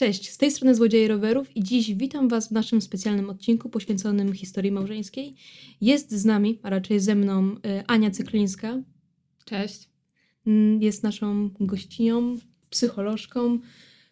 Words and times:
Cześć, 0.00 0.30
z 0.30 0.38
tej 0.38 0.50
strony 0.50 0.74
Złodzieje 0.74 1.08
Rowerów 1.08 1.56
i 1.56 1.64
dziś 1.64 1.94
witam 1.94 2.28
Was 2.28 2.48
w 2.48 2.50
naszym 2.50 2.82
specjalnym 2.82 3.30
odcinku 3.30 3.70
poświęconym 3.70 4.32
historii 4.32 4.72
małżeńskiej. 4.72 5.34
Jest 5.80 6.12
z 6.12 6.24
nami, 6.24 6.58
a 6.62 6.70
raczej 6.70 7.00
ze 7.00 7.14
mną, 7.14 7.52
y, 7.52 7.86
Ania 7.86 8.10
Cyklińska. 8.10 8.82
Cześć. 9.44 9.88
Mm, 10.46 10.82
Jest 10.82 11.02
naszą 11.02 11.50
gościnią, 11.60 12.36
psycholożką, 12.70 13.58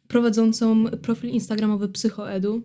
prowadzącą 0.08 0.84
profil 0.84 1.30
instagramowy 1.30 1.88
Psychoedu. 1.88 2.62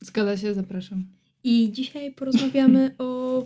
Zgadza 0.00 0.36
się, 0.36 0.54
zapraszam. 0.54 1.06
I 1.44 1.72
dzisiaj 1.72 2.12
porozmawiamy 2.12 2.94
o, 2.98 3.44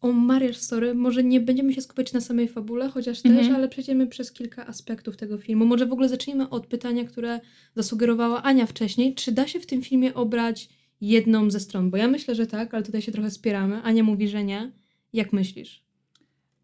o 0.00 0.12
Marriage 0.12 0.58
Story. 0.58 0.94
Może 0.94 1.24
nie 1.24 1.40
będziemy 1.40 1.72
się 1.74 1.80
skupiać 1.80 2.12
na 2.12 2.20
samej 2.20 2.48
fabule, 2.48 2.88
chociaż 2.88 3.22
też, 3.22 3.32
Mhm. 3.32 3.54
ale 3.54 3.68
przejdziemy 3.68 4.06
przez 4.06 4.32
kilka 4.32 4.66
aspektów 4.66 5.16
tego 5.16 5.38
filmu. 5.38 5.64
Może 5.66 5.86
w 5.86 5.92
ogóle 5.92 6.08
zacznijmy 6.08 6.48
od 6.50 6.66
pytania, 6.66 7.04
które 7.04 7.40
zasugerowała 7.76 8.42
Ania 8.42 8.66
wcześniej. 8.66 9.14
Czy 9.14 9.32
da 9.32 9.48
się 9.48 9.60
w 9.60 9.66
tym 9.66 9.82
filmie 9.82 10.14
obrać 10.14 10.68
jedną 11.00 11.50
ze 11.50 11.60
stron? 11.60 11.90
Bo 11.90 11.96
ja 11.96 12.08
myślę, 12.08 12.34
że 12.34 12.46
tak, 12.46 12.74
ale 12.74 12.82
tutaj 12.82 13.02
się 13.02 13.12
trochę 13.12 13.30
spieramy. 13.30 13.82
Ania 13.82 14.02
mówi, 14.02 14.28
że 14.28 14.44
nie. 14.44 14.72
Jak 15.12 15.32
myślisz? 15.32 15.84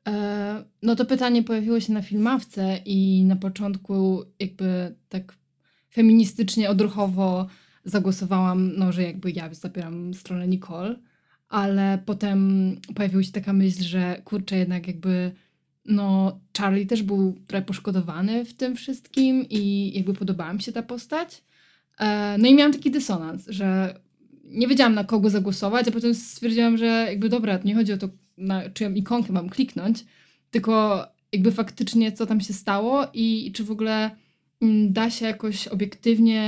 E, 0.09 0.65
no 0.83 0.97
to 0.97 1.05
pytanie 1.05 1.43
pojawiło 1.43 1.81
się 1.81 1.93
na 1.93 2.03
filmawce 2.03 2.81
i 2.85 3.25
na 3.25 3.37
początku 3.37 4.25
jakby 4.41 4.95
tak 5.09 5.35
feministycznie, 5.95 6.71
odruchowo 6.71 7.47
zagłosowałam, 7.85 8.73
no 8.77 8.93
że 8.93 9.03
jakby 9.03 9.31
ja 9.31 9.55
zabieram 9.55 10.15
stronę 10.15 10.49
Nicole, 10.49 10.97
ale 11.49 11.99
potem 12.07 12.81
pojawiła 12.95 13.23
się 13.23 13.33
taka 13.33 13.53
myśl, 13.53 13.83
że 13.83 14.23
kurczę 14.25 14.57
jednak 14.57 14.87
jakby 14.87 15.33
no 15.89 16.41
Charlie 16.59 16.87
też 16.87 17.03
był 17.03 17.37
trochę 17.47 17.65
poszkodowany 17.65 18.45
w 18.45 18.55
tym 18.55 18.77
wszystkim 18.77 19.47
i 19.51 19.93
jakby 19.95 20.15
podobała 20.15 20.53
mi 20.53 20.63
się 20.63 20.73
ta 20.73 20.83
postać. 20.83 21.43
E, 21.99 22.37
no 22.39 22.49
i 22.49 22.55
miałam 22.55 22.73
taki 22.73 22.91
dysonans, 22.91 23.47
że 23.49 23.99
nie 24.45 24.69
wiedziałam 24.69 24.95
na 24.95 25.05
kogo 25.05 25.31
zagłosować, 25.31 25.89
a 25.89 25.91
potem 25.91 26.15
stwierdziłam, 26.15 26.77
że 26.77 26.87
jakby 26.87 27.29
dobra, 27.29 27.59
nie 27.65 27.75
chodzi 27.75 27.93
o 27.93 27.97
to, 27.97 28.09
na 28.39 28.71
czyją 28.71 28.95
ikonkę 28.95 29.33
mam 29.33 29.49
kliknąć, 29.49 30.05
tylko 30.51 31.05
jakby 31.33 31.53
faktycznie 31.53 32.13
co 32.13 32.27
tam 32.27 32.41
się 32.41 32.53
stało 32.53 33.07
i, 33.15 33.47
i 33.47 33.53
czy 33.53 33.65
w 33.65 33.71
ogóle 33.71 34.11
mm, 34.61 34.93
da 34.93 35.11
się 35.11 35.27
jakoś 35.27 35.69
obiektywnie 35.69 36.43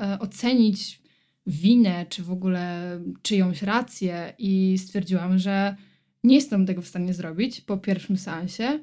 e, 0.00 0.18
ocenić 0.20 1.03
winę, 1.46 2.06
czy 2.08 2.22
w 2.22 2.30
ogóle 2.30 3.00
czyjąś 3.22 3.62
rację 3.62 4.32
i 4.38 4.78
stwierdziłam, 4.78 5.38
że 5.38 5.76
nie 6.24 6.34
jestem 6.34 6.66
tego 6.66 6.82
w 6.82 6.88
stanie 6.88 7.14
zrobić 7.14 7.60
po 7.60 7.76
pierwszym 7.76 8.16
seansie 8.16 8.80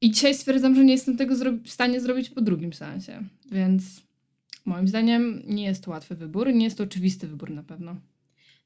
i 0.00 0.10
dzisiaj 0.10 0.34
stwierdzam, 0.34 0.74
że 0.74 0.84
nie 0.84 0.92
jestem 0.92 1.16
tego 1.16 1.34
w 1.64 1.70
stanie 1.70 2.00
zrobić 2.00 2.30
po 2.30 2.40
drugim 2.40 2.72
seansie, 2.72 3.22
więc 3.52 4.02
moim 4.64 4.88
zdaniem 4.88 5.42
nie 5.46 5.64
jest 5.64 5.84
to 5.84 5.90
łatwy 5.90 6.14
wybór, 6.14 6.52
nie 6.52 6.64
jest 6.64 6.78
to 6.78 6.84
oczywisty 6.84 7.26
wybór 7.26 7.50
na 7.50 7.62
pewno. 7.62 7.96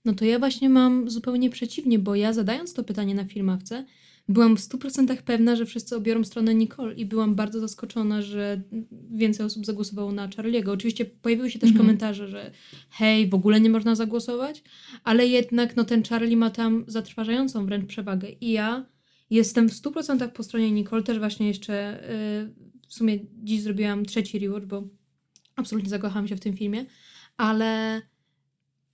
No 0.04 0.14
to 0.14 0.24
ja 0.24 0.38
właśnie 0.38 0.68
mam 0.68 1.10
zupełnie 1.10 1.50
przeciwnie, 1.50 1.98
bo 1.98 2.14
ja 2.14 2.32
zadając 2.32 2.74
to 2.74 2.84
pytanie 2.84 3.14
na 3.14 3.24
filmawce, 3.24 3.84
byłam 4.28 4.56
w 4.56 4.60
100% 4.60 5.22
pewna, 5.22 5.56
że 5.56 5.66
wszyscy 5.66 5.96
obiorą 5.96 6.24
stronę 6.24 6.54
Nicole 6.54 6.94
i 6.94 7.06
byłam 7.06 7.34
bardzo 7.34 7.60
zaskoczona, 7.60 8.22
że 8.22 8.62
więcej 9.10 9.46
osób 9.46 9.66
zagłosowało 9.66 10.12
na 10.12 10.28
Charlie'ego. 10.28 10.70
Oczywiście 10.70 11.04
pojawiły 11.04 11.50
się 11.50 11.58
też 11.58 11.70
Mhm. 11.70 11.86
komentarze, 11.86 12.28
że 12.28 12.50
hej, 12.90 13.28
w 13.28 13.34
ogóle 13.34 13.60
nie 13.60 13.70
można 13.70 13.94
zagłosować, 13.94 14.62
ale 15.04 15.26
jednak 15.26 15.76
no 15.76 15.84
ten 15.84 16.02
Charlie 16.04 16.36
ma 16.36 16.50
tam 16.50 16.84
zatrważającą 16.86 17.66
wręcz 17.66 17.86
przewagę 17.86 18.28
i 18.40 18.50
ja 18.52 18.86
jestem 19.30 19.68
w 19.68 19.72
100% 19.72 20.28
po 20.28 20.42
stronie 20.42 20.72
Nicole, 20.72 21.02
też 21.02 21.18
właśnie 21.18 21.48
jeszcze 21.48 22.04
y, 22.10 22.54
w 22.88 22.94
sumie 22.94 23.18
dziś 23.42 23.62
zrobiłam 23.62 24.06
trzeci 24.06 24.38
rewatch, 24.38 24.66
bo 24.66 24.88
absolutnie 25.56 25.90
zakochałam 25.90 26.28
się 26.28 26.36
w 26.36 26.40
tym 26.40 26.56
filmie, 26.56 26.86
ale 27.36 28.02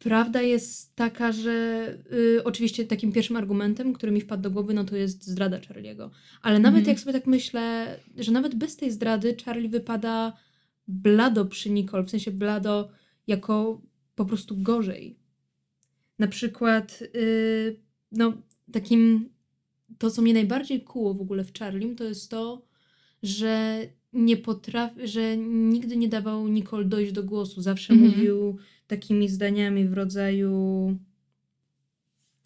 Prawda 0.03 0.43
jest 0.43 0.97
taka, 0.97 1.33
że 1.33 1.87
y, 2.13 2.45
oczywiście 2.45 2.87
takim 2.87 3.13
pierwszym 3.13 3.37
argumentem, 3.37 3.93
który 3.93 4.13
mi 4.13 4.21
wpadł 4.21 4.43
do 4.43 4.51
głowy, 4.51 4.75
no 4.75 4.85
to 4.85 4.97
jest 4.97 5.27
zdrada 5.27 5.59
Charlie'ego. 5.59 6.11
Ale 6.43 6.59
nawet 6.59 6.79
Mhm. 6.79 6.95
jak 6.97 7.01
sobie 7.01 7.13
tak 7.13 7.27
myślę, 7.27 7.97
że 8.17 8.33
nawet 8.33 8.55
bez 8.55 8.77
tej 8.77 8.91
zdrady 8.91 9.37
Charlie 9.45 9.69
wypada 9.69 10.37
blado 10.89 11.45
przy 11.45 11.71
Nicole, 11.71 12.03
w 12.03 12.11
sensie 12.11 12.31
blado 12.31 12.91
jako 13.27 13.83
po 14.15 14.25
prostu 14.25 14.57
gorzej. 14.57 15.19
Na 16.19 16.29
przykład, 16.29 17.03
y, 17.15 17.81
no 18.13 18.33
takim, 18.73 19.31
to 19.99 20.11
co 20.11 20.23
mnie 20.23 20.35
najbardziej 20.35 20.83
kuło 20.85 21.15
w 21.15 21.21
ogóle 21.21 21.45
w 21.45 21.59
Charlim, 21.59 21.97
to 21.97 22.05
jest 22.05 22.31
to, 22.31 22.67
że 23.23 23.81
nie 24.13 24.37
potrafi, 24.37 25.09
że 25.09 25.37
nigdy 25.37 25.97
nie 25.97 26.09
dawał 26.09 26.49
Nicole 26.49 26.85
dojść 26.85 27.13
do 27.13 27.23
głosu. 27.25 27.63
Zawsze 27.63 27.93
Mhm. 27.93 28.11
mówił 28.11 28.57
takimi 28.87 29.29
zdaniami 29.29 29.89
w 29.89 29.93
rodzaju 29.93 30.97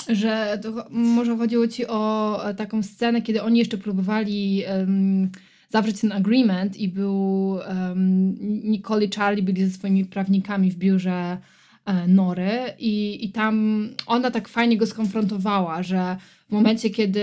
Że 0.08 0.60
może 0.90 1.36
chodziło 1.36 1.68
ci 1.68 1.86
o 1.86 2.40
e, 2.48 2.54
taką 2.54 2.82
scenę, 2.82 3.22
kiedy 3.22 3.42
oni 3.42 3.58
jeszcze 3.58 3.78
próbowali 3.78 4.62
em, 4.64 5.30
zawrzeć 5.68 6.00
ten 6.00 6.12
agreement 6.12 6.76
i 6.76 6.88
był 6.88 7.50
um, 7.50 8.36
Nicole 8.64 9.04
i 9.04 9.10
Charlie 9.10 9.42
byli 9.42 9.64
ze 9.64 9.70
swoimi 9.70 10.04
prawnikami 10.04 10.70
w 10.70 10.76
biurze 10.76 11.38
e, 11.84 12.08
Nory 12.08 12.58
i, 12.78 13.24
i 13.24 13.32
tam 13.32 13.88
ona 14.06 14.30
tak 14.30 14.48
fajnie 14.48 14.76
go 14.76 14.86
skonfrontowała, 14.86 15.82
że 15.82 16.16
w 16.48 16.52
momencie, 16.52 16.90
kiedy 16.90 17.22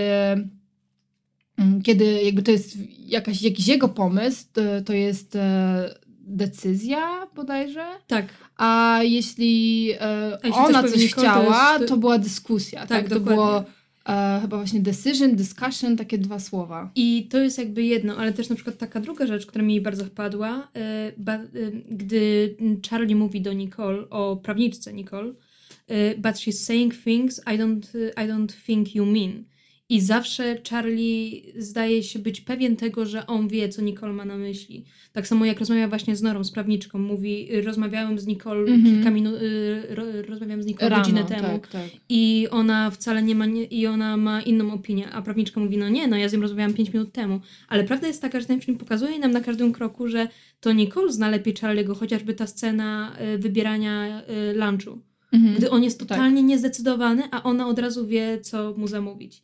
kiedy 1.84 2.04
jakby 2.04 2.42
to 2.42 2.50
jest 2.50 2.78
jakaś, 2.98 3.42
jakiś 3.42 3.68
jego 3.68 3.88
pomysł, 3.88 4.44
to, 4.52 4.60
to 4.84 4.92
jest 4.92 5.36
e, 5.36 5.94
decyzja 6.26 7.26
bodajże, 7.36 7.86
tak, 8.06 8.26
a 8.56 9.00
jeśli 9.02 9.90
e, 9.92 10.38
A 10.42 10.46
jeśli 10.46 10.62
ona 10.62 10.82
coś 10.82 10.96
Nicole, 11.02 11.08
to 11.08 11.20
chciała, 11.20 11.76
jest- 11.78 11.88
to, 11.88 11.96
była 11.96 12.18
dyskusja. 12.18 12.80
Tak, 12.80 12.88
Tak, 12.88 13.08
to 13.08 13.20
było 13.20 13.64
e, 14.06 14.38
chyba 14.42 14.56
właśnie 14.56 14.80
decision, 14.80 15.36
discussion, 15.36 15.96
takie 15.96 16.18
dwa 16.18 16.38
słowa. 16.40 16.90
I 16.94 17.28
to 17.30 17.38
jest 17.38 17.58
jakby 17.58 17.82
jedno, 17.82 18.16
ale 18.16 18.32
też 18.32 18.48
na 18.48 18.54
przykład 18.54 18.78
taka 18.78 19.00
druga 19.00 19.26
rzecz, 19.26 19.46
która 19.46 19.64
mi 19.64 19.80
bardzo 19.80 20.04
wpadła, 20.04 20.68
y, 21.08 21.14
ba, 21.16 21.34
y, 21.34 21.82
gdy 21.90 22.56
Charlie 22.90 23.16
mówi 23.16 23.40
do 23.40 23.52
Nicole 23.52 24.10
o 24.10 24.36
prawniczce 24.36 24.92
Nicole, 24.92 25.28
y, 25.28 26.14
but 26.16 26.32
she's 26.32 26.52
saying 26.64 26.94
things 26.94 27.38
I 27.38 27.58
don't, 27.58 27.86
I 28.24 28.28
don't 28.28 28.52
think 28.66 28.94
you 28.94 29.06
mean. 29.06 29.44
I 29.88 30.00
zawsze 30.00 30.58
Charlie 30.70 31.42
zdaje 31.56 32.02
się 32.02 32.18
być 32.18 32.40
pewien 32.40 32.76
tego, 32.76 33.06
że 33.06 33.26
on 33.26 33.48
wie, 33.48 33.68
co 33.68 33.82
Nicole 33.82 34.12
ma 34.12 34.24
na 34.24 34.36
myśli. 34.36 34.84
Tak 35.12 35.26
samo 35.26 35.44
jak 35.44 35.58
rozmawia 35.60 35.88
właśnie 35.88 36.16
z 36.16 36.22
Norą, 36.22 36.44
z 36.44 36.50
prawniczką. 36.50 36.98
Mówi, 36.98 37.48
rozmawiałem 37.62 38.18
z 38.18 38.26
Nicole 38.26 38.60
Mhm. 38.72 38.84
kilka 38.94 39.10
minut, 39.10 39.34
y, 39.34 39.82
ro, 39.94 40.04
rozmawiałem 40.28 40.62
z 40.62 40.66
Nicole 40.66 40.88
Rano, 40.88 41.02
godzinę 41.02 41.24
temu. 41.24 41.42
tak, 41.42 41.66
tak. 41.68 41.88
I 42.08 42.46
ona 42.50 42.90
wcale 42.90 43.22
nie 43.22 43.34
ma, 43.34 43.46
nie, 43.46 43.64
i 43.64 43.86
ona 43.86 44.16
ma 44.16 44.42
inną 44.42 44.72
opinię, 44.72 45.10
a 45.10 45.22
prawniczka 45.22 45.60
mówi, 45.60 45.78
no 45.78 45.88
nie, 45.88 46.08
no 46.08 46.16
ja 46.16 46.28
z 46.28 46.32
nią 46.32 46.40
rozmawiałam 46.40 46.74
5 46.74 46.92
minut 46.92 47.12
temu. 47.12 47.40
Ale 47.68 47.84
prawda 47.84 48.06
jest 48.06 48.22
taka, 48.22 48.40
że 48.40 48.46
ten 48.46 48.60
film 48.60 48.78
pokazuje 48.78 49.18
nam 49.18 49.30
na 49.30 49.40
każdym 49.40 49.72
kroku, 49.72 50.08
że 50.08 50.28
to 50.60 50.72
Nicole 50.72 51.12
zna 51.12 51.28
lepiej 51.28 51.54
Charlie'ego, 51.54 51.96
chociażby 51.96 52.34
ta 52.34 52.46
scena 52.46 53.16
y, 53.34 53.38
wybierania 53.38 54.22
y, 54.50 54.54
lunchu. 54.54 54.98
Mhm. 55.32 55.54
Gdy 55.56 55.70
on 55.70 55.84
jest 55.84 55.98
Tak. 55.98 56.08
totalnie 56.08 56.42
niezdecydowany, 56.42 57.22
a 57.30 57.42
ona 57.42 57.68
od 57.68 57.78
razu 57.78 58.06
wie, 58.06 58.40
co 58.40 58.74
mu 58.76 58.88
zamówić. 58.88 59.42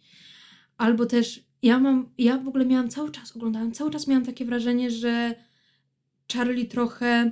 Albo 0.80 1.06
też 1.06 1.44
ja 1.62 1.78
mam, 1.78 2.08
ja 2.18 2.38
w 2.38 2.48
ogóle 2.48 2.66
miałam 2.66 2.88
cały 2.88 3.10
czas, 3.10 3.36
oglądałam, 3.36 3.72
cały 3.72 3.90
czas 3.90 4.06
miałam 4.06 4.24
takie 4.24 4.44
wrażenie, 4.44 4.90
że 4.90 5.34
Charlie 6.32 6.66
trochę 6.66 7.30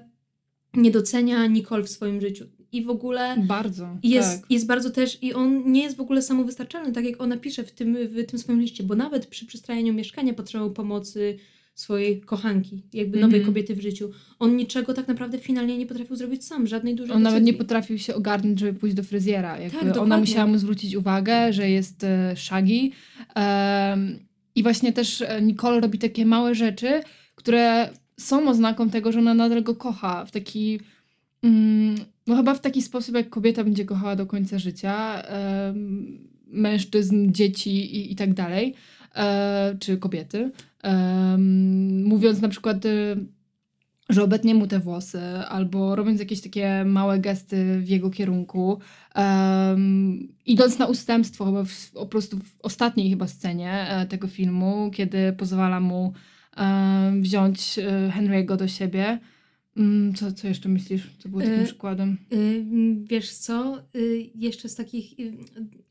nie 0.74 0.90
docenia 0.90 1.46
Nicole 1.46 1.82
w 1.82 1.88
swoim 1.88 2.20
życiu. 2.20 2.44
I 2.72 2.84
w 2.84 2.90
ogóle 2.90 3.36
Bardzo. 3.46 3.96
jest, 4.02 4.40
tak. 4.40 4.50
jest 4.50 4.66
bardzo 4.66 4.90
też, 4.90 5.22
i 5.22 5.34
on 5.34 5.72
nie 5.72 5.82
jest 5.82 5.96
w 5.96 6.00
ogóle 6.00 6.22
samowystarczalny, 6.22 6.92
tak 6.92 7.04
jak 7.04 7.20
ona 7.20 7.36
pisze 7.36 7.64
w 7.64 7.72
tym, 7.72 7.96
w 8.08 8.26
tym 8.26 8.38
swoim 8.38 8.60
liście, 8.60 8.84
bo 8.84 8.94
nawet 8.94 9.26
przy 9.26 9.46
przystrajaniu 9.46 9.94
mieszkania 9.94 10.34
potrzebował 10.34 10.72
pomocy 10.72 11.38
swojej 11.80 12.20
kochanki, 12.20 12.82
jakby 12.92 13.20
nowej 13.20 13.38
Mhm. 13.40 13.54
kobiety 13.54 13.74
w 13.74 13.80
życiu. 13.80 14.10
On 14.38 14.56
niczego 14.56 14.94
tak 14.94 15.08
naprawdę 15.08 15.38
finalnie 15.38 15.78
nie 15.78 15.86
potrafił 15.86 16.16
zrobić 16.16 16.44
sam, 16.44 16.66
żadnej 16.66 16.94
dużej 16.94 17.16
On 17.16 17.22
nawet 17.22 17.44
nie 17.44 17.54
potrafił 17.54 17.98
się 17.98 18.14
ogarnąć, 18.14 18.60
żeby 18.60 18.78
pójść 18.78 18.96
do 18.96 19.02
fryzjera. 19.02 19.58
Jakby 19.58 19.78
Tak, 19.78 19.82
ona 19.82 19.92
dokładnie. 19.94 20.16
musiała 20.20 20.46
mu 20.46 20.58
zwrócić 20.58 20.94
uwagę, 20.94 21.52
że 21.52 21.70
jest 21.70 22.04
e. 22.36 22.92
Em, 23.34 24.18
I 24.54 24.62
właśnie 24.62 24.92
też 24.92 25.22
e, 25.22 25.42
Nicole 25.42 25.80
robi 25.80 25.98
takie 25.98 26.26
małe 26.26 26.54
rzeczy, 26.54 27.00
które 27.34 27.90
są 28.16 28.48
oznaką 28.48 28.90
tego, 28.90 29.12
że 29.12 29.18
ona 29.18 29.34
nadal 29.34 29.62
go 29.62 29.74
kocha. 29.74 30.24
W 30.24 30.30
taki, 30.30 30.80
mm, 31.42 31.94
no 32.26 32.36
chyba 32.36 32.54
w 32.54 32.60
taki 32.60 32.82
sposób, 32.82 33.14
jak 33.14 33.30
kobieta 33.30 33.64
będzie 33.64 33.84
kochała 33.84 34.16
do 34.16 34.26
końca 34.26 34.58
życia. 34.58 35.22
em, 35.22 36.28
mężczyzn, 36.50 37.32
dzieci 37.32 37.70
i, 37.96 38.12
i 38.12 38.16
tak 38.16 38.34
dalej. 38.34 38.74
E, 39.16 39.76
czy 39.80 39.96
kobiety. 39.98 40.50
Mówiąc 42.04 42.40
na 42.40 42.48
przykład... 42.48 42.86
e, 42.86 43.16
że 44.10 44.22
obetnie 44.22 44.54
mu 44.54 44.66
te 44.66 44.80
włosy, 44.80 45.20
albo 45.48 45.96
robiąc 45.96 46.20
jakieś 46.20 46.40
takie 46.40 46.84
małe 46.84 47.18
gesty 47.18 47.80
w 47.80 47.88
jego 47.88 48.10
kierunku, 48.10 48.78
idąc 50.46 50.78
na 50.78 50.86
ustępstwo, 50.86 51.44
chyba 51.44 51.64
w, 51.64 51.90
po 51.90 52.06
prostu 52.06 52.38
w 52.38 52.54
ostatniej 52.62 53.10
chyba 53.10 53.26
scenie 53.26 53.72
e, 53.88 54.06
tego 54.06 54.28
filmu, 54.28 54.90
kiedy 54.94 55.32
pozwala 55.32 55.80
mu 55.80 56.12
em, 56.56 57.22
wziąć 57.22 57.78
e, 57.78 58.12
Henry'ego 58.16 58.56
do 58.56 58.68
siebie. 58.68 59.18
Mm, 59.76 60.14
Co, 60.14 60.32
co 60.32 60.48
jeszcze 60.48 60.68
myślisz? 60.68 61.10
Co 61.18 61.28
było 61.28 61.42
takim 61.42 61.60
E, 61.60 61.64
przykładem? 61.64 62.16
Y, 62.32 62.64
wiesz 63.04 63.32
co, 63.32 63.78
y, 63.94 64.30
jeszcze 64.34 64.68
z 64.68 64.74
takich, 64.74 65.18
y, 65.20 65.32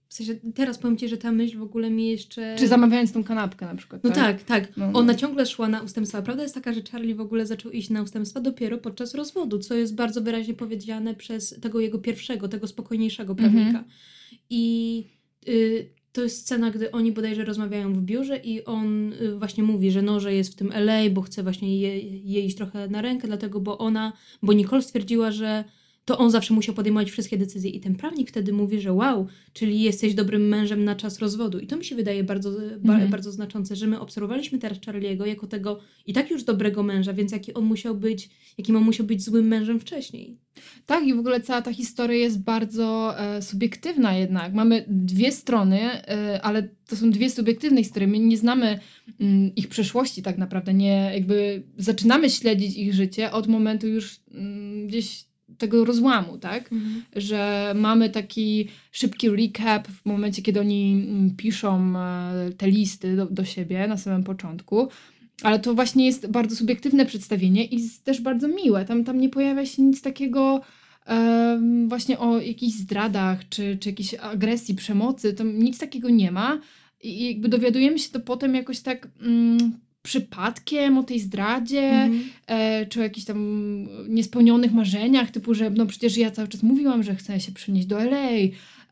w 0.09 0.13
sensie 0.13 0.36
teraz 0.56 0.77
powiem 0.77 0.98
Ci, 0.98 1.09
że 1.09 1.18
ta 1.18 1.31
myśl 1.31 1.57
w 1.57 1.62
ogóle 1.62 1.89
mi 1.89 2.07
jeszcze... 2.07 2.56
Czy 2.59 2.68
zamawiając 2.68 3.12
tą 3.12 3.24
kanapkę 3.24 3.65
na 3.65 3.75
przykład, 3.75 4.04
No 4.04 4.09
tak, 4.09 4.44
tak. 4.44 4.77
No, 4.77 4.92
no. 4.92 5.00
Ona 5.00 5.15
ciągle 5.15 5.45
szła 5.45 5.68
na 5.68 5.81
ustępstwa. 5.81 6.21
Prawda 6.21 6.44
jest 6.44 6.56
taka, 6.56 6.74
że 6.74 6.81
Charlie 6.92 7.15
w 7.15 7.21
ogóle 7.21 7.45
zaczął 7.45 7.71
iść 7.71 7.89
na 7.89 8.01
ustępstwa 8.01 8.39
dopiero 8.42 8.77
podczas 8.77 9.15
rozwodu, 9.15 9.59
co 9.59 9.75
jest 9.75 9.95
bardzo 9.95 10.21
wyraźnie 10.21 10.54
powiedziane 10.54 11.15
przez 11.15 11.59
tego 11.62 11.80
jego 11.80 12.00
pierwszego, 12.00 12.48
tego 12.48 12.68
spokojniejszego 12.68 13.33
Mhm. 13.33 13.54
prawnika. 13.54 13.83
I 14.50 15.06
y, 15.48 15.89
to 16.13 16.24
jest 16.24 16.42
scena, 16.42 16.71
gdy 16.71 16.92
oni 16.92 17.12
bodajże 17.12 17.45
rozmawiają 17.45 17.94
w 17.94 18.01
biurze 18.01 18.38
i 18.38 18.65
on 18.65 19.13
y, 19.13 19.38
właśnie 19.39 19.63
mówi, 19.63 19.92
że 19.92 20.01
no, 20.01 20.19
że 20.19 20.33
jest 20.33 20.53
w 20.53 20.56
tym 20.56 20.71
LA, 20.71 21.10
bo 21.10 21.21
chce 21.21 21.44
właśnie 21.44 21.80
jej, 21.80 22.30
jej 22.30 22.45
iść 22.45 22.57
trochę 22.57 22.88
na 22.88 23.01
rękę, 23.01 23.27
dlatego, 23.27 23.60
bo 23.60 23.77
ona, 23.77 24.13
bo 24.44 24.53
Nicole 24.53 24.81
stwierdziła, 24.81 25.31
że 25.31 25.63
to 26.07 26.18
on 26.18 26.31
zawsze 26.31 26.54
musiał 26.54 26.75
podejmować 26.75 27.12
wszystkie 27.12 27.38
decyzje. 27.38 27.69
I 27.71 27.80
ten 27.80 27.95
prawnik 27.95 28.30
wtedy 28.30 28.54
mówi, 28.54 28.81
że 28.81 28.94
wow, 28.94 29.27
czyli 29.54 29.81
jesteś 29.81 30.13
dobrym 30.13 30.48
mężem 30.48 30.83
na 30.83 30.95
czas 30.95 31.19
rozwodu. 31.19 31.59
I 31.59 31.68
to 31.68 31.77
mi 31.77 31.86
się 31.86 31.95
wydaje 31.95 32.24
bardzo, 32.24 32.51
ba, 32.80 32.94
Mhm. 32.94 33.12
bardzo 33.12 33.31
znaczące, 33.31 33.75
że 33.75 33.88
my 33.88 34.00
obserwowaliśmy 34.00 34.59
teraz 34.59 34.77
Charlie'ego 34.77 35.25
jako 35.25 35.48
tego 35.48 35.80
i 36.06 36.13
tak 36.13 36.31
już 36.31 36.44
dobrego 36.44 36.83
męża, 36.83 37.13
więc 37.13 37.31
jaki 37.31 37.54
on 37.54 37.65
musiał 37.65 37.95
być, 37.95 38.30
jakim 38.57 38.75
on 38.75 38.83
musiał 38.83 39.06
być 39.06 39.24
złym 39.24 39.48
mężem 39.48 39.80
wcześniej. 39.80 40.38
Tak, 40.86 41.07
i 41.07 41.13
w 41.13 41.19
ogóle 41.19 41.42
cała 41.42 41.62
ta 41.62 41.74
historia 41.74 42.18
jest 42.18 42.44
bardzo 42.44 43.19
e, 43.19 43.42
subiektywna 43.42 44.18
jednak. 44.18 44.53
Mamy 44.53 44.86
dwie 44.88 45.31
strony, 45.31 45.80
e, 45.81 46.42
ale 46.42 46.69
to 46.88 46.95
są 46.95 47.12
dwie 47.12 47.30
subiektywne 47.30 47.83
historie. 47.83 48.07
My 48.07 48.19
nie 48.19 48.38
znamy 48.38 48.80
mm, 49.19 49.56
ich 49.56 49.68
przeszłości 49.68 50.21
tak 50.21 50.38
naprawdę. 50.38 50.74
Nie, 50.74 51.12
jakby 51.13 51.63
zaczynamy 51.77 52.30
śledzić 52.30 52.77
ich 52.77 52.94
życie 52.94 53.31
od 53.31 53.48
momentu 53.48 53.88
już 53.88 54.19
mm, 54.31 54.88
gdzieś 54.88 55.26
tego 55.57 55.86
rozłamu, 55.86 56.38
tak? 56.38 56.69
Że 57.15 57.74
mamy 57.75 58.09
taki 58.09 58.68
szybki 58.92 59.30
recap 59.30 59.88
w 59.88 60.06
momencie, 60.06 60.42
kiedy 60.42 60.59
oni 60.59 61.06
mm, 61.09 61.36
piszą 61.36 61.94
e, 61.98 62.51
te 62.57 62.68
listy 62.68 63.15
do, 63.15 63.25
do 63.25 63.45
siebie 63.45 63.88
na 63.88 63.98
samym 63.98 64.24
początku. 64.24 64.88
Ale 65.44 65.59
to 65.59 65.74
właśnie 65.74 66.06
jest 66.06 66.27
bardzo 66.27 66.56
subiektywne 66.56 67.06
przedstawienie 67.06 67.65
i 67.65 67.89
też 68.04 68.21
bardzo 68.21 68.48
miłe. 68.48 68.86
Tam, 68.86 69.04
tam 69.04 69.19
nie 69.19 69.30
pojawia 69.30 69.65
się 69.65 69.81
nic 69.81 70.01
takiego 70.01 70.62
em, 71.06 71.89
właśnie 71.89 72.19
o 72.19 72.39
jakichś 72.39 72.77
zdradach, 72.77 73.50
czy, 73.50 73.77
czy 73.77 73.89
jakiejś 73.89 74.13
agresji, 74.13 74.75
przemocy. 74.75 75.33
Tam 75.33 75.60
nic 75.60 75.77
takiego 75.80 76.10
nie 76.10 76.31
ma. 76.31 76.62
I 77.03 77.27
jakby 77.27 77.50
dowiadujemy 77.50 78.00
się 78.00 78.10
to 78.10 78.19
potem 78.19 78.56
jakoś 78.56 78.80
tak 78.80 79.07
mm, 79.21 79.80
przypadkiem 80.01 80.97
o 80.97 81.03
tej 81.03 81.19
zdradzie, 81.19 81.81
Mhm. 81.89 82.23
e, 82.47 82.85
czy 82.85 82.99
o 82.99 83.03
jakichś 83.03 83.25
tam 83.25 83.38
niespełnionych 84.09 84.73
marzeniach, 84.73 85.31
typu, 85.31 85.53
że 85.53 85.69
no 85.69 85.85
przecież 85.85 86.17
ja 86.17 86.31
cały 86.31 86.47
czas 86.47 86.63
mówiłam, 86.63 87.03
że 87.03 87.15
chcę 87.15 87.39
się 87.39 87.51
przenieść 87.51 87.88
do 87.88 87.99
LA. 88.03 88.29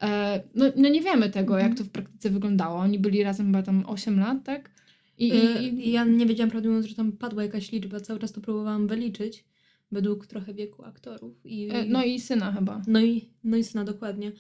E, 0.02 0.44
no, 0.56 0.66
no 0.76 0.90
nie 0.90 1.02
wiemy 1.02 1.30
tego, 1.30 1.54
Mhm. 1.54 1.70
jak 1.72 1.78
to 1.80 1.84
w 1.84 1.90
praktyce 1.90 2.30
wyglądało. 2.30 2.80
Oni 2.80 3.00
byli 3.00 3.24
razem 3.24 3.46
chyba 3.46 3.64
tam 3.64 3.84
8 3.88 4.20
lat, 4.20 4.44
tak? 4.44 4.72
I, 5.18 5.28
i, 5.30 5.88
i 5.88 5.92
Ja 5.92 6.04
nie 6.06 6.26
wiedziałam, 6.26 6.52
prawdę 6.52 6.70
mówiąc, 6.70 6.86
że 6.86 6.96
tam 6.96 7.12
padła 7.12 7.44
jakaś 7.44 7.72
liczba. 7.72 8.00
Cały 8.00 8.20
czas 8.20 8.32
to 8.32 8.42
próbowałam 8.42 8.88
wyliczyć 8.88 9.46
według 9.92 10.28
trochę 10.28 10.54
wieku 10.54 10.84
aktorów. 10.86 11.46
I, 11.46 11.70
e, 11.72 11.86
no 11.86 12.04
i 12.04 12.20
syna 12.20 12.52
chyba. 12.52 12.82
no 12.88 13.02
i, 13.02 13.30
no 13.44 13.58
i 13.58 13.64
syna 13.64 13.84
dokładnie. 13.84 14.32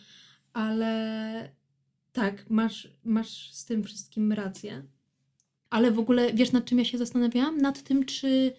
Ale 0.53 1.49
tak, 2.13 2.49
masz, 2.49 2.87
masz 3.03 3.51
z 3.53 3.65
tym 3.65 3.83
wszystkim 3.83 4.31
rację. 4.33 4.83
Ale 5.69 5.91
w 5.91 5.99
ogóle 5.99 6.33
wiesz, 6.33 6.51
nad 6.51 6.65
czym 6.65 6.77
ja 6.79 6.85
się 6.85 6.97
zastanawiałam? 6.97 7.57
Nad 7.57 7.83
tym, 7.83 8.05
czy 8.05 8.53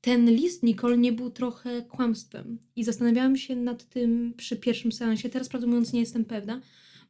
ten 0.00 0.30
list 0.30 0.62
Nicole 0.62 0.98
nie 0.98 1.12
był 1.12 1.30
trochę 1.30 1.82
kłamstwem. 1.82 2.58
I 2.76 2.84
zastanawiałam 2.84 3.36
się 3.36 3.56
nad 3.56 3.88
tym 3.88 4.34
przy 4.36 4.56
pierwszym 4.56 4.92
seansie. 4.92 5.28
Teraz, 5.28 5.48
prawdę 5.48 5.66
mówiąc, 5.66 5.92
nie 5.92 6.00
jestem 6.00 6.24
pewna, 6.24 6.60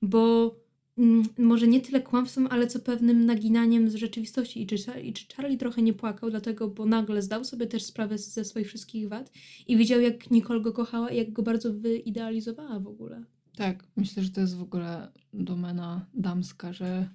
bo 0.03 0.55
mm, 0.99 1.25
może 1.39 1.69
nie 1.69 1.81
tyle 1.81 2.01
kłamstwem, 2.01 2.47
ale 2.51 2.67
co 2.67 2.81
pewnym 2.81 3.27
naginaniem 3.27 3.91
z 3.91 3.95
rzeczywistości. 3.95 4.63
I 4.63 4.67
czy, 4.67 4.77
I 5.03 5.13
czy 5.13 5.27
Charlie 5.37 5.59
trochę 5.59 5.83
nie 5.83 5.93
płakał, 5.93 6.31
dlatego, 6.31 6.69
bo 6.69 6.87
nagle 6.87 7.23
zdał 7.23 7.45
sobie 7.45 7.67
też 7.67 7.83
sprawę 7.83 8.19
ze 8.19 8.45
swoich 8.45 8.69
wszystkich 8.69 9.09
wad 9.09 9.33
i 9.67 9.77
widział, 9.77 10.01
jak 10.01 10.31
Nicole 10.31 10.61
go 10.61 10.73
kochała 10.73 11.11
i 11.11 11.17
jak 11.17 11.33
go 11.33 11.43
bardzo 11.43 11.73
wyidealizowała 11.73 12.81
w 12.81 12.87
ogóle. 12.87 13.25
Tak, 13.57 13.85
myślę, 13.97 14.23
że 14.23 14.31
to 14.31 14.41
jest 14.41 14.57
w 14.57 14.63
ogóle 14.63 15.13
domena 15.33 16.07
damska, 16.15 16.73
że 16.73 17.09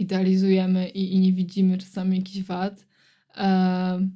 idealizujemy 0.00 0.88
i, 0.88 1.14
i 1.14 1.18
nie 1.18 1.32
widzimy 1.32 1.78
czasami 1.78 2.16
jakichś 2.18 2.46
wad. 2.46 2.86
E, 3.36 4.08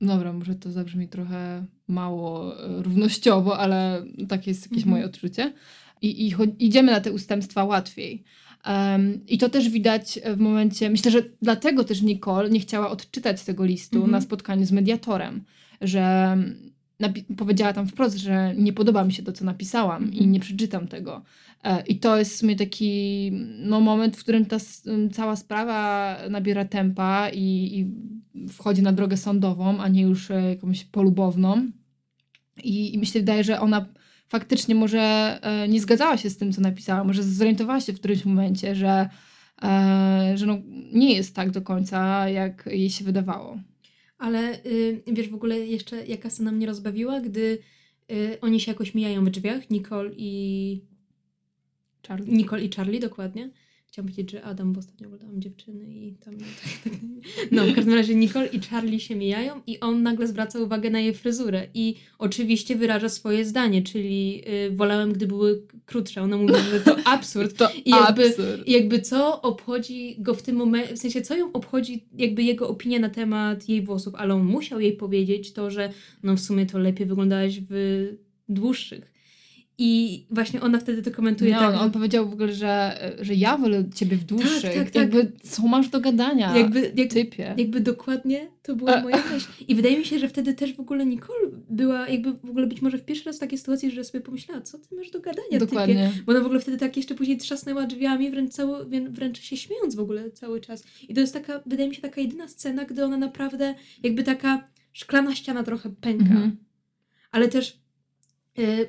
dobra, 0.00 0.32
może 0.32 0.54
to 0.54 0.72
zabrzmi 0.72 1.08
trochę 1.08 1.66
mało 1.88 2.60
e, 2.64 2.82
równościowo, 2.82 3.58
ale 3.58 4.02
takie 4.28 4.50
jest 4.50 4.62
jakieś 4.62 4.78
Mhm. 4.82 4.90
moje 4.90 5.04
odczucie. 5.04 5.52
I, 6.02 6.26
i 6.28 6.34
idziemy 6.58 6.92
na 6.92 7.00
te 7.00 7.12
ustępstwa 7.12 7.64
łatwiej. 7.64 8.22
Em, 8.64 9.20
I 9.26 9.38
to 9.38 9.48
też 9.48 9.68
widać 9.68 10.20
w 10.36 10.38
momencie, 10.38 10.90
myślę, 10.90 11.10
że 11.10 11.22
dlatego 11.42 11.84
też 11.84 12.02
Nicole 12.02 12.50
nie 12.50 12.60
chciała 12.60 12.90
odczytać 12.90 13.42
tego 13.44 13.64
listu 13.64 13.96
Mhm. 13.96 14.12
na 14.12 14.20
spotkaniu 14.20 14.66
z 14.66 14.72
mediatorem, 14.72 15.44
że 15.80 16.36
powiedziała 17.36 17.72
tam 17.72 17.86
wprost, 17.86 18.16
że 18.16 18.54
nie 18.56 18.72
podoba 18.72 19.04
mi 19.04 19.12
się 19.12 19.22
to, 19.22 19.32
co 19.32 19.44
napisałam 19.44 20.04
i 20.04 20.08
Mhm. 20.08 20.32
nie 20.32 20.40
przeczytam 20.40 20.88
tego. 20.88 21.22
E, 21.64 21.82
I 21.86 21.98
to 21.98 22.18
jest 22.18 22.32
w 22.32 22.36
sumie 22.36 22.56
taki 22.56 23.30
no, 23.58 23.80
moment, 23.80 24.16
w 24.16 24.20
którym 24.20 24.46
ta 24.46 24.56
cała 25.12 25.36
sprawa 25.36 26.16
nabiera 26.30 26.64
tempa 26.64 27.28
i, 27.30 27.70
i 27.78 27.86
wchodzi 28.48 28.82
na 28.82 28.92
drogę 28.92 29.16
sądową, 29.16 29.78
a 29.80 29.88
nie 29.88 30.02
już 30.02 30.30
e, 30.30 30.48
jakąś 30.48 30.84
polubowną. 30.84 31.70
I, 32.64 32.94
I 32.94 32.98
mi 32.98 33.06
się 33.06 33.18
wydaje, 33.18 33.44
że 33.44 33.60
ona 33.60 33.86
faktycznie 34.28 34.74
może 34.74 35.00
e, 35.42 35.68
nie 35.68 35.80
zgadzała 35.80 36.16
się 36.16 36.30
z 36.30 36.36
tym, 36.36 36.52
co 36.52 36.60
napisała, 36.60 37.04
może 37.04 37.22
zorientowała 37.22 37.80
się 37.80 37.92
w 37.92 37.98
którymś 37.98 38.24
momencie, 38.24 38.74
że, 38.74 39.08
że 40.34 40.46
no, 40.46 40.58
nie 40.92 41.14
jest 41.14 41.34
tak 41.34 41.50
do 41.50 41.62
końca, 41.62 42.28
jak 42.28 42.66
jej 42.66 42.90
się 42.90 43.04
wydawało. 43.04 43.58
Ale 44.18 44.64
y, 44.66 45.02
wiesz 45.06 45.28
w 45.28 45.34
ogóle 45.34 45.58
jeszcze, 45.58 46.06
jaka 46.06 46.30
scena 46.30 46.52
mnie 46.52 46.66
rozbawiła, 46.66 47.20
gdy 47.20 47.58
y, 48.12 48.38
oni 48.40 48.60
się 48.60 48.72
jakoś 48.72 48.94
mijają 48.94 49.24
w 49.24 49.30
drzwiach, 49.30 49.70
Nicole 49.70 50.10
i 50.16 50.80
Charlie. 52.08 52.32
Nicole 52.32 52.62
i 52.64 52.70
Charlie, 52.70 53.00
dokładnie. 53.00 53.50
Chciałam 53.96 54.08
powiedzieć, 54.08 54.30
że 54.30 54.42
Adam, 54.42 54.72
bo 54.72 54.78
ostatnio 54.78 55.06
oglądałam 55.06 55.40
dziewczyny 55.40 55.84
i 55.84 56.14
tam... 56.24 56.34
No, 57.52 57.66
w 57.66 57.74
każdym 57.74 57.94
razie 57.94 58.14
Nicole 58.14 58.46
i 58.46 58.60
Charlie 58.60 59.00
się 59.00 59.16
mijają 59.16 59.60
i 59.66 59.80
on 59.80 60.02
nagle 60.02 60.26
zwraca 60.26 60.58
uwagę 60.60 60.90
na 60.90 61.00
jej 61.00 61.14
fryzurę 61.14 61.66
i 61.74 61.94
oczywiście 62.18 62.76
wyraża 62.76 63.08
swoje 63.08 63.44
zdanie, 63.44 63.82
czyli 63.82 64.42
y, 64.66 64.70
wolałem, 64.70 65.12
gdy 65.12 65.26
były 65.26 65.62
krótsze. 65.86 66.22
Ona 66.22 66.36
mówi, 66.36 66.54
że 66.70 66.80
to 66.80 66.96
absurd. 67.14 67.56
To 67.56 67.68
I 67.84 67.90
jakby- 67.90 68.28
absurd. 68.28 68.68
Jakby 68.68 69.00
co 69.00 69.42
obchodzi 69.42 70.16
go 70.18 70.34
w 70.34 70.42
tym 70.42 70.56
momencie, 70.56 70.94
w 70.94 70.98
sensie 70.98 71.22
co 71.22 71.36
ją 71.36 71.52
obchodzi 71.52 72.04
jakby 72.18 72.42
jego 72.42 72.68
opinia 72.68 72.98
na 72.98 73.10
temat 73.10 73.68
jej 73.68 73.82
włosów, 73.82 74.14
ale 74.14 74.34
on 74.34 74.44
musiał 74.44 74.80
jej 74.80 74.92
powiedzieć 74.92 75.52
to, 75.52 75.70
że 75.70 75.92
no 76.22 76.36
w 76.36 76.40
sumie 76.40 76.66
to 76.66 76.78
lepiej 76.78 77.06
wyglądałaś 77.06 77.60
w 77.70 78.06
dłuższych. 78.48 79.15
I 79.78 80.24
właśnie 80.30 80.60
ona 80.60 80.78
wtedy 80.78 81.02
to 81.02 81.10
komentuje 81.10 81.52
No, 81.52 81.58
tak, 81.58 81.74
on, 81.74 81.80
on 81.80 81.90
powiedział 81.90 82.28
w 82.30 82.32
ogóle, 82.32 82.52
że, 82.52 82.98
że 83.20 83.34
ja 83.34 83.56
wolę 83.58 83.84
ciebie 83.94 84.16
w 84.16 84.24
dłuższych. 84.24 84.74
tak, 84.74 84.84
tak. 84.90 84.94
Jakby, 84.94 85.32
co 85.42 85.66
masz 85.66 85.88
do 85.88 86.00
gadania? 86.00 86.56
jakby, 86.56 86.92
jak, 86.96 87.10
typie. 87.10 87.54
jakby 87.56 87.80
dokładnie 87.80 88.48
to 88.62 88.76
była 88.76 88.94
A- 88.96 89.02
moja 89.02 89.22
myśl. 89.32 89.46
I 89.68 89.74
wydaje 89.74 89.98
mi 89.98 90.04
się, 90.04 90.18
że 90.18 90.28
wtedy 90.28 90.54
też 90.54 90.74
w 90.74 90.80
ogóle 90.80 91.06
Nicole 91.06 91.48
była 91.70 92.08
jakby 92.08 92.32
w 92.32 92.50
ogóle 92.50 92.66
być 92.66 92.82
może 92.82 92.98
w 92.98 93.04
pierwszy 93.04 93.24
raz 93.24 93.36
w 93.36 93.40
takiej 93.40 93.58
sytuacji, 93.58 93.90
że 93.90 94.04
sobie 94.04 94.20
pomyślała, 94.20 94.60
co 94.60 94.78
ty 94.78 94.94
masz 94.94 95.10
do 95.10 95.20
gadania, 95.20 95.42
typie. 95.50 95.58
Dokładnie. 95.66 96.12
Bo 96.26 96.32
ona 96.32 96.40
w 96.40 96.44
ogóle 96.46 96.60
wtedy 96.60 96.76
tak 96.76 96.96
jeszcze 96.96 97.14
później 97.14 97.36
trzasnęła 97.38 97.86
drzwiami, 97.86 98.30
wręcz, 98.30 98.52
cały, 98.52 98.84
wrę- 98.84 99.10
wręcz 99.10 99.40
się 99.40 99.56
śmiejąc 99.56 99.94
w 99.94 100.00
ogóle 100.00 100.30
cały 100.30 100.60
czas. 100.60 100.84
I 101.08 101.14
to 101.14 101.20
jest 101.20 101.32
taka, 101.32 101.60
wydaje 101.66 101.88
mi 101.88 101.94
się, 101.94 102.02
taka 102.02 102.20
jedyna 102.20 102.48
scena, 102.48 102.84
gdy 102.84 103.04
ona 103.04 103.16
naprawdę, 103.16 103.74
jakby 104.02 104.22
taka 104.22 104.68
szklana 104.92 105.34
ściana 105.34 105.62
trochę 105.62 105.90
pęka. 106.00 106.24
Mhm. 106.24 106.56
Ale 107.30 107.48
też 107.48 107.85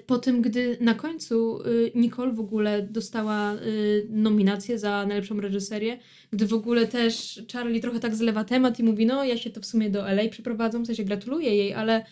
po 0.05 0.17
tym, 0.17 0.41
gdy 0.41 0.77
na 0.81 0.93
końcu 0.93 1.61
y, 1.67 1.91
Nicole 1.95 2.31
w 2.33 2.39
ogóle 2.39 2.87
dostała 2.91 3.55
y, 3.55 4.07
nominację 4.09 4.79
za 4.79 5.05
najlepszą 5.05 5.41
reżyserię, 5.41 5.99
gdy 6.31 6.45
w 6.47 6.53
ogóle 6.53 6.87
też 6.87 7.43
Charlie 7.53 7.81
trochę 7.81 7.99
tak 7.99 8.15
zlewa 8.15 8.43
temat 8.43 8.79
i 8.79 8.83
mówi, 8.83 9.05
no 9.05 9.23
ja 9.23 9.37
się 9.37 9.49
to 9.49 9.61
w 9.61 9.65
sumie 9.65 9.89
do 9.89 10.09
LA 10.09 10.29
przeprowadzam, 10.29 10.83
w 10.83 10.87
sensie 10.87 11.03
gratuluję 11.03 11.55
jej, 11.55 11.73
ale 11.73 12.05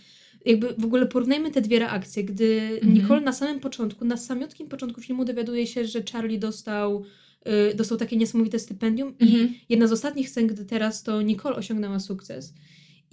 jakby 0.46 0.74
w 0.78 0.86
ogóle 0.86 1.06
porównajmy 1.06 1.52
te 1.52 1.62
dwie 1.62 1.80
reakcje, 1.80 2.24
gdy 2.24 2.62
Mhm. 2.74 2.94
Nicole 2.94 3.22
na 3.22 3.34
samym 3.34 3.60
początku, 3.60 4.06
na 4.06 4.18
samiutkim 4.18 4.68
początku 4.68 5.02
filmu 5.02 5.26
dowiaduje 5.26 5.68
się, 5.68 5.86
że 5.86 6.04
Charlie 6.12 6.40
dostał, 6.40 7.04
y, 7.72 7.76
dostał 7.76 7.98
takie 7.98 8.18
niesamowite 8.18 8.60
stypendium 8.60 9.14
i 9.20 9.24
Mhm. 9.24 9.54
jedna 9.70 9.88
z 9.88 9.92
ostatnich 9.92 10.30
scen, 10.30 10.48
gdy 10.48 10.66
teraz 10.66 11.04
to 11.04 11.22
Nicole 11.22 11.56
osiągnęła 11.56 12.00
sukces. 12.00 12.54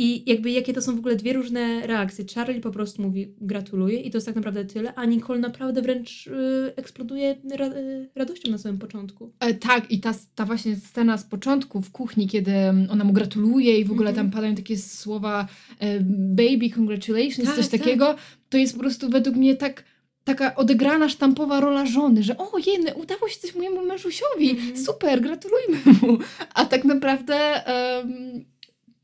I 0.04 0.30
jakby 0.30 0.50
jakie 0.50 0.72
to 0.72 0.82
są 0.82 0.96
w 0.96 0.98
ogóle 0.98 1.16
dwie 1.16 1.32
różne 1.32 1.86
reakcje. 1.86 2.24
Charlie 2.34 2.60
po 2.60 2.70
prostu 2.70 3.02
mówi 3.02 3.34
gratuluję 3.40 4.00
i 4.00 4.10
to 4.10 4.16
jest 4.16 4.26
tak 4.26 4.36
naprawdę 4.36 4.64
tyle, 4.64 4.94
a 4.94 5.04
Nicole 5.04 5.38
naprawdę 5.40 5.82
wręcz 5.82 6.26
y, 6.26 6.32
eksploduje 6.76 7.36
ra, 7.56 7.66
y, 7.66 8.08
radością 8.14 8.50
na 8.50 8.58
samym 8.58 8.78
początku. 8.78 9.32
E, 9.40 9.54
tak, 9.54 9.90
i 9.90 10.00
ta, 10.00 10.14
ta 10.34 10.44
właśnie 10.44 10.76
scena 10.76 11.18
z 11.18 11.24
początku 11.24 11.80
w 11.82 11.90
kuchni, 11.90 12.28
kiedy 12.28 12.52
ona 12.90 13.04
mu 13.04 13.12
gratuluje 13.12 13.78
i 13.78 13.84
w 13.84 13.92
ogóle 13.92 14.10
Mhm. 14.10 14.26
tam 14.26 14.34
padają 14.34 14.54
takie 14.54 14.76
słowa 14.78 15.46
e, 15.78 16.00
baby 16.10 16.70
congratulations, 16.74 17.48
Tak, 17.48 17.56
coś 17.56 17.68
tak. 17.68 17.80
takiego, 17.80 18.14
to 18.48 18.58
jest 18.58 18.72
po 18.74 18.80
prostu 18.80 19.08
według 19.10 19.36
mnie 19.36 19.56
tak 19.56 19.84
taka 20.24 20.54
odegrana 20.56 21.08
sztampowa 21.08 21.60
rola 21.60 21.86
żony, 21.86 22.22
że 22.22 22.38
o 22.38 22.52
jeny, 22.66 22.94
udało 22.94 23.28
się 23.28 23.40
coś 23.40 23.54
mojemu 23.54 23.86
mężusiowi, 23.86 24.50
Mhm. 24.50 24.76
super, 24.84 25.20
gratulujmy 25.20 25.78
mu. 26.02 26.18
A 26.54 26.64
tak 26.64 26.84
naprawdę 26.84 27.34
em, 27.66 28.44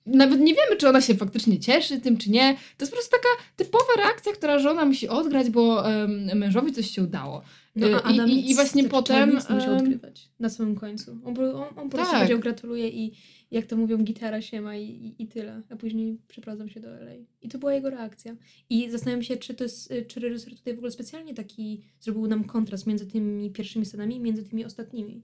nawet 0.08 0.40
nie 0.40 0.54
wiemy, 0.54 0.76
czy 0.78 0.88
ona 0.88 1.00
się 1.00 1.14
faktycznie 1.14 1.60
cieszy 1.60 2.00
tym, 2.00 2.16
czy 2.16 2.30
nie. 2.30 2.54
To 2.76 2.84
jest 2.84 2.92
po 2.92 2.96
prostu 2.96 3.10
taka 3.16 3.28
typowa 3.56 3.92
reakcja, 3.96 4.32
która 4.32 4.58
żona 4.58 4.84
musi 4.84 5.08
odgrać, 5.08 5.50
bo 5.50 5.90
em, 5.90 6.38
mężowi 6.38 6.72
coś 6.72 6.90
się 6.90 7.02
udało. 7.02 7.42
No, 7.76 7.86
a 7.86 7.90
i- 8.10 8.14
Adam 8.14 8.28
i- 8.30 8.36
nic- 8.36 8.50
i 8.50 8.54
właśnie 8.54 8.82
tak, 8.82 8.90
potem, 8.92 9.34
nic 9.34 9.50
musiał 9.50 9.76
odgrywać 9.76 10.28
na 10.40 10.48
samym 10.48 10.74
końcu. 10.76 11.18
On, 11.24 11.34
po- 11.34 11.54
on, 11.54 11.78
on 11.78 11.90
po 11.90 11.96
prostu 11.96 12.10
Tak. 12.12 12.14
powiedział 12.20 12.38
gratuluję 12.38 12.88
i 12.88 13.12
jak 13.50 13.66
to 13.66 13.76
mówią, 13.76 13.98
gitara 13.98 14.42
się 14.42 14.60
ma 14.60 14.76
i, 14.76 14.84
i, 14.84 15.22
i 15.22 15.26
tyle. 15.26 15.62
A 15.70 15.76
później 15.76 16.18
przeprowadzam 16.28 16.68
się 16.68 16.80
do 16.80 16.88
LA. 16.88 17.10
I 17.42 17.48
to 17.48 17.58
była 17.58 17.74
jego 17.74 17.90
reakcja. 17.90 18.36
I 18.70 18.90
zastanawiam 18.90 19.22
się, 19.22 19.36
czy 19.36 19.54
to 19.54 19.64
jest, 19.64 19.90
y, 19.92 20.04
czy 20.06 20.20
reżyser 20.20 20.56
tutaj 20.56 20.74
w 20.74 20.76
ogóle 20.76 20.92
specjalnie 20.92 21.34
taki 21.34 21.82
zrobił 22.00 22.26
nam 22.26 22.44
kontrast 22.44 22.86
między 22.86 23.06
tymi 23.06 23.50
pierwszymi 23.50 23.86
scenami 23.86 24.16
i 24.16 24.20
między 24.20 24.44
tymi 24.48 24.64
ostatnimi. 24.64 25.22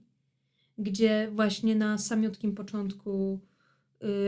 Gdzie 0.77 1.29
właśnie 1.31 1.75
na 1.75 1.97
samiutkim 1.97 2.55
początku 2.55 3.39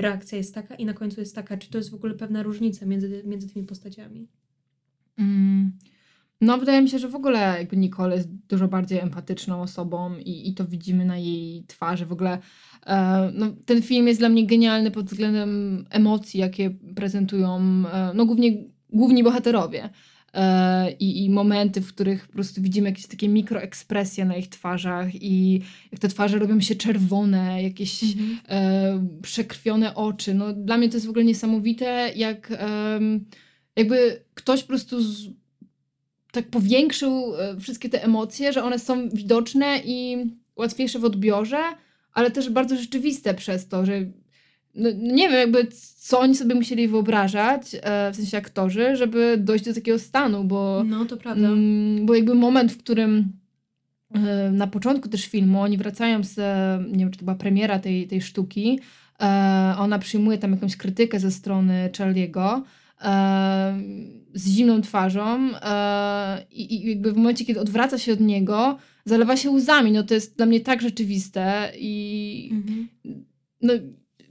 reakcja 0.02 0.38
jest 0.38 0.56
taka 0.56 0.76
i 0.76 0.86
na 0.86 0.94
końcu 0.94 1.20
jest 1.20 1.36
taka. 1.36 1.58
Czy 1.58 1.70
to 1.70 1.78
jest 1.78 1.92
w 1.92 1.96
ogóle 1.96 2.14
pewna 2.14 2.44
różnica 2.44 2.86
między, 2.86 3.24
między 3.26 3.54
tymi 3.54 3.66
postaciami? 3.66 4.28
Mm. 5.18 5.72
No, 6.42 6.58
wydaje 6.58 6.82
mi 6.82 6.90
się, 6.90 7.00
że 7.00 7.08
w 7.08 7.16
ogóle 7.16 7.40
jakby 7.40 7.78
Nicole 7.78 8.16
jest 8.16 8.30
dużo 8.32 8.68
bardziej 8.68 9.00
empatyczną 9.00 9.62
osobą 9.62 10.18
i, 10.18 10.50
i 10.50 10.54
to 10.54 10.66
widzimy 10.66 11.06
na 11.06 11.18
jej 11.18 11.64
twarzy. 11.68 12.06
W 12.06 12.12
ogóle 12.12 12.38
e, 12.86 13.32
no, 13.34 13.48
ten 13.66 13.82
film 13.82 14.08
jest 14.08 14.20
dla 14.20 14.30
mnie 14.30 14.46
genialny 14.46 14.92
pod 14.92 15.06
względem 15.06 15.86
emocji, 15.90 16.40
jakie 16.40 16.70
prezentują 16.96 17.58
e, 17.94 18.12
no, 18.16 18.26
głównie 18.26 18.64
główni 18.90 19.24
bohaterowie. 19.24 19.90
E, 20.34 20.92
i, 20.92 21.26
I 21.26 21.30
momenty, 21.30 21.82
w 21.82 21.94
których 21.94 22.28
po 22.28 22.34
prostu 22.34 22.62
widzimy 22.62 22.90
jakieś 22.90 23.08
takie 23.08 23.30
mikroekspresje 23.30 24.26
na 24.26 24.36
ich 24.36 24.50
twarzach 24.50 25.16
i 25.16 25.62
jak 25.92 26.02
te 26.02 26.08
twarze 26.08 26.40
robią 26.40 26.62
się 26.62 26.76
czerwone, 26.76 27.64
jakieś 27.64 28.04
e, 28.50 29.08
przekrwione 29.22 29.96
oczy. 29.96 30.34
No, 30.34 30.54
dla 30.54 30.78
mnie 30.78 30.90
to 30.90 30.96
jest 30.96 31.06
w 31.06 31.10
ogóle 31.10 31.26
niesamowite, 31.26 32.12
jak 32.16 32.52
em, 32.52 33.26
jakby 33.76 34.24
ktoś 34.34 34.62
po 34.62 34.68
prostu 34.68 35.02
z, 35.02 35.30
tak 36.32 36.50
powiększył 36.50 37.36
e, 37.36 37.60
wszystkie 37.60 37.90
te 37.90 38.04
emocje, 38.04 38.54
że 38.54 38.64
one 38.64 38.80
są 38.80 39.10
widoczne 39.10 39.82
i 39.86 40.26
łatwiejsze 40.56 41.00
w 41.00 41.06
odbiorze, 41.06 41.64
ale 42.14 42.32
też 42.32 42.50
bardzo 42.50 42.76
rzeczywiste 42.78 43.34
przez 43.34 43.68
to, 43.68 43.86
że 43.86 44.06
no, 44.78 44.90
nie 44.98 45.30
wiem 45.30 45.40
jakby 45.40 45.68
co 45.98 46.20
oni 46.20 46.36
sobie 46.36 46.56
musieli 46.56 46.88
wyobrażać, 46.88 47.76
e, 47.82 48.12
w 48.12 48.16
sensie 48.16 48.38
aktorzy, 48.38 48.96
żeby 48.96 49.38
dojść 49.40 49.66
do 49.66 49.74
takiego 49.74 50.00
stanu, 50.00 50.44
bo 50.44 50.84
No, 50.86 51.06
to 51.06 51.18
prawda. 51.18 51.48
Mm, 51.48 52.06
bo 52.06 52.16
jakby 52.16 52.36
moment, 52.36 52.72
w 52.72 52.78
którym 52.78 53.32
e, 54.14 54.52
na 54.52 54.68
początku 54.68 55.10
też 55.10 55.26
filmu 55.26 55.62
oni 55.62 55.78
wracają 55.78 56.24
z, 56.24 56.36
nie 56.92 57.00
wiem, 57.00 57.12
czy 57.12 57.20
to 57.20 57.26
była 57.26 57.36
premiera 57.36 57.80
tej, 57.80 58.08
tej 58.08 58.22
sztuki, 58.22 58.80
e, 59.22 59.76
ona 59.78 60.00
przyjmuje 60.00 60.38
tam 60.38 60.52
jakąś 60.52 60.76
krytykę 60.78 61.20
ze 61.20 61.32
strony 61.32 61.90
Charlie'ego 61.94 62.62
e, 63.02 63.80
z 64.34 64.50
zimną 64.50 64.82
twarzą 64.82 65.50
e, 65.56 66.46
i, 66.52 66.76
i 66.76 66.90
jakby 66.90 67.12
w 67.14 67.18
momencie, 67.18 67.46
kiedy 67.46 67.60
odwraca 67.60 67.98
się 67.98 68.14
od 68.14 68.20
niego, 68.20 68.78
zalewa 69.06 69.38
się 69.38 69.52
łzami. 69.52 69.92
No 69.92 70.04
to 70.04 70.14
jest 70.14 70.38
dla 70.38 70.46
mnie 70.46 70.60
tak 70.60 70.82
rzeczywiste 70.82 71.72
i 71.80 72.50
Mhm. 72.52 72.88
no, 73.62 73.74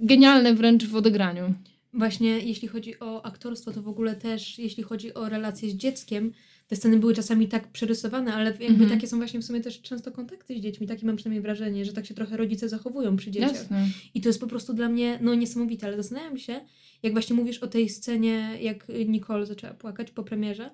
genialne 0.00 0.54
wręcz 0.54 0.86
w 0.86 0.96
odegraniu. 0.96 1.54
Właśnie 1.94 2.38
jeśli 2.38 2.68
chodzi 2.68 3.00
o 3.00 3.26
aktorstwo, 3.26 3.72
to 3.72 3.82
w 3.82 3.88
ogóle 3.88 4.14
też 4.14 4.58
jeśli 4.58 4.82
chodzi 4.82 5.14
o 5.14 5.28
relacje 5.28 5.70
z 5.70 5.74
dzieckiem, 5.74 6.32
te 6.68 6.76
sceny 6.76 6.98
były 6.98 7.14
czasami 7.14 7.48
tak 7.48 7.68
przerysowane, 7.68 8.34
ale 8.34 8.44
jakby 8.44 8.64
Mhm. 8.66 8.90
takie 8.90 9.06
są 9.06 9.16
właśnie 9.16 9.40
w 9.40 9.44
sumie 9.44 9.60
też 9.60 9.82
często 9.82 10.12
kontakty 10.12 10.58
z 10.58 10.60
dziećmi. 10.60 10.86
Takie 10.86 11.06
mam 11.06 11.16
przynajmniej 11.16 11.42
wrażenie, 11.42 11.84
że 11.84 11.92
tak 11.92 12.06
się 12.06 12.14
trochę 12.14 12.36
rodzice 12.36 12.68
zachowują 12.68 13.16
przy 13.16 13.30
dzieciach. 13.30 13.52
Jasne. 13.52 13.88
I 14.14 14.20
to 14.20 14.28
jest 14.28 14.40
po 14.40 14.46
prostu 14.46 14.74
dla 14.74 14.88
mnie 14.88 15.18
no 15.22 15.34
niesamowite, 15.34 15.86
ale 15.86 15.96
zastanawiam 15.96 16.38
się, 16.38 16.60
jak 17.02 17.12
właśnie 17.12 17.36
mówisz 17.36 17.58
o 17.58 17.66
tej 17.66 17.88
scenie, 17.88 18.58
jak 18.60 18.86
Nicole 19.06 19.46
zaczęła 19.46 19.74
płakać 19.74 20.10
po 20.10 20.22
premierze, 20.22 20.70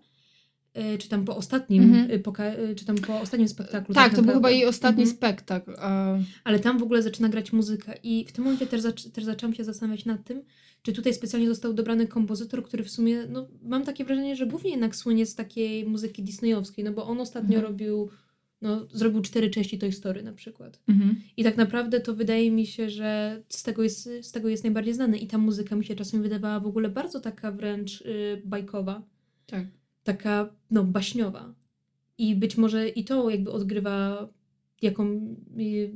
czy 0.98 1.08
tam 1.08 1.24
po 1.24 1.36
ostatnim, 1.36 1.82
Mhm. 1.82 2.10
y, 2.10 2.18
poka- 2.18 2.58
y, 2.70 2.74
czy 2.74 2.84
tam 2.84 2.96
po 2.96 3.20
ostatnim 3.20 3.48
spektaklu. 3.48 3.94
Tak, 3.94 4.14
to 4.16 4.22
był 4.22 4.34
chyba 4.34 4.50
jej 4.50 4.66
ostatni 4.66 5.02
Mhm. 5.02 5.16
spektakl. 5.16 5.70
e, 5.70 6.22
Ale 6.44 6.58
tam 6.60 6.78
w 6.78 6.82
ogóle 6.82 7.02
zaczyna 7.02 7.28
grać 7.28 7.52
muzyka 7.52 7.92
i 8.02 8.24
w 8.28 8.32
tym 8.32 8.44
momencie 8.44 8.66
też, 8.66 8.80
zac- 8.80 9.10
też 9.10 9.24
zaczęłam 9.24 9.54
się 9.54 9.64
zastanawiać 9.64 10.04
nad 10.04 10.24
tym, 10.24 10.42
czy 10.82 10.92
tutaj 10.92 11.14
specjalnie 11.14 11.48
został 11.48 11.72
dobrany 11.74 12.06
kompozytor, 12.06 12.62
który 12.64 12.84
w 12.84 12.90
sumie, 12.90 13.26
no 13.28 13.48
mam 13.62 13.84
takie 13.84 14.04
wrażenie, 14.04 14.36
że 14.36 14.46
głównie 14.46 14.70
jednak 14.70 14.96
słynie 14.96 15.26
z 15.26 15.34
takiej 15.34 15.84
muzyki 15.86 16.22
disneyowskiej, 16.22 16.84
no 16.84 16.92
bo 16.92 17.06
on 17.06 17.20
ostatnio 17.20 17.54
Mhm. 17.56 17.72
robił, 17.72 18.08
no 18.62 18.86
zrobił 18.92 19.22
cztery 19.22 19.50
części 19.50 19.78
Toy 19.78 19.92
Story 19.92 20.22
na 20.22 20.32
przykład. 20.32 20.80
mhm. 20.88 21.16
I 21.36 21.44
tak 21.44 21.56
naprawdę 21.56 22.00
to 22.00 22.14
wydaje 22.14 22.50
mi 22.50 22.66
się, 22.66 22.90
że 22.90 23.42
z 23.48 23.62
tego 23.62 23.82
jest, 23.82 24.08
z 24.22 24.32
tego 24.32 24.48
jest 24.48 24.64
najbardziej 24.64 24.94
znany 24.94 25.18
i 25.18 25.26
ta 25.26 25.38
muzyka 25.38 25.76
mi 25.76 25.84
się 25.84 25.94
czasem 25.94 26.22
wydawała 26.22 26.60
w 26.60 26.66
ogóle 26.66 26.88
bardzo 26.88 27.20
taka 27.20 27.52
wręcz 27.52 28.00
y, 28.00 28.42
bajkowa, 28.44 29.02
Tak. 29.46 29.64
Taka 30.04 30.54
no 30.70 30.84
baśniowa. 30.84 31.54
I 32.18 32.36
być 32.36 32.56
może 32.56 32.88
i 32.88 33.04
to 33.04 33.30
jakby 33.30 33.52
odgrywa 33.52 34.28
jaką 34.82 35.36
i, 35.56 35.90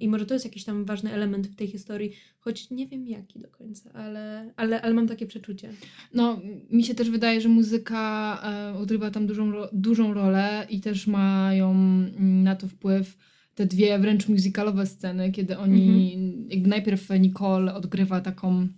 i, 0.00 0.08
może 0.08 0.26
to 0.26 0.34
jest 0.34 0.46
jakiś 0.46 0.64
tam 0.64 0.84
ważny 0.84 1.12
element 1.12 1.46
w 1.46 1.54
tej 1.54 1.68
historii, 1.68 2.12
choć 2.38 2.70
nie 2.70 2.86
wiem 2.86 3.08
jaki 3.08 3.38
do 3.38 3.48
końca, 3.48 3.92
ale, 3.92 4.52
ale, 4.56 4.82
ale 4.82 4.94
mam 4.94 5.08
takie 5.08 5.26
przeczucie. 5.26 5.70
No, 6.14 6.40
mi 6.70 6.84
się 6.84 6.94
też 6.94 7.10
wydaje, 7.10 7.40
że 7.40 7.48
muzyka 7.48 8.40
e, 8.44 8.78
odgrywa 8.78 9.10
tam 9.10 9.26
dużą, 9.26 9.52
dużą 9.72 10.14
rolę 10.14 10.66
i 10.70 10.80
też 10.80 11.06
mają 11.06 11.70
mm, 11.70 12.42
na 12.42 12.56
to 12.56 12.68
wpływ 12.68 13.16
te 13.54 13.66
dwie 13.66 13.98
wręcz 13.98 14.28
musicalowe 14.28 14.86
sceny, 14.86 15.32
kiedy 15.32 15.58
oni, 15.58 16.18
jakby 16.48 16.68
najpierw 16.68 17.08
Nicole 17.20 17.74
odgrywa 17.74 18.20
taką, 18.20 18.68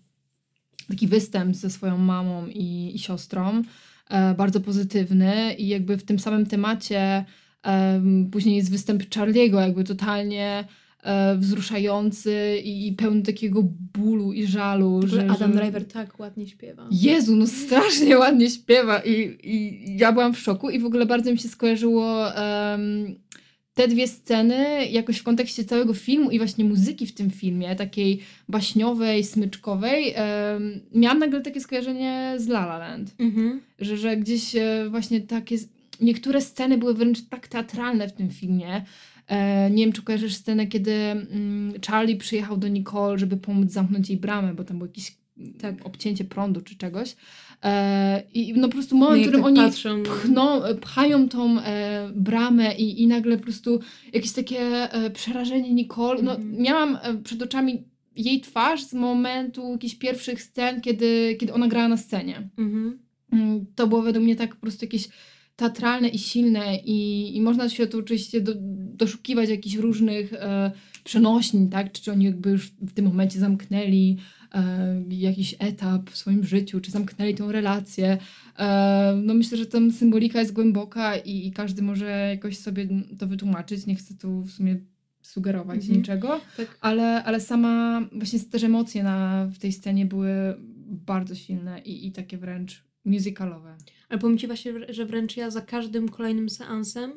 taki 0.88 1.08
występ 1.08 1.56
ze 1.56 1.70
swoją 1.70 1.98
mamą 1.98 2.46
i, 2.46 2.92
i 2.94 2.98
siostrą, 2.98 3.62
bardzo 4.36 4.60
pozytywny 4.60 5.54
i 5.58 5.68
jakby 5.68 5.96
w 5.96 6.04
tym 6.04 6.18
samym 6.18 6.46
temacie 6.46 7.24
em, 7.62 8.28
później 8.32 8.56
jest 8.56 8.70
występ 8.70 9.14
Charliego, 9.14 9.60
jakby 9.60 9.84
totalnie 9.84 10.64
e, 11.02 11.36
wzruszający 11.36 12.56
i, 12.64 12.92
pełny 12.92 13.22
takiego 13.22 13.62
bólu 13.98 14.32
i 14.32 14.46
żalu, 14.46 15.00
że, 15.06 15.22
Adam 15.30 15.52
że... 15.52 15.58
Driver 15.58 15.84
tak 15.84 16.20
ładnie 16.20 16.46
śpiewa. 16.46 16.88
Jezu, 16.90 17.36
no 17.36 17.46
strasznie 17.46 18.18
ładnie 18.18 18.50
śpiewa 18.50 19.00
i, 19.00 19.38
i 19.42 19.96
ja 19.98 20.12
byłam 20.12 20.34
w 20.34 20.38
szoku 20.38 20.70
i 20.70 20.78
w 20.78 20.86
ogóle 20.86 21.06
bardzo 21.06 21.32
mi 21.32 21.38
się 21.38 21.48
skojarzyło 21.48 22.34
em, 22.34 23.14
te 23.74 23.88
dwie 23.88 24.08
sceny 24.08 24.86
jakoś 24.86 25.18
w 25.18 25.22
kontekście 25.22 25.64
całego 25.64 25.94
filmu 25.94 26.30
i 26.30 26.38
właśnie 26.38 26.64
muzyki 26.64 27.06
w 27.06 27.14
tym 27.14 27.30
filmie, 27.30 27.76
takiej 27.76 28.20
baśniowej, 28.48 29.24
smyczkowej. 29.24 30.12
em, 30.16 30.80
miałam 30.94 31.18
nagle 31.18 31.40
takie 31.40 31.60
skojarzenie 31.60 32.34
z 32.36 32.46
La 32.48 32.60
La 32.66 32.78
Land, 32.78 33.14
Mhm. 33.18 33.60
że, 33.78 33.96
że 33.96 34.16
gdzieś 34.16 34.56
e, 34.56 34.86
właśnie 34.90 35.20
takie, 35.20 35.56
niektóre 36.00 36.40
sceny 36.40 36.78
były 36.78 36.94
wręcz 36.94 37.22
tak 37.28 37.48
teatralne 37.48 38.08
w 38.08 38.12
tym 38.12 38.30
filmie. 38.30 38.84
E, 39.28 39.70
nie 39.70 39.84
wiem, 39.84 39.92
czy 39.92 40.02
kojarzysz 40.02 40.34
scenę, 40.34 40.66
kiedy 40.66 40.92
mm, 40.92 41.72
Charlie 41.86 42.16
przyjechał 42.16 42.56
do 42.56 42.68
Nicole, 42.68 43.18
żeby 43.18 43.36
pomóc 43.36 43.70
zamknąć 43.72 44.08
jej 44.08 44.18
bramę, 44.18 44.54
bo 44.54 44.64
tam 44.64 44.78
było 44.78 44.86
jakieś 44.88 45.16
Tak. 45.60 45.74
obcięcie 45.86 46.24
prądu 46.24 46.60
czy 46.60 46.76
czegoś. 46.76 47.16
E, 47.64 48.22
I 48.34 48.54
no 48.54 48.68
po 48.68 48.72
prostu 48.74 48.98
No 48.98 49.04
moment, 49.04 49.22
i 49.22 49.24
w 49.24 49.28
którym 49.28 49.40
tak 49.40 49.46
oni 49.48 49.56
patrzą. 49.56 50.02
pchną, 50.02 50.60
pchają 50.80 51.28
tą 51.28 51.60
e, 51.60 52.10
bramę 52.14 52.74
i, 52.74 53.02
i 53.02 53.06
nagle 53.06 53.36
po 53.36 53.42
prostu 53.42 53.80
jakieś 54.12 54.32
takie 54.32 54.60
e, 54.92 55.10
przerażenie 55.10 55.74
Nicole. 55.74 56.22
No, 56.22 56.34
Mhm. 56.34 56.62
miałam 56.62 56.98
e, 57.02 57.14
przed 57.24 57.42
oczami 57.42 57.82
jej 58.16 58.40
twarz 58.40 58.82
z 58.84 58.94
momentu 58.94 59.72
jakichś 59.72 59.94
pierwszych 59.94 60.42
scen, 60.42 60.80
kiedy, 60.80 61.36
kiedy 61.40 61.52
ona 61.52 61.68
grała 61.68 61.88
na 61.88 61.96
scenie. 61.96 62.48
Mhm. 62.58 62.98
Mm, 63.32 63.66
To 63.74 63.86
było 63.86 64.02
według 64.02 64.24
mnie 64.24 64.36
tak 64.36 64.54
po 64.54 64.60
prostu 64.60 64.84
jakieś 64.84 65.08
teatralne 65.56 66.08
i 66.08 66.18
silne 66.18 66.76
i, 66.76 67.30
i 67.36 67.40
można 67.40 67.68
się 67.68 67.86
tu 67.86 67.98
oczywiście 67.98 68.40
do, 68.40 68.52
doszukiwać 68.94 69.50
jakichś 69.50 69.76
różnych 69.76 70.32
e, 70.32 70.70
przenośni, 71.04 71.68
tak? 71.68 71.92
Czy, 71.92 72.02
czy 72.02 72.12
oni 72.12 72.24
jakby 72.24 72.50
już 72.50 72.66
w 72.66 72.92
tym 72.92 73.04
momencie 73.04 73.38
zamknęli 73.38 74.16
e, 74.16 74.41
jakiś 75.08 75.54
etap 75.58 76.10
w 76.10 76.16
swoim 76.16 76.44
życiu, 76.44 76.80
czy 76.80 76.90
zamknęli 76.90 77.34
tą 77.34 77.52
relację. 77.52 78.18
E, 78.58 79.20
no 79.22 79.34
myślę, 79.34 79.58
że 79.58 79.66
tam 79.66 79.92
symbolika 79.92 80.40
jest 80.40 80.52
głęboka 80.52 81.16
i, 81.16 81.46
i 81.46 81.52
każdy 81.52 81.82
może 81.82 82.06
jakoś 82.30 82.58
sobie 82.58 82.88
to 83.18 83.26
wytłumaczyć. 83.26 83.86
Nie 83.86 83.94
chcę 83.94 84.14
tu 84.14 84.42
w 84.42 84.50
sumie 84.50 84.76
sugerować 85.22 85.80
Mhm. 85.80 85.98
niczego, 85.98 86.40
Tak. 86.56 86.78
ale, 86.80 87.24
ale 87.24 87.40
sama 87.40 88.00
właśnie 88.12 88.40
też 88.40 88.62
emocje 88.64 89.02
na, 89.02 89.46
w 89.46 89.58
tej 89.58 89.72
scenie 89.72 90.06
były 90.06 90.56
bardzo 91.06 91.34
silne 91.34 91.80
i, 91.80 92.06
i 92.06 92.12
takie 92.12 92.38
wręcz 92.38 92.84
musicalowe. 93.04 93.76
Ale 94.08 94.18
powiem 94.18 94.38
Ci 94.38 94.46
właśnie, 94.46 94.72
że 94.88 95.06
wręcz 95.06 95.36
ja 95.36 95.50
za 95.50 95.60
każdym 95.60 96.08
kolejnym 96.08 96.48
seansem 96.50 97.12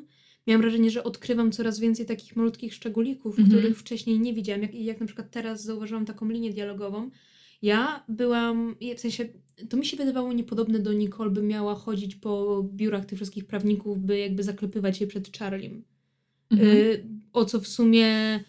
miałam 0.47 0.61
wrażenie, 0.61 0.91
że 0.91 1.03
odkrywam 1.03 1.51
coraz 1.51 1.79
więcej 1.79 2.05
takich 2.05 2.35
malutkich 2.35 2.73
szczególików, 2.73 3.39
Mhm. 3.39 3.57
których 3.57 3.79
wcześniej 3.79 4.19
nie 4.19 4.33
widziałam. 4.33 4.61
Jak, 4.61 4.73
jak 4.75 4.99
na 4.99 5.05
przykład 5.05 5.31
teraz 5.31 5.63
zauważyłam 5.63 6.05
taką 6.05 6.29
linię 6.29 6.51
dialogową. 6.51 7.09
Ja 7.61 8.03
byłam, 8.09 8.75
w 8.97 8.99
sensie, 8.99 9.25
to 9.69 9.77
mi 9.77 9.85
się 9.85 9.97
wydawało 9.97 10.33
niepodobne 10.33 10.79
do 10.79 10.93
Nicole, 10.93 11.29
by 11.29 11.43
miała 11.43 11.75
chodzić 11.75 12.15
po 12.15 12.63
biurach 12.73 13.05
tych 13.05 13.17
wszystkich 13.17 13.45
prawników, 13.45 13.99
by 13.99 14.17
jakby 14.19 14.43
zaklepywać 14.43 14.97
się 14.97 15.07
przed 15.07 15.37
Charliem. 15.37 15.83
Mhm. 16.51 16.69
Y, 16.77 17.05
o 17.33 17.45
co 17.45 17.59
w 17.59 17.67
sumie 17.67 18.39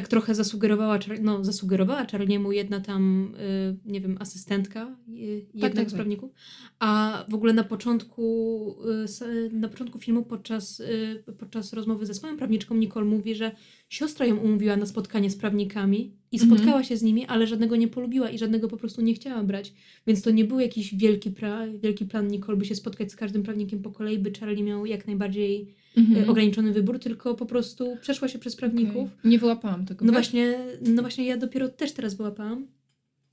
tak 0.00 0.08
trochę 0.08 0.34
zasugerowała, 0.34 0.98
no, 1.22 1.44
zasugerowała 1.44 2.06
Charliemu 2.12 2.52
jedna 2.52 2.80
tam, 2.80 3.34
y, 3.40 3.76
nie 3.92 4.00
wiem, 4.00 4.16
asystentka 4.20 4.96
y, 5.08 5.46
tak, 5.60 5.72
z 5.72 5.76
tak. 5.76 5.94
prawników. 5.94 6.32
A 6.78 7.24
w 7.28 7.34
ogóle 7.34 7.52
na 7.52 7.64
początku, 7.64 8.76
y, 9.00 9.02
s- 9.04 9.24
na 9.52 9.68
początku 9.68 9.98
filmu, 9.98 10.22
podczas, 10.24 10.80
y, 10.80 11.24
podczas 11.38 11.72
rozmowy 11.72 12.06
ze 12.06 12.14
swoją 12.14 12.36
prawniczką, 12.36 12.74
Nicole 12.74 13.06
mówi, 13.06 13.34
że 13.34 13.52
siostra 13.88 14.26
ją 14.26 14.36
umówiła 14.36 14.76
na 14.76 14.86
spotkanie 14.86 15.30
z 15.30 15.36
prawnikami 15.36 16.16
i 16.36 16.42
Mhm. 16.42 16.58
spotkała 16.58 16.84
się 16.84 16.96
z 16.96 17.02
nimi, 17.02 17.26
ale 17.26 17.46
żadnego 17.46 17.76
nie 17.76 17.88
polubiła 17.88 18.30
i 18.30 18.38
żadnego 18.38 18.68
po 18.68 18.76
prostu 18.76 19.02
nie 19.02 19.14
chciała 19.14 19.42
brać. 19.44 19.72
Więc 20.06 20.22
to 20.22 20.30
nie 20.30 20.44
był 20.44 20.60
jakiś 20.60 20.94
wielki, 20.94 21.30
pra- 21.30 21.78
wielki 21.78 22.04
plan 22.04 22.28
Nicole, 22.28 22.56
by 22.58 22.64
się 22.64 22.74
spotkać 22.74 23.12
z 23.12 23.16
każdym 23.16 23.42
prawnikiem 23.42 23.82
po 23.82 23.90
kolei, 23.90 24.18
by 24.18 24.32
Charlie 24.40 24.62
miał 24.62 24.86
jak 24.86 25.06
najbardziej 25.06 25.74
Mhm. 25.96 26.24
y, 26.24 26.30
ograniczony 26.30 26.72
wybór, 26.72 26.98
tylko 26.98 27.34
po 27.34 27.46
prostu 27.46 27.96
przeszła 28.00 28.28
się 28.28 28.38
przez 28.38 28.56
prawników. 28.56 28.96
Okej. 29.18 29.30
Nie 29.30 29.38
wyłapałam 29.38 29.86
tego. 29.86 30.04
No 30.04 30.12
wiesz? 30.12 30.16
właśnie, 30.20 30.58
no 30.80 31.02
właśnie 31.02 31.24
ja 31.26 31.36
dopiero 31.36 31.68
też 31.68 31.92
teraz 31.92 32.14
wyłapałam, 32.14 32.66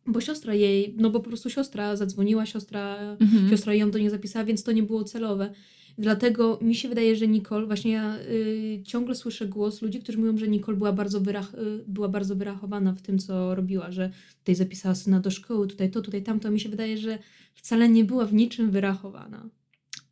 bo 0.07 0.21
siostra 0.21 0.53
jej, 0.53 0.93
no 0.97 1.09
bo 1.09 1.19
po 1.19 1.27
prostu 1.27 1.49
siostra 1.49 1.95
zadzwoniła, 1.95 2.45
siostra, 2.45 3.15
Mhm. 3.19 3.49
siostra 3.49 3.73
ją 3.73 3.91
do 3.91 3.99
niej 3.99 4.09
zapisała, 4.09 4.45
więc 4.45 4.63
to 4.63 4.71
nie 4.71 4.83
było 4.83 5.03
celowe. 5.03 5.53
Dlatego 5.97 6.59
mi 6.61 6.75
się 6.75 6.89
wydaje, 6.89 7.15
że 7.15 7.27
Nicole, 7.27 7.65
właśnie 7.65 7.91
ja 7.91 8.17
y, 8.17 8.81
ciągle 8.85 9.15
słyszę 9.15 9.47
głos 9.47 9.81
ludzi, 9.81 9.99
którzy 9.99 10.17
mówią, 10.17 10.37
że 10.37 10.47
Nicole 10.47 10.77
była 10.77 10.93
bardzo, 10.93 11.21
wyrach, 11.21 11.53
y, 11.53 11.83
była 11.87 12.09
bardzo 12.09 12.35
wyrachowana 12.35 12.93
w 12.93 13.01
tym, 13.01 13.19
co 13.19 13.55
robiła, 13.55 13.91
że 13.91 14.11
tutaj 14.39 14.55
zapisała 14.55 14.95
syna 14.95 15.19
do 15.19 15.31
szkoły, 15.31 15.67
tutaj 15.67 15.91
to, 15.91 16.01
tutaj 16.01 16.23
tamto. 16.23 16.51
Mi 16.51 16.59
się 16.59 16.69
wydaje, 16.69 16.97
że 16.97 17.19
wcale 17.53 17.89
nie 17.89 18.03
była 18.05 18.25
w 18.25 18.33
niczym 18.33 18.71
wyrachowana. 18.71 19.49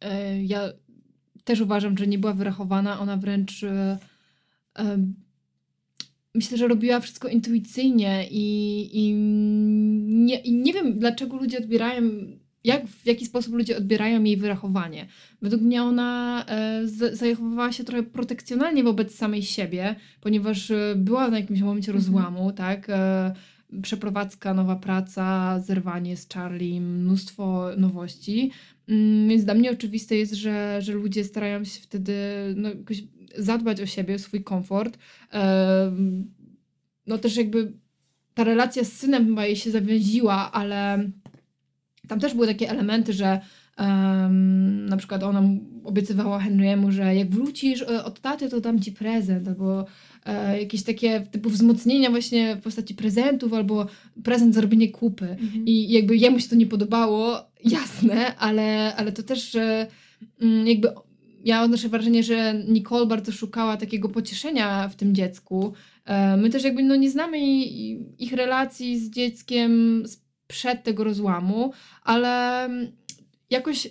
E, 0.01 0.43
Ja 0.43 0.73
też 1.43 1.61
uważam, 1.61 1.97
że 1.97 2.07
nie 2.07 2.17
była 2.19 2.33
wyrachowana. 2.33 2.99
Ona 2.99 3.17
wręcz 3.17 3.63
e, 3.63 3.97
e, 4.79 4.97
myślę, 6.35 6.57
że 6.57 6.67
robiła 6.67 6.99
wszystko 6.99 7.27
intuicyjnie 7.27 8.27
i, 8.31 8.89
i, 8.93 9.13
nie, 10.07 10.39
i 10.39 10.53
nie 10.53 10.73
wiem, 10.73 10.99
dlaczego 10.99 11.37
ludzie 11.37 11.57
odbierają, 11.57 12.01
jak, 12.63 12.87
w 12.87 13.05
jaki 13.05 13.25
sposób 13.25 13.53
ludzie 13.53 13.77
odbierają 13.77 14.23
jej 14.23 14.37
wyrachowanie. 14.37 15.07
Według 15.41 15.61
mnie 15.61 15.83
ona 15.83 16.45
e, 16.47 16.87
z- 16.87 17.17
zachowywała 17.19 17.71
się 17.71 17.83
trochę 17.83 18.03
protekcjonalnie 18.03 18.83
wobec 18.83 19.15
samej 19.15 19.43
siebie, 19.43 19.95
ponieważ 20.21 20.71
e, 20.71 20.93
była 20.97 21.27
na 21.27 21.39
jakimś 21.39 21.61
momencie 21.61 21.91
Mhm. 21.91 22.05
rozłamu, 22.05 22.51
tak? 22.51 22.89
E, 22.89 23.33
Przeprowadzka, 23.81 24.53
nowa 24.53 24.75
praca, 24.75 25.59
zerwanie 25.59 26.17
z 26.17 26.27
Charlie, 26.29 26.81
mnóstwo 26.81 27.69
nowości. 27.77 28.51
Mm, 28.89 29.29
Więc 29.29 29.43
dla 29.43 29.53
mnie 29.53 29.71
oczywiste 29.71 30.15
jest, 30.15 30.33
że, 30.33 30.77
że 30.81 30.93
ludzie 30.93 31.23
starają 31.23 31.63
się 31.63 31.81
wtedy 31.81 32.13
no, 32.55 32.69
jakoś 32.69 33.03
zadbać 33.37 33.81
o 33.81 33.85
siebie, 33.85 34.15
o 34.15 34.19
swój 34.19 34.43
komfort. 34.43 34.97
Em, 35.31 36.31
No 37.07 37.17
też 37.17 37.37
jakby 37.37 37.73
ta 38.33 38.43
relacja 38.43 38.83
z 38.83 38.93
synem 38.93 39.25
chyba 39.27 39.45
jej 39.45 39.55
się 39.55 39.71
zawiesiła, 39.71 40.51
ale 40.51 41.09
tam 42.11 42.19
też 42.19 42.33
były 42.33 42.47
takie 42.47 42.69
elementy, 42.69 43.13
że 43.13 43.39
em, 43.77 44.85
na 44.85 44.97
przykład 44.97 45.23
ona 45.23 45.43
obiecywała 45.83 46.39
Henry'emu, 46.39 46.91
że 46.91 47.15
jak 47.15 47.29
wrócisz 47.29 47.81
e, 47.81 48.03
od 48.03 48.19
taty, 48.19 48.49
to 48.49 48.61
dam 48.61 48.79
ci 48.79 48.91
prezent, 48.91 49.47
albo 49.47 49.85
e, 50.25 50.59
jakieś 50.59 50.83
takie 50.83 51.21
typu 51.31 51.49
wzmocnienia 51.49 52.09
właśnie 52.09 52.55
w 52.55 52.61
postaci 52.61 52.95
prezentów, 52.95 53.53
albo 53.53 53.85
prezent 54.23 54.55
za 54.55 54.61
robienie 54.61 54.89
kupy. 54.89 55.37
I 55.65 55.91
jakby 55.91 56.17
jemu 56.17 56.39
się 56.39 56.49
to 56.49 56.55
nie 56.55 56.65
podobało, 56.65 57.37
jasne, 57.65 58.35
ale, 58.37 58.95
ale 58.95 59.11
to 59.11 59.23
też 59.23 59.57
mm, 60.41 60.67
jakby 60.67 60.89
ja 61.45 61.63
odnoszę 61.63 61.89
wrażenie, 61.89 62.23
że 62.23 62.63
Nicole 62.67 63.05
bardzo 63.05 63.31
szukała 63.31 63.77
takiego 63.77 64.09
pocieszenia 64.09 64.89
w 64.89 64.95
tym 64.95 65.15
dziecku. 65.15 65.73
E, 66.05 66.37
My 66.37 66.49
też 66.49 66.63
jakby 66.63 66.83
no 66.83 66.95
nie 66.95 67.09
znamy 67.09 67.39
ich 68.19 68.33
relacji 68.33 68.99
z 68.99 69.09
dzieckiem 69.09 70.03
sprzed 70.51 70.83
tego 70.83 71.03
rozłamu, 71.03 71.73
ale 72.03 72.69
jakoś 73.49 73.87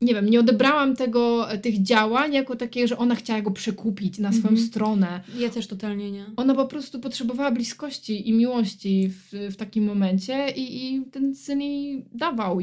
nie 0.00 0.14
wiem, 0.14 0.30
nie 0.30 0.40
odebrałam 0.40 0.96
tego, 0.96 1.46
tych 1.62 1.82
działań 1.82 2.32
jako 2.34 2.56
takie, 2.56 2.88
że 2.88 2.98
ona 2.98 3.14
chciała 3.14 3.42
go 3.42 3.50
przekupić 3.50 4.18
na 4.18 4.32
swoją 4.32 4.48
Mhm. 4.48 4.66
stronę. 4.68 5.20
Ja 5.38 5.48
też 5.50 5.66
totalnie 5.66 6.10
nie. 6.10 6.24
Ona 6.36 6.54
po 6.54 6.66
prostu 6.66 7.00
potrzebowała 7.00 7.50
bliskości 7.50 8.28
i 8.28 8.32
miłości 8.32 9.08
w, 9.08 9.52
w 9.52 9.56
takim 9.56 9.84
momencie 9.84 10.50
i, 10.56 10.94
i 10.94 11.04
ten 11.04 11.34
syn 11.34 11.60
jej 11.60 12.04
dawał, 12.12 12.58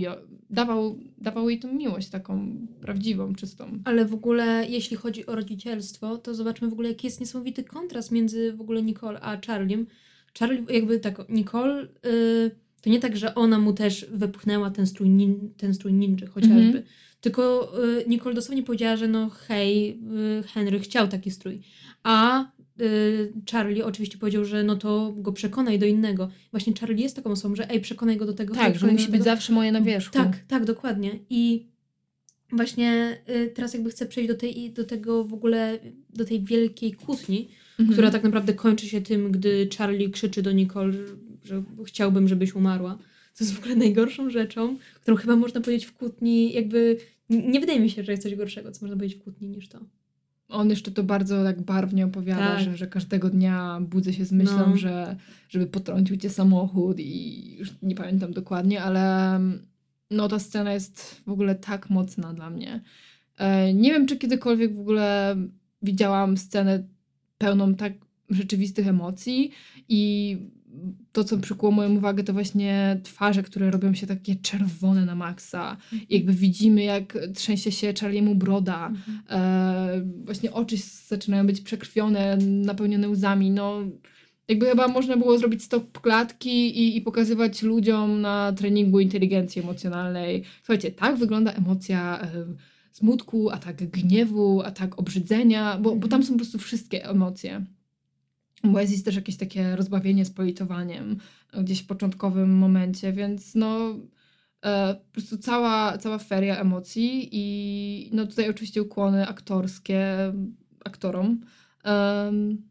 dawał, 0.49 0.97
dawał 1.17 1.49
jej 1.49 1.59
tą 1.59 1.73
miłość 1.73 2.09
taką 2.09 2.55
prawdziwą, 2.81 3.35
czystą. 3.35 3.79
Ale 3.85 4.05
w 4.05 4.13
ogóle, 4.13 4.65
jeśli 4.69 4.97
chodzi 4.97 5.25
o 5.25 5.35
rodzicielstwo, 5.35 6.17
to 6.17 6.33
zobaczmy 6.35 6.69
w 6.69 6.73
ogóle, 6.73 6.89
jaki 6.89 7.07
jest 7.07 7.19
niesamowity 7.19 7.63
kontrast 7.63 8.11
między 8.11 8.53
w 8.53 8.61
ogóle 8.61 8.81
Nicole 8.83 9.21
a 9.21 9.37
Charliem. 9.47 9.85
Charlie, 10.39 10.65
jakby 10.69 10.99
tak, 10.99 11.29
Nicole, 11.29 11.87
y, 12.05 12.51
to 12.81 12.89
nie 12.89 12.99
tak, 12.99 13.17
że 13.17 13.35
ona 13.35 13.59
mu 13.59 13.73
też 13.73 14.05
wepchnęła 14.11 14.69
ten 14.71 14.87
strój, 14.87 15.09
nin, 15.09 15.53
ten 15.57 15.73
strój 15.73 15.93
ninja 15.93 16.27
chociażby. 16.27 16.55
Mhm. 16.55 16.83
Tylko 17.21 17.73
y, 17.85 18.05
Nicole 18.07 18.35
dosłownie 18.35 18.63
powiedziała, 18.63 18.95
że 18.95 19.07
no 19.07 19.29
hej, 19.29 19.99
y, 20.39 20.43
Henry 20.47 20.79
chciał 20.79 21.07
taki 21.07 21.31
strój. 21.31 21.61
A 22.03 22.45
y, 22.81 23.33
Charlie 23.51 23.85
oczywiście 23.85 24.17
powiedział, 24.17 24.45
że 24.45 24.63
no 24.63 24.75
to 24.75 25.13
go 25.17 25.31
przekonaj 25.31 25.79
do 25.79 25.85
innego. 25.85 26.29
Właśnie 26.51 26.73
Charlie 26.79 27.03
jest 27.03 27.15
taką 27.15 27.31
osobą, 27.31 27.55
że 27.55 27.69
ej, 27.69 27.81
przekonaj 27.81 28.17
go 28.17 28.25
do 28.25 28.33
tego. 28.33 28.55
Tak, 28.55 28.79
że 28.79 28.87
musi 28.87 29.11
być 29.11 29.23
zawsze 29.23 29.53
moje 29.53 29.71
na 29.71 29.81
wierzchu. 29.81 30.13
Tak, 30.13 30.37
tak, 30.47 30.65
dokładnie. 30.65 31.19
I 31.29 31.65
właśnie 32.51 33.17
y, 33.29 33.51
teraz 33.55 33.73
jakby 33.73 33.89
chcę 33.89 34.05
przejść 34.05 34.27
do, 34.27 34.35
tej, 34.35 34.71
do 34.71 34.83
tego 34.83 35.23
w 35.23 35.33
ogóle, 35.33 35.79
do 36.09 36.25
tej 36.25 36.43
wielkiej 36.43 36.93
kłótni, 36.93 37.49
Mhm. 37.79 37.93
która 37.93 38.11
tak 38.11 38.23
naprawdę 38.23 38.53
kończy 38.53 38.87
się 38.87 39.01
tym, 39.01 39.31
gdy 39.31 39.69
Charlie 39.77 40.09
krzyczy 40.09 40.41
do 40.41 40.51
Nicole, 40.51 40.93
że, 41.49 41.63
chciałbym, 41.85 42.27
żebyś 42.27 42.55
umarła. 42.55 42.97
To 43.37 43.43
jest 43.43 43.53
w 43.53 43.59
ogóle 43.59 43.75
najgorszą 43.75 44.29
rzeczą, 44.29 44.77
którą 45.01 45.17
chyba 45.17 45.35
można 45.35 45.61
powiedzieć 45.61 45.85
w 45.85 45.93
kłótni, 45.93 46.53
jakby 46.53 46.97
nie 47.29 47.59
wydaje 47.59 47.79
mi 47.79 47.89
się, 47.89 48.03
że 48.03 48.11
jest 48.11 48.23
coś 48.23 48.35
gorszego, 48.35 48.71
co 48.71 48.85
można 48.85 48.97
powiedzieć 48.97 49.19
w 49.19 49.23
kłótni 49.23 49.49
niż 49.49 49.69
to. 49.69 49.79
On 50.49 50.69
jeszcze 50.69 50.91
to 50.91 51.03
bardzo 51.03 51.43
tak 51.43 51.61
barwnie 51.61 52.05
opowiada, 52.05 52.47
Tak. 52.47 52.59
że, 52.59 52.77
że 52.77 52.87
każdego 52.87 53.29
dnia 53.29 53.79
budzę 53.81 54.13
się 54.13 54.25
z 54.25 54.31
myślą, 54.31 54.69
No. 54.69 54.77
że 54.77 55.15
żeby 55.49 55.67
potrącił 55.67 56.17
cię 56.17 56.29
samochód 56.29 56.99
i 56.99 57.55
już 57.57 57.73
nie 57.81 57.95
pamiętam 57.95 58.33
dokładnie, 58.33 58.83
ale 58.83 59.35
mm, 59.35 59.65
no 60.11 60.27
ta 60.27 60.39
scena 60.39 60.73
jest 60.73 61.21
w 61.25 61.29
ogóle 61.29 61.55
tak 61.55 61.89
mocna 61.89 62.33
dla 62.33 62.49
mnie. 62.49 62.81
E, 63.37 63.73
Nie 63.73 63.91
wiem, 63.91 64.07
czy 64.07 64.17
kiedykolwiek 64.17 64.75
w 64.75 64.79
ogóle 64.79 65.35
widziałam 65.81 66.37
scenę 66.37 66.83
pełną 67.37 67.75
tak 67.75 67.93
rzeczywistych 68.29 68.87
emocji 68.87 69.51
i 69.89 70.37
to, 71.11 71.23
co 71.23 71.37
przykuło 71.37 71.71
moją 71.71 71.95
uwagę, 71.95 72.23
to 72.23 72.33
właśnie 72.33 72.99
twarze, 73.03 73.43
które 73.43 73.71
robią 73.71 73.93
się 73.93 74.07
takie 74.07 74.35
czerwone 74.35 75.05
na 75.05 75.15
maksa. 75.15 75.77
I 76.09 76.15
jakby 76.15 76.33
widzimy, 76.33 76.83
jak 76.83 77.17
trzęsie 77.35 77.71
się 77.71 77.93
Charliemu 78.01 78.35
broda, 78.35 78.91
e, 79.29 80.01
właśnie 80.25 80.53
oczy 80.53 80.75
zaczynają 81.07 81.47
być 81.47 81.61
przekrwione, 81.61 82.37
napełnione 82.37 83.09
łzami. 83.09 83.51
No, 83.51 83.81
jakby 84.47 84.65
chyba 84.65 84.87
można 84.87 85.17
było 85.17 85.37
zrobić 85.37 85.63
stop 85.63 86.01
klatki 86.01 86.79
i, 86.79 86.97
i 86.97 87.01
pokazywać 87.01 87.63
ludziom 87.63 88.21
na 88.21 88.53
treningu 88.53 88.99
inteligencji 88.99 89.61
emocjonalnej. 89.61 90.43
Słuchajcie, 90.57 90.91
tak 90.91 91.17
wygląda 91.17 91.51
emocja 91.51 92.21
e, 92.21 92.45
smutku, 92.91 93.49
a 93.49 93.57
tak 93.57 93.75
gniewu, 93.75 94.61
a 94.61 94.71
tak 94.71 94.99
obrzydzenia, 94.99 95.77
bo, 95.77 95.95
bo 95.95 96.07
tam 96.07 96.23
są 96.23 96.33
po 96.33 96.37
prostu 96.37 96.57
wszystkie 96.57 97.09
emocje. 97.09 97.65
Bo 98.63 98.79
jest 98.81 99.05
też 99.05 99.15
jakieś 99.15 99.37
takie 99.37 99.75
rozbawienie 99.75 100.25
z 100.25 100.31
politowaniem 100.31 101.17
gdzieś 101.63 101.79
w 101.83 101.87
początkowym 101.87 102.57
momencie, 102.57 103.13
więc 103.13 103.55
no 103.55 103.95
e, 104.65 104.95
po 104.95 105.11
prostu 105.11 105.37
cała, 105.37 105.97
cała 105.97 106.17
feria 106.17 106.57
emocji 106.57 107.29
i 107.31 108.09
no 108.13 108.27
tutaj 108.27 108.49
oczywiście 108.49 108.81
ukłony 108.81 109.27
aktorskie 109.27 110.33
aktorom. 110.85 111.41
Em, 111.83 112.69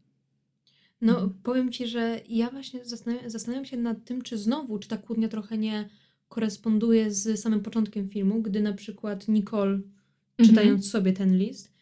No, 1.01 1.13
Mhm. 1.13 1.33
powiem 1.43 1.71
ci, 1.71 1.87
że 1.87 2.21
ja 2.29 2.49
właśnie 2.49 2.85
zastanawiam, 2.85 3.29
zastanawiam 3.29 3.65
się 3.65 3.77
nad 3.77 4.05
tym, 4.05 4.21
czy 4.21 4.37
znowu, 4.37 4.79
czy 4.79 4.87
ta 4.89 4.97
kłótnia 4.97 5.27
trochę 5.27 5.57
nie 5.57 5.89
koresponduje 6.27 7.11
z 7.11 7.39
samym 7.41 7.59
początkiem 7.61 8.09
filmu, 8.09 8.41
gdy 8.41 8.61
na 8.61 8.73
przykład 8.73 9.27
Nicole, 9.27 9.71
Mhm. 9.71 9.85
czytając 10.49 10.89
sobie 10.89 11.13
ten 11.13 11.37
list, 11.37 11.73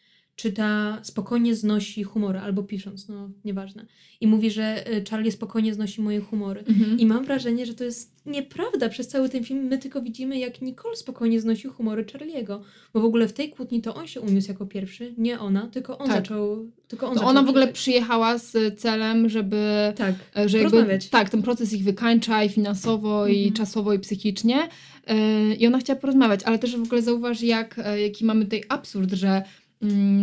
czyta, 0.42 0.98
spokojnie 1.02 1.54
znosi 1.54 2.02
humory, 2.02 2.38
albo 2.38 2.62
pisząc, 2.62 3.08
no 3.08 3.30
nieważne. 3.44 3.86
I 4.20 4.26
mówi, 4.26 4.50
że 4.50 4.92
y, 4.96 5.04
Charlie 5.10 5.32
spokojnie 5.32 5.74
znosi 5.74 6.02
moje 6.02 6.20
humory. 6.20 6.60
Mhm. 6.68 6.98
I 6.98 7.06
mam 7.06 7.24
wrażenie, 7.24 7.66
że 7.66 7.74
to 7.74 7.84
jest 7.84 8.26
nieprawda. 8.26 8.88
Przez 8.88 9.08
cały 9.08 9.28
ten 9.28 9.44
film 9.44 9.58
my 9.64 9.78
tylko 9.78 10.02
widzimy, 10.02 10.38
jak 10.38 10.62
Nicole 10.62 10.96
spokojnie 10.96 11.40
znosi 11.40 11.68
humory 11.68 12.04
Charliego. 12.12 12.62
Bo 12.94 13.00
w 13.00 13.04
ogóle 13.04 13.28
w 13.28 13.32
tej 13.32 13.50
kłótni 13.50 13.82
to 13.82 13.94
on 13.94 14.06
się 14.06 14.20
uniósł 14.20 14.48
jako 14.48 14.66
pierwszy, 14.66 15.14
nie 15.18 15.40
ona, 15.40 15.66
tylko 15.66 15.98
on 15.98 16.06
Tak. 16.06 16.16
zaczął. 16.16 16.70
Tylko 16.88 17.06
on 17.06 17.12
To 17.12 17.18
zaczął 17.18 17.30
ona 17.30 17.42
w 17.42 17.48
ogóle 17.48 17.64
czytać. 17.66 17.80
przyjechała 17.80 18.38
z 18.38 18.80
celem, 18.80 19.28
żeby 19.28 19.92
Tak. 19.96 20.14
E, 20.36 20.48
że 20.48 20.58
jakby, 20.58 20.98
tak, 21.10 21.30
ten 21.30 21.42
proces 21.42 21.72
ich 21.72 21.84
wykańcza 21.84 22.44
i 22.44 22.48
finansowo, 22.48 23.26
i 23.26 23.36
Mhm. 23.36 23.52
czasowo, 23.54 23.92
i 23.94 23.98
psychicznie. 23.98 24.68
E, 25.06 25.54
I 25.54 25.66
ona 25.66 25.78
chciała 25.78 26.00
porozmawiać, 26.00 26.40
ale 26.44 26.58
też 26.58 26.76
w 26.76 26.82
ogóle 26.82 27.02
zauważ, 27.02 27.42
jak, 27.42 27.78
e, 27.78 28.00
jaki 28.00 28.24
mamy 28.24 28.44
tutaj 28.44 28.62
absurd, 28.68 29.12
że 29.12 29.42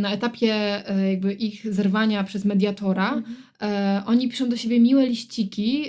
na 0.01 0.11
etapie 0.11 0.53
e, 0.89 1.09
jakby 1.11 1.33
ich 1.33 1.73
zerwania 1.73 2.23
przez 2.23 2.45
mediatora, 2.45 3.13
Mhm. 3.13 3.35
e, 3.61 4.03
oni 4.05 4.29
piszą 4.29 4.49
do 4.49 4.57
siebie 4.57 4.79
miłe 4.79 5.05
liściki, 5.07 5.85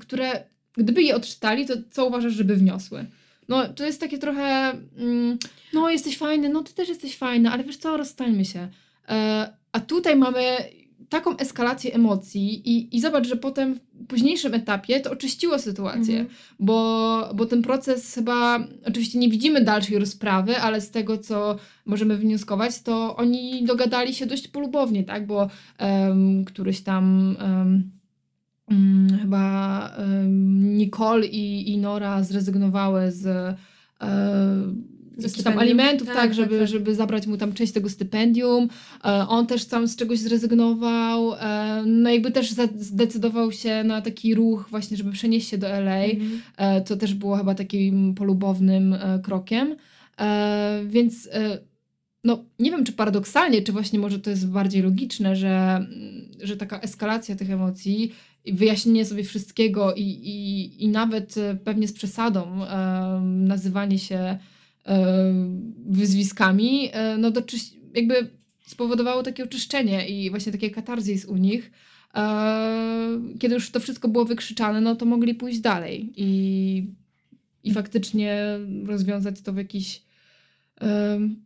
które 0.00 0.44
gdyby 0.76 1.02
je 1.02 1.16
odczytali, 1.16 1.66
to 1.66 1.74
co 1.90 2.06
uważasz, 2.06 2.32
żeby 2.32 2.56
wniosły? 2.56 3.04
No, 3.48 3.68
to 3.68 3.86
jest 3.86 4.00
takie 4.00 4.18
trochę, 4.18 4.72
mm, 4.98 5.38
no 5.72 5.90
jesteś 5.90 6.18
fajny, 6.18 6.48
no 6.48 6.62
ty 6.62 6.74
też 6.74 6.88
jesteś 6.88 7.16
fajna, 7.16 7.52
ale 7.52 7.64
wiesz 7.64 7.76
co, 7.76 7.96
rozstańmy 7.96 8.44
się. 8.44 8.68
E, 9.08 9.52
a 9.72 9.80
tutaj 9.80 10.16
mamy 10.16 10.42
taką 11.08 11.36
eskalację 11.36 11.94
emocji 11.94 12.68
i, 12.70 12.96
i 12.96 13.00
zobacz, 13.00 13.26
że 13.26 13.36
potem 13.36 13.78
późniejszym 14.08 14.54
etapie 14.54 15.00
to 15.00 15.10
oczyściło 15.10 15.58
sytuację, 15.58 16.20
Mhm. 16.20 16.28
bo, 16.60 17.30
bo 17.34 17.46
ten 17.46 17.62
proces 17.62 18.14
chyba, 18.14 18.66
oczywiście 18.86 19.18
nie 19.18 19.28
widzimy 19.28 19.64
dalszej 19.64 19.98
rozprawy, 19.98 20.56
ale 20.56 20.80
z 20.80 20.90
tego, 20.90 21.18
co 21.18 21.56
możemy 21.86 22.16
wnioskować, 22.16 22.82
to 22.82 23.16
oni 23.16 23.64
dogadali 23.64 24.14
się 24.14 24.26
dość 24.26 24.48
polubownie, 24.48 25.04
tak, 25.04 25.26
bo 25.26 25.48
em, 25.78 26.44
któryś 26.44 26.80
tam... 26.80 27.36
mm, 28.70 29.18
chyba 29.20 29.88
em, 29.96 30.76
Nicole 30.76 31.26
i, 31.26 31.72
i 31.72 31.78
Nora 31.78 32.22
zrezygnowały 32.22 33.12
z 33.12 33.22
Ze 33.22 33.56
jakichś 35.18 35.42
tam 35.42 35.58
alimentów, 35.58 36.06
Tak, 36.06 36.16
tak, 36.16 36.24
tak, 36.24 36.34
żeby, 36.34 36.58
tak. 36.58 36.68
żeby 36.68 36.94
zabrać 36.94 37.26
mu 37.26 37.36
tam 37.36 37.52
część 37.52 37.72
tego 37.72 37.88
stypendium. 37.88 38.68
E, 39.04 39.08
on 39.28 39.46
też 39.46 39.64
tam 39.64 39.88
z 39.88 39.96
czegoś 39.96 40.18
zrezygnował. 40.18 41.34
E, 41.34 41.82
no 41.86 42.10
jakby 42.10 42.30
też 42.30 42.54
zdecydował 42.76 43.52
się 43.52 43.84
na 43.84 44.02
taki 44.02 44.34
ruch 44.34 44.66
właśnie, 44.70 44.96
żeby 44.96 45.12
przenieść 45.12 45.48
się 45.48 45.58
do 45.58 45.68
LA. 45.68 46.04
Mhm. 46.04 46.42
E, 46.56 46.84
co 46.84 46.96
też 46.96 47.14
było 47.14 47.36
chyba 47.36 47.54
takim 47.54 48.14
polubownym 48.14 48.96
krokiem. 49.22 49.76
Więc 50.86 51.28
no, 52.24 52.44
nie 52.58 52.70
wiem, 52.70 52.84
czy 52.84 52.92
paradoksalnie, 52.92 53.62
czy 53.62 53.72
właśnie 53.72 53.98
może 53.98 54.18
to 54.18 54.30
jest 54.30 54.48
bardziej 54.48 54.82
logiczne, 54.82 55.36
że, 55.36 55.76
mm, 55.76 56.28
że 56.42 56.56
taka 56.56 56.80
eskalacja 56.80 57.36
tych 57.36 57.50
emocji 57.50 58.12
i 58.44 58.52
wyjaśnienie 58.52 59.04
sobie 59.04 59.24
wszystkiego 59.24 59.94
i, 59.94 60.02
i, 60.02 60.84
i 60.84 60.88
nawet 60.88 61.34
pewnie 61.64 61.88
z 61.88 61.92
przesadą 61.92 62.60
nazywanie 63.22 63.98
się 63.98 64.38
wyzwiskami, 65.86 66.90
e, 66.92 67.18
no 67.18 67.30
doczyś, 67.30 67.70
jakby 67.94 68.30
spowodowało 68.66 69.22
takie 69.22 69.44
oczyszczenie 69.44 70.08
i 70.08 70.30
właśnie 70.30 70.52
takie 70.52 70.70
katarzis 70.70 71.24
u 71.24 71.36
nich. 71.36 71.70
E, 72.14 73.20
kiedy 73.38 73.54
już 73.54 73.70
to 73.70 73.80
wszystko 73.80 74.08
było 74.08 74.24
wykrzyczane, 74.24 74.80
no 74.80 74.96
to 74.96 75.06
mogli 75.06 75.34
pójść 75.34 75.60
dalej 75.60 76.12
i, 76.16 76.86
i 77.64 77.72
faktycznie 77.72 78.58
rozwiązać 78.86 79.40
to 79.40 79.52
w 79.52 79.56
jakiś 79.56 80.04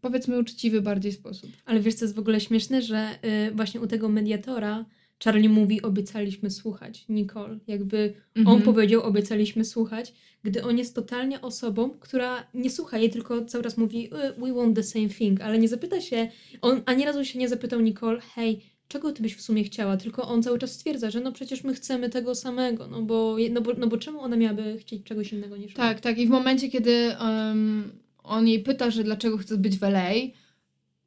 powiedzmy 0.00 0.38
uczciwy 0.38 0.82
bardziej 0.82 1.12
sposób. 1.12 1.50
Ale 1.64 1.80
wiesz, 1.80 1.94
co 1.94 2.04
jest 2.04 2.14
w 2.14 2.18
ogóle 2.18 2.40
śmieszne, 2.40 2.82
że 2.82 3.18
właśnie 3.54 3.80
u 3.80 3.86
tego 3.86 4.08
mediatora 4.08 4.84
Charlie 5.24 5.48
mówi, 5.48 5.82
obiecaliśmy 5.82 6.50
słuchać. 6.50 7.04
Nicole, 7.08 7.58
jakby 7.66 8.14
on 8.36 8.40
Mhm. 8.40 8.62
powiedział, 8.62 9.02
obiecaliśmy 9.02 9.64
słuchać, 9.64 10.14
gdy 10.42 10.64
on 10.64 10.78
jest 10.78 10.94
totalnie 10.94 11.40
osobą, 11.40 11.90
która 11.90 12.46
nie 12.54 12.70
słucha 12.70 12.98
jej, 12.98 13.10
tylko 13.10 13.44
cały 13.44 13.64
czas 13.64 13.76
mówi, 13.76 14.06
y, 14.06 14.40
we 14.40 14.52
want 14.54 14.76
the 14.76 14.82
same 14.82 15.08
thing, 15.08 15.40
ale 15.40 15.58
nie 15.58 15.68
zapyta 15.68 16.00
się, 16.00 16.28
on 16.62 16.82
ani 16.86 17.04
razu 17.04 17.24
się 17.24 17.38
nie 17.38 17.48
zapytał 17.48 17.80
Nicole, 17.80 18.20
hej, 18.34 18.60
czego 18.88 19.12
ty 19.12 19.22
byś 19.22 19.34
w 19.36 19.42
sumie 19.42 19.64
chciała, 19.64 19.96
tylko 19.96 20.28
on 20.28 20.42
cały 20.42 20.58
czas 20.58 20.72
stwierdza, 20.72 21.10
że 21.10 21.20
no 21.20 21.32
przecież 21.32 21.64
my 21.64 21.74
chcemy 21.74 22.10
tego 22.10 22.34
samego, 22.34 22.86
no 22.88 23.02
bo, 23.02 23.36
no 23.50 23.60
bo, 23.60 23.72
no 23.78 23.86
bo 23.86 23.96
czemu 23.98 24.20
ona 24.20 24.36
miałaby 24.36 24.76
chcieć 24.80 25.04
czegoś 25.04 25.32
innego 25.32 25.56
niż 25.56 25.70
on? 25.70 25.76
Tak, 25.76 26.00
tak. 26.00 26.18
I 26.18 26.26
w 26.26 26.30
momencie, 26.30 26.68
kiedy 26.68 26.92
em, 27.18 27.92
on 28.22 28.48
jej 28.48 28.60
pyta, 28.62 28.90
że 28.90 29.04
dlaczego 29.04 29.38
chce 29.38 29.56
być 29.56 29.78
w 29.78 29.82
LA, 29.82 30.10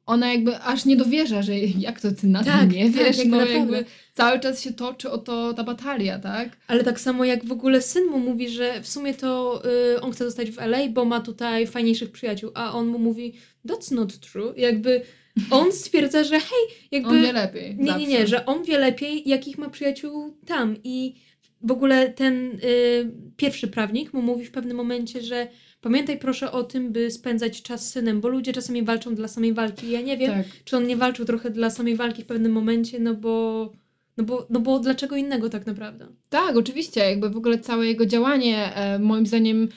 ona 0.06 0.32
jakby 0.32 0.58
aż 0.58 0.84
nie 0.84 0.96
dowierza, 0.96 1.42
że 1.42 1.58
jak 1.58 2.00
to 2.00 2.12
ty 2.12 2.26
na 2.26 2.44
Tak, 2.44 2.60
to 2.60 2.76
nie 2.76 2.84
tak, 2.84 2.92
wiesz, 2.92 3.18
jakby 3.18 3.36
no 3.36 3.46
jakby 3.46 3.84
cały 4.14 4.40
czas 4.40 4.62
się 4.62 4.72
toczy 4.72 5.10
o 5.10 5.18
to 5.18 5.54
ta 5.54 5.64
batalia, 5.64 6.18
tak? 6.18 6.56
Ale 6.66 6.84
tak 6.84 7.00
samo 7.00 7.24
jak 7.24 7.44
w 7.44 7.52
ogóle 7.52 7.82
syn 7.82 8.06
mu 8.06 8.18
mówi, 8.18 8.48
że 8.48 8.82
w 8.82 8.88
sumie 8.88 9.14
to 9.14 9.62
y, 9.96 10.00
on 10.00 10.12
chce 10.12 10.24
zostać 10.24 10.50
w 10.50 10.58
LA, 10.58 10.88
bo 10.88 11.04
ma 11.04 11.20
tutaj 11.20 11.66
fajniejszych 11.66 12.12
przyjaciół, 12.12 12.50
a 12.54 12.72
on 12.72 12.86
mu 12.86 12.98
mówi, 12.98 13.34
that's 13.66 13.94
not 13.94 14.18
true. 14.18 14.54
Jakby 14.56 15.02
on 15.50 15.72
stwierdza, 15.72 16.24
że 16.24 16.40
hej, 16.40 16.76
jakby... 16.90 17.08
On 17.08 17.22
wie 17.22 17.32
lepiej. 17.32 17.76
nie, 17.78 17.94
nie, 17.94 18.06
nie, 18.06 18.26
że 18.26 18.46
on 18.46 18.64
wie 18.64 18.78
lepiej, 18.78 19.28
jakich 19.28 19.58
ma 19.58 19.70
przyjaciół 19.70 20.36
tam. 20.46 20.76
I 20.84 21.14
w 21.62 21.72
ogóle 21.72 22.10
ten 22.10 22.58
y, 22.64 23.12
pierwszy 23.36 23.68
prawnik 23.68 24.12
mu 24.12 24.22
mówi 24.22 24.44
w 24.44 24.50
pewnym 24.50 24.76
momencie, 24.76 25.22
że 25.22 25.48
pamiętaj 25.82 26.18
proszę 26.18 26.52
o 26.52 26.62
tym, 26.62 26.92
by 26.92 27.10
spędzać 27.10 27.62
czas 27.62 27.88
z 27.88 27.92
synem, 27.92 28.20
bo 28.20 28.28
ludzie 28.28 28.52
czasami 28.52 28.82
walczą 28.82 29.14
dla 29.14 29.28
samej 29.28 29.52
walki. 29.52 29.90
Ja 29.90 30.00
nie 30.00 30.16
wiem, 30.16 30.32
Tak. 30.32 30.46
czy 30.64 30.76
on 30.76 30.86
nie 30.86 30.96
walczył 30.96 31.24
trochę 31.24 31.50
dla 31.50 31.70
samej 31.70 31.96
walki 31.96 32.22
w 32.22 32.26
pewnym 32.26 32.52
momencie, 32.52 32.98
no 32.98 33.14
bo... 33.14 33.72
No 34.16 34.24
bo, 34.24 34.46
no 34.50 34.60
bo 34.60 34.78
dlaczego 34.78 35.16
innego 35.16 35.48
tak 35.50 35.66
naprawdę? 35.66 36.06
Tak, 36.28 36.56
oczywiście, 36.56 37.00
jakby 37.00 37.30
w 37.30 37.36
ogóle 37.36 37.58
całe 37.58 37.86
jego 37.86 38.06
działanie, 38.06 38.74
e, 38.74 38.98
moim 38.98 39.26
zdaniem, 39.26 39.68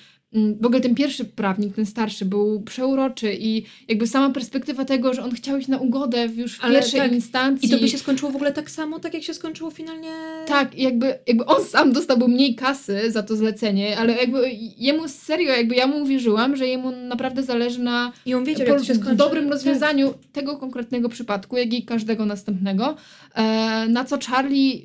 w 0.62 0.66
ogóle 0.66 0.82
ten 0.82 0.96
pierwszy 0.96 1.26
prawnik, 1.26 1.76
ten 1.76 1.86
starszy, 1.86 2.26
był 2.26 2.62
przeuroczy 2.62 3.34
i 3.40 3.64
jakby 3.88 4.08
sama 4.08 4.30
perspektywa 4.30 4.86
tego, 4.86 5.14
że 5.14 5.24
on 5.24 5.32
chciał 5.32 5.58
iść 5.58 5.68
na 5.68 5.78
ugodę 5.78 6.28
już 6.36 6.58
w 6.58 6.64
Ale 6.64 6.80
pierwszej 6.80 7.00
tak, 7.00 7.12
instancji. 7.12 7.68
I 7.68 7.72
to 7.72 7.78
by 7.78 7.90
się 7.90 7.98
skończyło 7.98 8.32
w 8.32 8.36
ogóle 8.36 8.52
tak 8.52 8.72
samo, 8.72 9.00
tak 9.00 9.14
jak 9.14 9.24
się 9.24 9.34
skończyło 9.34 9.72
finalnie. 9.72 10.10
Tak, 10.48 10.78
jakby, 10.78 11.20
jakby 11.28 11.46
on 11.46 11.64
sam 11.64 11.92
dostałby 11.92 12.28
mniej 12.28 12.56
kasy 12.56 13.12
za 13.12 13.24
to 13.24 13.36
zlecenie, 13.36 13.98
ale 13.98 14.14
jakby 14.16 14.52
jemu 14.78 15.08
serio, 15.08 15.54
jakby 15.54 15.76
ja 15.76 15.88
mu 15.88 16.02
uwierzyłam, 16.02 16.56
że 16.56 16.68
jemu 16.68 16.92
naprawdę 16.92 17.44
zależy 17.44 17.80
na 17.84 18.12
I 18.26 18.34
on 18.34 18.44
wiedział, 18.46 18.66
po 18.68 18.72
jak 18.72 18.82
to 18.82 18.88
się 18.88 18.96
skończy. 18.96 19.16
dobrym 19.16 19.44
Tak. 19.44 19.54
rozwiązaniu 19.54 20.14
tego 20.32 20.58
konkretnego 20.58 21.10
przypadku, 21.10 21.58
jak 21.58 21.74
i 21.74 21.84
każdego 21.86 22.26
następnego. 22.26 22.96
E, 23.36 23.88
na 23.90 24.06
co 24.06 24.18
Charlie 24.28 24.82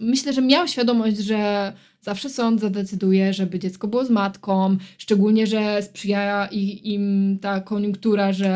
myślę, 0.00 0.32
że 0.32 0.42
miał 0.42 0.68
świadomość, 0.68 1.16
że 1.16 1.72
zawsze 2.08 2.28
sąd 2.30 2.60
zadecyduje, 2.60 3.32
żeby 3.32 3.58
dziecko 3.58 3.88
było 3.88 4.04
z 4.04 4.10
matką, 4.10 4.76
szczególnie, 4.98 5.46
że 5.46 5.82
sprzyja 5.82 6.46
ich, 6.46 6.84
im 6.84 7.38
ta 7.42 7.60
koniunktura, 7.60 8.32
że 8.32 8.50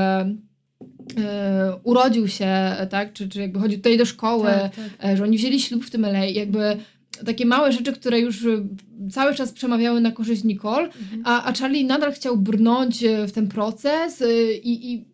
e, 1.19 1.77
urodził 1.83 2.29
się, 2.29 2.51
tak, 2.91 3.13
czy, 3.13 3.29
czy 3.29 3.41
jakby 3.41 3.61
chodził 3.61 3.79
tutaj 3.79 3.99
do 3.99 4.05
szkoły, 4.05 4.45
Tak, 4.51 4.75
tak. 4.77 5.11
e, 5.11 5.17
że 5.17 5.25
oni 5.25 5.37
wzięli 5.37 5.61
ślub 5.61 5.85
w 5.85 5.91
tym 5.91 6.05
LA, 6.05 6.25
jakby 6.25 6.77
takie 7.27 7.47
małe 7.47 7.73
rzeczy, 7.73 7.93
które 7.93 8.21
już 8.21 8.45
e, 8.47 8.49
cały 9.11 9.35
czas 9.35 9.53
przemawiały 9.53 10.01
na 10.01 10.11
korzyść 10.11 10.45
Nicole, 10.45 10.85
Mhm. 10.85 11.23
a, 11.25 11.45
a 11.45 11.53
Charlie 11.53 11.85
nadal 11.85 12.13
chciał 12.13 12.37
brnąć 12.37 13.05
w 13.29 13.33
ten 13.33 13.49
proces 13.49 14.23
i, 14.63 14.93
i 14.93 15.05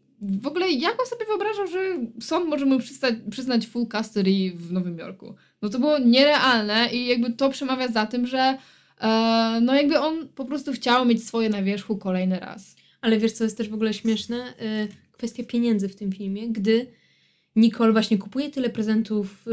w 0.42 0.46
ogóle 0.46 0.70
jak 0.70 1.00
on 1.00 1.06
sobie 1.06 1.26
wyobrażał, 1.26 1.66
że 1.66 1.78
sąd 2.20 2.48
może 2.48 2.66
mu 2.66 2.78
przyznać, 2.78 3.14
przyznać 3.30 3.66
full 3.66 3.86
custody 3.96 4.52
w 4.54 4.72
Nowym 4.72 4.98
Jorku. 4.98 5.34
No 5.62 5.68
to 5.68 5.78
było 5.78 5.98
nierealne 5.98 6.88
i 6.92 7.06
jakby 7.06 7.32
to 7.32 7.50
przemawia 7.50 7.88
za 7.88 8.06
tym, 8.06 8.26
że 8.26 8.58
e, 9.00 9.60
no 9.62 9.74
jakby 9.74 10.00
on 10.00 10.28
po 10.28 10.44
prostu 10.44 10.72
chciał 10.72 11.06
mieć 11.06 11.26
swoje 11.26 11.48
na 11.48 11.62
wierzchu 11.62 11.96
kolejny 11.96 12.38
raz. 12.38 12.76
Ale 13.00 13.18
wiesz, 13.18 13.32
co 13.32 13.44
jest 13.44 13.56
też 13.56 13.68
w 13.68 13.74
ogóle 13.74 13.94
śmieszne? 13.94 14.54
Y, 14.62 14.88
kwestia 15.12 15.44
pieniędzy 15.44 15.88
w 15.88 15.96
tym 15.96 16.12
filmie, 16.12 16.48
gdy 16.48 16.86
Nicole 17.56 17.92
właśnie 17.92 18.18
kupuje 18.18 18.50
tyle 18.50 18.70
prezentów 18.70 19.46
y, 19.46 19.50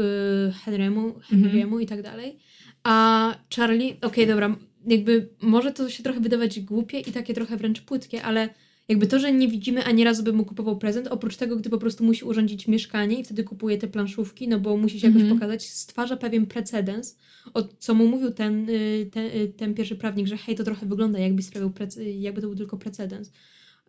Henry'emu, 0.64 1.12
Henry'emu 1.32 1.82
i 1.82 1.86
tak 1.86 2.02
dalej, 2.02 2.38
a 2.82 3.34
Charlie, 3.56 3.96
okej, 4.02 4.26
dobra, 4.26 4.56
jakby 4.86 5.28
może 5.40 5.72
to 5.72 5.90
się 5.90 6.02
trochę 6.02 6.20
wydawać 6.20 6.60
głupie 6.60 7.00
i 7.00 7.12
takie 7.12 7.34
trochę 7.34 7.56
wręcz 7.56 7.80
płytkie, 7.80 8.22
ale 8.22 8.48
jakby 8.88 9.06
to, 9.06 9.18
że 9.18 9.32
nie 9.32 9.48
widzimy 9.48 9.84
ani 9.84 10.04
razu 10.04 10.22
by 10.22 10.32
mu 10.32 10.44
kupował 10.44 10.78
prezent, 10.78 11.06
oprócz 11.08 11.36
tego, 11.36 11.56
gdy 11.56 11.70
po 11.70 11.78
prostu 11.78 12.04
musi 12.04 12.24
urządzić 12.24 12.68
mieszkanie 12.68 13.20
i 13.20 13.24
wtedy 13.24 13.44
kupuje 13.44 13.78
te 13.78 13.88
planszówki, 13.88 14.48
no 14.48 14.60
bo 14.60 14.76
musi 14.76 15.00
się 15.00 15.06
jakoś 15.06 15.22
Mhm. 15.22 15.38
pokazać, 15.38 15.68
stwarza 15.70 16.16
pewien 16.16 16.46
precedens, 16.46 17.16
o 17.54 17.62
co 17.62 17.94
mu 17.94 18.06
mówił 18.06 18.30
ten, 18.30 18.68
y, 18.70 19.08
ten, 19.12 19.26
y, 19.26 19.52
ten 19.56 19.74
pierwszy 19.74 19.96
prawnik, 19.96 20.26
że 20.26 20.36
hej, 20.36 20.56
to 20.56 20.64
trochę 20.64 20.86
wygląda 20.86 21.18
jakby 21.18 21.42
sprawił, 21.42 21.70
prece- 21.70 22.02
jakby 22.20 22.40
to 22.40 22.46
był 22.46 22.56
tylko 22.56 22.76
precedens. 22.76 23.32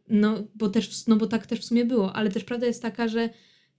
No 0.09 0.43
bo, 0.55 0.69
też, 0.69 1.07
no 1.07 1.15
bo 1.15 1.27
tak 1.27 1.47
też 1.47 1.59
w 1.59 1.65
sumie 1.65 1.85
było, 1.85 2.13
ale 2.15 2.29
też 2.31 2.43
prawda 2.43 2.65
jest 2.67 2.81
taka, 2.81 3.07
że 3.07 3.29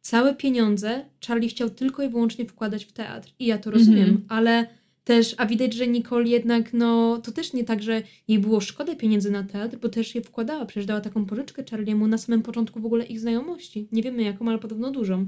całe 0.00 0.34
pieniądze 0.34 1.04
Charlie 1.26 1.48
chciał 1.48 1.70
tylko 1.70 2.02
i 2.02 2.08
wyłącznie 2.08 2.46
wkładać 2.46 2.84
w 2.84 2.92
teatr. 2.92 3.28
I 3.38 3.46
ja 3.46 3.58
to 3.58 3.70
rozumiem, 3.70 4.08
Mhm. 4.08 4.24
ale 4.28 4.66
też, 5.08 5.34
a 5.36 5.46
widać, 5.46 5.74
że 5.74 5.86
Nicole 5.86 6.28
jednak, 6.28 6.72
no 6.72 7.20
to 7.24 7.32
też 7.32 7.52
nie 7.52 7.64
tak, 7.64 7.82
że 7.82 8.02
jej 8.28 8.38
było 8.38 8.60
szkoda 8.60 8.94
pieniędzy 8.94 9.30
na 9.30 9.44
teatr, 9.44 9.76
bo 9.76 9.88
też 9.88 10.14
je 10.14 10.22
wkładała, 10.22 10.66
przecież 10.66 10.86
dała 10.86 11.00
taką 11.00 11.26
pożyczkę 11.26 11.64
Charliemu 11.70 12.06
na 12.06 12.18
samym 12.18 12.42
początku 12.42 12.80
w 12.80 12.86
ogóle 12.86 13.04
ich 13.04 13.20
znajomości. 13.20 13.88
Nie 13.92 14.02
wiemy 14.02 14.22
jaką, 14.22 14.48
ale 14.48 14.58
podobno 14.58 14.90
dużą. 14.90 15.26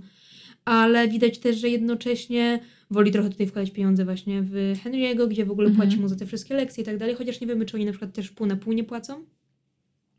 Ale 0.64 1.08
widać 1.08 1.38
też, 1.38 1.56
że 1.56 1.68
jednocześnie 1.68 2.60
woli 2.90 3.12
trochę 3.12 3.30
tutaj 3.30 3.46
wkładać 3.46 3.70
pieniądze 3.70 4.04
właśnie 4.04 4.42
w 4.42 4.54
Henry'ego, 4.84 5.28
gdzie 5.28 5.44
w 5.44 5.50
ogóle 5.50 5.68
Mhm. 5.68 5.88
płaci 5.88 6.00
mu 6.00 6.08
za 6.08 6.16
te 6.16 6.26
wszystkie 6.26 6.54
lekcje 6.54 6.82
i 6.82 6.86
tak 6.86 6.98
dalej, 6.98 7.14
chociaż 7.14 7.40
nie 7.40 7.46
wiemy, 7.46 7.66
czy 7.66 7.76
oni 7.76 7.84
na 7.84 7.92
przykład 7.92 8.12
też 8.12 8.30
pół 8.30 8.46
na 8.46 8.56
pół 8.56 8.72
nie 8.72 8.84
płacą. 8.84 9.24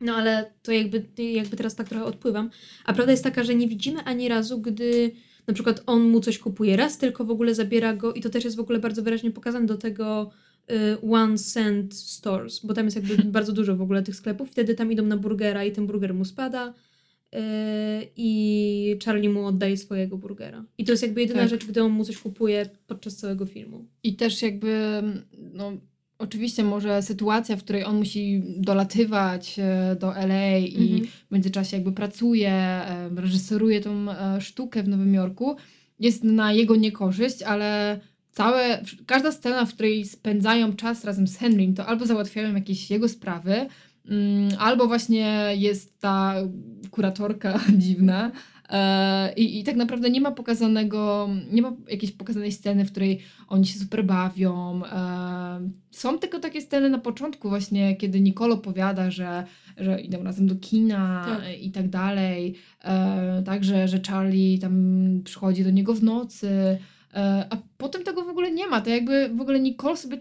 No 0.00 0.14
ale 0.14 0.52
to 0.62 0.72
jakby, 0.72 1.04
jakby 1.18 1.56
teraz 1.56 1.74
tak 1.74 1.88
trochę 1.88 2.04
odpływam. 2.04 2.50
A 2.84 2.92
prawda 2.92 3.12
jest 3.12 3.24
taka, 3.24 3.44
że 3.44 3.54
nie 3.54 3.68
widzimy 3.68 4.04
ani 4.04 4.28
razu, 4.28 4.60
gdy 4.60 5.10
na 5.46 5.54
przykład 5.54 5.82
on 5.86 6.02
mu 6.02 6.20
coś 6.20 6.38
kupuje 6.38 6.76
raz, 6.76 6.98
tylko 6.98 7.24
w 7.24 7.30
ogóle 7.30 7.54
zabiera 7.54 7.96
go 7.96 8.12
i 8.14 8.20
to 8.20 8.30
też 8.30 8.44
jest 8.44 8.56
w 8.56 8.60
ogóle 8.60 8.78
bardzo 8.78 9.02
wyraźnie 9.02 9.30
pokazane 9.30 9.66
do 9.66 9.76
tego 9.76 10.30
y, 10.70 11.00
one 11.10 11.38
cent 11.38 11.94
stores, 11.94 12.66
bo 12.66 12.74
tam 12.74 12.84
jest 12.84 12.96
jakby 12.96 13.16
bardzo 13.38 13.52
dużo 13.52 13.76
w 13.76 13.82
ogóle 13.82 14.02
tych 14.02 14.16
sklepów. 14.16 14.50
Wtedy 14.50 14.74
tam 14.74 14.92
idą 14.92 15.02
na 15.02 15.16
burgera 15.16 15.64
i 15.64 15.72
ten 15.72 15.86
burger 15.86 16.14
mu 16.14 16.24
spada 16.24 16.68
y, 17.34 17.38
i 18.16 18.98
Charlie 19.04 19.28
mu 19.30 19.46
oddaje 19.46 19.76
swojego 19.76 20.16
burgera. 20.16 20.64
I 20.78 20.84
to 20.84 20.92
jest 20.92 21.02
jakby 21.02 21.20
jedyna 21.20 21.40
Tak. 21.40 21.50
rzecz, 21.50 21.66
gdy 21.66 21.82
on 21.82 21.92
mu 21.92 22.04
coś 22.04 22.18
kupuje 22.18 22.68
podczas 22.86 23.16
całego 23.16 23.46
filmu. 23.46 23.84
I 24.02 24.16
też 24.16 24.42
jakby, 24.42 25.02
no 25.52 25.72
oczywiście 26.22 26.64
może 26.64 27.02
sytuacja, 27.02 27.56
w 27.56 27.62
której 27.62 27.84
on 27.84 27.96
musi 27.96 28.42
dolatywać 28.56 29.58
e, 29.58 29.96
do 30.00 30.14
LA 30.16 30.58
i 30.58 30.92
Mhm. 30.92 31.06
w 31.28 31.32
międzyczasie 31.32 31.76
jakby 31.76 31.92
pracuje, 31.92 32.80
reżyseruje 33.16 33.80
tą 33.80 34.10
e, 34.10 34.40
sztukę 34.40 34.82
w 34.82 34.88
Nowym 34.88 35.14
Jorku, 35.14 35.56
jest 36.00 36.24
na 36.24 36.52
jego 36.52 36.76
niekorzyść, 36.76 37.42
ale 37.42 38.00
całe, 38.32 38.82
każda 39.06 39.32
scena, 39.32 39.64
w 39.66 39.74
której 39.74 40.04
spędzają 40.04 40.72
czas 40.76 41.04
razem 41.04 41.26
z 41.26 41.36
Henrym, 41.36 41.74
to 41.74 41.86
albo 41.86 42.06
załatwiają 42.06 42.54
jakieś 42.54 42.90
jego 42.90 43.08
sprawy, 43.08 43.66
mm, 44.08 44.48
albo 44.58 44.86
właśnie 44.86 45.52
jest 45.56 46.00
ta 46.00 46.34
kuratorka 46.90 47.60
dziwna. 47.84 48.30
E, 48.72 49.32
I, 49.36 49.60
I 49.60 49.64
tak 49.64 49.76
naprawdę 49.76 50.10
nie 50.10 50.20
ma 50.20 50.30
pokazanego, 50.30 51.28
nie 51.52 51.62
ma 51.62 51.72
jakiejś 51.88 52.12
pokazanej 52.12 52.52
sceny, 52.52 52.84
w 52.84 52.90
której 52.90 53.20
oni 53.48 53.66
się 53.66 53.78
super 53.78 54.04
bawią. 54.04 54.82
E, 54.84 55.70
są 55.90 56.18
tylko 56.18 56.38
takie 56.38 56.60
sceny 56.60 56.90
na 56.90 56.98
początku 56.98 57.48
właśnie, 57.48 57.96
kiedy 57.96 58.20
Nicole 58.20 58.54
opowiada, 58.54 59.10
że, 59.10 59.44
że 59.76 60.00
idą 60.00 60.22
razem 60.22 60.46
do 60.46 60.56
kina 60.56 61.24
Tak. 61.26 61.62
i 61.62 61.70
tak 61.70 61.88
dalej. 61.88 62.54
E, 62.84 63.42
także, 63.46 63.88
że 63.88 64.00
Charlie 64.08 64.58
tam 64.58 65.04
przychodzi 65.24 65.64
do 65.64 65.70
niego 65.70 65.94
w 65.94 66.02
nocy. 66.02 66.78
A 67.50 67.56
potem 67.78 68.04
tego 68.04 68.24
w 68.24 68.28
ogóle 68.28 68.50
nie 68.50 68.66
ma. 68.66 68.80
To 68.80 68.90
jakby 68.90 69.28
w 69.28 69.40
ogóle 69.40 69.60
Nicole 69.60 69.96
sobie 69.96 70.18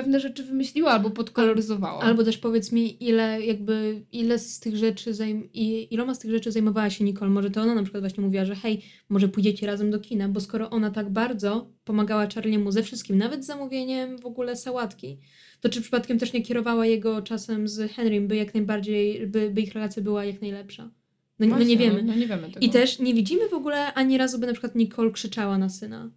pewne 0.00 0.20
rzeczy 0.20 0.42
wymyśliła 0.42 0.90
albo 0.90 1.10
podkoloryzowała. 1.10 2.02
Albo 2.02 2.24
też 2.24 2.38
powiedz 2.38 2.72
mi, 2.72 3.04
ile 3.08 3.42
jakby, 3.46 4.04
ile 4.12 4.38
z 4.38 4.60
tych 4.60 4.76
rzeczy, 4.76 5.12
zajm- 5.12 5.48
i, 5.54 5.94
iloma 5.94 6.14
z 6.14 6.18
tych 6.18 6.30
rzeczy 6.30 6.52
zajmowała 6.52 6.90
się 6.90 7.04
Nicole. 7.04 7.30
Może 7.30 7.50
to 7.50 7.62
ona 7.62 7.74
na 7.74 7.82
przykład 7.82 8.02
właśnie 8.02 8.24
mówiła, 8.24 8.44
że 8.44 8.54
hej, 8.54 8.82
może 9.08 9.28
pójdziecie 9.28 9.66
razem 9.66 9.90
do 9.90 9.98
kina, 9.98 10.28
bo 10.28 10.40
skoro 10.40 10.70
ona 10.70 10.90
tak 10.90 11.10
bardzo 11.10 11.70
pomagała 11.84 12.26
Charliemu 12.34 12.72
ze 12.72 12.82
wszystkim, 12.82 13.18
nawet 13.18 13.44
z 13.44 13.46
zamówieniem 13.46 14.18
w 14.18 14.26
ogóle 14.26 14.56
sałatki, 14.56 15.18
to 15.60 15.68
czy 15.68 15.80
przypadkiem 15.80 16.18
też 16.18 16.32
nie 16.32 16.42
kierowała 16.42 16.86
jego 16.86 17.22
czasem 17.22 17.68
z 17.68 17.92
Henrym, 17.92 18.28
by 18.28 18.36
jak 18.36 18.54
najbardziej, 18.54 19.26
by, 19.26 19.50
by 19.50 19.60
ich 19.60 19.74
relacja 19.74 20.02
była 20.02 20.24
jak 20.24 20.40
najlepsza? 20.40 20.90
No, 21.38 21.46
no 21.46 21.54
Właśnie, 21.54 21.66
nie 21.66 21.76
wiemy. 21.76 22.02
No, 22.02 22.14
nie 22.14 22.26
wiemy 22.26 22.42
tego. 22.42 22.60
I 22.60 22.70
też 22.70 22.98
nie 22.98 23.14
widzimy 23.14 23.48
w 23.48 23.54
ogóle 23.54 23.94
ani 23.94 24.18
razu, 24.18 24.38
by 24.38 24.46
na 24.46 24.52
przykład 24.52 24.74
Nicole 24.74 25.10
krzyczała 25.10 25.58
na 25.58 25.68
syna. 25.68 26.10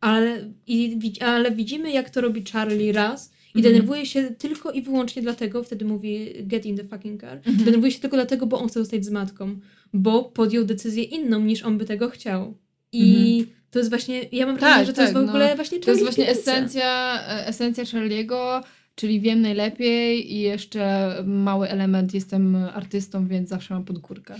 Ale, 0.00 0.50
i, 0.66 0.98
ale 1.20 1.50
widzimy, 1.50 1.90
jak 1.90 2.10
to 2.10 2.20
robi 2.20 2.44
Charlie 2.52 2.92
raz 2.92 3.32
i 3.54 3.58
Mhm. 3.58 3.74
denerwuje 3.74 4.06
się 4.06 4.22
tylko 4.38 4.70
i 4.72 4.82
wyłącznie 4.82 5.22
dlatego, 5.22 5.62
wtedy 5.62 5.84
mówi 5.84 6.32
get 6.40 6.66
in 6.66 6.76
the 6.76 6.84
fucking 6.84 7.20
car, 7.20 7.36
Mhm. 7.36 7.56
denerwuje 7.56 7.92
się 7.92 8.00
tylko 8.00 8.16
dlatego, 8.16 8.46
bo 8.46 8.58
on 8.58 8.68
chce 8.68 8.80
zostać 8.80 9.04
z 9.04 9.10
matką, 9.10 9.58
bo 9.92 10.24
podjął 10.24 10.64
decyzję 10.64 11.02
inną 11.04 11.40
niż 11.40 11.62
on 11.62 11.78
by 11.78 11.84
tego 11.84 12.08
chciał. 12.10 12.54
I 12.92 13.46
to 13.70 13.78
jest 13.78 13.90
właśnie, 13.90 14.22
ja 14.32 14.46
mam 14.46 14.56
wrażenie, 14.56 14.78
Tak, 14.78 14.86
że 14.86 14.92
to 14.92 15.00
jest 15.02 15.14
tak, 15.14 15.26
w 15.26 15.28
ogóle 15.28 15.48
no. 15.50 15.56
właśnie 15.56 15.78
To 15.80 15.90
jest 15.90 16.02
Charlie 16.02 16.14
właśnie 16.24 16.40
esencja, 16.40 17.20
e, 17.28 17.46
esencja 17.46 17.84
Charlie'ego, 17.84 18.62
czyli 18.94 19.20
wiem 19.20 19.40
najlepiej 19.40 20.32
i 20.34 20.38
jeszcze 20.40 21.14
mały 21.26 21.68
element 21.68 22.14
jestem 22.14 22.56
artystą, 22.56 23.26
więc 23.28 23.48
zawsze 23.48 23.74
mam 23.74 23.84
podgórkę. 23.84 24.34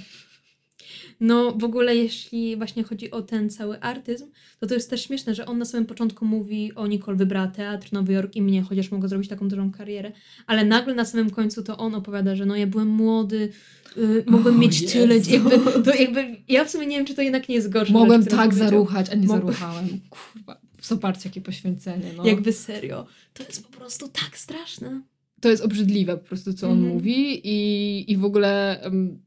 No 1.21 1.53
w 1.53 1.65
ogóle 1.65 1.97
jeśli 1.97 2.57
właśnie 2.57 2.83
chodzi 2.83 3.11
o 3.11 3.23
ten 3.23 3.51
cały 3.51 3.81
artyzm, 3.81 4.27
to 4.61 4.67
to 4.67 4.75
jest 4.75 4.91
też 4.91 5.05
śmieszne, 5.07 5.35
że 5.35 5.47
on 5.47 5.59
na 5.59 5.65
samym 5.65 5.87
początku 5.87 6.25
mówi 6.25 6.75
o 6.75 6.87
Nicole 6.87 7.17
wybrała 7.17 7.47
teatr, 7.47 7.89
Nowy 7.93 8.13
Jork 8.13 8.37
i 8.37 8.43
mnie, 8.43 8.63
chociaż 8.63 8.91
mogła 8.91 9.09
zrobić 9.09 9.29
taką 9.29 9.49
dużą 9.49 9.71
karierę, 9.73 10.13
ale 10.47 10.65
nagle 10.65 10.95
na 10.95 11.05
samym 11.05 11.31
końcu 11.31 11.63
to 11.63 11.77
on 11.77 11.95
opowiada, 11.95 12.37
że 12.37 12.47
no 12.47 12.57
ja 12.57 12.67
byłem 12.67 12.89
młody, 12.89 13.49
y, 13.97 14.25
mogłem 14.27 14.59
mieć 14.59 14.93
tyle, 14.93 15.15
Jezu. 15.15 15.31
jakby, 15.33 15.51
to 15.83 15.95
jakby, 15.95 16.37
ja 16.49 16.65
w 16.65 16.71
sumie 16.71 16.87
nie 16.87 16.97
wiem, 16.97 17.07
czy 17.07 17.15
to 17.15 17.23
jednak 17.23 17.49
nie 17.49 17.55
jest 17.55 17.69
gorsze. 17.71 17.93
Mogłem 17.93 18.23
rzecz, 18.23 18.31
tak 18.33 18.55
zaruchać, 18.55 19.11
a 19.11 19.15
nie 19.15 19.27
Mogłem. 19.27 19.43
zaruchałem. 19.55 19.89
Kurwa, 20.11 20.61
zobaczcie 20.83 21.29
jakie 21.29 21.41
poświęcenie. 21.41 22.11
No. 22.17 22.27
Jakby 22.27 22.53
serio. 22.53 23.07
To 23.35 23.43
jest 23.43 23.67
po 23.67 23.79
prostu 23.79 24.09
tak 24.09 24.39
straszne. 24.39 25.01
To 25.41 25.49
jest 25.49 25.63
obrzydliwe 25.65 26.17
po 26.17 26.25
prostu, 26.27 26.53
co 26.55 26.67
on 26.69 26.73
Mhm. 26.79 26.95
mówi 26.95 27.41
i, 27.45 28.13
i 28.13 28.17
w 28.17 28.25
ogóle 28.25 28.81
em, 28.83 29.19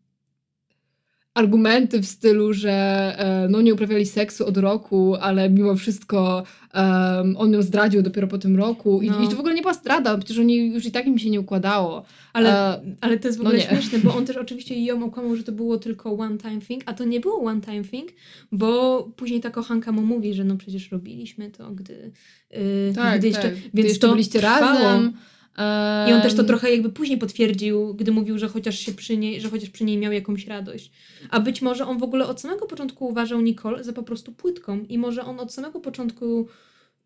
argumenty 1.33 1.99
w 2.01 2.05
stylu, 2.05 2.53
że 2.53 2.71
e, 3.17 3.47
no 3.49 3.61
nie 3.61 3.73
uprawiali 3.73 4.05
seksu 4.05 4.45
od 4.45 4.57
roku, 4.57 5.15
ale 5.15 5.49
mimo 5.49 5.75
wszystko 5.75 6.43
em, 6.73 7.37
on 7.37 7.53
ją 7.53 7.61
zdradził 7.61 8.01
dopiero 8.01 8.27
po 8.27 8.37
tym 8.37 8.55
roku 8.57 9.01
I, 9.01 9.07
No. 9.09 9.23
i 9.23 9.27
to 9.27 9.35
w 9.35 9.39
ogóle 9.39 9.53
nie 9.55 9.61
była 9.61 9.73
zdrada, 9.73 10.17
przecież 10.17 10.37
oni 10.39 10.55
już 10.73 10.85
i 10.85 10.91
tak 10.91 11.07
im 11.07 11.19
się 11.19 11.29
nie 11.29 11.39
układało. 11.39 12.03
Ale, 12.33 12.49
E, 12.75 12.81
ale 13.01 13.17
to 13.19 13.27
jest 13.27 13.39
w 13.39 13.43
no 13.43 13.49
ogóle 13.49 13.63
nie. 13.63 13.69
śmieszne, 13.69 13.99
bo 13.99 14.15
on 14.15 14.25
też 14.25 14.37
oczywiście 14.37 14.83
ją 14.83 15.03
okłamał, 15.05 15.35
że 15.35 15.43
to 15.43 15.51
było 15.51 15.77
tylko 15.77 16.13
one 16.17 16.37
time 16.37 16.61
thing, 16.61 16.83
a 16.85 16.93
to 16.93 17.05
nie 17.05 17.19
było 17.19 17.41
one 17.43 17.61
time 17.61 17.83
thing, 17.83 18.09
bo 18.51 19.03
później 19.15 19.39
ta 19.41 19.49
kochanka 19.49 19.91
mu 19.91 20.01
mówi, 20.01 20.33
że 20.33 20.43
no 20.43 20.57
przecież 20.57 20.91
robiliśmy 20.91 21.51
to, 21.51 21.71
gdy, 21.71 22.11
yy, 22.51 22.93
tak, 22.95 23.19
gdy 23.19 23.27
jeszcze, 23.27 23.43
tak. 23.43 23.53
więc 23.53 23.69
Gdy 23.73 23.81
jeszcze 23.81 24.07
to 24.07 24.11
byliście 24.13 24.39
trwało. 24.39 24.61
razem. 24.79 25.13
I 26.07 26.13
on 26.13 26.21
też 26.21 26.33
to 26.33 26.43
trochę 26.43 26.71
jakby 26.71 26.89
później 26.89 27.17
potwierdził, 27.17 27.93
gdy 27.93 28.11
mówił, 28.11 28.37
że 28.37 28.47
chociaż 28.47 28.79
się 28.79 28.93
przy 28.93 29.17
niej, 29.17 29.41
że 29.41 29.49
chociaż 29.49 29.69
przy 29.69 29.83
niej 29.83 29.97
miał 29.97 30.11
jakąś 30.11 30.47
radość. 30.47 30.91
A 31.29 31.39
być 31.39 31.61
może 31.61 31.87
on 31.87 31.97
w 31.97 32.03
ogóle 32.03 32.27
od 32.27 32.41
samego 32.41 32.65
początku 32.65 33.07
uważał 33.07 33.41
Nicole 33.41 33.83
za 33.83 33.93
po 33.93 34.03
prostu 34.03 34.31
płytką 34.31 34.85
i 34.89 34.97
może 34.97 35.23
on 35.23 35.39
od 35.39 35.53
samego 35.53 35.79
początku 35.79 36.47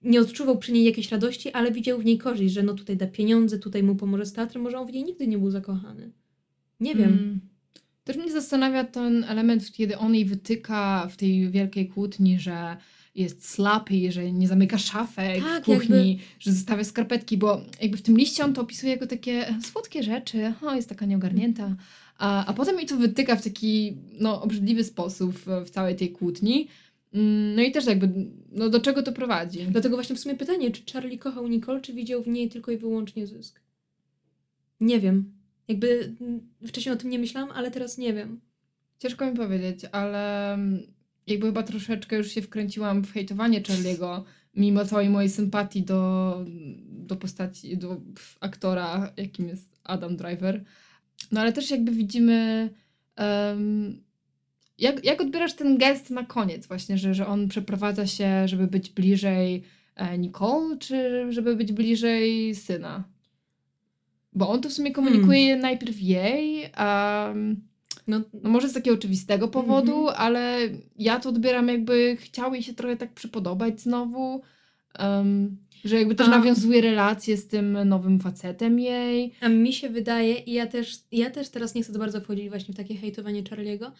nie 0.03 0.21
odczuwał 0.21 0.57
przy 0.57 0.71
niej 0.71 0.83
jakiejś 0.83 1.11
radości, 1.11 1.51
ale 1.51 1.71
widział 1.71 1.99
w 1.99 2.05
niej 2.05 2.17
korzyść, 2.17 2.53
że 2.53 2.63
no 2.63 2.73
tutaj 2.73 2.97
da 2.97 3.07
pieniądze, 3.07 3.59
tutaj 3.59 3.83
mu 3.83 3.95
pomoże 3.95 4.25
z 4.25 4.33
teatrem, 4.33 4.63
może 4.63 4.79
on 4.79 4.87
w 4.87 4.91
niej 4.91 5.03
nigdy 5.03 5.27
nie 5.27 5.37
był 5.37 5.51
zakochany. 5.51 6.11
Nie 6.79 6.95
wiem. 6.95 7.13
Mm. 7.13 7.39
Też 8.03 8.17
mnie 8.17 8.31
zastanawia 8.31 8.83
ten 8.83 9.23
element, 9.23 9.71
kiedy 9.71 9.97
on 9.97 10.15
jej 10.15 10.25
wytyka 10.25 11.07
w 11.11 11.17
tej 11.17 11.49
wielkiej 11.49 11.87
kłótni, 11.87 12.39
że 12.39 12.77
jest 13.15 13.49
sloppy, 13.49 14.11
że 14.11 14.31
nie 14.31 14.47
zamyka 14.47 14.77
szafek 14.77 15.43
Tak, 15.43 15.63
w 15.63 15.65
kuchni, 15.65 16.19
że 16.39 16.51
zostawia 16.51 16.83
skarpetki, 16.83 17.37
bo 17.37 17.61
jakby 17.81 17.97
w 17.97 18.01
tym 18.01 18.17
liście 18.17 18.45
on 18.45 18.53
to 18.53 18.61
opisuje 18.61 18.93
jako 18.93 19.07
takie 19.07 19.55
słodkie 19.71 20.03
rzeczy, 20.03 20.53
o, 20.61 20.75
jest 20.75 20.89
taka 20.89 21.05
nieogarnięta, 21.05 21.75
a, 22.17 22.45
a 22.45 22.53
potem 22.53 22.77
jej 22.77 22.85
to 22.85 22.97
wytyka 22.97 23.35
w 23.35 23.43
taki 23.43 23.97
no, 24.19 24.41
obrzydliwy 24.41 24.83
sposób 24.83 25.33
w, 25.35 25.45
w 25.65 25.69
całej 25.69 25.95
tej 25.95 26.11
kłótni. 26.11 26.67
Mm, 27.13 27.55
No 27.55 27.61
i 27.61 27.71
też 27.71 27.85
jakby, 27.85 28.09
no 28.51 28.69
do 28.69 28.79
czego 28.79 29.03
to 29.03 29.11
prowadzi? 29.11 29.59
Dlatego 29.69 29.97
właśnie 29.97 30.15
w 30.15 30.19
sumie 30.19 30.35
pytanie, 30.35 30.71
czy 30.71 30.93
Charlie 30.93 31.17
kochał 31.19 31.47
Nicole, 31.47 31.81
czy 31.81 31.93
widział 31.93 32.23
w 32.23 32.27
niej 32.27 32.49
tylko 32.49 32.71
i 32.71 32.77
wyłącznie 32.77 33.27
zysk? 33.27 33.59
Nie 34.79 34.99
wiem. 34.99 35.33
Jakby 35.67 36.15
mm, 36.21 36.41
wcześniej 36.67 36.95
o 36.95 36.97
tym 36.97 37.09
nie 37.09 37.19
myślałam, 37.19 37.51
ale 37.51 37.71
teraz 37.71 37.97
nie 37.97 38.13
wiem. 38.13 38.39
Ciężko 38.99 39.31
mi 39.31 39.37
powiedzieć, 39.37 39.79
ale 39.91 40.53
mm, 40.53 40.92
jakby 41.27 41.45
chyba 41.45 41.63
troszeczkę 41.63 42.17
już 42.17 42.31
się 42.31 42.41
wkręciłam 42.41 43.03
w 43.03 43.11
hejtowanie 43.11 43.61
Charlie'ego, 43.61 44.23
mimo 44.55 44.85
całej 44.85 45.09
mojej 45.09 45.29
sympatii 45.29 45.83
do, 45.83 46.45
do 46.85 47.15
postaci, 47.15 47.77
do 47.77 48.01
aktora, 48.39 49.13
jakim 49.17 49.47
jest 49.47 49.79
Adam 49.83 50.17
Driver. 50.17 50.63
No 51.31 51.41
ale 51.41 51.53
też 51.53 51.71
jakby 51.71 51.91
widzimy, 51.91 52.69
em, 53.15 54.01
jak, 54.77 55.05
jak 55.05 55.21
odbierasz 55.21 55.53
ten 55.53 55.77
gest 55.77 56.09
na 56.09 56.25
koniec 56.25 56.67
właśnie, 56.67 56.97
że, 56.97 57.13
że 57.13 57.27
on 57.27 57.47
przeprowadza 57.47 58.07
się, 58.07 58.47
żeby 58.47 58.67
być 58.67 58.89
bliżej 58.89 59.63
e, 59.95 60.17
Nicole, 60.17 60.77
czy 60.77 61.25
żeby 61.29 61.55
być 61.55 61.71
bliżej 61.71 62.55
syna? 62.55 63.03
Bo 64.33 64.49
on 64.49 64.61
to 64.61 64.69
w 64.69 64.73
sumie 64.73 64.91
komunikuje 64.91 65.55
najpierw 65.57 66.01
jej, 66.01 66.69
a... 66.73 67.33
No, 68.07 68.21
No 68.43 68.49
może 68.49 68.69
z 68.69 68.73
takiego 68.73 68.95
oczywistego 68.97 69.47
powodu, 69.47 69.97
Mhm. 69.99 70.15
ale 70.17 70.59
ja 70.99 71.19
to 71.19 71.29
odbieram 71.29 71.67
jakby 71.67 72.17
chciał 72.19 72.53
jej 72.53 72.63
się 72.63 72.73
trochę 72.73 72.97
tak 72.97 73.13
przypodobać 73.13 73.81
znowu, 73.81 74.41
em, 74.99 75.57
że 75.85 75.95
jakby 75.99 76.15
też 76.15 76.27
A- 76.27 76.29
nawiązuje 76.29 76.81
relacje 76.81 77.37
z 77.37 77.47
tym 77.47 77.77
nowym 77.85 78.19
facetem 78.19 78.79
jej. 78.79 79.33
a 79.41 79.49
mi 79.49 79.73
się 79.73 79.89
wydaje, 79.89 80.35
i 80.35 80.53
ja 80.53 80.67
też, 80.67 80.99
ja 81.11 81.29
też 81.29 81.49
teraz 81.49 81.75
nie 81.75 81.83
chcę 81.83 81.93
za 81.93 81.99
bardzo 81.99 82.21
wchodzić 82.21 82.49
właśnie 82.49 82.73
w 82.73 82.77
takie 82.77 82.95
hejtowanie 82.95 83.43
Charliego, 83.49 83.91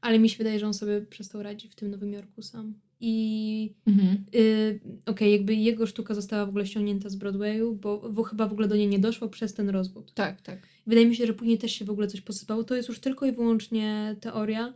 ale 0.00 0.18
mi 0.18 0.28
się 0.28 0.38
wydaje, 0.38 0.58
że 0.58 0.66
on 0.66 0.74
sobie 0.74 1.00
przestał 1.00 1.42
radzić 1.42 1.72
w 1.72 1.74
tym 1.74 1.90
Nowym 1.90 2.12
Jorku 2.12 2.42
sam. 2.42 2.74
i 3.00 3.72
Mhm. 3.86 4.24
y, 4.34 4.80
okej, 5.06 5.32
jakby 5.32 5.54
jego 5.54 5.86
sztuka 5.86 6.14
została 6.14 6.46
w 6.46 6.48
ogóle 6.48 6.66
ściągnięta 6.66 7.08
z 7.08 7.16
Broadwayu, 7.16 7.74
bo, 7.74 8.10
bo 8.12 8.22
chyba 8.22 8.46
w 8.48 8.52
ogóle 8.52 8.68
do 8.68 8.76
niej 8.76 8.88
nie 8.88 8.98
doszło 8.98 9.28
przez 9.28 9.54
ten 9.54 9.68
rozwód. 9.70 10.12
Tak, 10.14 10.40
tak. 10.42 10.58
Wydaje 10.88 11.06
mi 11.06 11.16
się, 11.16 11.26
że 11.26 11.34
później 11.34 11.58
też 11.58 11.72
się 11.72 11.84
w 11.84 11.90
ogóle 11.90 12.06
coś 12.06 12.20
posypało. 12.20 12.64
To 12.64 12.74
jest 12.74 12.88
już 12.88 13.00
tylko 13.00 13.26
i 13.26 13.32
wyłącznie 13.32 14.16
teoria, 14.20 14.74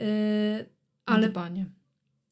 y, 0.00 0.04
ale 1.06 1.28
Dbanie. 1.28 1.66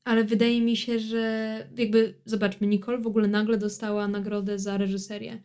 Ale 0.04 0.24
wydaje 0.24 0.60
mi 0.60 0.76
się, 0.76 0.98
że 0.98 1.56
jakby, 1.76 2.14
zobaczmy, 2.24 2.66
Nicole 2.66 2.98
w 2.98 3.06
ogóle 3.06 3.28
nagle 3.28 3.58
dostała 3.58 4.08
nagrodę 4.08 4.58
za 4.58 4.76
reżyserię. 4.76 5.42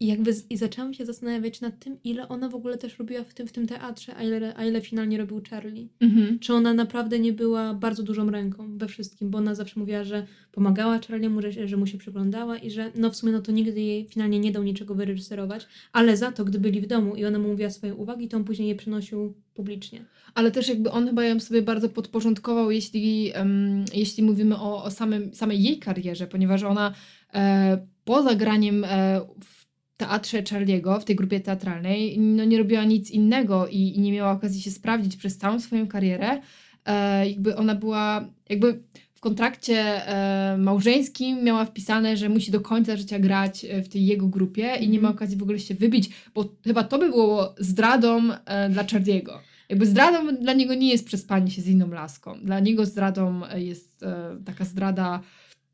I 0.00 0.06
jakby 0.06 0.32
z, 0.32 0.50
i 0.50 0.56
zaczęłam 0.56 0.94
się 0.94 1.04
zastanawiać 1.04 1.60
nad 1.60 1.78
tym, 1.78 1.96
ile 2.04 2.28
ona 2.28 2.48
w 2.48 2.54
ogóle 2.54 2.78
też 2.78 2.98
robiła 2.98 3.24
w 3.24 3.34
tym, 3.34 3.46
w 3.46 3.52
tym 3.52 3.66
teatrze, 3.66 4.16
a 4.16 4.22
ile, 4.22 4.56
a 4.56 4.64
ile 4.64 4.80
finalnie 4.80 5.18
robił 5.18 5.40
Charlie. 5.50 5.88
Mhm. 6.00 6.38
Czy 6.38 6.54
ona 6.54 6.74
naprawdę 6.74 7.18
nie 7.18 7.32
była 7.32 7.74
bardzo 7.74 8.02
dużą 8.02 8.30
ręką 8.30 8.78
we 8.78 8.88
wszystkim, 8.88 9.30
bo 9.30 9.38
ona 9.38 9.54
zawsze 9.54 9.80
mówiła, 9.80 10.04
że 10.04 10.26
pomagała 10.52 10.98
Charliemu, 11.08 11.42
że, 11.42 11.68
że 11.68 11.76
mu 11.76 11.86
się 11.86 11.98
przyglądała 11.98 12.58
i 12.58 12.70
że 12.70 12.92
no 12.94 13.10
w 13.10 13.16
sumie 13.16 13.32
no 13.32 13.42
to 13.42 13.52
nigdy 13.52 13.80
jej 13.80 14.08
finalnie 14.08 14.38
nie 14.40 14.52
dał 14.52 14.62
niczego 14.62 14.94
wyreżyserować, 14.94 15.66
ale 15.92 16.16
za 16.16 16.32
to, 16.32 16.44
gdy 16.44 16.60
byli 16.60 16.80
w 16.80 16.86
domu 16.86 17.16
i 17.16 17.24
ona 17.24 17.38
mu 17.38 17.48
mówiła 17.48 17.70
swoje 17.70 17.94
uwagi, 17.94 18.28
to 18.28 18.36
on 18.36 18.44
później 18.44 18.68
je 18.68 18.74
przynosił 18.74 19.34
publicznie. 19.54 20.04
Ale 20.34 20.50
też 20.50 20.68
jakby 20.68 20.90
on 20.90 21.06
chyba 21.06 21.24
ją 21.24 21.40
sobie 21.40 21.62
bardzo 21.62 21.88
podporządkował, 21.88 22.70
jeśli, 22.70 23.30
em, 23.34 23.84
jeśli 23.94 24.22
mówimy 24.22 24.56
o, 24.56 24.84
o 24.84 24.90
samym, 24.90 25.34
samej 25.34 25.62
jej 25.62 25.78
karierze, 25.78 26.26
ponieważ 26.26 26.62
ona 26.62 26.94
e, 27.34 27.86
poza 28.04 28.34
graniem 28.34 28.84
e, 28.84 29.20
w 29.44 29.59
teatrze 30.00 30.42
Charliego, 30.50 31.00
w 31.00 31.04
tej 31.04 31.16
grupie 31.16 31.40
teatralnej, 31.40 32.18
no 32.18 32.44
nie 32.44 32.58
robiła 32.58 32.84
nic 32.84 33.10
innego 33.10 33.66
i, 33.68 33.96
i 33.96 34.00
nie 34.00 34.12
miała 34.12 34.32
okazji 34.32 34.62
się 34.62 34.70
sprawdzić 34.70 35.16
przez 35.16 35.38
całą 35.38 35.60
swoją 35.60 35.86
karierę. 35.88 36.40
E, 36.84 37.28
jakby 37.28 37.56
ona 37.56 37.74
była, 37.74 38.28
jakby 38.48 38.80
w 39.14 39.20
kontrakcie 39.20 39.78
e, 40.06 40.58
małżeńskim 40.58 41.44
miała 41.44 41.64
wpisane, 41.64 42.16
że 42.16 42.28
musi 42.28 42.50
do 42.50 42.60
końca 42.60 42.96
życia 42.96 43.18
grać 43.18 43.64
e, 43.64 43.82
w 43.82 43.88
tej 43.88 44.06
jego 44.06 44.26
grupie 44.26 44.76
i 44.80 44.88
nie 44.88 44.98
ma 44.98 45.08
Mhm. 45.08 45.14
okazji 45.16 45.36
w 45.36 45.42
ogóle 45.42 45.58
się 45.58 45.74
wybić, 45.74 46.10
bo 46.34 46.44
chyba 46.64 46.84
to 46.84 46.98
by 46.98 47.08
było 47.08 47.54
zdradą 47.58 48.22
e, 48.32 48.68
dla 48.70 48.84
Charliego. 48.92 49.40
Jakby 49.68 49.86
zdradą 49.86 50.36
dla 50.36 50.52
niego 50.52 50.74
nie 50.74 50.90
jest 50.90 51.06
przespanie 51.06 51.50
się 51.50 51.62
z 51.62 51.68
inną 51.68 51.90
laską. 51.90 52.40
Dla 52.44 52.60
niego 52.60 52.86
zdradą 52.86 53.46
e, 53.46 53.60
jest 53.62 54.02
e, 54.02 54.36
taka 54.44 54.64
zdrada, 54.64 55.20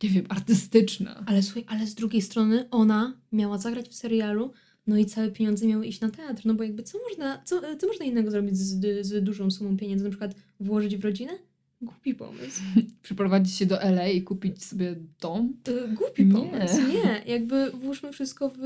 nie 0.02 0.08
wiem, 0.08 0.24
artystyczna. 0.28 1.24
Ale 1.26 1.42
słuchaj, 1.42 1.64
ale 1.66 1.86
z 1.86 1.94
drugiej 1.94 2.22
strony 2.22 2.68
ona 2.70 3.20
miała 3.32 3.58
zagrać 3.58 3.88
w 3.88 3.94
serialu, 3.94 4.52
no 4.86 4.96
i 4.98 5.06
całe 5.06 5.30
pieniądze 5.30 5.66
miały 5.66 5.86
iść 5.86 6.00
na 6.00 6.10
teatr, 6.10 6.42
no 6.44 6.54
bo 6.54 6.62
jakby 6.62 6.82
co 6.82 6.98
można, 7.08 7.42
co, 7.44 7.60
co 7.78 7.86
można 7.86 8.04
innego 8.04 8.30
zrobić 8.30 8.56
z, 8.56 9.06
z 9.06 9.24
dużą 9.24 9.50
sumą 9.50 9.76
pieniędzy? 9.76 10.04
Na 10.04 10.10
przykład 10.10 10.34
włożyć 10.60 10.96
w 10.96 11.04
rodzinę? 11.04 11.32
Głupi 11.80 12.14
pomysł. 12.14 12.62
Przyprowadzić 13.02 13.56
się 13.56 13.66
do 13.66 13.82
LA 13.82 14.08
i 14.08 14.22
kupić 14.22 14.64
sobie 14.64 14.96
dom. 15.20 15.56
Y, 15.68 15.88
Głupi 15.94 16.26
Nie. 16.26 16.32
pomysł. 16.32 16.80
Nie, 16.88 17.22
jakby 17.26 17.70
włóżmy 17.70 18.12
wszystko 18.12 18.48
w, 18.48 18.58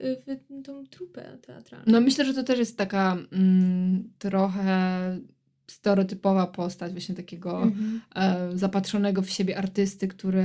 w 0.00 0.62
tą 0.64 0.86
trupę 0.86 1.38
teatralną. 1.42 1.92
No 1.92 2.00
myślę, 2.00 2.24
że 2.24 2.34
to 2.34 2.42
też 2.42 2.58
jest 2.58 2.76
taka 2.76 3.16
mm, 3.32 4.10
trochę 4.18 5.20
stereotypowa 5.66 6.46
postać 6.46 6.92
właśnie 6.92 7.14
takiego 7.14 7.62
Mhm. 7.62 8.00
e, 8.14 8.58
zapatrzonego 8.58 9.22
w 9.22 9.30
siebie 9.30 9.58
artysty, 9.58 10.08
który, 10.08 10.44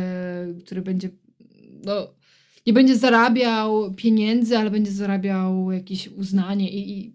który 0.65 0.81
będzie 0.81 1.09
no, 1.85 2.07
nie 2.67 2.73
będzie 2.73 2.97
zarabiał 2.97 3.93
pieniędzy, 3.93 4.57
ale 4.57 4.71
będzie 4.71 4.91
zarabiał 4.91 5.71
jakieś 5.71 6.07
uznanie 6.07 6.71
i, 6.71 6.99
i 6.99 7.13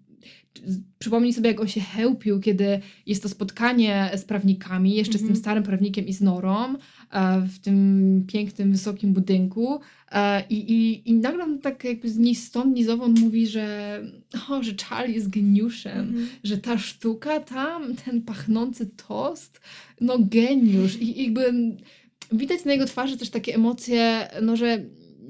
przypomnij 0.99 1.33
sobie, 1.33 1.51
jak 1.51 1.61
on 1.61 1.69
się 1.69 1.81
chełpił, 1.81 2.41
kiedy 2.41 2.81
jest 3.07 3.23
to 3.23 3.29
spotkanie 3.29 4.11
z 4.17 4.25
prawnikami, 4.25 4.95
jeszcze 4.95 5.13
z 5.13 5.23
Mhm. 5.23 5.33
tym 5.33 5.43
starym 5.43 5.63
prawnikiem 5.63 6.07
i 6.07 6.13
z 6.13 6.21
Norą, 6.21 6.75
e, 7.13 7.41
w 7.41 7.59
tym 7.59 8.25
pięknym, 8.29 8.73
wysokim 8.73 9.13
budynku 9.13 9.81
e, 10.13 10.43
i, 10.51 10.73
i, 10.73 11.11
i 11.11 11.13
nagle 11.15 11.45
on 11.45 11.59
tak 11.59 11.85
jakby 11.85 12.09
z 12.11 12.19
ni 12.19 12.35
stąd, 12.35 12.77
ni 12.77 12.85
zowąd 12.85 13.21
mówi, 13.21 13.47
że, 13.47 14.01
o, 14.51 14.63
że 14.63 14.73
Charlie 14.89 15.15
jest 15.15 15.29
geniuszem, 15.31 15.99
Mhm. 16.09 16.27
że 16.45 16.59
ta 16.59 16.79
sztuka 16.79 17.41
tam, 17.41 17.95
ten 18.05 18.23
pachnący 18.23 18.91
tost, 19.09 19.61
no 20.01 20.17
geniusz. 20.21 20.97
I 21.01 21.23
jakby 21.25 21.53
widać 22.33 22.65
na 22.65 22.73
jego 22.73 22.85
twarzy 22.87 23.17
też 23.17 23.31
takie 23.31 23.55
emocje, 23.55 24.29
no 24.43 24.57
że 24.57 24.83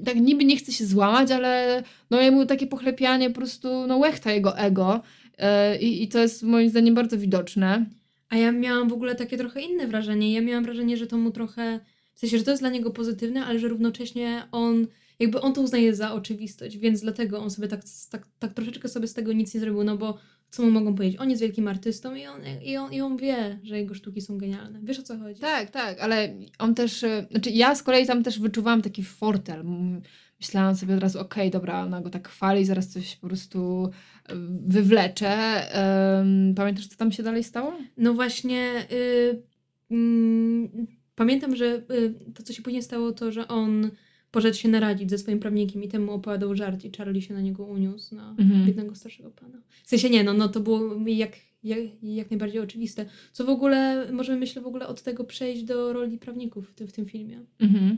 tak 0.05 0.15
niby 0.15 0.45
nie 0.45 0.57
chce 0.57 0.71
się 0.71 0.85
złamać, 0.85 1.31
ale 1.31 1.83
no 2.09 2.21
jemu 2.21 2.45
takie 2.45 2.67
pochlepianie 2.67 3.29
po 3.29 3.35
prostu, 3.35 3.87
no 3.87 3.97
łechta 3.97 4.31
jego 4.31 4.57
ego. 4.57 5.01
E, 5.37 5.77
I, 5.79 6.03
I 6.03 6.07
to 6.07 6.19
jest 6.19 6.43
moim 6.43 6.69
zdaniem 6.69 6.95
bardzo 6.95 7.17
widoczne. 7.17 7.85
A 8.29 8.37
ja 8.37 8.51
miałam 8.51 8.89
w 8.89 8.93
ogóle 8.93 9.15
takie 9.15 9.37
trochę 9.37 9.61
inne 9.61 9.87
wrażenie. 9.87 10.33
Ja 10.33 10.41
miałam 10.41 10.63
wrażenie, 10.63 10.97
że 10.97 11.07
to 11.07 11.17
mu 11.17 11.31
trochę. 11.31 11.79
W 12.13 12.19
sensie, 12.19 12.37
że 12.37 12.43
to 12.43 12.51
jest 12.51 12.63
dla 12.63 12.69
niego 12.69 12.91
pozytywne, 12.91 13.45
ale 13.45 13.59
że 13.59 13.67
równocześnie 13.67 14.43
on. 14.51 14.87
Jakby 15.19 15.41
on 15.41 15.53
to 15.53 15.61
uznaje 15.61 15.95
za 15.95 16.13
oczywistość, 16.13 16.77
więc 16.77 17.01
dlatego 17.01 17.39
on 17.39 17.51
sobie 17.51 17.67
tak, 17.67 17.81
tak, 18.11 18.27
tak 18.39 18.53
troszeczkę 18.53 18.87
sobie 18.87 19.07
z 19.07 19.13
tego 19.13 19.33
nic 19.33 19.53
nie 19.53 19.59
zrobił, 19.59 19.83
no 19.83 19.97
bo 19.97 20.17
co 20.49 20.63
mu 20.63 20.71
mogą 20.71 20.95
powiedzieć? 20.95 21.19
On 21.19 21.29
jest 21.29 21.41
wielkim 21.41 21.67
artystą 21.67 22.15
i 22.15 22.27
on, 22.27 22.41
i 22.63 22.77
on, 22.77 22.93
i 22.93 23.01
on 23.01 23.17
wie, 23.17 23.59
że 23.63 23.77
jego 23.77 23.93
sztuki 23.93 24.21
są 24.21 24.37
genialne. 24.37 24.79
Wiesz 24.83 24.99
o 24.99 25.03
co 25.03 25.17
chodzi? 25.17 25.41
Tak, 25.41 25.71
tak, 25.71 25.99
ale 25.99 26.33
on 26.59 26.75
też, 26.75 27.05
znaczy 27.31 27.49
ja 27.49 27.75
z 27.75 27.83
kolei 27.83 28.05
tam 28.05 28.23
też 28.23 28.39
wyczuwałam 28.39 28.81
taki 28.81 29.03
fortel. 29.03 29.63
Myślałam 30.39 30.75
sobie 30.75 30.95
od 30.95 30.99
razu, 31.01 31.19
okej, 31.19 31.51
dobra, 31.51 31.83
ona 31.83 32.01
go 32.01 32.09
tak 32.09 32.27
chwali, 32.29 32.65
zaraz 32.65 32.87
coś 32.87 33.15
po 33.15 33.27
prostu 33.27 33.89
wywlecze. 34.67 35.63
Pamiętasz, 36.55 36.87
co 36.87 36.97
tam 36.97 37.11
się 37.11 37.23
dalej 37.23 37.43
stało? 37.43 37.73
No 37.97 38.13
właśnie, 38.13 38.85
y, 38.91 39.41
mm, 39.91 40.87
pamiętam, 41.15 41.55
że 41.55 41.65
y, 41.91 42.13
to, 42.33 42.43
co 42.43 42.53
się 42.53 42.61
później 42.61 42.83
stało, 42.83 43.11
to, 43.11 43.31
że 43.31 43.47
on 43.47 43.89
poszedł 44.31 44.57
się 44.57 44.69
naradzić 44.69 45.09
ze 45.09 45.17
swoim 45.17 45.39
prawnikiem 45.39 45.83
i 45.83 45.87
temu 45.87 46.11
opowiadał 46.11 46.55
żart 46.55 46.85
i 46.85 46.91
Charlie 46.97 47.21
się 47.21 47.33
na 47.33 47.41
niego 47.41 47.65
uniósł, 47.65 48.15
na 48.15 48.29
Mhm. 48.29 48.65
biednego 48.65 48.95
starszego 48.95 49.31
pana. 49.31 49.61
W 49.83 49.89
sensie 49.89 50.09
nie, 50.09 50.23
no, 50.23 50.33
no 50.33 50.47
to 50.47 50.59
było 50.59 50.81
jak, 51.05 51.31
jak, 51.63 51.79
jak 52.03 52.31
najbardziej 52.31 52.61
oczywiste. 52.61 53.05
Co 53.31 53.45
w 53.45 53.49
ogóle, 53.49 54.07
możemy 54.11 54.39
myślę 54.39 54.61
w 54.61 54.67
ogóle 54.67 54.87
od 54.87 55.01
tego 55.01 55.23
przejść 55.23 55.63
do 55.63 55.93
roli 55.93 56.17
prawników 56.17 56.69
w 56.69 56.73
tym, 56.73 56.87
w 56.87 56.91
tym 56.91 57.05
filmie. 57.05 57.39
Mhm. 57.59 57.97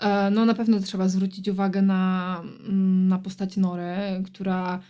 E, 0.00 0.30
No 0.30 0.44
na 0.44 0.54
pewno 0.54 0.80
trzeba 0.80 1.08
zwrócić 1.08 1.48
uwagę 1.48 1.82
na, 1.82 2.42
mm, 2.68 3.08
na 3.08 3.18
postać 3.18 3.56
Nory, 3.56 3.94
która 4.24 4.80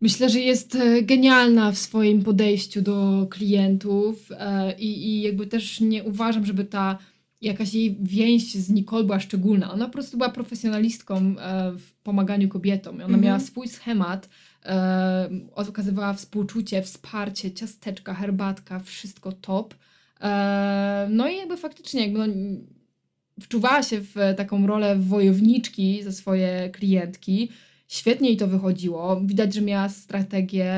myślę, 0.00 0.28
że 0.30 0.40
jest 0.40 0.74
e, 0.74 1.02
genialna 1.02 1.72
w 1.72 1.78
swoim 1.78 2.22
podejściu 2.22 2.82
do 2.82 3.26
klientów 3.30 4.28
e, 4.38 4.74
i, 4.78 5.08
i 5.08 5.22
jakby 5.22 5.46
też 5.46 5.80
nie 5.80 6.04
uważam, 6.04 6.46
żeby 6.46 6.64
ta 6.64 6.98
jakaś 7.40 7.74
jej 7.74 7.96
więź 8.02 8.54
z 8.54 8.70
Nicole 8.70 9.04
była 9.04 9.20
szczególna. 9.20 9.72
Ona 9.72 9.86
po 9.86 9.92
prostu 9.92 10.16
była 10.16 10.30
profesjonalistką 10.30 11.34
w 11.78 11.92
pomaganiu 12.02 12.48
kobietom. 12.48 12.94
Ona 12.94 13.04
Mhm. 13.04 13.20
miała 13.20 13.40
swój 13.40 13.68
schemat, 13.68 14.28
okazywała 15.54 16.14
współczucie, 16.14 16.82
wsparcie, 16.82 17.52
ciasteczka, 17.52 18.14
herbatka, 18.14 18.78
wszystko 18.80 19.32
top. 19.32 19.74
No 21.10 21.28
i 21.28 21.36
jakby 21.36 21.56
faktycznie 21.56 22.00
jakby 22.00 22.18
no, 22.18 22.34
wczuwała 23.42 23.82
się 23.82 24.00
w 24.00 24.14
taką 24.36 24.66
rolę 24.66 24.96
wojowniczki 24.96 26.02
ze 26.02 26.12
swoje 26.12 26.70
klientki. 26.70 27.48
Świetnie 27.88 28.28
jej 28.28 28.36
to 28.38 28.46
wychodziło. 28.46 29.20
Widać, 29.24 29.54
że 29.54 29.60
miała 29.60 29.88
strategię 29.88 30.74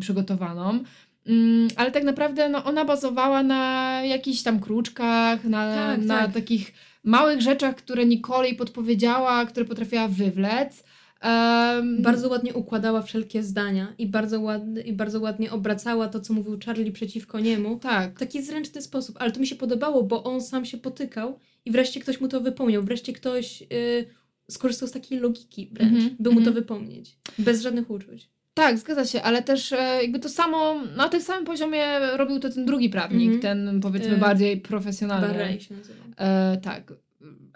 przygotowaną. 0.00 0.78
Mm, 1.26 1.68
ale 1.76 1.90
tak 1.90 2.04
naprawdę 2.04 2.48
no, 2.48 2.64
ona 2.64 2.84
bazowała 2.84 3.42
na 3.42 4.00
jakichś 4.04 4.42
tam 4.42 4.60
kruczkach, 4.60 5.44
na, 5.44 5.74
Tak, 5.74 6.00
na 6.04 6.18
tak. 6.18 6.32
takich 6.34 6.72
małych 7.04 7.40
rzeczach, 7.40 7.76
które 7.76 8.06
Nicole 8.06 8.54
podpowiedziała, 8.54 9.46
które 9.46 9.66
potrafiła 9.66 10.08
wywlec. 10.08 10.84
Em, 11.20 12.02
Bardzo 12.02 12.28
ładnie 12.28 12.54
układała 12.54 13.02
wszelkie 13.02 13.42
zdania 13.42 13.92
i 13.98 14.06
bardzo, 14.06 14.40
ładny, 14.40 14.80
i 14.80 14.92
bardzo 14.92 15.20
ładnie 15.20 15.50
obracała 15.52 16.08
to, 16.08 16.20
co 16.20 16.32
mówił 16.32 16.58
Charlie 16.66 16.92
przeciwko 16.92 17.40
niemu. 17.40 17.76
tak. 17.78 18.14
w 18.16 18.18
taki 18.18 18.42
zręczny 18.42 18.82
sposób, 18.82 19.16
ale 19.20 19.32
to 19.32 19.40
mi 19.40 19.46
się 19.46 19.56
podobało, 19.56 20.02
bo 20.02 20.24
on 20.24 20.40
sam 20.40 20.64
się 20.64 20.78
potykał 20.78 21.38
i 21.64 21.70
wreszcie 21.70 22.00
ktoś 22.00 22.20
mu 22.20 22.28
to 22.28 22.40
wypomniał, 22.40 22.82
wreszcie 22.82 23.12
ktoś 23.12 23.62
y, 23.62 23.66
skorzystał 24.50 24.88
z 24.88 24.92
takiej 24.92 25.18
logiki 25.18 25.70
wręcz, 25.72 25.92
Mhm, 25.94 26.16
by 26.20 26.30
mu 26.30 26.36
to 26.36 26.46
mhm. 26.46 26.54
wypomnieć, 26.54 27.16
bez 27.38 27.62
żadnych 27.62 27.90
uczuć. 27.90 28.28
Tak, 28.54 28.78
zgadza 28.78 29.04
się, 29.06 29.22
ale 29.22 29.42
też 29.42 29.72
e, 29.72 29.76
jakby 30.02 30.18
to 30.18 30.28
samo, 30.28 30.74
na 30.96 31.08
tym 31.08 31.20
samym 31.20 31.44
poziomie 31.44 31.84
robił 32.16 32.40
to 32.40 32.50
ten 32.50 32.66
drugi 32.66 32.90
prawnik, 32.90 33.32
Mhm. 33.34 33.40
ten 33.40 33.80
powiedzmy 33.80 34.14
E, 34.14 34.18
bardziej 34.18 34.60
profesjonalny. 34.60 35.28
Barray 35.28 35.60
się 35.60 35.74
nazywał. 35.74 36.06
E, 36.16 36.56
tak, 36.62 36.92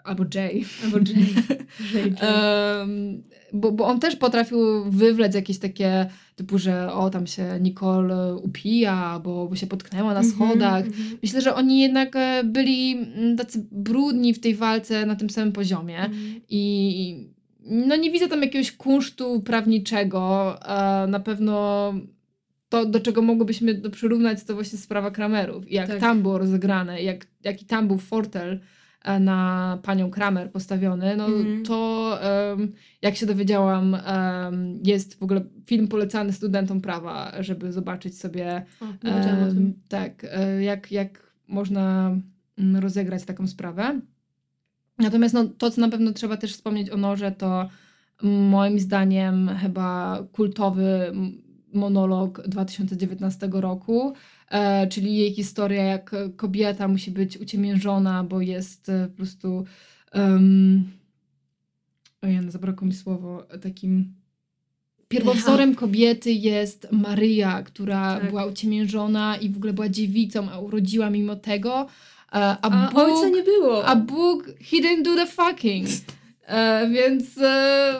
albo 0.07 0.23
Jay. 0.35 0.65
Albo 0.83 0.97
Jay. 0.97 1.25
Jay, 1.93 2.13
Jay. 2.21 2.29
Em, 2.29 3.23
bo, 3.53 3.71
bo 3.71 3.85
on 3.85 3.99
też 3.99 4.15
potrafił 4.15 4.57
wywlec 4.91 5.35
jakieś 5.35 5.57
takie 5.59 6.05
typu, 6.35 6.57
że 6.57 6.93
o 6.93 7.09
tam 7.09 7.27
się 7.27 7.59
Nicole 7.61 8.35
upija, 8.35 9.19
bo, 9.23 9.47
bo 9.47 9.55
się 9.55 9.67
potknęła 9.67 10.13
na 10.13 10.19
Mhm, 10.19 10.35
schodach. 10.35 10.85
mhm, 10.85 11.17
Myślę, 11.23 11.41
że 11.41 11.55
oni 11.55 11.79
jednak 11.79 12.15
e, 12.15 12.43
byli 12.43 12.91
mm, 12.91 13.37
tacy 13.37 13.67
brudni 13.71 14.33
w 14.33 14.39
tej 14.39 14.55
walce 14.55 15.05
na 15.05 15.15
tym 15.15 15.29
samym 15.29 15.51
poziomie. 15.53 15.99
mhm. 15.99 16.41
I 16.49 17.27
no 17.69 17.95
nie 17.95 18.11
widzę 18.11 18.27
tam 18.27 18.41
jakiegoś 18.41 18.71
kunsztu 18.71 19.41
prawniczego. 19.41 20.55
E, 20.69 21.07
Na 21.07 21.19
pewno 21.19 21.93
to, 22.69 22.85
do 22.85 22.99
czego 22.99 23.21
mogłybyśmy 23.21 23.73
do 23.73 23.89
przyrównać, 23.89 24.43
to 24.43 24.53
właśnie 24.53 24.79
sprawa 24.79 25.11
Kramerów. 25.11 25.71
Jak 25.71 25.87
Tak. 25.87 25.99
tam 25.99 26.21
było 26.21 26.37
rozegrane, 26.37 27.01
jak, 27.03 27.27
jaki 27.43 27.65
tam 27.65 27.87
był 27.87 27.97
fortel 27.97 28.53
e, 28.53 28.59
na 29.19 29.77
panią 29.83 30.11
Kramer 30.11 30.51
postawiony, 30.51 31.15
no 31.17 31.25
Mhm. 31.25 31.63
to 31.63 32.17
em, 32.21 32.71
jak 33.01 33.15
się 33.15 33.25
dowiedziałam, 33.25 33.95
em, 33.95 34.79
jest 34.83 35.19
w 35.19 35.23
ogóle 35.23 35.41
film 35.65 35.87
polecany 35.87 36.33
studentom 36.33 36.81
prawa, 36.81 37.31
żeby 37.39 37.71
zobaczyć 37.71 38.19
sobie 38.19 38.65
O, 38.81 38.85
tym. 38.99 39.13
tak, 39.89 40.25
e, 40.31 40.63
jak, 40.63 40.91
jak 40.91 41.31
można 41.47 42.15
mm, 42.57 42.75
rozegrać 42.83 43.23
taką 43.25 43.47
sprawę. 43.47 43.99
Natomiast 44.99 45.33
no, 45.33 45.45
to, 45.45 45.71
co 45.71 45.81
na 45.81 45.89
pewno 45.89 46.11
trzeba 46.13 46.37
też 46.37 46.53
wspomnieć 46.53 46.89
o 46.89 46.97
Norze, 46.97 47.31
to 47.31 47.69
moim 48.23 48.79
zdaniem 48.79 49.49
chyba 49.61 50.19
kultowy 50.31 51.11
monolog 51.77 52.41
2019 52.47 53.49
roku, 53.53 54.13
e, 54.51 54.87
czyli 54.87 55.15
jej 55.17 55.33
historia, 55.33 55.83
jak 55.83 56.11
kobieta 56.35 56.87
musi 56.87 57.11
być 57.11 57.37
uciemiężona, 57.37 58.23
bo 58.23 58.41
jest 58.41 58.89
e, 58.89 59.07
po 59.07 59.17
prostu. 59.17 59.65
Um, 60.15 60.91
ojej, 62.21 62.41
no, 62.41 62.51
zabrakło 62.51 62.87
mi 62.87 62.93
słowo. 62.93 63.43
Takim. 63.61 64.13
Pierwowzorem 65.07 65.75
kobiety 65.75 66.31
jest 66.31 66.87
Maryja, 66.91 67.63
która 67.63 68.19
Tak. 68.19 68.29
była 68.29 68.45
uciemiężona 68.45 69.37
i 69.37 69.49
w 69.49 69.57
ogóle 69.57 69.73
była 69.73 69.89
dziewicą, 69.89 70.51
a 70.51 70.59
urodziła 70.59 71.09
mimo 71.09 71.35
tego. 71.35 71.81
e, 71.81 71.87
A, 72.31 72.57
A 72.61 72.87
Bóg, 72.91 72.97
ojca 72.99 73.29
nie 73.29 73.43
było. 73.43 73.85
a 73.85 73.95
Bóg, 73.95 74.45
he 74.45 74.77
didn't 74.77 75.03
do 75.03 75.15
the 75.15 75.25
fucking. 75.27 75.87
E, 76.49 76.89
więc 76.89 77.37
e, 77.37 77.99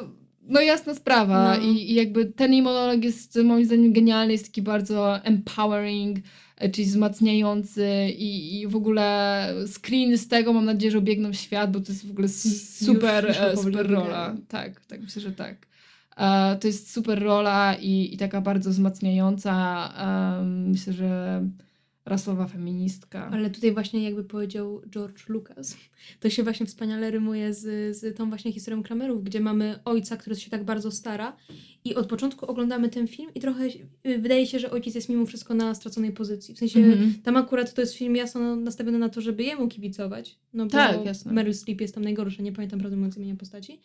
no 0.49 0.61
jasna 0.61 0.95
sprawa. 0.95 1.57
No. 1.57 1.63
I, 1.63 1.91
I 1.91 1.93
jakby 1.93 2.25
ten 2.25 2.53
jej 2.53 2.61
monolog 2.61 3.03
jest 3.03 3.35
moim 3.43 3.65
zdaniem 3.65 3.93
genialny, 3.93 4.31
jest 4.33 4.45
taki 4.45 4.61
bardzo 4.61 5.23
empowering, 5.23 6.17
e, 6.57 6.69
czyli 6.69 6.87
wzmacniający 6.87 7.87
i, 8.17 8.59
i 8.61 8.67
w 8.67 8.75
ogóle 8.75 9.53
screen 9.77 10.17
z 10.17 10.27
tego 10.27 10.53
mam 10.53 10.65
nadzieję, 10.65 10.91
że 10.91 10.97
obiegną 10.97 11.33
świat, 11.33 11.71
bo 11.71 11.79
to 11.79 11.91
jest 11.91 12.07
w 12.07 12.11
ogóle 12.11 12.27
Już- 12.27 12.61
super, 12.61 13.27
już 13.27 13.37
e, 13.37 13.51
powoli 13.55 13.73
super 13.75 13.89
rola. 13.91 14.03
obiegają. 14.27 14.37
Tak, 14.47 14.85
tak 14.85 15.01
myślę, 15.01 15.21
że 15.21 15.31
tak. 15.31 15.67
E, 16.17 16.55
to 16.61 16.67
jest 16.67 16.91
super 16.93 17.21
rola 17.23 17.75
i, 17.81 18.13
i 18.13 18.17
taka 18.17 18.41
bardzo 18.41 18.69
wzmacniająca. 18.69 19.93
myślę, 20.45 20.93
że 20.93 21.41
rasowa 22.07 22.47
feministka. 22.47 23.29
Ale 23.31 23.49
tutaj 23.49 23.73
właśnie 23.73 24.03
jakby 24.03 24.23
powiedział 24.23 24.81
George 24.89 25.29
Lucas, 25.29 25.77
to 26.19 26.29
się 26.29 26.43
właśnie 26.43 26.65
wspaniale 26.65 27.11
rymuje 27.11 27.53
z, 27.53 27.97
z 27.97 28.17
tą 28.17 28.29
właśnie 28.29 28.53
historią 28.53 28.83
Kramerów, 28.83 29.23
gdzie 29.23 29.39
mamy 29.39 29.79
ojca, 29.85 30.17
który 30.17 30.35
się 30.35 30.49
tak 30.49 30.63
bardzo 30.63 30.91
stara 30.91 31.35
i 31.85 31.95
od 31.95 32.07
początku 32.07 32.45
oglądamy 32.45 32.89
ten 32.89 33.07
film 33.07 33.29
i 33.35 33.39
trochę 33.39 33.63
wydaje 34.19 34.45
się, 34.47 34.59
że 34.59 34.71
ojciec 34.71 34.95
jest 34.95 35.09
mimo 35.09 35.25
wszystko 35.25 35.53
na 35.53 35.75
straconej 35.75 36.11
pozycji. 36.11 36.55
W 36.55 36.57
sensie 36.57 36.79
Mhm. 36.79 37.13
tam 37.23 37.37
akurat 37.37 37.73
to 37.73 37.81
jest 37.81 37.93
film 37.93 38.15
jasno 38.15 38.55
nastawiony 38.55 38.99
na 38.99 39.09
to, 39.09 39.21
żeby 39.21 39.43
jemu 39.43 39.67
kibicować. 39.67 40.37
No 40.53 40.65
bo 40.65 40.71
Tak, 40.71 41.05
jasne. 41.05 41.33
Meryl 41.33 41.53
Streep 41.53 41.81
jest 41.81 41.93
tam 41.95 42.03
najgorsza, 42.03 42.43
nie 42.43 42.51
pamiętam 42.51 42.79
prawdę 42.79 42.97
mówiąc 42.97 43.17
imienia 43.17 43.35
postaci, 43.35 43.79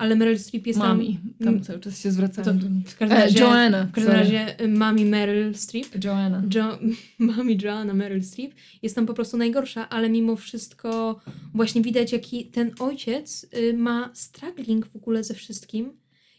ale 0.00 0.16
Meryl 0.16 0.38
Streep 0.38 0.66
jest 0.66 0.78
tam... 0.80 0.88
Mami. 0.88 1.18
Tam 1.44 1.60
cały 1.62 1.78
czas 1.80 2.00
się 2.00 2.10
zwracają 2.10 2.44
To- 2.44 2.54
do 2.64 2.68
niej. 2.68 2.82
W 2.84 2.96
każdym 2.96 3.18
E, 3.18 3.20
razie, 3.20 3.40
Joanna. 3.40 3.84
w 3.84 3.92
każdym 3.92 4.12
sorry. 4.12 4.24
razie 4.24 4.60
y, 4.64 4.68
mami 4.68 5.04
Meryl 5.04 5.54
Streep 5.54 6.04
Joanna. 6.04 6.42
jo- 6.54 6.78
mami 7.36 7.58
Joanna 7.62 7.94
Meryl 7.94 8.22
Streep 8.22 8.52
jest 8.82 8.94
tam 8.94 9.06
po 9.06 9.14
prostu 9.14 9.36
najgorsza, 9.36 9.88
ale 9.88 10.10
mimo 10.10 10.36
wszystko 10.36 11.20
właśnie 11.54 11.82
widać, 11.82 12.12
jaki 12.12 12.46
ten 12.46 12.70
ojciec 12.78 13.46
y, 13.56 13.72
ma 13.76 14.10
struggling 14.14 14.86
w 14.86 14.96
ogóle 14.96 15.24
ze 15.24 15.34
wszystkim. 15.34 15.92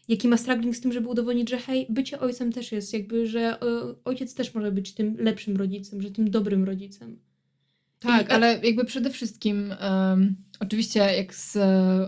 Jaki 0.08 0.28
ma 0.28 0.36
struggling 0.36 0.76
z 0.76 0.80
tym, 0.80 0.92
żeby 0.92 1.08
udowodnić, 1.08 1.50
że 1.50 1.58
hej, 1.58 1.86
bycie 1.90 2.20
ojcem 2.20 2.52
też 2.52 2.72
jest, 2.72 2.92
jakby, 2.92 3.26
że 3.26 3.56
y, 3.62 3.94
ojciec 4.04 4.34
też 4.34 4.54
może 4.54 4.72
być 4.72 4.92
tym 4.94 5.16
lepszym 5.18 5.56
rodzicem, 5.56 6.02
że 6.02 6.10
tym 6.10 6.30
dobrym 6.30 6.64
rodzicem. 6.64 7.18
Tak, 8.02 8.28
I- 8.28 8.32
ale 8.32 8.60
jakby 8.62 8.84
przede 8.84 9.10
wszystkim, 9.10 9.74
em, 9.80 10.36
oczywiście 10.60 11.00
jak 11.00 11.34
z 11.34 11.56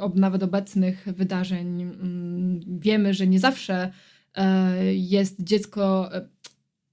ob, 0.02 0.16
nawet 0.16 0.42
obecnych 0.42 1.04
wydarzeń 1.06 1.82
mm, 1.82 2.60
wiemy, 2.66 3.14
że 3.14 3.26
nie 3.26 3.40
zawsze 3.40 3.92
e, 4.34 4.94
jest 4.94 5.42
dziecko, 5.42 6.14
e, 6.14 6.28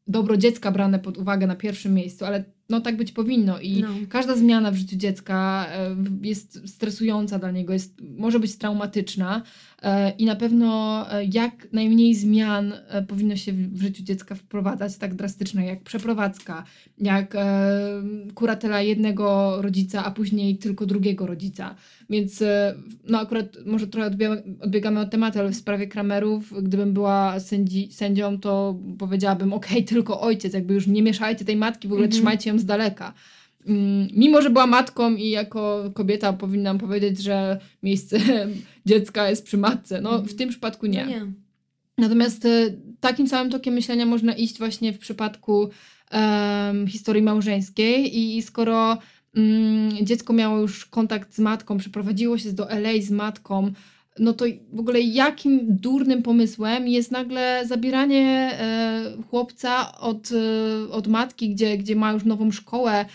dobro 0.08 0.38
dziecka 0.38 0.72
brane 0.72 0.99
pod 0.99 1.18
uwagę 1.18 1.47
na 1.47 1.56
pierwszym 1.56 1.93
miejscu, 1.93 2.26
ale 2.26 2.43
no 2.72 2.82
tak 2.82 2.97
być 2.97 3.11
powinno 3.11 3.59
i 3.59 3.82
No. 3.82 3.88
każda 4.09 4.36
zmiana 4.36 4.72
w 4.72 4.76
życiu 4.76 4.95
dziecka 4.97 5.67
e, 5.72 5.95
jest 6.22 6.61
stresująca 6.69 7.39
dla 7.39 7.51
niego, 7.51 7.74
jest, 7.74 8.01
może 8.17 8.39
być 8.39 8.55
traumatyczna 8.55 9.41
e, 9.82 10.11
i 10.11 10.26
na 10.26 10.36
pewno 10.36 11.05
e, 11.13 11.26
jak 11.26 11.67
najmniej 11.74 12.15
zmian 12.15 12.74
powinno 13.07 13.36
się 13.36 13.53
w 13.53 13.82
życiu 13.82 14.03
dziecka 14.03 14.36
wprowadzać, 14.36 14.97
tak 14.97 15.15
drastyczne 15.15 15.65
jak 15.65 15.84
przeprowadzka, 15.84 16.63
jak 16.97 17.38
kuratela 18.36 18.82
jednego 18.82 19.57
rodzica, 19.61 20.05
a 20.05 20.11
później 20.11 20.57
tylko 20.57 20.86
drugiego 20.86 21.26
rodzica. 21.28 21.76
Więc 22.09 22.43
no 23.09 23.19
akurat 23.19 23.57
może 23.65 23.88
trochę 23.88 24.09
odbie- 24.09 24.41
odbiegamy 24.61 24.99
od 24.99 25.09
tematu, 25.11 25.39
ale 25.39 25.49
w 25.51 25.55
sprawie 25.55 25.88
Kramerów, 25.88 26.53
gdybym 26.63 26.93
była 26.93 27.39
sędzi, 27.39 27.91
sędzią, 27.91 28.39
to 28.39 28.80
powiedziałabym, 28.97 29.53
okej, 29.53 29.86
tylko 29.86 30.22
ojciec, 30.22 30.53
jakby 30.53 30.74
już 30.74 30.88
nie 30.88 31.01
mieszajcie 31.03 31.45
tej 31.45 31.55
matki, 31.55 31.88
w 31.88 31.91
ogóle 31.91 32.05
Mhm. 32.05 32.11
trzymajcie 32.11 32.49
ją 32.49 32.59
z 32.62 32.66
daleka. 32.66 33.14
Mm, 33.68 34.07
Mimo, 34.14 34.41
że 34.41 34.49
była 34.49 34.68
matką 34.68 35.16
i 35.16 35.30
jako 35.30 35.91
kobieta 35.93 36.34
powinnam 36.34 36.78
powiedzieć, 36.78 37.22
że 37.24 37.59
miejsce 37.84 38.20
dziecka 38.86 39.30
jest 39.30 39.45
przy 39.45 39.57
matce. 39.57 40.01
No 40.01 40.09
w 40.09 40.20
Mhm. 40.20 40.38
tym 40.38 40.49
przypadku 40.49 40.86
nie. 40.86 41.03
No 41.05 41.09
nie. 41.12 41.26
Natomiast 41.97 42.45
e, 42.45 42.49
takim 42.99 43.28
samym 43.28 43.51
tokiem 43.51 43.74
myślenia 43.74 44.05
można 44.05 44.34
iść 44.34 44.57
właśnie 44.57 44.93
w 44.93 44.99
przypadku 44.99 45.70
em, 46.12 46.88
historii 46.88 47.24
małżeńskiej 47.24 48.20
i 48.20 48.41
skoro 48.41 48.97
mm, 49.36 50.05
dziecko 50.05 50.34
miało 50.34 50.59
już 50.59 50.86
kontakt 50.86 51.36
z 51.36 51.39
matką, 51.39 51.78
przeprowadziło 51.78 52.38
się 52.38 52.53
do 52.53 52.70
LA 52.70 53.01
z 53.01 53.12
matką, 53.12 53.72
no 54.20 54.34
to 54.34 54.45
w 54.74 54.80
ogóle 54.80 55.01
jakim 55.01 55.59
durnym 55.64 56.24
pomysłem 56.24 56.88
jest 56.88 57.12
nagle 57.12 57.64
zabieranie 57.68 58.51
e, 58.59 59.03
chłopca 59.30 59.99
od, 59.99 60.30
e, 60.32 60.91
od 60.91 61.07
matki, 61.07 61.49
gdzie, 61.49 61.78
gdzie 61.78 61.95
ma 61.95 62.12
już 62.12 62.26
nową 62.26 62.51
szkołę, 62.51 63.05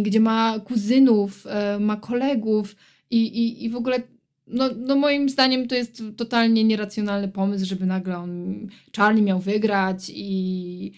gdzie 0.00 0.20
ma 0.20 0.60
kuzynów, 0.60 1.46
e, 1.46 1.78
ma 1.78 1.96
kolegów 1.96 2.76
i, 3.10 3.18
i, 3.18 3.64
i 3.64 3.70
w 3.70 3.76
ogóle 3.76 4.02
no, 4.46 4.70
no 4.76 4.96
moim 4.96 5.28
zdaniem 5.28 5.68
to 5.68 5.74
jest 5.74 6.02
totalnie 6.16 6.64
nieracjonalny 6.64 7.28
pomysł, 7.28 7.66
żeby 7.66 7.86
nagle 7.86 8.18
on 8.18 8.54
Charlie 8.96 9.22
miał 9.22 9.40
wygrać 9.40 10.12
i 10.14 10.92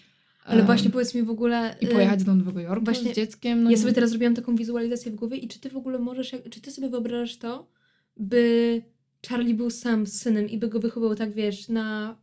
Ale 0.45 0.59
em, 0.59 0.65
właśnie 0.65 0.89
powiedz 0.89 1.15
mi 1.15 1.23
w 1.23 1.29
ogóle... 1.29 1.75
i 1.81 1.85
y, 1.85 1.87
pojechać 1.87 2.23
do 2.23 2.35
Nowego 2.35 2.59
Jorku 2.59 2.85
właśnie 2.85 3.13
z 3.13 3.15
dzieckiem. 3.15 3.63
No 3.63 3.71
Ja 3.71 3.77
sobie 3.77 3.93
teraz 3.93 4.09
zrobiłam 4.09 4.35
taką 4.35 4.55
wizualizację 4.55 5.11
w 5.11 5.15
głowie 5.15 5.37
i 5.37 5.47
czy 5.47 5.59
ty 5.59 5.69
w 5.69 5.77
ogóle 5.77 5.99
możesz, 5.99 6.35
czy 6.49 6.61
ty 6.61 6.71
sobie 6.71 6.89
wyobrażasz 6.89 7.37
to, 7.37 7.67
by 8.17 8.81
Charlie 9.29 9.53
był 9.53 9.69
sam 9.69 10.07
z 10.07 10.21
synem 10.21 10.49
i 10.49 10.57
by 10.57 10.67
go 10.67 10.79
wychował 10.79 11.15
tak, 11.15 11.33
wiesz, 11.33 11.69
na, 11.69 12.17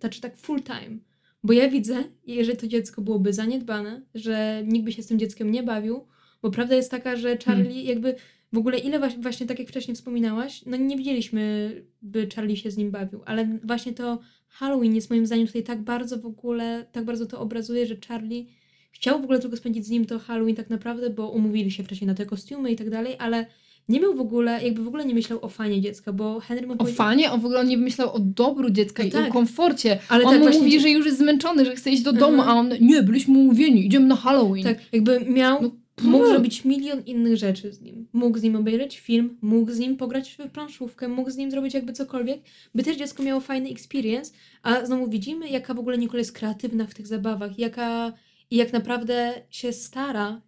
znaczy 0.00 0.20
tak 0.20 0.36
full 0.36 0.62
time. 0.62 0.98
Bo 1.44 1.52
ja 1.52 1.68
widzę, 1.68 2.04
jeżeli 2.26 2.58
to 2.58 2.66
dziecko 2.66 3.02
byłoby 3.02 3.32
zaniedbane, 3.32 4.02
że 4.14 4.62
nikt 4.66 4.84
by 4.84 4.92
się 4.92 5.02
z 5.02 5.06
tym 5.06 5.18
dzieckiem 5.18 5.50
nie 5.50 5.62
bawił, 5.62 6.06
bo 6.42 6.50
prawda 6.50 6.74
jest 6.74 6.90
taka, 6.90 7.16
że 7.16 7.38
Charlie 7.44 7.82
jakby 7.82 8.14
w 8.52 8.58
ogóle 8.58 8.78
ile 8.78 9.10
właśnie 9.18 9.46
tak 9.46 9.58
jak 9.58 9.68
wcześniej 9.68 9.94
wspominałaś, 9.94 10.62
no 10.66 10.76
nie 10.76 10.96
widzieliśmy, 10.96 11.72
by 12.02 12.28
Charlie 12.34 12.56
się 12.56 12.70
z 12.70 12.76
nim 12.76 12.90
bawił, 12.90 13.20
ale 13.24 13.58
właśnie 13.64 13.92
to 13.92 14.20
Halloween 14.48 14.94
jest 14.94 15.10
moim 15.10 15.26
zdaniem 15.26 15.46
tutaj 15.46 15.62
tak 15.62 15.82
bardzo 15.82 16.18
w 16.18 16.26
ogóle, 16.26 16.86
tak 16.92 17.04
bardzo 17.04 17.26
to 17.26 17.40
obrazuje, 17.40 17.86
że 17.86 17.96
Charlie 18.08 18.46
chciał 18.92 19.20
w 19.20 19.24
ogóle 19.24 19.38
tylko 19.38 19.56
spędzić 19.56 19.86
z 19.86 19.90
nim 19.90 20.06
to 20.06 20.18
Halloween 20.18 20.56
tak 20.56 20.70
naprawdę, 20.70 21.10
bo 21.10 21.30
umówili 21.30 21.70
się 21.70 21.84
wcześniej 21.84 22.06
na 22.06 22.14
te 22.14 22.26
kostiumy 22.26 22.70
i 22.70 22.76
tak 22.76 22.90
dalej, 22.90 23.16
ale 23.18 23.46
nie 23.88 24.00
miał 24.00 24.14
w 24.14 24.20
ogóle, 24.20 24.64
jakby 24.64 24.82
w 24.84 24.88
ogóle 24.88 25.04
nie 25.04 25.14
myślał 25.14 25.38
o 25.44 25.48
fanie 25.48 25.80
dziecka, 25.80 26.12
bo 26.12 26.40
Henry 26.40 26.66
mu 26.66 26.72
O 26.72 26.76
powiedział... 26.76 26.96
fanie, 26.96 27.30
on 27.32 27.40
w 27.40 27.44
ogóle 27.44 27.64
nie 27.64 27.76
myślał 27.78 28.12
o 28.14 28.18
dobru 28.18 28.70
dziecka 28.70 29.02
No 29.02 29.08
i 29.08 29.12
tak. 29.12 29.30
o 29.30 29.32
komforcie. 29.32 29.98
Ale 30.08 30.24
on 30.24 30.30
tak 30.30 30.38
mu 30.38 30.44
właśnie- 30.44 30.60
mówi, 30.62 30.80
że 30.80 30.90
już 30.90 31.06
jest 31.06 31.18
zmęczony, 31.18 31.64
że 31.64 31.76
chce 31.76 31.90
iść 31.90 32.02
do 32.02 32.12
domu, 32.12 32.42
Aha. 32.42 32.50
a 32.50 32.54
on 32.54 32.70
nie, 32.80 33.02
byliśmy 33.02 33.38
umówieni, 33.38 33.86
idziemy 33.86 34.06
na 34.06 34.16
Halloween. 34.16 34.64
Tak, 34.64 34.78
jakby 34.92 35.20
miał, 35.20 35.62
No, 35.62 35.70
mógł 36.02 36.24
tak. 36.24 36.32
zrobić 36.32 36.64
milion 36.64 37.02
innych 37.06 37.36
rzeczy 37.36 37.72
z 37.72 37.80
nim. 37.80 38.06
Mógł 38.12 38.38
z 38.38 38.42
nim 38.42 38.56
obejrzeć 38.56 38.98
film, 38.98 39.36
mógł 39.42 39.72
z 39.72 39.78
nim 39.78 39.96
pograć 39.96 40.30
w 40.38 40.50
planszówkę, 40.50 41.08
mógł 41.08 41.30
z 41.30 41.36
nim 41.36 41.50
zrobić 41.50 41.74
jakby 41.74 41.92
cokolwiek, 41.92 42.40
by 42.74 42.82
też 42.82 42.96
dziecko 42.96 43.22
miało 43.22 43.40
fajny 43.40 43.68
experience, 43.70 44.32
a 44.62 44.86
znowu 44.86 45.08
widzimy, 45.08 45.48
jaka 45.48 45.74
w 45.74 45.78
ogóle 45.78 45.98
Nicole 45.98 46.18
jest 46.20 46.32
kreatywna 46.32 46.86
w 46.86 46.94
tych 46.94 47.06
zabawach, 47.06 47.58
jaka 47.58 48.12
i 48.50 48.56
jak 48.56 48.72
naprawdę 48.72 49.34
się 49.50 49.72
stara, 49.72 50.40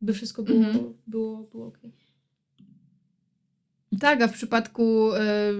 by 0.00 0.12
wszystko 0.12 0.42
było, 0.42 0.58
Mhm. 0.58 0.94
było, 1.06 1.42
było 1.52 1.66
okej. 1.66 1.90
Tak, 4.00 4.22
a 4.22 4.28
w 4.28 4.32
przypadku 4.32 5.10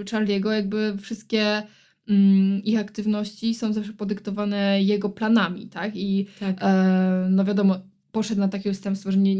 y, 0.00 0.04
Charlie'ego 0.04 0.50
jakby 0.50 0.94
wszystkie 1.00 1.62
mm, 2.08 2.64
ich 2.64 2.78
aktywności 2.78 3.54
są 3.54 3.72
zawsze 3.72 3.92
podyktowane 3.92 4.82
jego 4.82 5.08
planami, 5.08 5.66
tak? 5.66 5.96
I 5.96 6.26
Tak. 6.40 6.56
e, 6.60 7.26
no 7.30 7.44
wiadomo, 7.44 7.78
poszedł 8.12 8.40
na 8.40 8.48
takie 8.48 8.70
ustępstwo, 8.70 9.12
że 9.12 9.18
nie, 9.18 9.34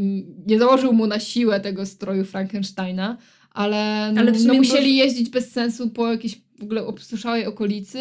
nie 0.47 0.59
założył 0.59 0.93
mu 0.93 1.07
na 1.07 1.21
siłę 1.21 1.61
tego 1.61 1.87
stroju 1.87 2.25
Frankensteina, 2.25 3.17
ale, 3.51 4.13
Ale 4.17 4.33
w 4.33 4.45
no, 4.45 4.55
musieli 4.55 4.97
jeździć 4.97 5.31
bez 5.31 5.51
sensu 5.53 5.91
po 5.91 6.13
jakichś 6.13 6.41
w 6.59 6.63
ogóle 6.63 6.87
opustoszałej 6.87 7.47
okolicy, 7.47 8.01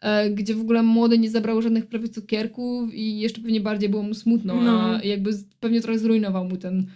e, 0.00 0.30
gdzie 0.30 0.54
w 0.54 0.60
ogóle 0.60 0.82
młody 0.82 1.18
nie 1.18 1.30
zabrał 1.30 1.62
żadnych 1.62 1.86
prawie 1.86 2.08
cukierków 2.08 2.94
i 2.94 3.18
jeszcze 3.18 3.40
pewnie 3.40 3.60
bardziej 3.60 3.88
było 3.88 4.02
mu 4.02 4.14
smutno, 4.14 4.62
No. 4.62 4.80
a 4.80 5.02
jakby 5.02 5.30
pewnie 5.60 5.80
trochę 5.80 5.98
zrujnował 5.98 6.44
mu 6.44 6.56
ten, 6.56 6.86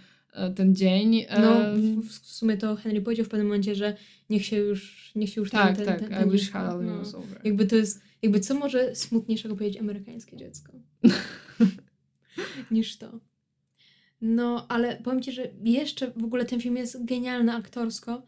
ten 0.55 0.75
dzień. 0.75 1.25
No, 1.41 1.61
w, 2.01 2.11
sumie 2.11 2.57
to 2.57 2.75
Henry 2.75 3.01
powiedział 3.01 3.25
w 3.25 3.29
pewnym 3.29 3.47
momencie, 3.47 3.75
że 3.75 3.97
niech 4.29 4.45
się 4.45 4.57
już, 4.57 5.11
niech 5.15 5.29
się 5.29 5.41
już 5.41 5.49
tak, 5.49 5.77
ten, 5.77 5.85
tak, 5.85 5.99
ten, 5.99 6.09
ten, 6.09 6.27
I 6.27 6.31
wish 6.31 6.51
Halloween 6.51 6.89
no. 6.89 6.97
was 6.97 7.15
over. 7.15 7.41
Jakby 7.43 7.65
to 7.65 7.75
jest, 7.75 8.01
jakby 8.21 8.39
co 8.39 8.55
może 8.55 8.95
smutniejszego 8.95 9.55
powiedzieć 9.55 9.79
amerykańskie 9.79 10.37
dziecko 10.37 10.73
niż 12.71 12.97
to. 12.97 13.19
No, 14.21 14.65
ale 14.69 14.97
powiem 14.97 15.21
Ci, 15.21 15.31
że 15.31 15.47
jeszcze 15.63 16.11
w 16.11 16.23
ogóle 16.23 16.45
ten 16.45 16.61
film 16.61 16.77
jest 16.77 17.05
genialny 17.05 17.53
aktorsko. 17.53 18.21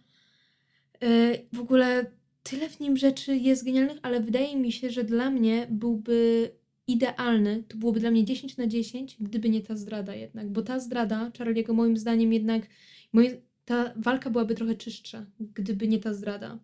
Yy, 1.02 1.48
W 1.54 1.60
ogóle 1.60 2.06
tyle 2.44 2.70
w 2.70 2.80
nim 2.80 2.98
rzeczy 2.98 3.36
jest 3.38 3.66
genialnych, 3.66 3.98
ale 4.02 4.20
wydaje 4.20 4.56
mi 4.56 4.72
się, 4.72 4.90
że 4.90 5.04
dla 5.04 5.30
mnie 5.30 5.68
byłby 5.72 6.52
idealny, 6.88 7.64
to 7.68 7.78
byłoby 7.78 8.00
dla 8.00 8.12
mnie 8.12 8.26
10 8.26 8.58
na 8.58 8.68
10, 8.68 9.18
gdyby 9.20 9.50
nie 9.50 9.62
ta 9.62 9.76
zdrada 9.76 10.16
jednak, 10.16 10.50
bo 10.50 10.62
ta 10.62 10.80
zdrada 10.80 11.30
Charlie'ego 11.30 11.74
moim 11.74 11.98
zdaniem 11.98 12.34
jednak, 12.34 12.68
moje, 13.14 13.38
ta 13.66 13.94
walka 13.96 14.30
byłaby 14.30 14.56
trochę 14.56 14.76
czystsza, 14.76 15.26
gdyby 15.40 15.88
nie 15.88 16.00
ta 16.00 16.14
zdrada. 16.14 16.60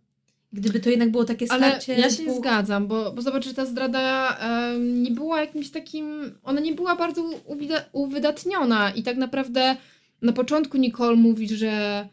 Gdyby 0.53 0.80
to 0.80 0.89
jednak 0.89 1.11
było 1.11 1.26
takie 1.26 1.45
Ale 1.49 1.67
starcie 1.70 1.93
ja 1.93 2.09
się 2.09 2.24
dwóch- 2.24 2.38
zgadzam, 2.38 2.88
bo, 2.88 3.11
bo 3.11 3.22
zobacz, 3.22 3.45
że 3.45 3.53
ta 3.53 3.65
zdrada 3.65 4.38
nie 4.80 5.11
była 5.11 5.41
jakimś 5.41 5.70
takim. 5.70 6.32
Ona 6.43 6.61
nie 6.61 6.74
była 6.74 6.95
bardzo 6.95 7.22
uwida- 7.47 7.84
uwydatniona 7.91 8.91
i 8.91 9.03
tak 9.03 9.17
naprawdę 9.17 9.76
na 10.22 10.34
początku 10.34 10.78
Nicole 10.78 11.15
mówi, 11.15 11.47
że 11.57 12.07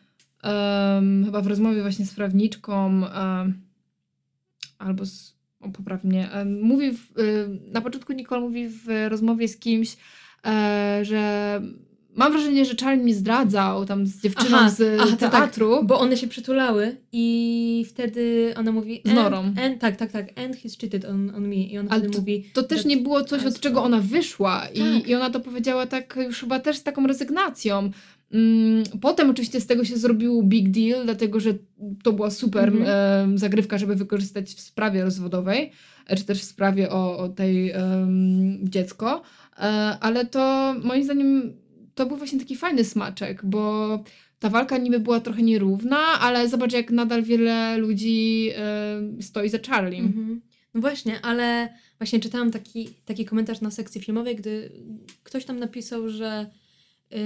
chyba 1.25 1.41
w 1.41 1.47
rozmowie 1.47 1.83
właśnie 1.83 2.07
z 2.07 2.15
prawniczką 2.15 3.03
albo 4.79 5.07
z. 5.07 5.36
O, 5.61 5.69
popraw 5.69 6.05
mnie. 6.05 6.31
em, 6.33 6.61
mówi 6.63 6.93
w, 6.93 7.19
em, 7.19 7.61
na 7.73 7.81
początku 7.81 8.13
Nicole 8.13 8.41
mówi 8.41 8.69
w 8.69 8.87
rozmowie 9.09 9.49
z 9.49 9.57
kimś, 9.57 9.97
e, 10.47 11.01
że 11.03 11.63
mam 12.15 12.33
wrażenie, 12.33 12.65
że 12.65 12.75
Charlie 12.81 13.03
mnie 13.03 13.15
zdradzał 13.15 13.87
tam 13.87 14.07
z 14.07 14.21
dziewczyną 14.21 14.57
Aha, 14.57 14.71
z 14.71 15.01
aha, 15.01 15.11
to 15.11 15.17
tak, 15.17 15.31
teatru. 15.31 15.85
Bo 15.85 16.01
one 16.01 16.17
się 16.17 16.27
przytulały 16.29 16.97
i 17.13 17.85
wtedy 17.89 18.55
ona 18.57 18.73
mówi... 18.73 19.01
Z 19.05 19.13
Norą. 19.15 19.39
And, 19.39 19.59
and, 19.59 19.81
tak, 19.81 19.97
tak, 19.97 20.13
tak. 20.13 20.39
And 20.39 20.57
he's 20.57 20.81
cheated 20.81 21.05
on, 21.05 21.33
on 21.37 21.49
me. 21.49 21.55
I 21.57 21.79
on 21.79 21.87
Ale 21.91 22.01
wtedy 22.01 22.19
mówi... 22.19 22.45
To 22.53 22.63
też 22.63 22.85
nie 22.85 22.97
było 22.97 23.25
coś, 23.25 23.45
od 23.45 23.61
czego 23.61 23.83
ona 23.83 24.01
wyszła 24.01 24.67
i, 24.75 24.79
Tak. 24.79 25.09
i 25.09 25.15
ona 25.15 25.31
to 25.31 25.41
powiedziała 25.41 25.87
tak 25.87 26.19
już 26.27 26.41
chyba 26.41 26.61
też 26.61 26.77
z 26.77 26.83
taką 26.83 27.07
rezygnacją. 27.07 27.91
Mm, 28.33 28.83
Potem 29.01 29.31
oczywiście 29.31 29.61
z 29.61 29.67
tego 29.67 29.85
się 29.85 29.97
zrobił 29.97 30.43
big 30.43 30.71
deal, 30.71 31.05
dlatego 31.05 31.41
że 31.41 31.55
to 32.03 32.13
była 32.13 32.31
super 32.31 32.69
Mhm. 32.69 33.39
zagrywka, 33.39 33.79
żeby 33.79 33.95
wykorzystać 33.97 34.55
w 34.55 34.61
sprawie 34.61 35.05
rozwodowej, 35.05 35.73
e, 36.07 36.17
czy 36.17 36.25
też 36.25 36.41
w 36.41 36.45
sprawie 36.45 36.91
o, 36.91 37.19
o 37.19 37.29
tej 37.29 37.73
dziecko, 38.63 39.23
E, 39.59 39.63
ale 40.01 40.27
to 40.27 40.75
moim 40.85 41.05
zdaniem 41.05 41.53
to 41.95 42.07
był 42.07 42.17
właśnie 42.17 42.39
taki 42.39 42.57
fajny 42.57 42.85
smaczek, 42.85 43.45
bo 43.45 44.05
ta 44.39 44.49
walka 44.51 44.79
niby 44.79 45.01
była 45.01 45.21
trochę 45.21 45.43
nierówna, 45.43 45.99
ale 45.99 46.49
zobacz 46.49 46.73
jak 46.73 46.91
nadal 46.91 47.23
wiele 47.23 47.77
ludzi 47.79 48.51
stoi 49.21 49.49
za 49.49 49.59
Charlie. 49.67 50.01
Mhm. 50.01 50.41
No 50.75 50.81
właśnie, 50.81 51.21
ale 51.23 51.69
właśnie 51.99 52.21
czytałam 52.21 52.51
taki, 52.51 52.89
taki 53.05 53.25
komentarz 53.25 53.61
na 53.61 53.71
sekcji 53.71 54.01
filmowej, 54.01 54.37
gdy 54.37 54.73
ktoś 55.23 55.45
tam 55.45 55.59
napisał, 55.59 56.09
że 56.09 56.51
y, 57.13 57.17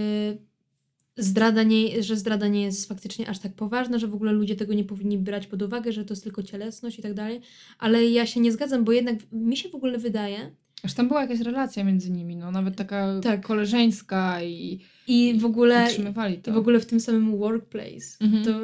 zdrada 1.16 1.62
nie, 1.62 2.02
że 2.02 2.16
zdrada 2.16 2.48
nie 2.48 2.62
jest 2.62 2.88
faktycznie 2.88 3.28
aż 3.28 3.38
tak 3.38 3.52
poważna, 3.54 3.98
że 3.98 4.06
w 4.08 4.14
ogóle 4.14 4.32
ludzie 4.32 4.56
tego 4.56 4.74
nie 4.74 4.84
powinni 4.84 5.18
brać 5.18 5.46
pod 5.46 5.62
uwagę, 5.62 5.92
że 5.92 6.04
to 6.04 6.12
jest 6.14 6.22
tylko 6.24 6.42
cielesność 6.42 6.98
i 6.98 7.02
tak 7.02 7.14
dalej. 7.14 7.40
Ale 7.78 8.04
ja 8.10 8.26
się 8.26 8.40
nie 8.40 8.52
zgadzam, 8.52 8.84
bo 8.84 8.92
jednak 8.92 9.16
mi 9.32 9.56
się 9.56 9.68
w 9.68 9.74
ogóle 9.74 9.98
wydaje, 9.98 10.50
Aż 10.82 10.94
tam 10.94 11.08
była 11.08 11.22
jakaś 11.22 11.40
relacja 11.40 11.84
między 11.84 12.10
nimi, 12.10 12.36
no 12.36 12.50
nawet 12.50 12.76
taka 12.76 13.20
Tak. 13.22 13.46
koleżeńska 13.46 14.42
i 14.42 14.80
i 15.06 15.34
w 15.38 15.44
ogóle 15.44 15.84
utrzymywali 15.86 16.38
to. 16.38 16.50
I 16.50 16.54
w 16.54 16.56
ogóle 16.56 16.80
w 16.80 16.86
tym 16.86 17.00
samym 17.00 17.36
workplace 17.38 18.16
Mhm. 18.20 18.44
to, 18.44 18.60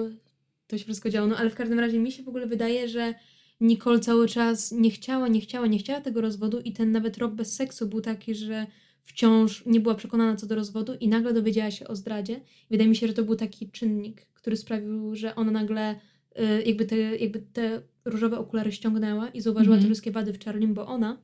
to 0.66 0.78
się 0.78 0.84
wszystko 0.84 1.10
działo. 1.10 1.26
No 1.28 1.36
ale 1.36 1.50
w 1.50 1.54
każdym 1.54 1.80
razie 1.80 1.98
mi 1.98 2.12
się 2.12 2.22
w 2.22 2.28
ogóle 2.28 2.46
wydaje, 2.46 2.88
że 2.88 3.14
Nicole 3.60 4.00
cały 4.00 4.28
czas 4.28 4.72
nie 4.72 4.90
chciała, 4.90 5.28
nie 5.28 5.40
chciała, 5.40 5.66
nie 5.66 5.78
chciała 5.78 6.00
tego 6.00 6.20
rozwodu 6.20 6.60
i 6.60 6.72
ten 6.72 6.92
nawet 6.92 7.18
rok 7.18 7.34
bez 7.34 7.54
seksu 7.54 7.86
był 7.88 8.00
taki, 8.00 8.34
że 8.34 8.66
wciąż 9.06 9.66
nie 9.66 9.80
była 9.80 9.94
przekonana 9.94 10.36
co 10.36 10.46
do 10.46 10.54
rozwodu 10.54 10.94
i 11.00 11.08
nagle 11.08 11.32
dowiedziała 11.32 11.70
się 11.70 11.88
o 11.88 11.96
zdradzie. 11.96 12.40
Wydaje 12.70 12.88
mi 12.90 12.96
się, 12.96 13.06
że 13.08 13.14
to 13.14 13.22
był 13.22 13.36
taki 13.36 13.70
czynnik, 13.70 14.26
który 14.34 14.56
sprawił, 14.56 15.14
że 15.16 15.34
ona 15.34 15.50
nagle 15.52 15.94
y, 16.38 16.62
jakby 16.66 16.84
te, 16.86 16.96
jakby 16.96 17.40
te 17.52 17.82
różowe 18.04 18.38
okulary 18.38 18.72
ściągnęła 18.72 19.28
i 19.28 19.40
zauważyła 19.40 19.74
Mhm. 19.76 19.82
te 19.82 19.88
wszystkie 19.88 20.10
wady 20.10 20.32
w 20.32 20.44
Charlie, 20.44 20.68
bo 20.68 20.86
ona 20.86 21.18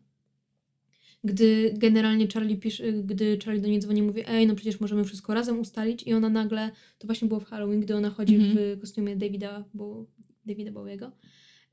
gdy 1.24 1.74
generalnie 1.76 2.28
Charlie 2.28 2.56
pisze, 2.56 2.92
gdy 2.92 3.38
Charlie 3.44 3.60
do 3.62 3.68
niej 3.68 3.78
dzwoni, 3.80 4.02
mówi, 4.02 4.22
ej, 4.26 4.46
no 4.46 4.54
przecież 4.54 4.80
możemy 4.80 5.04
wszystko 5.04 5.34
razem 5.34 5.60
ustalić 5.60 6.02
i 6.02 6.14
ona 6.14 6.28
nagle, 6.28 6.70
to 6.98 7.06
właśnie 7.06 7.28
było 7.28 7.40
w 7.40 7.44
Halloween, 7.44 7.80
gdy 7.80 7.96
ona 7.96 8.10
chodzi 8.10 8.34
Mhm. 8.34 8.56
w 8.56 8.80
kostiumie 8.80 9.16
Davida, 9.16 9.64
bo, 9.74 10.06
Davida 10.46 10.72
Bowiego 10.72 11.12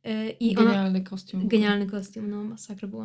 e, 0.03 0.29
i 0.29 0.55
ona, 0.57 0.65
Genialny 0.71 1.01
kostium. 1.03 1.47
genialny 1.47 1.85
kostium, 1.87 2.29
no 2.29 2.43
masakra 2.43 2.87
była. 2.87 3.03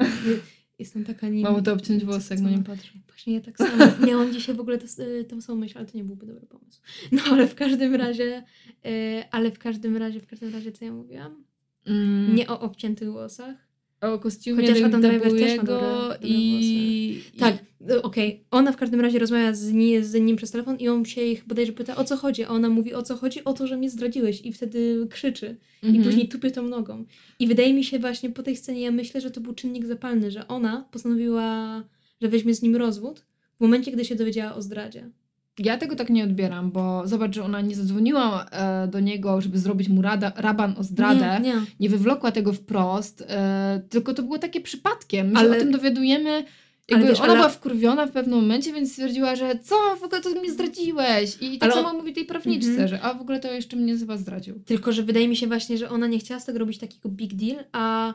Jestem 0.79 1.05
taka 1.05 1.29
nim. 1.29 1.43
Mało 1.43 1.63
to 1.63 1.73
obciąć 1.73 2.05
włosy, 2.05 2.35
jak 2.35 2.43
na 2.43 2.51
nim 2.51 2.65
patrzę. 2.65 2.93
Właśnie 3.07 3.35
ja 3.35 3.41
tak 3.41 3.59
samo. 3.59 3.85
Miałam 4.07 4.33
dzisiaj 4.33 4.55
w 4.55 4.61
ogóle 4.61 4.79
to, 4.79 4.87
tą 5.29 5.41
samą 5.41 5.59
myśl, 5.61 5.79
ale 5.79 5.87
to 5.87 5.97
nie 5.99 6.05
byłby 6.05 6.27
dobry 6.27 6.47
pomysł. 6.47 6.81
No 7.13 7.23
ale 7.31 7.47
w 7.49 7.55
każdym 7.55 7.95
razie, 7.95 8.43
e, 8.85 9.25
ale 9.31 9.51
w 9.51 9.59
każdym 9.59 9.97
razie, 9.97 10.21
w 10.21 10.27
każdym 10.27 10.53
razie, 10.53 10.73
co 10.73 10.85
ja 10.85 10.93
mówiłam? 10.93 11.45
Mm, 11.87 12.35
Nie 12.35 12.49
o 12.49 12.61
obciętych 12.61 13.11
włosach. 13.11 13.57
O 14.01 14.19
kostiumie 14.19 14.63
Chociaż 14.69 14.83
Adam 14.83 15.01
Driver 15.01 15.33
też 15.33 15.57
ma 15.57 15.63
dobre- 15.63 16.09
dobre 16.13 16.19
i... 16.29 17.23
i- 17.35 17.39
Tak, 17.39 17.64
okej. 18.03 18.45
Ona 18.51 18.73
w 18.73 18.77
każdym 18.77 19.01
razie 19.01 19.19
rozmawia 19.19 19.55
z, 19.55 19.73
ni- 19.73 20.03
z 20.05 20.15
nim 20.15 20.37
przez 20.37 20.51
telefon 20.51 20.77
i 20.77 20.89
on 20.89 21.05
się 21.05 21.23
ich 21.23 21.47
bodajże 21.47 21.73
pyta, 21.73 21.97
o 21.97 22.05
co 22.05 22.17
chodzi. 22.17 22.45
A 22.45 22.49
ona 22.49 22.69
mówi, 22.69 22.95
o 22.95 23.03
co 23.03 23.17
chodzi? 23.17 23.45
O 23.45 23.53
to, 23.53 23.67
że 23.67 23.77
mnie 23.77 23.91
zdradziłeś. 23.91 24.41
I 24.47 24.53
wtedy 24.53 25.07
krzyczy. 25.11 25.57
I 25.83 25.87
Mhm. 25.87 26.05
później 26.05 26.29
tupie 26.29 26.51
tą 26.51 26.69
nogą. 26.69 27.05
I 27.39 27.47
wydaje 27.47 27.75
mi 27.75 27.85
się 27.85 27.99
właśnie 27.99 28.31
po 28.31 28.43
tej 28.43 28.57
scenie, 28.57 28.81
ja 28.81 28.91
myślę, 28.91 29.21
że 29.21 29.31
to 29.31 29.41
był 29.41 29.55
czynnik 29.55 29.87
zapalny, 29.87 30.31
że 30.31 30.49
ona 30.49 30.89
postanowiła, 30.91 31.83
że 32.23 32.29
weźmie 32.29 32.55
z 32.55 32.63
nim 32.63 32.77
rozwód 32.77 33.25
w 33.59 33.61
momencie, 33.61 33.93
gdy 33.93 34.05
się 34.05 34.15
dowiedziała 34.15 34.55
o 34.55 34.63
zdradzie. 34.63 35.11
Ja 35.59 35.79
tego 35.79 35.97
tak 35.97 36.11
nie 36.11 36.25
odbieram, 36.25 36.71
bo 36.71 37.03
zobacz, 37.09 37.35
że 37.35 37.45
ona 37.45 37.61
nie 37.61 37.75
zadzwoniła 37.75 38.45
e, 38.51 38.89
do 38.89 39.01
niego, 39.01 39.41
żeby 39.41 39.59
zrobić 39.59 39.89
mu 39.89 40.03
rada, 40.03 40.33
raban 40.37 40.75
o 40.79 40.83
zdradę. 40.85 41.41
Nie, 41.43 41.49
nie. 41.51 41.61
nie 41.81 41.89
wywlokła 41.89 42.33
tego 42.33 42.53
wprost, 42.53 43.25
e, 43.29 43.83
tylko 43.89 44.15
to 44.15 44.23
było 44.23 44.39
takie 44.39 44.61
przypadkiem. 44.61 45.27
My 45.31 45.39
Ale- 45.39 45.51
się 45.51 45.57
o 45.57 45.61
tym 45.61 45.71
dowiadujemy. 45.73 46.45
Jakby 46.91 47.07
wiesz, 47.07 47.19
ona 47.19 47.29
ale- 47.29 47.37
była 47.37 47.49
wkurwiona 47.49 48.07
w 48.07 48.11
pewnym 48.11 48.41
momencie, 48.41 48.73
więc 48.73 48.91
stwierdziła, 48.93 49.37
że 49.37 49.59
co, 49.63 49.75
w 50.01 50.03
ogóle 50.03 50.21
to 50.21 50.31
mnie 50.31 50.51
zdradziłeś. 50.53 51.37
I 51.41 51.59
tak 51.59 51.73
Ale- 51.73 51.83
samo 51.83 51.99
mówi 51.99 52.13
tej 52.13 52.25
prawniczce, 52.25 52.71
Mhm. 52.71 52.89
że 52.89 53.01
a 53.03 53.15
w 53.15 53.21
ogóle 53.21 53.41
to 53.41 53.53
jeszcze 53.53 53.77
mnie 53.77 53.99
chyba 53.99 54.17
zdradził. 54.17 54.61
Tylko, 54.67 54.93
że 54.93 55.03
wydaje 55.03 55.29
mi 55.29 55.37
się 55.37 55.47
właśnie, 55.47 55.79
że 55.79 55.91
ona 55.91 56.07
nie 56.07 56.19
chciała 56.19 56.41
z 56.41 56.45
tego 56.45 56.59
robić 56.59 56.79
takiego 56.79 57.09
big 57.09 57.35
deal, 57.35 57.65
a, 57.73 58.15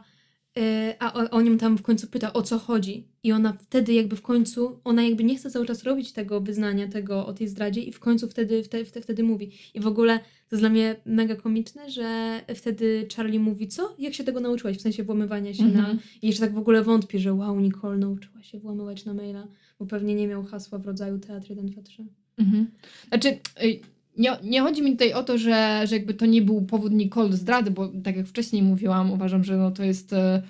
a 1.00 1.14
o, 1.14 1.30
o 1.30 1.42
nim 1.42 1.58
tam 1.58 1.78
w 1.78 1.82
końcu 1.82 2.08
pyta, 2.08 2.34
o 2.34 2.42
co 2.42 2.60
chodzi. 2.60 3.08
I 3.24 3.32
ona 3.32 3.54
wtedy 3.54 3.94
jakby 3.94 4.16
w 4.16 4.22
końcu, 4.22 4.80
ona 4.84 5.04
jakby 5.04 5.24
nie 5.24 5.36
chce 5.36 5.52
cały 5.52 5.66
czas 5.66 5.84
robić 5.84 6.12
tego 6.12 6.42
wyznania, 6.42 6.88
tego 6.88 7.26
o 7.26 7.34
tej 7.34 7.48
zdradzie 7.48 7.82
i 7.82 7.92
w 7.92 8.00
końcu 8.00 8.28
wtedy, 8.28 8.64
wtedy, 8.64 8.86
wtedy, 8.86 9.04
wtedy 9.04 9.24
mówi. 9.24 9.52
I 9.74 9.80
w 9.80 9.88
ogóle 9.88 10.20
to 10.20 10.56
jest 10.56 10.62
dla 10.62 10.70
mnie 10.70 10.96
mega 11.06 11.36
komiczne, 11.36 11.92
że 11.92 12.42
wtedy 12.56 13.08
Charlie 13.16 13.40
mówi, 13.40 13.68
co? 13.68 13.96
Jak 14.00 14.14
się 14.14 14.24
tego 14.24 14.40
nauczyłaś? 14.40 14.78
W 14.78 14.82
sensie 14.82 15.04
włamywania 15.04 15.54
się 15.54 15.66
na... 15.66 15.80
Mhm. 15.80 16.00
I 16.22 16.28
jeszcze 16.28 16.42
tak 16.42 16.54
w 16.54 16.58
ogóle 16.58 16.84
wątpię, 16.84 17.20
że 17.20 17.34
wow, 17.34 17.60
Nicole 17.60 17.98
nauczyła 17.98 18.44
się 18.44 18.60
włamywać 18.60 19.06
na 19.06 19.14
maila, 19.14 19.48
bo 19.80 19.86
pewnie 19.86 20.16
nie 20.16 20.28
miał 20.28 20.44
hasła 20.44 20.80
w 20.80 20.86
rodzaju 20.86 21.20
teatr 21.20 21.50
1, 21.50 21.66
2, 21.66 21.82
3. 21.82 22.06
Mhm. 22.38 22.68
Znaczy, 23.10 23.30
y, 23.64 23.99
nie, 24.20 24.38
nie 24.44 24.62
chodzi 24.62 24.82
mi 24.82 24.92
tutaj 24.92 25.14
o 25.14 25.24
to, 25.24 25.38
że, 25.38 25.82
że 25.88 25.96
jakby 25.96 26.14
to 26.14 26.26
nie 26.26 26.42
był 26.42 26.62
powód 26.62 26.94
Nicole 26.94 27.30
do 27.30 27.38
zdrady, 27.38 27.72
bo 27.72 27.92
tak 28.04 28.16
jak 28.16 28.28
wcześniej 28.28 28.64
mówiłam, 28.64 29.12
uważam, 29.12 29.44
że 29.44 29.58
no 29.58 29.72
to 29.72 29.84
jest 29.84 30.14
e, 30.14 30.42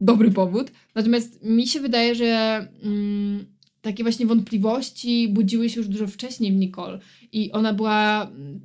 dobry 0.00 0.30
powód. 0.30 0.72
Natomiast 0.94 1.44
mi 1.44 1.66
się 1.66 1.80
wydaje, 1.80 2.14
że 2.14 2.26
mm, 2.82 3.46
takie 3.82 4.02
właśnie 4.02 4.26
wątpliwości 4.26 5.28
budziły 5.28 5.68
się 5.68 5.80
już 5.80 5.88
dużo 5.88 6.06
wcześniej 6.06 6.52
w 6.52 6.56
Nicole 6.56 6.98
i 7.32 7.52
ona 7.52 7.74
była 7.74 8.22
mm, 8.22 8.60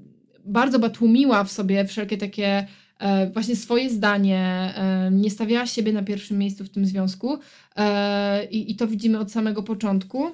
bardzo 0.45 0.79
ba 0.79 0.89
tłumiła 0.89 1.43
w 1.43 1.51
sobie 1.51 1.85
wszelkie 1.85 2.17
takie 2.17 2.67
e, 2.99 3.29
właśnie 3.29 3.55
swoje 3.55 3.89
zdanie, 3.89 4.73
e, 4.75 5.11
nie 5.11 5.29
stawiała 5.29 5.65
siebie 5.65 5.93
na 5.93 6.03
pierwszym 6.03 6.37
miejscu 6.37 6.63
w 6.63 6.69
tym 6.69 6.85
związku 6.85 7.37
e, 7.75 8.45
i, 8.45 8.71
i 8.71 8.75
to 8.75 8.87
widzimy 8.87 9.19
od 9.19 9.31
samego 9.31 9.63
początku. 9.63 10.31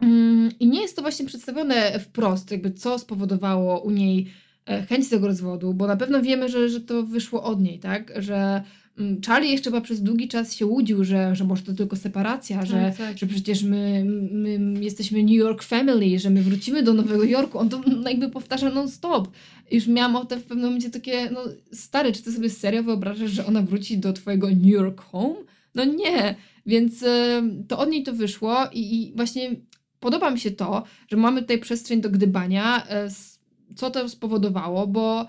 Mm, 0.00 0.50
I 0.60 0.66
nie 0.66 0.82
jest 0.82 0.96
to 0.96 1.02
właśnie 1.02 1.26
przedstawione 1.26 2.00
wprost, 2.00 2.50
jakby 2.50 2.70
co 2.70 2.98
spowodowało 2.98 3.80
u 3.80 3.90
niej 3.90 4.26
e, 4.66 4.82
chęć 4.82 5.08
tego 5.08 5.26
rozwodu, 5.26 5.74
bo 5.74 5.86
na 5.86 5.96
pewno 5.96 6.22
wiemy, 6.22 6.48
że, 6.48 6.68
że 6.68 6.80
to 6.80 7.02
wyszło 7.02 7.42
od 7.42 7.60
niej, 7.60 7.78
tak? 7.78 8.12
Że 8.16 8.62
mm, 8.98 9.20
Charlie 9.26 9.50
jeszcze 9.52 9.70
chyba 9.70 9.80
przez 9.80 10.02
długi 10.02 10.28
czas 10.28 10.54
się 10.54 10.66
łudził, 10.66 11.04
że, 11.04 11.36
że 11.36 11.44
może 11.44 11.62
to 11.62 11.72
tylko 11.72 11.96
separacja, 11.96 12.66
że, 12.66 12.76
Tak, 12.76 12.96
tak. 12.96 13.18
że 13.18 13.26
przecież 13.26 13.62
my, 13.62 14.04
my 14.30 14.84
jesteśmy 14.84 15.22
New 15.22 15.32
York 15.32 15.62
Family, 15.62 16.18
że 16.18 16.30
my 16.30 16.42
wrócimy 16.42 16.82
do 16.82 16.94
Nowego 16.94 17.24
Jorku. 17.24 17.58
On 17.58 17.68
to 17.68 17.80
no, 17.86 18.10
jakby 18.10 18.28
powtarza 18.28 18.70
non-stop. 18.70 19.28
Już 19.70 19.86
miałam 19.86 20.16
ochotę 20.16 20.36
w 20.36 20.44
pewnym 20.44 20.66
momencie 20.66 20.90
takie, 20.90 21.30
no 21.30 21.40
stary, 21.72 22.12
czy 22.12 22.22
ty 22.22 22.32
sobie 22.32 22.50
serio 22.50 22.82
wyobrażasz, 22.82 23.30
że 23.30 23.46
ona 23.46 23.62
wróci 23.62 23.98
do 23.98 24.12
twojego 24.12 24.50
New 24.50 24.66
York 24.66 25.00
home? 25.00 25.34
No 25.74 25.84
nie. 25.84 26.34
Więc 26.66 27.02
e, 27.02 27.42
to 27.68 27.78
od 27.78 27.90
niej 27.90 28.02
to 28.02 28.12
wyszło 28.12 28.56
i, 28.72 28.94
i 28.94 29.12
właśnie 29.16 29.50
podoba 30.04 30.30
mi 30.30 30.40
się 30.40 30.50
to, 30.50 30.84
że 31.08 31.16
mamy 31.16 31.40
tutaj 31.40 31.58
przestrzeń 31.58 32.00
do 32.00 32.10
gdybania, 32.10 32.86
e, 32.88 33.08
co 33.76 33.90
to 33.90 34.08
spowodowało, 34.08 34.86
bo 34.86 35.26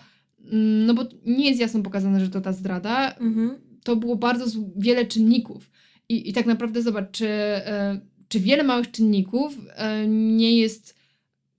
mm, 0.51 0.86
no 0.86 0.93
bo 0.93 1.03
nie 1.26 1.47
jest 1.47 1.59
jasno 1.59 1.82
pokazane, 1.82 2.19
że 2.19 2.30
to 2.30 2.41
ta 2.41 2.53
zdrada. 2.53 3.15
Mhm. 3.15 3.55
To 3.84 3.95
było 3.95 4.15
bardzo 4.15 4.45
wiele 4.76 5.05
czynników. 5.05 5.71
I, 6.09 6.30
i 6.30 6.34
tak 6.34 6.45
naprawdę 6.45 6.82
zobacz, 6.82 7.11
czy, 7.11 7.28
e, 7.28 7.99
czy 8.28 8.39
wiele 8.39 8.63
małych 8.63 8.91
czynników 8.91 9.57
e, 9.76 10.07
nie 10.07 10.57
jest 10.57 10.95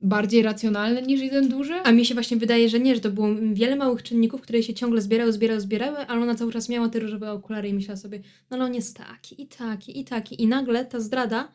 bardziej 0.02 0.42
racjonalne 0.42 1.02
niż 1.02 1.20
jeden 1.20 1.48
duży? 1.48 1.74
A 1.74 1.92
mi 1.92 2.04
się 2.04 2.14
właśnie 2.14 2.36
wydaje, 2.36 2.68
że 2.68 2.80
nie, 2.80 2.94
że 2.94 3.00
to 3.00 3.10
było 3.10 3.28
wiele 3.52 3.76
małych 3.76 4.02
czynników, 4.02 4.40
które 4.40 4.62
się 4.62 4.74
ciągle 4.74 5.00
zbierały, 5.00 5.32
zbierały, 5.32 5.60
zbierały, 5.60 5.98
ale 5.98 6.22
ona 6.22 6.34
cały 6.34 6.52
czas 6.52 6.68
miała 6.68 6.88
te 6.88 6.98
różowe 6.98 7.32
okulary 7.32 7.68
i 7.68 7.74
myślała 7.74 7.96
sobie, 7.96 8.18
no 8.50 8.56
ale 8.56 8.64
on 8.64 8.74
jest 8.74 8.96
taki 8.96 9.42
i 9.42 9.46
taki 9.46 10.00
i 10.00 10.04
taki. 10.04 10.42
I 10.42 10.46
nagle 10.46 10.84
ta 10.84 11.00
zdrada, 11.00 11.48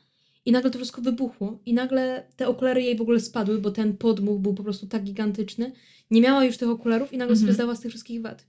i 0.46 0.52
nagle 0.52 0.72
to 0.72 0.78
wszystko 0.78 1.02
wybuchło. 1.02 1.60
I 1.66 1.74
nagle 1.74 2.24
te 2.36 2.48
okulary 2.48 2.84
jej 2.84 2.96
w 2.98 3.02
ogóle 3.02 3.20
spadły, 3.20 3.58
bo 3.62 3.72
ten 3.72 3.98
podmuch 3.98 4.40
był 4.42 4.54
po 4.54 4.64
prostu 4.64 4.88
tak 4.88 5.04
gigantyczny. 5.04 5.72
Nie 6.12 6.22
miała 6.22 6.46
już 6.46 6.58
tych 6.58 6.70
okularów 6.70 7.14
i 7.14 7.18
nagle 7.18 7.36
sobie 7.36 7.50
Mhm. 7.50 7.56
zdała 7.56 7.76
z 7.76 7.80
tych 7.82 7.92
wszystkich 7.92 8.22
wad. 8.22 8.46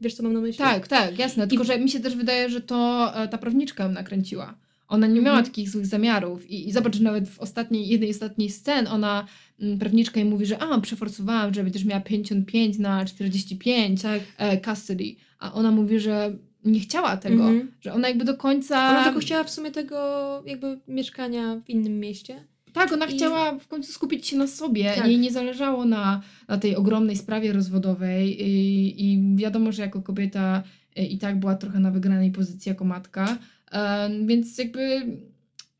Wiesz, 0.00 0.14
co 0.14 0.22
mam 0.22 0.32
na 0.32 0.40
myśli? 0.40 0.58
Tak, 0.58 0.88
tak, 0.88 1.18
jasne. 1.18 1.48
Tylko, 1.48 1.64
że 1.64 1.78
mi 1.80 1.90
się 1.90 2.00
też 2.00 2.16
wydaje, 2.16 2.50
że 2.50 2.60
to 2.60 3.10
e, 3.16 3.28
ta 3.28 3.38
prawniczka 3.38 3.84
ją 3.84 3.92
nakręciła. 3.92 4.54
Ona 4.88 5.06
nie 5.06 5.20
miała 5.20 5.38
Mhm. 5.38 5.44
takich 5.44 5.70
złych 5.70 5.86
zamiarów. 5.86 6.50
I, 6.50 6.68
I 6.68 6.72
zobacz, 6.72 6.96
że 6.96 7.02
nawet 7.02 7.28
w 7.28 7.40
ostatniej, 7.40 7.88
jednej 7.88 8.12
z 8.12 8.16
ostatnich 8.16 8.52
scen 8.54 8.86
ona, 8.86 9.26
mm, 9.60 9.78
prawniczka 9.78 10.20
jej 10.20 10.28
mówi, 10.28 10.46
że 10.46 10.58
a, 10.58 10.80
przeforsowałam, 10.80 11.54
że 11.54 11.62
będziesz 11.64 11.84
miała 11.84 12.00
55 12.00 12.78
na 12.78 13.04
45 13.04 14.02
Tak. 14.02 14.20
e, 14.38 14.60
custody. 14.60 15.14
A 15.38 15.52
ona 15.52 15.70
mówi, 15.70 16.00
że 16.00 16.36
nie 16.64 16.80
chciała 16.80 17.16
tego. 17.16 17.48
Mhm. 17.48 17.72
Że 17.80 17.92
ona 17.92 18.08
jakby 18.08 18.24
do 18.24 18.36
końca... 18.36 18.90
Ona 18.90 19.04
tylko 19.04 19.20
chciała 19.20 19.44
w 19.44 19.50
sumie 19.50 19.70
tego 19.70 20.42
jakby 20.46 20.78
mieszkania 20.88 21.60
w 21.66 21.70
innym 21.70 22.00
mieście. 22.00 22.44
Tak, 22.72 22.92
ona 22.92 23.06
I- 23.06 23.16
chciała 23.16 23.58
w 23.58 23.68
końcu 23.68 23.92
skupić 23.92 24.26
się 24.26 24.36
na 24.36 24.46
sobie. 24.46 24.92
Tak. 24.96 25.06
Jej 25.06 25.18
nie 25.18 25.30
zależało 25.32 25.84
na, 25.84 26.22
na 26.48 26.58
tej 26.58 26.76
ogromnej 26.76 27.16
sprawie 27.16 27.52
rozwodowej 27.52 28.42
i, 28.42 29.04
i 29.04 29.36
wiadomo, 29.36 29.72
że 29.72 29.82
jako 29.82 30.02
kobieta 30.02 30.62
y, 30.98 31.02
i 31.02 31.18
tak 31.18 31.40
była 31.40 31.54
trochę 31.54 31.80
na 31.80 31.90
wygranej 31.90 32.30
pozycji 32.30 32.68
jako 32.68 32.84
matka. 32.84 33.38
Em, 33.70 34.26
więc 34.26 34.58
jakby 34.58 35.02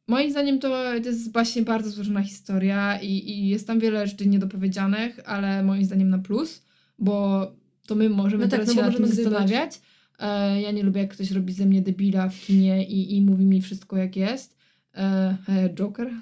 moim 0.08 0.30
zdaniem 0.30 0.58
to, 0.58 0.68
to 1.02 1.08
jest 1.08 1.32
właśnie 1.32 1.62
bardzo 1.62 1.90
złożona 1.90 2.22
historia 2.22 2.98
i, 3.02 3.30
i 3.30 3.48
jest 3.48 3.66
tam 3.66 3.80
wiele 3.80 4.06
rzeczy 4.06 4.26
niedopowiedzianych, 4.26 5.20
ale 5.26 5.62
moim 5.62 5.84
zdaniem 5.84 6.10
na 6.10 6.18
plus, 6.18 6.62
bo 6.98 7.46
to 7.86 7.94
my 7.94 8.10
możemy 8.10 8.44
No 8.44 8.50
tak, 8.50 8.60
teraz 8.60 8.76
no 8.76 8.82
się 8.82 8.88
nad 8.88 8.96
tym 8.96 9.06
zastanawiać. 9.06 9.80
E, 10.18 10.60
ja 10.60 10.70
nie 10.70 10.82
lubię, 10.82 11.00
jak 11.00 11.12
ktoś 11.12 11.30
robi 11.30 11.52
ze 11.52 11.66
mnie 11.66 11.82
debila 11.82 12.28
w 12.28 12.40
kinie 12.40 12.84
i, 12.86 13.16
i 13.16 13.22
mówi 13.22 13.44
mi 13.44 13.62
wszystko 13.62 13.96
jak 13.96 14.16
jest. 14.16 14.56
E, 14.94 15.36
Joker. 15.74 16.10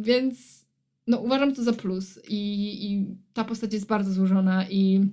Więc 0.00 0.64
no, 1.06 1.18
uważam 1.18 1.54
to 1.54 1.64
za 1.64 1.72
plus 1.72 2.20
i, 2.28 2.40
i 2.86 3.06
ta 3.32 3.44
postać 3.44 3.72
jest 3.72 3.86
bardzo 3.86 4.12
złożona 4.12 4.68
i 4.68 5.08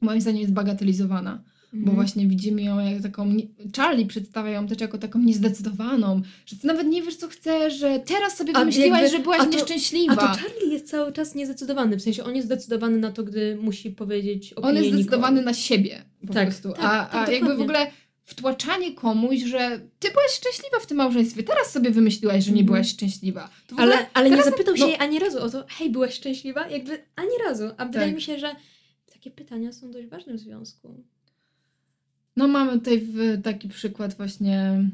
moim 0.00 0.20
zdaniem 0.20 0.40
jest 0.40 0.52
bagatelizowana, 0.52 1.42
bo 1.72 1.78
Mhm. 1.78 1.94
właśnie 1.96 2.26
widzimy 2.26 2.62
ją 2.62 2.78
jak 2.78 3.02
taką, 3.02 3.34
Charlie 3.76 4.06
przedstawia 4.06 4.50
ją 4.50 4.66
też 4.66 4.80
jako 4.80 4.98
taką 4.98 5.18
niezdecydowaną, 5.18 6.22
że 6.46 6.56
ty 6.56 6.66
nawet 6.66 6.86
nie 6.86 7.02
wiesz 7.02 7.16
co 7.16 7.28
chcesz, 7.28 7.74
że 7.74 8.00
teraz 8.06 8.36
sobie 8.36 8.52
wymyśliłaś, 8.52 9.02
jakby- 9.02 9.16
że 9.16 9.22
byłaś 9.22 9.40
a 9.40 9.44
to- 9.44 9.50
nieszczęśliwa. 9.50 10.12
A 10.12 10.16
to 10.16 10.26
Charlie 10.26 10.72
jest 10.72 10.90
cały 10.90 11.12
czas 11.12 11.34
niezdecydowany. 11.34 11.96
W 11.96 12.02
sensie 12.02 12.24
on 12.24 12.36
jest 12.36 12.46
zdecydowany 12.48 12.98
na 12.98 13.12
to, 13.12 13.22
gdy 13.22 13.56
musi 13.62 13.90
powiedzieć 13.90 14.52
opinię 14.52 14.68
On 14.68 14.76
jest 14.76 14.88
zdecydowany 14.94 15.42
na 15.42 15.54
siebie 15.54 16.02
po 16.26 16.32
Tak, 16.34 16.46
prostu. 16.48 16.72
tak, 16.72 16.84
a 16.84 17.06
tak, 17.06 17.28
a 17.28 17.32
jakby 17.32 17.56
w 17.56 17.60
ogóle 17.60 17.86
wtłaczanie 18.24 18.94
komuś, 18.94 19.40
że 19.40 19.80
ty 19.98 20.08
byłaś 20.10 20.30
szczęśliwa 20.32 20.80
w 20.80 20.86
tym 20.86 20.96
małżeństwie, 20.96 21.42
teraz 21.42 21.72
sobie 21.72 21.90
wymyśliłaś, 21.90 22.44
że 22.44 22.50
nie 22.52 22.60
Mhm. 22.60 22.66
byłaś 22.66 22.88
szczęśliwa. 22.88 23.50
Ale, 23.76 24.06
ale 24.14 24.30
nie 24.30 24.42
zapytał 24.42 24.76
się 24.76 24.82
no- 24.82 24.88
jej 24.88 24.96
ani 24.98 25.18
razu 25.18 25.42
o 25.42 25.50
to, 25.50 25.64
hej, 25.68 25.90
byłaś 25.90 26.14
szczęśliwa? 26.14 26.68
Jakby 26.68 27.04
ani 27.16 27.30
razu. 27.46 27.64
A 27.76 27.86
wydaje 27.86 28.06
Tak. 28.06 28.14
mi 28.14 28.22
się, 28.22 28.38
że 28.38 28.56
takie 29.12 29.30
pytania 29.30 29.72
są 29.72 29.90
dość 29.90 30.08
ważne 30.08 30.34
w 30.34 30.38
związku. 30.38 31.04
No 32.36 32.48
mamy 32.48 32.72
tutaj 32.72 33.08
taki 33.42 33.68
przykład 33.68 34.14
właśnie 34.14 34.88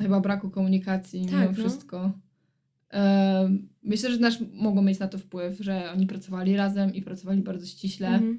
chyba 0.00 0.20
braku 0.20 0.50
komunikacji 0.50 1.20
Tak, 1.26 1.32
mimo 1.32 1.44
no. 1.44 1.52
wszystko. 1.52 2.12
E, 2.92 3.50
myślę, 3.82 4.10
że 4.10 4.18
też 4.18 4.38
mogą 4.54 4.82
mieć 4.82 4.98
na 4.98 5.08
to 5.08 5.18
wpływ, 5.18 5.58
że 5.60 5.92
oni 5.92 6.06
pracowali 6.06 6.56
razem 6.56 6.94
i 6.94 7.02
pracowali 7.02 7.42
bardzo 7.42 7.66
ściśle. 7.66 8.08
Mhm. 8.08 8.38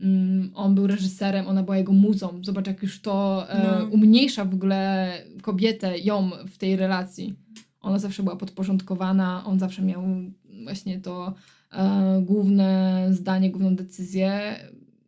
Mm, 0.00 0.50
on 0.54 0.74
był 0.74 0.86
reżyserem, 0.86 1.46
ona 1.46 1.62
była 1.62 1.76
jego 1.76 1.92
muzą. 1.92 2.40
Zobacz, 2.42 2.66
jak 2.66 2.82
już 2.82 3.00
to 3.00 3.46
e, 3.48 3.78
No. 3.80 3.86
umniejsza 3.86 4.44
w 4.44 4.54
ogóle 4.54 5.12
kobietę, 5.42 5.98
ją 5.98 6.30
w 6.46 6.58
tej 6.58 6.76
relacji. 6.76 7.34
Ona 7.80 7.98
zawsze 7.98 8.22
była 8.22 8.36
podporządkowana, 8.36 9.44
on 9.46 9.58
zawsze 9.58 9.82
miał 9.82 10.02
właśnie 10.64 11.00
to 11.00 11.34
e, 11.72 12.22
główne 12.22 13.06
zdanie, 13.10 13.50
główną 13.50 13.76
decyzję. 13.76 14.56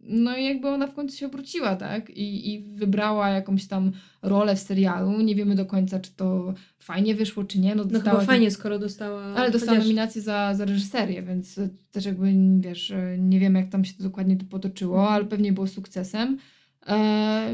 No 0.02 0.36
i 0.36 0.44
jakby 0.44 0.68
ona 0.68 0.86
w 0.86 0.94
końcu 0.94 1.16
się 1.16 1.26
obróciła, 1.26 1.76
tak? 1.76 2.10
I, 2.10 2.54
I 2.54 2.60
wybrała 2.74 3.28
jakąś 3.28 3.66
tam 3.66 3.92
rolę 4.22 4.56
w 4.56 4.58
serialu. 4.58 5.20
Nie 5.20 5.34
wiemy 5.34 5.54
do 5.54 5.66
końca, 5.66 6.00
czy 6.00 6.10
to 6.16 6.54
fajnie 6.78 7.14
wyszło, 7.14 7.44
czy 7.44 7.58
nie. 7.60 7.74
No, 7.74 7.84
No 7.90 8.00
chyba 8.00 8.20
fajnie, 8.20 8.50
skoro 8.50 8.78
dostała... 8.78 9.22
ale 9.22 9.50
dostała 9.50 9.72
chociaż- 9.72 9.84
nominację 9.88 10.22
za, 10.22 10.54
za 10.54 10.64
reżyserię, 10.64 11.22
więc 11.22 11.60
też 11.92 12.04
jakby, 12.04 12.32
wiesz, 12.60 12.92
nie 13.18 13.40
wiemy 13.40 13.58
jak 13.58 13.68
tam 13.68 13.84
się 13.84 13.94
to 13.94 14.02
dokładnie 14.02 14.36
to 14.36 14.44
potoczyło, 14.44 15.10
ale 15.10 15.24
pewnie 15.24 15.52
było 15.52 15.66
sukcesem. 15.66 16.38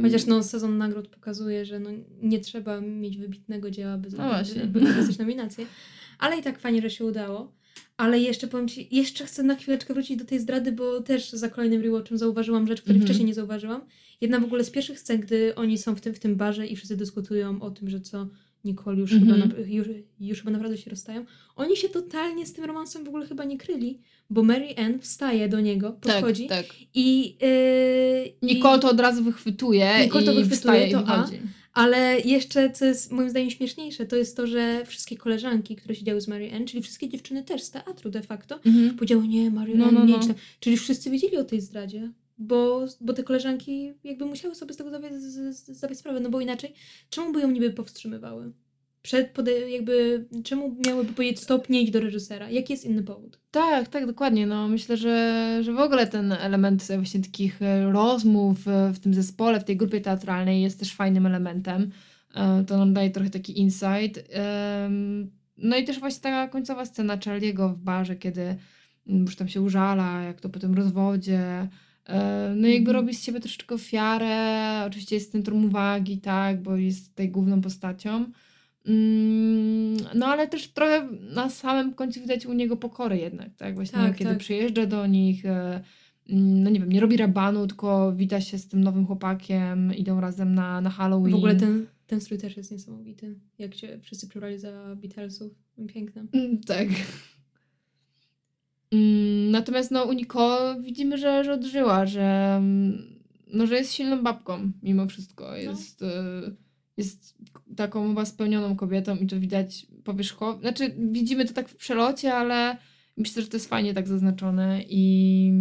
Chociaż 0.03 0.27
no, 0.27 0.43
sezon 0.43 0.79
nagród 0.79 1.09
pokazuje, 1.09 1.65
że 1.65 1.81
no, 1.81 1.91
nie 2.23 2.41
trzeba 2.41 2.81
mieć 2.81 3.19
wybitnego 3.19 3.71
dzieła, 3.71 3.97
by, 3.99 4.09
No 4.11 4.17
właśnie. 4.29 4.65
by 4.65 4.81
dostać 4.81 5.19
nominację. 5.19 5.67
Ale 6.19 6.39
i 6.39 6.43
tak 6.43 6.59
fajnie, 6.59 6.83
że 6.83 6.91
się 6.91 7.05
udało. 7.05 7.53
Ale 7.97 8.20
jeszcze 8.20 8.47
powiem 8.47 8.68
Ci, 8.68 8.89
jeszcze 8.91 9.26
chcę 9.26 9.43
na 9.43 9.55
chwileczkę 9.55 9.95
wrócić 9.95 10.16
do 10.16 10.24
tej 10.24 10.41
zdrady, 10.41 10.72
bo 10.72 11.01
też 11.01 11.31
za 11.31 11.49
kolejnym 11.49 11.83
rewatchem 11.83 12.18
zauważyłam 12.18 12.66
rzecz, 12.66 12.81
której 12.83 12.97
Mhm. 12.97 13.07
wcześniej 13.07 13.26
nie 13.26 13.35
zauważyłam. 13.35 13.81
Jedna 14.20 14.41
w 14.41 14.45
ogóle 14.45 14.64
z 14.64 14.70
pierwszych 14.70 15.01
scen, 15.01 15.20
gdy 15.20 15.55
oni 15.55 15.79
są 15.79 15.95
w 15.95 16.01
tym, 16.01 16.14
w 16.14 16.18
tym 16.18 16.37
barze 16.37 16.66
i 16.66 16.76
wszyscy 16.76 16.97
dyskutują 16.97 17.62
o 17.62 17.70
tym, 17.70 17.89
że 17.91 18.01
co 18.01 18.26
Nicole 18.64 18.97
już, 18.99 19.12
Mhm. 19.12 19.33
chyba, 19.43 19.47
na, 19.47 19.66
już, 19.68 19.89
już 20.20 20.39
chyba 20.39 20.51
naprawdę 20.51 20.76
się 20.79 20.91
rozstają. 20.91 21.24
Oni 21.57 21.76
się 21.76 21.89
totalnie 21.89 22.47
z 22.47 22.53
tym 22.53 22.64
romansem 22.64 23.05
w 23.05 23.09
ogóle 23.09 23.26
chyba 23.26 23.45
nie 23.45 23.59
kryli, 23.59 23.99
bo 24.31 24.43
Mary 24.43 24.74
Ann 24.76 24.99
wstaje 25.01 25.49
do 25.49 25.61
niego, 25.61 25.93
podchodzi 25.93 26.47
tak, 26.47 26.66
tak. 26.66 26.76
i... 26.95 27.37
Yy, 27.41 28.33
Nicole 28.43 28.79
to 28.79 28.91
od 28.91 29.01
razu 29.01 29.24
wychwytuje 29.24 29.91
Nicole 30.05 30.24
to 30.24 30.33
i 30.33 30.35
wychwytuje, 30.35 30.57
wstaje 30.57 30.91
to 30.93 31.01
i 31.01 31.05
A. 31.07 31.29
Ale 31.79 32.20
jeszcze, 32.20 32.70
co 32.70 32.85
jest 32.85 33.12
moim 33.12 33.31
zdaniem 33.31 33.51
śmieszniejsze, 33.51 34.07
to 34.07 34.16
jest 34.16 34.37
to, 34.37 34.47
że 34.47 34.85
wszystkie 34.87 35.16
koleżanki, 35.16 35.76
które 35.76 35.95
siedziały 35.95 36.20
z 36.20 36.29
Mary 36.29 36.51
Ann, 36.55 36.66
czyli 36.66 36.83
wszystkie 36.83 37.09
dziewczyny 37.09 37.43
też 37.45 37.62
z 37.62 37.70
teatru 37.70 38.11
de 38.11 38.22
facto, 38.22 38.61
Mhm. 38.66 38.97
powiedziały, 38.97 39.29
nie, 39.29 39.51
Mary 39.51 39.72
No, 39.76 39.85
Ann, 39.87 39.95
no, 39.95 40.05
nie 40.05 40.12
no. 40.12 40.18
idź 40.18 40.26
tam. 40.26 40.37
Czyli 40.61 40.76
wszyscy 40.76 41.11
wiedzieli 41.11 41.37
o 41.37 41.45
tej 41.45 41.61
zdradzie, 41.61 42.12
bo, 42.39 42.87
bo 43.01 43.12
te 43.12 43.22
koleżanki 43.22 43.93
jakby 44.05 44.26
musiały 44.26 44.55
sobie 44.55 44.74
z 44.74 44.76
tego 44.76 44.91
zdawać, 44.91 45.12
zdawać 45.53 45.99
sprawę, 45.99 46.20
no 46.20 46.31
bo 46.31 46.41
inaczej, 46.41 46.72
czemu 47.11 47.33
by 47.33 47.41
ją 47.41 47.51
niby 47.51 47.70
powstrzymywały? 47.70 48.53
Przed, 49.03 49.31
pode, 49.31 49.71
jakby, 49.71 50.27
czemu 50.45 50.77
miałyby 50.87 51.13
powiedzieć 51.13 51.41
stop, 51.41 51.69
nie 51.69 51.83
idź 51.83 51.91
do 51.91 52.01
reżysera? 52.01 52.51
Jaki 52.51 52.73
jest 52.73 52.85
inny 52.85 53.03
powód? 53.03 53.39
Tak, 53.51 53.89
tak, 53.89 54.07
dokładnie. 54.07 54.47
No, 54.47 54.69
myślę, 54.69 54.97
że, 54.97 55.59
że 55.63 55.73
w 55.73 55.79
ogóle 55.79 56.07
ten 56.07 56.33
element 56.33 56.89
właśnie 56.97 57.21
takich 57.21 57.63
e, 57.63 57.93
rozmów 57.93 58.69
e, 58.69 58.93
w 58.93 58.99
tym 58.99 59.15
zespole, 59.15 59.61
w 59.61 59.65
tej 59.65 59.77
grupie 59.77 60.01
teatralnej 60.01 60.63
jest 60.63 60.79
też 60.79 60.95
fajnym 60.95 61.27
elementem. 61.27 61.91
E, 62.35 62.65
To 62.65 62.79
nam 62.79 62.95
daje 62.95 63.11
trochę 63.11 63.31
taki 63.31 63.61
insight. 63.61 64.29
No 65.57 65.77
i 65.77 65.85
też 65.85 66.01
właśnie 66.01 66.23
ta 66.23 66.49
końcowa 66.49 66.85
scena 66.85 67.17
Charlie'ego 67.17 67.75
w 67.75 67.79
barze, 67.79 68.17
kiedy 68.17 68.43
mm, 69.07 69.23
już 69.23 69.37
tam 69.37 69.49
się 69.49 69.61
użala, 69.63 70.23
jak 70.23 70.41
to 70.41 70.49
po 70.49 70.59
tym 70.59 70.75
rozwodzie. 70.75 71.69
No 72.57 72.69
i 72.69 72.75
jakby 72.75 72.91
Mhm. 72.91 72.97
robi 72.97 73.15
z 73.15 73.23
siebie 73.25 73.41
troszeczkę 73.41 73.75
ofiarę. 73.75 74.85
Oczywiście 74.87 75.17
jest 75.17 75.33
centrum 75.33 75.65
uwagi, 75.65 76.19
tak, 76.19 76.63
bo 76.63 76.77
jest 76.77 77.11
tutaj 77.11 77.29
główną 77.29 77.61
postacią. 77.61 78.25
Mm, 78.89 79.97
No 80.14 80.26
ale 80.26 80.49
też 80.49 80.68
trochę 80.68 81.09
na 81.34 81.51
samym 81.51 81.95
końcu 81.95 82.20
widać 82.20 82.47
u 82.47 82.53
niego 82.53 82.76
pokorę 82.76 83.18
jednak, 83.18 83.55
tak? 83.57 83.74
Właśnie 83.74 83.99
Tak, 83.99 84.16
kiedy 84.16 84.30
tak. 84.30 84.39
przyjeżdża 84.39 84.86
do 84.86 85.07
nich, 85.07 85.47
e, 85.47 85.80
mm, 86.28 86.62
no 86.62 86.70
nie 86.70 86.80
wiem, 86.80 86.93
nie 86.93 87.01
robi 87.01 87.16
rabanu, 87.16 87.66
tylko 87.66 88.12
wita 88.12 88.41
się 88.41 88.59
z 88.59 88.68
tym 88.68 88.84
nowym 88.84 89.07
chłopakiem, 89.07 89.95
idą 89.95 90.20
razem 90.20 90.55
na, 90.55 90.80
na 90.80 90.91
Halloween. 90.91 91.32
W 91.32 91.36
ogóle 91.36 91.57
ten, 91.57 91.86
ten 92.07 92.20
strój 92.20 92.39
też 92.39 92.57
jest 92.57 92.70
niesamowity. 92.72 93.39
Jak 93.59 93.74
się 93.74 93.99
wszyscy 94.03 94.28
przebrali 94.28 94.59
za 94.59 94.97
Beatlesów. 94.97 95.53
Piękne. 95.89 96.24
Mm, 96.32 96.61
Tak. 96.61 96.89
Natomiast 99.51 99.91
no, 99.91 100.05
u 100.05 100.12
Nicole 100.12 100.82
widzimy, 100.82 101.18
że, 101.18 101.45
że 101.45 101.53
odżyła, 101.53 102.07
że, 102.07 102.61
no, 103.47 103.66
że 103.66 103.76
jest 103.76 103.93
silną 103.93 104.22
babką 104.22 104.72
mimo 104.82 105.07
wszystko. 105.07 105.57
Jest, 105.57 106.03
y, 106.03 106.07
jest 106.97 107.34
taką 107.79 108.09
chyba 108.09 108.24
spełnioną 108.24 108.76
kobietą 108.76 109.16
i 109.16 109.26
to 109.26 109.41
widać 109.41 109.87
powierzchownie. 110.05 110.61
Znaczy, 110.61 110.95
widzimy 110.99 111.45
to 111.45 111.55
tak 111.55 111.68
w 111.68 111.76
przelocie, 111.76 112.35
ale 112.35 112.76
myślę, 113.16 113.43
że 113.43 113.49
to 113.49 113.57
jest 113.57 113.68
fajnie 113.68 113.95
tak 113.95 114.09
zaznaczone 114.09 114.83
i, 114.89 115.53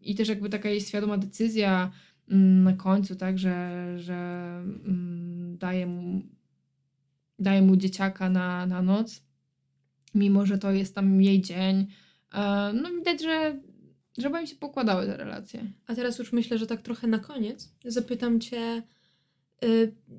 i 0.00 0.14
też 0.14 0.28
jakby 0.28 0.48
taka 0.48 0.68
jej 0.68 0.80
świadoma 0.80 1.18
decyzja 1.18 1.90
mm, 2.28 2.64
na 2.64 2.72
końcu, 2.72 3.16
tak, 3.16 3.38
że, 3.38 3.94
że 3.98 4.14
mm, 4.86 5.56
daje 5.58 5.86
mu 5.86 6.22
daje 7.38 7.62
mu 7.62 7.76
dzieciaka 7.76 8.30
na, 8.30 8.66
na 8.66 8.82
noc, 8.82 9.22
mimo 10.14 10.46
że 10.46 10.58
to 10.58 10.72
jest 10.72 10.94
tam 10.94 11.22
jej 11.22 11.42
dzień. 11.42 11.86
E, 12.34 12.72
no 12.72 12.90
widać, 12.90 13.22
że, 13.22 13.60
że 14.18 14.22
chyba 14.22 14.40
im 14.40 14.46
się 14.46 14.56
pokładały 14.56 15.06
te 15.06 15.16
relacje. 15.16 15.72
A 15.86 15.94
teraz 15.94 16.18
już 16.18 16.32
myślę, 16.32 16.58
że 16.58 16.66
tak 16.66 16.82
trochę 16.82 17.06
na 17.06 17.18
koniec 17.18 17.72
zapytam 17.84 18.40
cię, 18.40 18.82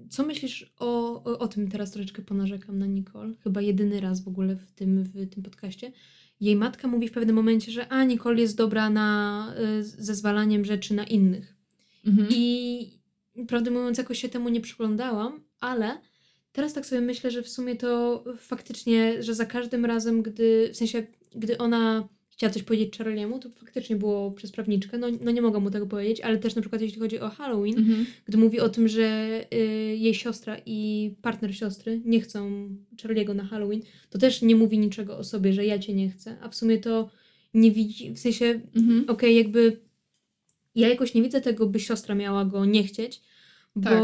co 0.09 0.25
myślisz 0.25 0.73
o, 0.79 1.23
o, 1.23 1.39
o 1.39 1.47
tym 1.47 1.69
teraz 1.69 1.91
troszeczkę 1.91 2.21
ponarzekam 2.21 2.79
na 2.79 2.85
Nicole, 2.85 3.33
chyba 3.43 3.61
jedyny 3.61 4.01
raz 4.01 4.23
w 4.23 4.27
ogóle 4.27 4.55
w 4.55 4.71
tym, 4.71 5.03
w 5.03 5.29
tym 5.29 5.43
podcaście. 5.43 5.91
Jej 6.41 6.55
matka 6.55 6.87
mówi 6.87 7.07
w 7.07 7.11
pewnym 7.11 7.35
momencie, 7.35 7.71
że 7.71 7.87
a 7.87 8.03
Nicole 8.03 8.41
jest 8.41 8.57
dobra 8.57 8.89
na 8.89 9.53
y, 9.79 9.83
zezwalaniem 9.83 10.65
rzeczy 10.65 10.93
na 10.93 11.03
innych. 11.03 11.55
Mhm. 12.05 12.27
I 12.31 12.89
prawdę 13.47 13.71
mówiąc, 13.71 13.97
jakoś 13.97 14.19
się 14.19 14.29
temu 14.29 14.49
nie 14.49 14.61
przyglądałam, 14.61 15.43
ale 15.59 16.01
teraz 16.51 16.73
tak 16.73 16.85
sobie 16.85 17.01
myślę, 17.01 17.31
że 17.31 17.41
w 17.41 17.49
sumie 17.49 17.75
to 17.75 18.23
faktycznie, 18.37 19.23
że 19.23 19.35
za 19.35 19.45
każdym 19.45 19.85
razem, 19.85 20.21
gdy, 20.21 20.69
w 20.73 20.77
sensie, 20.77 21.07
gdy 21.35 21.57
ona 21.57 22.07
chciała 22.37 22.53
coś 22.53 22.63
powiedzieć 22.63 22.97
Charliemu, 22.97 23.39
to 23.39 23.49
faktycznie 23.49 23.95
było 23.95 24.31
przez 24.31 24.51
prawniczkę, 24.51 24.97
no, 24.97 25.07
no 25.21 25.31
nie 25.31 25.41
mogę 25.41 25.59
mu 25.59 25.71
tego 25.71 25.87
powiedzieć, 25.87 26.21
ale 26.21 26.37
też 26.37 26.55
na 26.55 26.61
przykład 26.61 26.81
jeśli 26.81 26.99
chodzi 26.99 27.19
o 27.19 27.29
Halloween, 27.29 27.77
Mhm. 27.77 28.05
gdy 28.25 28.37
mówi 28.37 28.59
o 28.59 28.69
tym, 28.69 28.87
że 28.87 29.39
y, 29.53 29.57
jej 29.97 30.13
siostra 30.13 30.57
i 30.65 31.11
partner 31.21 31.55
siostry 31.55 32.01
nie 32.05 32.21
chcą 32.21 32.69
Charliego 33.01 33.33
na 33.33 33.43
Halloween, 33.43 33.81
to 34.09 34.17
też 34.19 34.41
nie 34.41 34.55
mówi 34.55 34.79
niczego 34.79 35.17
o 35.17 35.23
sobie, 35.23 35.53
że 35.53 35.65
ja 35.65 35.79
cię 35.79 35.93
nie 35.93 36.09
chcę, 36.09 36.37
a 36.41 36.49
w 36.49 36.55
sumie 36.55 36.77
to 36.77 37.09
nie 37.53 37.71
widzi, 37.71 38.11
w 38.13 38.19
sensie 38.19 38.61
Mhm. 38.75 39.05
okej, 39.09 39.35
jakby 39.35 39.79
ja 40.75 40.87
jakoś 40.89 41.13
nie 41.13 41.21
widzę 41.21 41.41
tego, 41.41 41.67
by 41.67 41.79
siostra 41.79 42.15
miała 42.15 42.45
go 42.45 42.65
nie 42.65 42.83
chcieć, 42.83 43.21
bo, 43.75 43.89
Tak, 43.89 44.03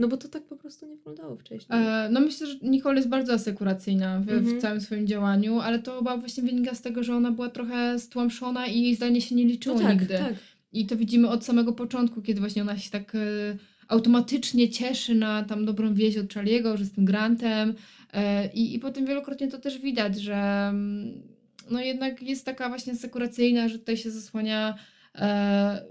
no 0.00 0.08
bo 0.08 0.16
to 0.16 0.28
tak 0.28 0.42
po 0.42 0.56
prostu 0.56 0.86
nie 0.86 0.96
wyglądało 0.96 1.36
wcześniej. 1.36 1.78
E, 1.82 2.08
no 2.12 2.20
myślę, 2.20 2.46
że 2.46 2.54
Nicole 2.62 2.96
jest 2.96 3.08
bardzo 3.08 3.32
asekuracyjna 3.32 4.20
w, 4.20 4.26
w 4.26 4.30
Mhm. 4.30 4.60
całym 4.60 4.80
swoim 4.80 5.06
działaniu, 5.06 5.60
ale 5.60 5.78
to 5.78 5.98
chyba 5.98 6.16
właśnie 6.16 6.42
wynika 6.42 6.74
z 6.74 6.82
tego, 6.82 7.02
że 7.02 7.14
ona 7.16 7.30
była 7.30 7.48
trochę 7.48 7.98
stłamszona 7.98 8.66
i 8.66 8.82
jej 8.82 8.94
zdanie 8.94 9.20
się 9.20 9.34
nie 9.34 9.44
liczyło 9.44 9.76
no 9.76 9.82
tak, 9.82 9.92
nigdy. 10.00 10.18
tak. 10.18 10.34
I 10.72 10.86
to 10.86 10.96
widzimy 10.96 11.28
od 11.28 11.44
samego 11.44 11.72
początku, 11.72 12.22
kiedy 12.22 12.40
właśnie 12.40 12.62
ona 12.62 12.78
się 12.78 12.90
tak 12.90 13.14
e, 13.14 13.18
automatycznie 13.88 14.68
cieszy 14.70 15.14
na 15.14 15.42
tam 15.44 15.64
dobrą 15.64 15.94
wieść 15.94 16.18
od 16.18 16.34
Charliego, 16.34 16.76
że 16.76 16.84
z 16.84 16.92
tym 16.92 17.04
Grantem. 17.04 17.74
E, 18.12 18.46
i, 18.52 18.74
I 18.74 18.78
potem 18.78 19.06
wielokrotnie 19.06 19.48
to 19.48 19.58
też 19.58 19.78
widać, 19.78 20.20
że 20.20 20.34
mm, 20.68 21.22
no 21.70 21.80
jednak 21.80 22.22
jest 22.22 22.44
taka 22.44 22.68
właśnie 22.68 22.94
sekuracyjna, 22.94 23.68
że 23.68 23.78
tutaj 23.78 23.96
się 23.96 24.10
zasłania 24.10 24.74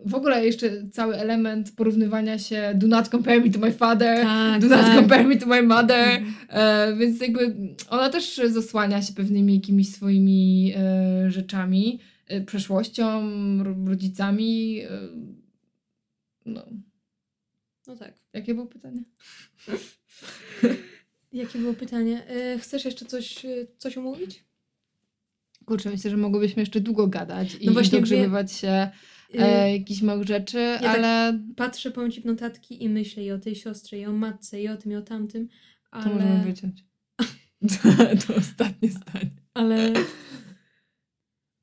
w 0.06 0.16
ogóle 0.16 0.46
jeszcze 0.46 0.90
cały 0.90 1.16
element 1.16 1.72
porównywania 1.76 2.40
się 2.40 2.72
do 2.76 2.88
not 2.88 3.08
compare 3.08 3.40
me 3.40 3.50
to 3.52 3.60
my 3.60 3.72
father, 3.72 4.24
Tak, 4.24 4.62
do 4.62 4.68
not 4.68 4.80
tak. 4.82 4.96
compare 4.96 5.24
me 5.28 5.38
to 5.38 5.46
my 5.46 5.62
mother. 5.64 6.08
Mhm. 6.10 6.34
E, 6.50 6.96
więc 6.98 7.22
jakby 7.22 7.56
ona 7.90 8.10
też 8.10 8.42
zasłania 8.48 9.02
się 9.02 9.14
pewnymi 9.14 9.56
jakimiś 9.56 9.92
swoimi 9.92 10.74
e, 10.78 11.32
rzeczami, 11.32 12.00
e, 12.28 12.42
przeszłością, 12.42 13.22
ro- 13.64 13.76
rodzicami. 13.86 14.80
E, 14.82 14.90
no, 16.46 16.66
No 17.88 17.96
tak. 17.96 18.14
jakie 18.34 18.54
było 18.54 18.66
pytanie? 18.68 19.04
Jakie 21.34 21.60
było 21.60 21.74
pytanie? 21.74 22.28
E, 22.28 22.60
chcesz 22.60 22.86
jeszcze 22.86 23.06
coś, 23.06 23.46
e, 23.46 23.50
coś 23.78 23.98
omówić? 23.98 24.44
Kurczę, 25.70 25.90
myślę, 25.90 26.12
że 26.12 26.18
mogłybyśmy 26.18 26.62
jeszcze 26.62 26.82
długo 26.82 27.08
gadać 27.08 27.56
i 27.56 27.66
No 27.66 27.74
właśnie 27.74 28.00
dogrzebywać 28.00 28.52
się 28.52 28.90
E, 29.36 29.64
e, 29.64 29.78
jakichś 29.78 30.02
małych 30.02 30.28
rzeczy, 30.28 30.58
tak- 30.58 30.98
ale 30.98 31.40
Patrzę, 31.56 31.92
powiem 31.92 32.12
ci 32.12 32.22
w 32.22 32.26
notatki 32.26 32.84
i 32.84 32.90
myślę 32.90 33.24
i 33.24 33.32
o 33.32 33.40
tej 33.40 33.56
siostrze, 33.56 33.98
i 34.00 34.06
o 34.06 34.12
matce, 34.12 34.62
i 34.62 34.68
o 34.68 34.78
tym, 34.78 34.92
i 34.92 34.96
o 34.96 35.02
tamtym, 35.02 35.48
ale... 35.92 36.04
to 36.04 36.10
możemy 36.10 36.44
wyciąć. 36.44 36.86
to 38.28 38.36
ostatnie 38.36 38.90
zdanie. 38.90 39.32
Ale 39.54 39.94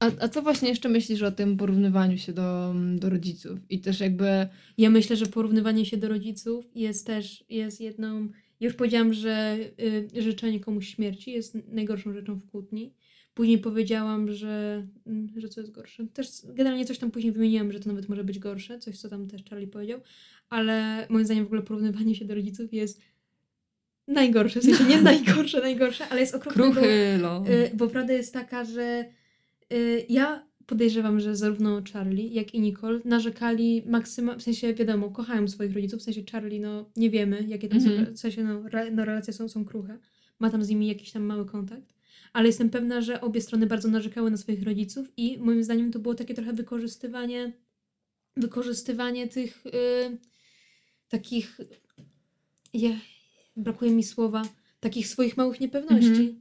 A, 0.01 0.11
a 0.21 0.29
co 0.29 0.43
właśnie 0.43 0.69
jeszcze 0.69 0.89
myślisz 0.89 1.23
o 1.23 1.33
tym 1.33 1.57
porównywaniu 1.57 2.19
się 2.19 2.33
do, 2.33 2.75
do 2.97 3.11
rodziców? 3.11 3.59
I 3.71 3.81
też 3.81 4.01
jakby 4.01 4.49
Ja 4.79 4.91
myślę, 4.91 5.17
że 5.17 5.27
porównywanie 5.27 5.87
się 5.87 5.97
do 5.97 6.09
rodziców 6.09 6.65
jest 6.75 7.07
też 7.07 7.45
jest 7.49 7.81
jedną. 7.81 8.29
Już 8.61 8.75
powiedziałam, 8.75 9.15
że 9.15 9.59
y, 10.17 10.23
życzenie 10.23 10.61
komuś 10.61 10.89
śmierci 10.89 11.33
jest 11.33 11.59
najgorszą 11.69 12.13
rzeczą 12.13 12.35
w 12.35 12.47
kłótni. 12.47 12.95
Później 13.37 13.59
powiedziałam, 13.59 14.33
że, 14.33 14.87
mm, 15.07 15.29
że 15.37 15.49
co 15.49 15.61
jest 15.61 15.73
gorsze. 15.73 16.07
Też 16.07 16.29
generalnie 16.45 16.85
coś 16.85 16.99
tam 16.99 17.11
później 17.11 17.33
wymieniłam, 17.33 17.73
że 17.73 17.81
to 17.81 17.89
nawet 17.89 18.09
może 18.09 18.25
być 18.25 18.39
gorsze, 18.39 18.79
coś 18.79 18.99
co 18.99 19.09
tam 19.09 19.29
też 19.29 19.45
Charlie 19.51 19.67
powiedział, 19.69 20.01
ale 20.49 21.07
moim 21.11 21.25
zdaniem 21.25 21.45
w 21.45 21.47
ogóle 21.47 21.63
porównywanie 21.63 22.15
się 22.15 22.25
do 22.25 22.35
rodziców 22.35 22.73
jest 22.73 23.01
najgorsze. 24.09 24.61
W 24.61 24.65
sensie 24.65 24.85
nie 24.85 25.03
najgorsze, 25.13 25.61
najgorsze, 25.61 26.09
ale 26.09 26.21
jest 26.21 26.35
okropne. 26.35 26.65
bo- 26.65 26.73
kruchy, 26.73 27.19
no. 27.23 27.45
Y, 27.49 27.71
bo 27.77 27.89
prawda 27.89 28.13
jest 28.13 28.33
taka, 28.33 28.65
że 28.65 29.05
y, 29.73 30.07
ja 30.09 30.47
podejrzewam, 30.67 31.21
że 31.21 31.37
zarówno 31.37 31.83
Charlie, 31.93 32.29
jak 32.35 32.55
i 32.55 32.61
Nicole 32.61 33.01
narzekali 33.05 33.83
maksymalnie, 33.87 34.41
w 34.41 34.43
sensie 34.43 34.75
wiadomo, 34.75 35.11
kochają 35.11 35.49
swoich 35.49 35.75
rodziców, 35.75 36.01
w 36.01 36.03
sensie 36.03 36.23
Charlie, 36.33 36.61
no 36.61 36.91
nie 36.97 37.11
wiemy, 37.11 37.45
jakie 37.49 37.69
tam 37.69 37.79
Mhm. 37.79 38.07
są, 38.07 38.13
w 38.13 38.19
sensie 38.19 38.45
no, 38.45 38.63
re, 38.73 38.91
no 38.91 39.05
relacje 39.05 39.33
są, 39.33 39.49
są 39.49 39.65
kruche, 39.65 39.99
ma 40.39 40.51
tam 40.51 40.65
z 40.65 40.69
nimi 40.69 40.87
jakiś 40.89 41.13
tam 41.13 41.23
mały 41.23 41.47
kontakt, 41.47 41.96
ale 42.37 42.47
jestem 42.47 42.71
pewna, 42.71 43.01
że 43.01 43.21
obie 43.21 43.41
strony 43.41 43.67
bardzo 43.67 43.89
narzekały 43.89 44.31
na 44.31 44.37
swoich 44.37 44.63
rodziców 44.63 45.09
i 45.17 45.39
moim 45.39 45.65
zdaniem 45.65 45.93
to 45.93 45.99
było 45.99 46.15
takie 46.15 46.35
trochę 46.35 46.53
wykorzystywanie, 46.53 47.53
wykorzystywanie 48.37 49.29
tych 49.29 49.67
y, 49.67 50.19
takich, 51.09 51.61
je, 52.75 52.99
brakuje 53.57 53.91
mi 53.91 54.05
słowa, 54.05 54.43
takich 54.81 55.09
swoich 55.09 55.37
małych 55.37 55.61
niepewności. 55.61 56.09
Mhm. 56.09 56.41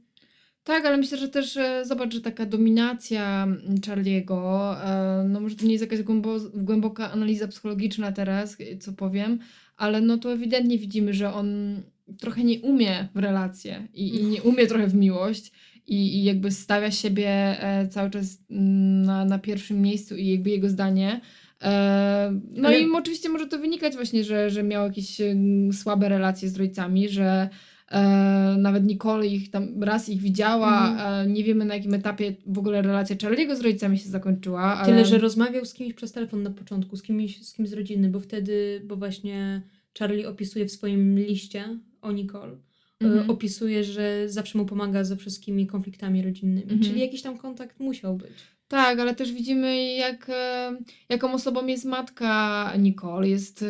Tak, 0.64 0.86
ale 0.86 0.96
myślę, 0.96 1.18
że 1.18 1.28
też 1.28 1.56
e, 1.56 1.84
zobacz, 1.84 2.14
że 2.14 2.20
taka 2.20 2.46
dominacja 2.46 3.48
Charliego, 3.86 4.74
e, 4.84 5.24
no 5.28 5.40
może 5.40 5.56
to 5.56 5.64
nie 5.64 5.72
jest 5.72 5.84
jakaś 5.84 6.02
głębo, 6.02 6.36
głęboka 6.54 7.12
analiza 7.12 7.48
psychologiczna 7.48 8.12
teraz, 8.12 8.56
co 8.80 8.92
powiem, 8.92 9.38
ale 9.76 10.00
no 10.00 10.18
to 10.18 10.32
ewidentnie 10.32 10.78
widzimy, 10.78 11.14
że 11.14 11.32
on 11.32 11.80
trochę 12.18 12.44
nie 12.44 12.60
umie 12.60 13.08
w 13.14 13.18
relacje 13.18 13.88
i, 13.94 14.20
i 14.20 14.24
nie 14.24 14.42
umie 14.42 14.66
trochę 14.66 14.86
w 14.86 14.94
miłość 14.94 15.52
i, 15.86 16.18
i 16.18 16.24
jakby 16.24 16.50
stawia 16.50 16.90
siebie 16.90 17.28
e, 17.28 17.88
cały 17.88 18.10
czas 18.10 18.38
mm, 18.50 19.02
na, 19.02 19.24
na 19.24 19.38
pierwszym 19.38 19.82
miejscu 19.82 20.16
i 20.16 20.26
jakby 20.26 20.50
jego 20.50 20.68
zdanie. 20.68 21.20
E, 21.62 22.40
no 22.50 22.68
Ale- 22.68 22.80
i 22.80 22.92
oczywiście 22.94 23.28
może 23.28 23.46
to 23.46 23.58
wynikać 23.58 23.94
właśnie, 23.94 24.24
że, 24.24 24.50
że 24.50 24.62
miał 24.62 24.84
jakieś 24.84 25.20
mm, 25.20 25.72
słabe 25.72 26.08
relacje 26.08 26.48
z 26.48 26.56
rodzicami, 26.56 27.08
że 27.08 27.48
E, 27.88 28.56
nawet 28.58 28.84
Nicole 28.84 29.26
ich 29.26 29.50
tam 29.50 29.82
raz 29.82 30.08
ich 30.08 30.20
widziała. 30.20 30.90
Mhm. 30.90 31.28
E, 31.28 31.32
nie 31.32 31.44
wiemy 31.44 31.64
na 31.64 31.74
jakim 31.74 31.94
etapie 31.94 32.34
w 32.46 32.58
ogóle 32.58 32.82
relacja 32.82 33.16
Charlie'ego 33.16 33.56
z 33.56 33.60
rodzicami 33.60 33.98
się 33.98 34.08
zakończyła. 34.08 34.62
Ale... 34.62 34.86
Tyle, 34.86 35.04
że 35.04 35.18
rozmawiał 35.18 35.64
z 35.64 35.74
kimś 35.74 35.94
przez 35.94 36.12
telefon 36.12 36.42
na 36.42 36.50
początku, 36.50 36.96
z 36.96 37.02
kimś, 37.02 37.46
z 37.46 37.54
kimś 37.54 37.68
z 37.68 37.72
rodziny, 37.72 38.08
bo 38.08 38.20
wtedy, 38.20 38.82
bo 38.84 38.96
właśnie 38.96 39.62
Charlie 39.98 40.28
opisuje 40.28 40.66
w 40.66 40.72
swoim 40.72 41.18
liście 41.18 41.78
o 42.02 42.12
Nicole, 42.12 42.56
Mhm. 43.00 43.24
e, 43.24 43.32
opisuje, 43.32 43.84
że 43.84 44.28
zawsze 44.28 44.58
mu 44.58 44.66
pomaga 44.66 45.04
ze 45.04 45.16
wszystkimi 45.16 45.66
konfliktami 45.66 46.22
rodzinnymi, 46.22 46.62
Mhm. 46.62 46.80
czyli 46.80 47.00
jakiś 47.00 47.22
tam 47.22 47.38
kontakt 47.38 47.80
musiał 47.80 48.16
być. 48.16 48.32
Tak, 48.68 48.98
ale 48.98 49.14
też 49.14 49.32
widzimy, 49.32 49.84
jak, 49.94 50.26
e, 50.30 50.76
jaką 51.08 51.32
osobą 51.32 51.66
jest 51.66 51.84
matka 51.84 52.72
Nicole. 52.78 53.28
Jest. 53.28 53.64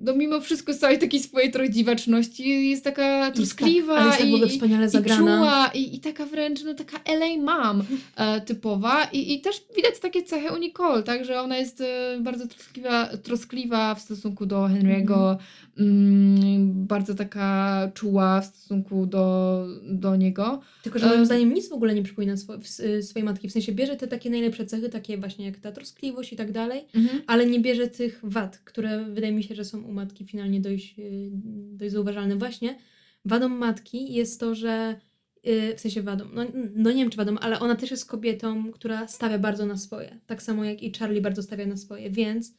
E, 0.00 0.04
No 0.04 0.14
mimo 0.16 0.40
wszystko 0.40 0.72
z 0.72 0.78
całej 0.78 0.98
takiej 0.98 1.20
swojej 1.20 1.50
trochę 1.50 1.70
dziwaczności 1.70 2.70
jest 2.70 2.84
taka 2.84 3.30
troskliwa 3.30 3.94
ale 3.96 4.06
jest 4.06 4.40
tak 4.42 4.50
i, 4.50 4.54
wspaniale 4.54 4.86
i 4.86 4.88
zagrana. 4.88 5.20
czuła 5.20 5.70
i, 5.74 5.96
i 5.96 6.00
taka 6.00 6.26
wręcz 6.26 6.64
no 6.64 6.74
taka 6.74 7.00
LA 7.04 7.36
mom 7.42 7.82
e, 8.16 8.40
typowa 8.40 9.04
I, 9.04 9.34
i 9.34 9.40
też 9.40 9.62
widać 9.76 9.98
takie 10.00 10.22
cechy 10.22 10.54
u 10.54 10.58
Nicole, 10.58 11.02
tak, 11.02 11.24
że 11.24 11.40
ona 11.40 11.56
jest 11.58 11.80
e, 11.80 12.18
bardzo 12.20 12.46
troskliwa, 12.46 13.06
troskliwa 13.16 13.94
w 13.94 14.00
stosunku 14.00 14.46
do 14.46 14.56
Henry'ego, 14.56 15.36
mm, 15.78 16.86
bardzo 16.86 17.14
taka 17.14 17.90
czuła 17.94 18.40
w 18.40 18.46
stosunku 18.46 19.06
do, 19.06 19.66
do 19.82 20.16
niego. 20.16 20.60
Tylko, 20.82 20.98
że 20.98 21.06
moim 21.06 21.18
Em. 21.20 21.26
zdaniem 21.26 21.54
nic 21.54 21.68
w 21.68 21.72
ogóle 21.72 21.94
nie 21.94 22.02
przypomina 22.02 22.34
swo- 22.34 23.02
swojej 23.02 23.24
matki. 23.24 23.48
W 23.48 23.52
sensie 23.52 23.72
bierze 23.72 23.96
te 23.96 24.08
takie 24.08 24.30
najlepsze 24.30 24.66
cechy, 24.66 24.88
takie 24.88 25.18
właśnie 25.18 25.46
jak 25.46 25.56
ta 25.56 25.72
troskliwość 25.72 26.32
i 26.32 26.36
tak 26.36 26.52
dalej, 26.52 26.84
ale 27.26 27.46
nie 27.46 27.60
bierze 27.60 27.88
tych 27.88 28.20
wad, 28.22 28.58
które 28.58 29.04
wydaje 29.04 29.32
mi 29.32 29.42
się, 29.42 29.54
że 29.54 29.64
są 29.64 29.89
u 29.90 29.92
matki 29.92 30.26
finalnie 30.26 30.60
dość, 30.60 30.98
yy, 30.98 31.30
dość 31.72 31.92
zauważalne. 31.92 32.36
Właśnie 32.36 32.78
wadą 33.24 33.48
matki 33.48 34.14
jest 34.14 34.40
to, 34.40 34.54
że 34.54 35.00
Yy, 35.44 35.76
w 35.76 35.80
sensie 35.80 36.02
wadą. 36.02 36.24
No, 36.32 36.42
no 36.74 36.90
nie 36.90 37.02
wiem, 37.02 37.10
czy 37.10 37.16
wadą, 37.16 37.38
ale 37.38 37.60
ona 37.60 37.76
też 37.76 37.90
jest 37.90 38.06
kobietą, 38.06 38.72
która 38.72 39.08
stawia 39.08 39.38
bardzo 39.38 39.66
na 39.66 39.76
swoje. 39.76 40.18
Tak 40.26 40.42
samo 40.42 40.64
jak 40.64 40.82
i 40.82 40.92
Charlie 40.92 41.20
bardzo 41.20 41.42
stawia 41.42 41.66
na 41.66 41.76
swoje, 41.76 42.10
więc 42.10 42.54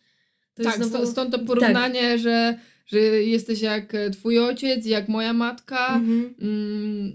to 0.54 0.64
tak, 0.64 0.84
znowu... 0.84 1.06
stąd, 1.08 1.32
to 1.32 1.40
porównanie, 1.40 2.18
że, 2.18 2.58
że 2.86 3.00
jesteś 3.00 3.62
jak 3.62 3.94
twój 4.12 4.40
ojciec, 4.40 4.86
jak 4.86 5.10
moja 5.10 5.34
matka. 5.34 5.96
Mhm. 5.96 6.34
Mm, 6.42 7.14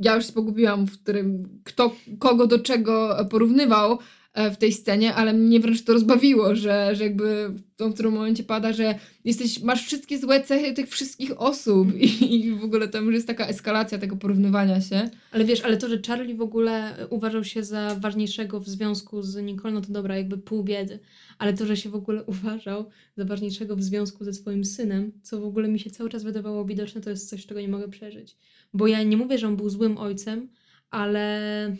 ja 0.00 0.16
już 0.16 0.26
się 0.26 0.32
pogubiłam, 0.32 0.86
w 0.86 1.02
którym 1.02 1.48
kto 1.64 1.96
kogo 2.18 2.46
do 2.46 2.58
czego 2.58 3.26
porównywał 3.30 3.92
e, 3.92 3.98
w 4.36 4.56
tej 4.56 4.72
scenie, 4.72 5.14
ale 5.14 5.32
mnie 5.32 5.60
wręcz 5.60 5.82
to 5.82 5.92
rozbawiło, 5.92 6.54
że, 6.54 6.94
że 6.94 7.04
jakby 7.04 7.52
w 7.78 7.94
którym 7.94 8.12
momencie 8.12 8.44
pada, 8.44 8.72
że 8.72 8.98
jesteś, 9.24 9.62
masz 9.62 9.86
wszystkie 9.86 10.18
złe 10.18 10.42
cechy 10.42 10.72
tych 10.72 10.88
wszystkich 10.88 11.40
osób 11.40 11.94
i, 11.94 12.34
i 12.44 12.52
w 12.52 12.64
ogóle 12.64 12.88
tam 12.88 13.04
już 13.04 13.14
jest 13.14 13.26
taka 13.26 13.46
eskalacja 13.46 13.98
tego 13.98 14.16
porównywania 14.16 14.80
się. 14.80 15.10
Ale 15.32 15.44
wiesz, 15.44 15.60
ale 15.60 15.76
to, 15.76 15.88
że 15.88 15.98
Charlie 16.06 16.34
w 16.34 16.40
ogóle 16.40 17.06
uważał 17.10 17.44
się 17.44 17.64
za 17.64 17.96
ważniejszego 18.00 18.60
w 18.60 18.68
związku 18.68 19.22
z 19.22 19.36
Nicole, 19.36 19.74
no 19.74 19.80
to 19.80 19.92
dobra, 19.92 20.16
jakby 20.16 20.38
pół 20.38 20.64
biedy. 20.64 20.98
Ale 21.38 21.52
to, 21.52 21.66
że 21.66 21.76
się 21.76 21.90
w 21.90 21.94
ogóle 21.94 22.24
uważał 22.32 22.90
za 23.16 23.24
ważniejszego 23.24 23.76
w 23.76 23.82
związku 23.82 24.24
ze 24.24 24.32
swoim 24.32 24.64
synem, 24.64 25.12
co 25.22 25.40
w 25.40 25.44
ogóle 25.44 25.68
mi 25.68 25.78
się 25.78 25.90
cały 25.90 26.10
czas 26.10 26.22
wydawało 26.22 26.64
widoczne, 26.64 27.00
to 27.00 27.10
jest 27.10 27.30
coś, 27.30 27.46
czego 27.46 27.60
nie 27.60 27.68
mogę 27.68 27.88
przeżyć. 27.88 28.36
Bo 28.74 28.86
ja 28.86 29.02
nie 29.02 29.16
mówię, 29.16 29.38
że 29.38 29.48
on 29.48 29.56
był 29.56 29.70
złym 29.70 29.98
ojcem, 29.98 30.48
ale 30.90 31.76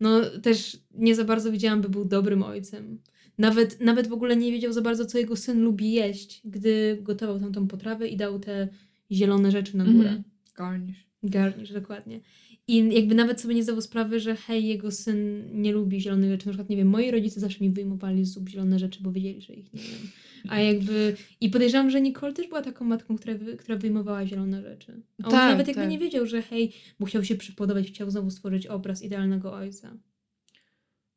no 0.00 0.20
też 0.42 0.78
nie 0.94 1.14
za 1.14 1.24
bardzo 1.24 1.52
widziałam, 1.52 1.80
by 1.80 1.88
był 1.88 2.04
dobrym 2.04 2.42
ojcem. 2.42 2.98
Nawet, 3.38 3.80
nawet 3.80 4.08
w 4.08 4.12
ogóle 4.12 4.36
nie 4.36 4.52
wiedział 4.52 4.72
za 4.72 4.80
bardzo, 4.80 5.06
co 5.06 5.18
jego 5.18 5.36
syn 5.36 5.60
lubi 5.60 5.92
jeść, 5.92 6.40
gdy 6.44 6.98
gotował 7.02 7.40
tam 7.40 7.52
tą 7.52 7.66
potrawę 7.66 8.08
i 8.08 8.16
dał 8.16 8.38
te 8.38 8.68
zielone 9.12 9.50
rzeczy 9.50 9.76
na 9.76 9.84
górę. 9.84 10.08
Mhm. 10.08 10.22
Garnish. 10.56 11.06
Garnish, 11.22 11.72
dokładnie. 11.72 12.20
I 12.68 12.94
jakby 12.94 13.14
nawet 13.14 13.40
sobie 13.40 13.54
nie 13.54 13.62
zdawał 13.62 13.82
sprawy, 13.82 14.20
że 14.20 14.36
hej, 14.36 14.66
jego 14.66 14.90
syn 14.90 15.42
nie 15.62 15.72
lubi 15.72 16.00
zielonych 16.00 16.30
rzeczy. 16.30 16.46
Na 16.46 16.52
przykład, 16.52 16.70
nie 16.70 16.76
wiem, 16.76 16.88
moi 16.88 17.10
rodzice 17.10 17.40
zawsze 17.40 17.64
mi 17.64 17.70
wyjmowali 17.70 18.24
z 18.24 18.32
zup 18.32 18.48
zielone 18.48 18.78
rzeczy, 18.78 19.02
bo 19.02 19.12
wiedzieli, 19.12 19.40
że 19.40 19.54
ich 19.54 19.72
nie 19.72 19.80
wiem. 19.80 20.10
A 20.48 20.60
jakby... 20.60 21.16
I 21.40 21.50
podejrzewam, 21.50 21.90
że 21.90 22.00
Nicole 22.00 22.32
też 22.32 22.46
była 22.48 22.62
taką 22.62 22.84
matką, 22.84 23.16
która, 23.16 23.34
wy, 23.34 23.56
która 23.56 23.78
wyjmowała 23.78 24.26
zielone 24.26 24.62
rzeczy. 24.62 25.02
A 25.22 25.26
on 25.26 25.30
Tak, 25.30 25.50
nawet 25.50 25.68
jakby 25.68 25.82
tak. 25.82 25.90
nie 25.90 25.98
wiedział, 25.98 26.26
że 26.26 26.42
hej, 26.42 26.72
bo 27.00 27.06
chciał 27.06 27.24
się 27.24 27.34
przypodobać, 27.34 27.86
chciał 27.88 28.10
znowu 28.10 28.30
stworzyć 28.30 28.66
obraz 28.66 29.02
idealnego 29.02 29.52
ojca. 29.52 29.96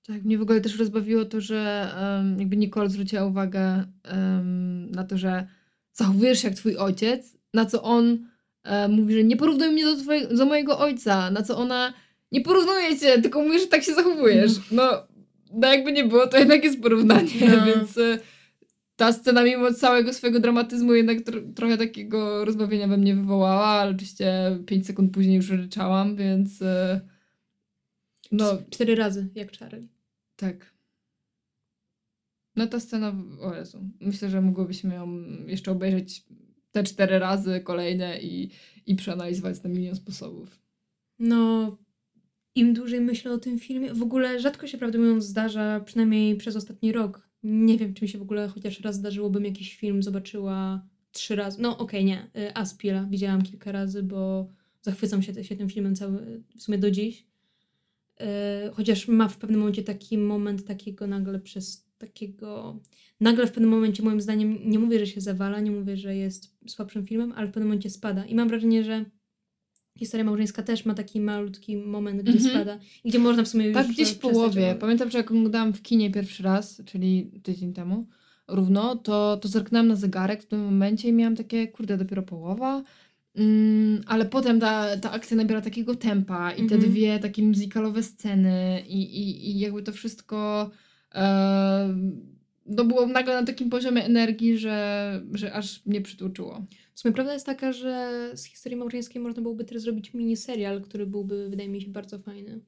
Tak, 0.07 0.23
mnie 0.23 0.37
w 0.37 0.41
ogóle 0.41 0.61
też 0.61 0.79
rozbawiło 0.79 1.25
to, 1.25 1.41
że 1.41 1.89
em, 2.19 2.39
jakby 2.39 2.57
Nicole 2.57 2.89
zwróciła 2.89 3.25
uwagę 3.25 3.85
em, 4.03 4.91
na 4.91 5.03
to, 5.03 5.17
że 5.17 5.47
zachowujesz 5.93 6.41
się 6.41 6.47
jak 6.47 6.57
twój 6.57 6.77
ojciec, 6.77 7.37
na 7.53 7.65
co 7.65 7.83
on 7.83 8.27
e, 8.63 8.87
mówi, 8.87 9.13
że 9.13 9.23
nie 9.23 9.37
porównuj 9.37 9.69
mnie 9.71 9.85
do, 9.85 9.95
twojego, 9.97 10.35
do 10.35 10.45
mojego 10.45 10.79
ojca, 10.79 11.31
na 11.31 11.41
co 11.43 11.57
ona 11.57 11.93
nie 12.31 12.41
porównuje 12.41 12.99
cię, 12.99 13.21
tylko 13.21 13.41
mówi, 13.43 13.59
że 13.59 13.67
tak 13.67 13.83
się 13.83 13.93
zachowujesz. 13.93 14.51
No, 14.71 15.07
no 15.53 15.67
jakby 15.67 15.91
nie 15.91 16.03
było, 16.03 16.27
to 16.27 16.37
jednak 16.37 16.63
jest 16.63 16.81
porównanie, 16.81 17.31
No. 17.41 17.65
więc 17.65 17.97
e, 17.97 18.19
ta 19.03 19.13
scena 19.13 19.43
mimo 19.43 19.73
całego 19.73 20.13
swojego 20.13 20.39
dramatyzmu 20.39 20.93
jednak 20.93 21.17
tro- 21.17 21.53
trochę 21.53 21.77
takiego 21.77 22.45
rozbawienia 22.45 22.87
we 22.87 22.97
mnie 22.97 23.15
wywołała, 23.15 23.65
ale 23.65 23.91
oczywiście 23.91 24.59
5 24.65 24.87
sekund 24.87 25.13
później 25.13 25.35
już 25.35 25.49
ryczałam, 25.49 26.15
więc 26.15 26.61
e, 26.61 27.01
no 28.31 28.57
Cztery 28.69 28.95
razy, 28.95 29.29
jak 29.35 29.57
Charlie. 29.57 29.87
tak. 30.35 30.73
No 32.55 32.67
ta 32.67 32.79
scena, 32.79 33.13
o 33.41 33.55
Jezu, 33.55 33.89
myślę, 33.99 34.29
że 34.29 34.41
mogłybyśmy 34.41 34.95
ją 34.95 35.23
jeszcze 35.47 35.71
obejrzeć 35.71 36.23
te 36.71 36.83
cztery 36.83 37.19
razy 37.19 37.61
kolejne 37.61 38.21
i, 38.21 38.49
i 38.85 38.95
przeanalizować 38.95 39.63
na 39.63 39.69
milion 39.69 39.95
sposobów. 39.95 40.59
No, 41.19 41.77
im 42.55 42.73
dłużej 42.73 43.01
myślę 43.01 43.31
o 43.31 43.37
tym 43.37 43.59
filmie, 43.59 43.93
w 43.93 44.01
ogóle 44.01 44.39
rzadko 44.39 44.67
się, 44.67 44.77
prawdę 44.77 44.97
mówiąc, 44.97 45.23
zdarza, 45.25 45.79
przynajmniej 45.79 46.35
przez 46.35 46.55
ostatni 46.55 46.91
rok. 46.91 47.32
Nie 47.43 47.77
wiem, 47.77 47.93
czy 47.93 48.05
mi 48.05 48.09
się 48.09 48.17
w 48.17 48.21
ogóle 48.21 48.47
chociaż 48.47 48.79
raz 48.79 48.95
zdarzyło, 48.95 49.29
bym 49.29 49.45
jakiś 49.45 49.77
film 49.77 50.03
zobaczyła 50.03 50.87
trzy 51.11 51.35
razy. 51.35 51.61
No, 51.61 51.77
okej, 51.77 52.05
nie. 52.05 52.29
Y, 52.37 52.55
Aspila 52.55 53.05
widziałam 53.05 53.41
kilka 53.41 53.71
razy, 53.71 54.03
bo 54.03 54.49
zachwycam 54.81 55.23
się, 55.23 55.43
się 55.43 55.55
tym 55.55 55.69
filmem 55.69 55.95
cały, 55.95 56.43
w 56.57 56.61
sumie 56.61 56.77
do 56.77 56.91
dziś. 56.91 57.25
Y, 58.21 58.25
Chociaż 58.73 59.07
ma 59.07 59.27
w 59.27 59.37
pewnym 59.37 59.59
momencie 59.59 59.83
taki 59.83 60.17
moment 60.17 60.65
takiego 60.65 61.07
nagle 61.07 61.39
przez 61.39 61.85
takiego... 61.97 62.79
Nagle 63.19 63.47
w 63.47 63.51
pewnym 63.51 63.69
momencie, 63.69 64.03
moim 64.03 64.21
zdaniem, 64.21 64.59
nie 64.65 64.79
mówię, 64.79 64.99
że 64.99 65.07
się 65.07 65.21
zawala, 65.21 65.59
nie 65.59 65.71
mówię, 65.71 65.97
że 65.97 66.15
jest 66.15 66.57
słabszym 66.67 67.07
filmem, 67.07 67.33
ale 67.35 67.47
w 67.47 67.51
pewnym 67.51 67.67
momencie 67.67 67.89
spada. 67.89 68.25
I 68.25 68.35
mam 68.35 68.47
wrażenie, 68.47 68.83
że 68.83 69.05
Historia 69.99 70.23
małżeńska 70.23 70.63
też 70.63 70.85
ma 70.85 70.93
taki 70.93 71.19
malutki 71.21 71.77
moment, 71.77 72.21
gdzie 72.21 72.31
Mhm. 72.33 72.51
spada 72.55 72.79
i 73.03 73.09
gdzie 73.09 73.19
można 73.19 73.43
w 73.43 73.47
sumie 73.47 73.65
już 73.65 73.73
Tak 73.73 73.87
gdzieś 73.87 74.09
w 74.09 74.19
połowie. 74.19 74.75
Pamiętam, 74.79 75.09
że 75.11 75.17
jak 75.17 75.31
oglądałam 75.31 75.73
w 75.73 75.81
kinie 75.81 76.11
pierwszy 76.11 76.43
raz, 76.43 76.81
czyli 76.85 77.31
tydzień 77.43 77.73
temu, 77.73 78.07
równo, 78.47 78.95
to, 78.95 79.37
to 79.41 79.47
zerknęłam 79.47 79.87
na 79.87 79.95
zegarek 79.95 80.43
w 80.43 80.45
tym 80.45 80.59
momencie 80.63 81.09
i 81.09 81.13
miałam 81.13 81.35
takie, 81.35 81.67
kurde, 81.67 81.97
dopiero 81.97 82.23
połowa. 82.23 82.83
Mm, 83.35 84.01
ale 84.07 84.25
potem 84.25 84.59
ta, 84.59 84.97
ta 84.97 85.11
akcja 85.11 85.37
nabiera 85.37 85.61
takiego 85.61 85.95
tempa 85.95 86.51
i 86.51 86.57
te 86.67 86.75
Mhm. 86.75 86.81
dwie 86.91 87.19
takie 87.19 87.43
muzykalowe 87.43 88.03
sceny 88.03 88.83
i, 88.87 89.01
i, 89.01 89.49
i 89.49 89.59
jakby 89.59 89.83
to 89.83 89.91
wszystko 89.91 90.69
e, 91.15 91.95
no 92.65 92.85
było 92.85 93.07
nagle 93.07 93.41
na 93.41 93.47
takim 93.47 93.69
poziomie 93.69 94.05
energii, 94.05 94.57
że, 94.57 95.21
że 95.33 95.53
aż 95.53 95.85
mnie 95.85 96.01
przytłoczyło. 96.01 96.65
W 96.93 96.99
sumie 96.99 97.13
prawda 97.13 97.33
jest 97.33 97.45
taka, 97.45 97.71
że 97.73 98.21
z 98.35 98.43
historii 98.45 98.77
małżeńskiej 98.77 99.21
można 99.21 99.41
byłoby 99.41 99.63
też 99.63 99.81
zrobić 99.81 100.13
miniserial, 100.13 100.81
który 100.81 101.05
byłby, 101.05 101.49
wydaje 101.49 101.69
mi 101.69 101.81
się, 101.81 101.87
bardzo 101.89 102.19
fajny. 102.19 102.59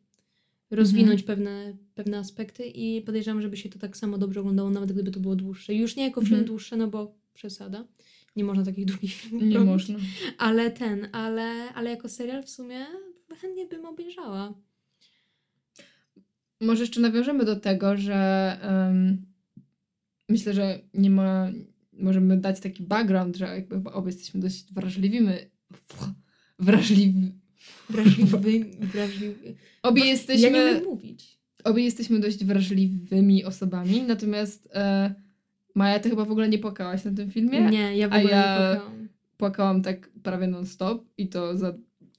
Rozwinąć 0.71 1.21
Mhm. 1.21 1.25
pewne, 1.37 1.77
pewne 1.95 2.17
aspekty 2.17 2.65
i 2.67 3.01
podejrzewam, 3.01 3.41
żeby 3.41 3.57
się 3.57 3.69
to 3.69 3.79
tak 3.79 3.97
samo 3.97 4.17
dobrze 4.17 4.39
oglądało, 4.39 4.69
nawet 4.69 4.91
gdyby 4.91 5.11
to 5.11 5.19
było 5.19 5.35
dłuższe. 5.35 5.73
Już 5.73 5.95
nie 5.95 6.03
jako 6.03 6.21
film 6.21 6.33
Mhm. 6.33 6.47
dłuższy, 6.47 6.77
no 6.77 6.87
bo 6.87 7.15
przesada. 7.33 7.85
Nie 8.35 8.43
można 8.43 8.65
takich 8.65 8.85
długich 8.85 9.13
filmów 9.13 9.43
Nie 9.47 9.53
robić. 9.55 9.69
można. 9.69 9.95
Ale 10.37 10.71
ten, 10.71 11.07
ale, 11.11 11.43
ale 11.73 11.89
jako 11.89 12.09
serial 12.09 12.43
w 12.43 12.49
sumie 12.49 12.85
chętnie 13.41 13.65
bym 13.65 13.85
obejrzała. 13.85 14.53
Może 16.61 16.83
jeszcze 16.83 17.01
nawiążemy 17.01 17.45
do 17.45 17.55
tego, 17.55 17.97
że 17.97 18.15
em, 18.61 19.25
myślę, 20.29 20.53
że 20.53 20.79
nie 20.93 21.09
ma. 21.09 21.51
Możemy 21.99 22.37
dać 22.37 22.59
taki 22.59 22.83
background, 22.83 23.35
że 23.37 23.45
jakby 23.45 23.75
chyba 23.75 23.91
obie 23.93 24.07
jesteśmy 24.11 24.39
dość 24.39 24.73
wrażliwymi. 24.73 25.29
Wrażliwi. 26.59 27.31
Wrażliwy, 27.89 28.65
wrażliwy. 28.87 29.55
Obie 29.83 29.99
Ja 30.01 30.05
nie 30.05 30.11
jesteśmy, 30.11 30.49
umiem 30.49 30.83
mówić. 30.83 31.37
obie 31.63 31.83
jesteśmy 31.83 32.19
dość 32.19 32.45
wrażliwymi 32.45 33.43
osobami, 33.45 34.01
natomiast 34.03 34.69
e, 34.73 35.13
Maja, 35.75 35.99
ty 35.99 36.09
chyba 36.09 36.25
w 36.25 36.31
ogóle 36.31 36.49
nie 36.49 36.59
płakałaś 36.59 37.03
na 37.05 37.11
tym 37.11 37.31
filmie? 37.31 37.61
Nie, 37.61 37.97
ja 37.97 38.09
w 38.09 38.13
ogóle 38.13 38.31
ja- 38.31 38.69
nie 38.69 38.75
płakałam. 38.75 39.07
Płakałam 39.37 39.81
tak 39.81 40.09
prawie 40.23 40.47
non-stop 40.47 41.05
i 41.17 41.27
to 41.29 41.57
za 41.57 41.73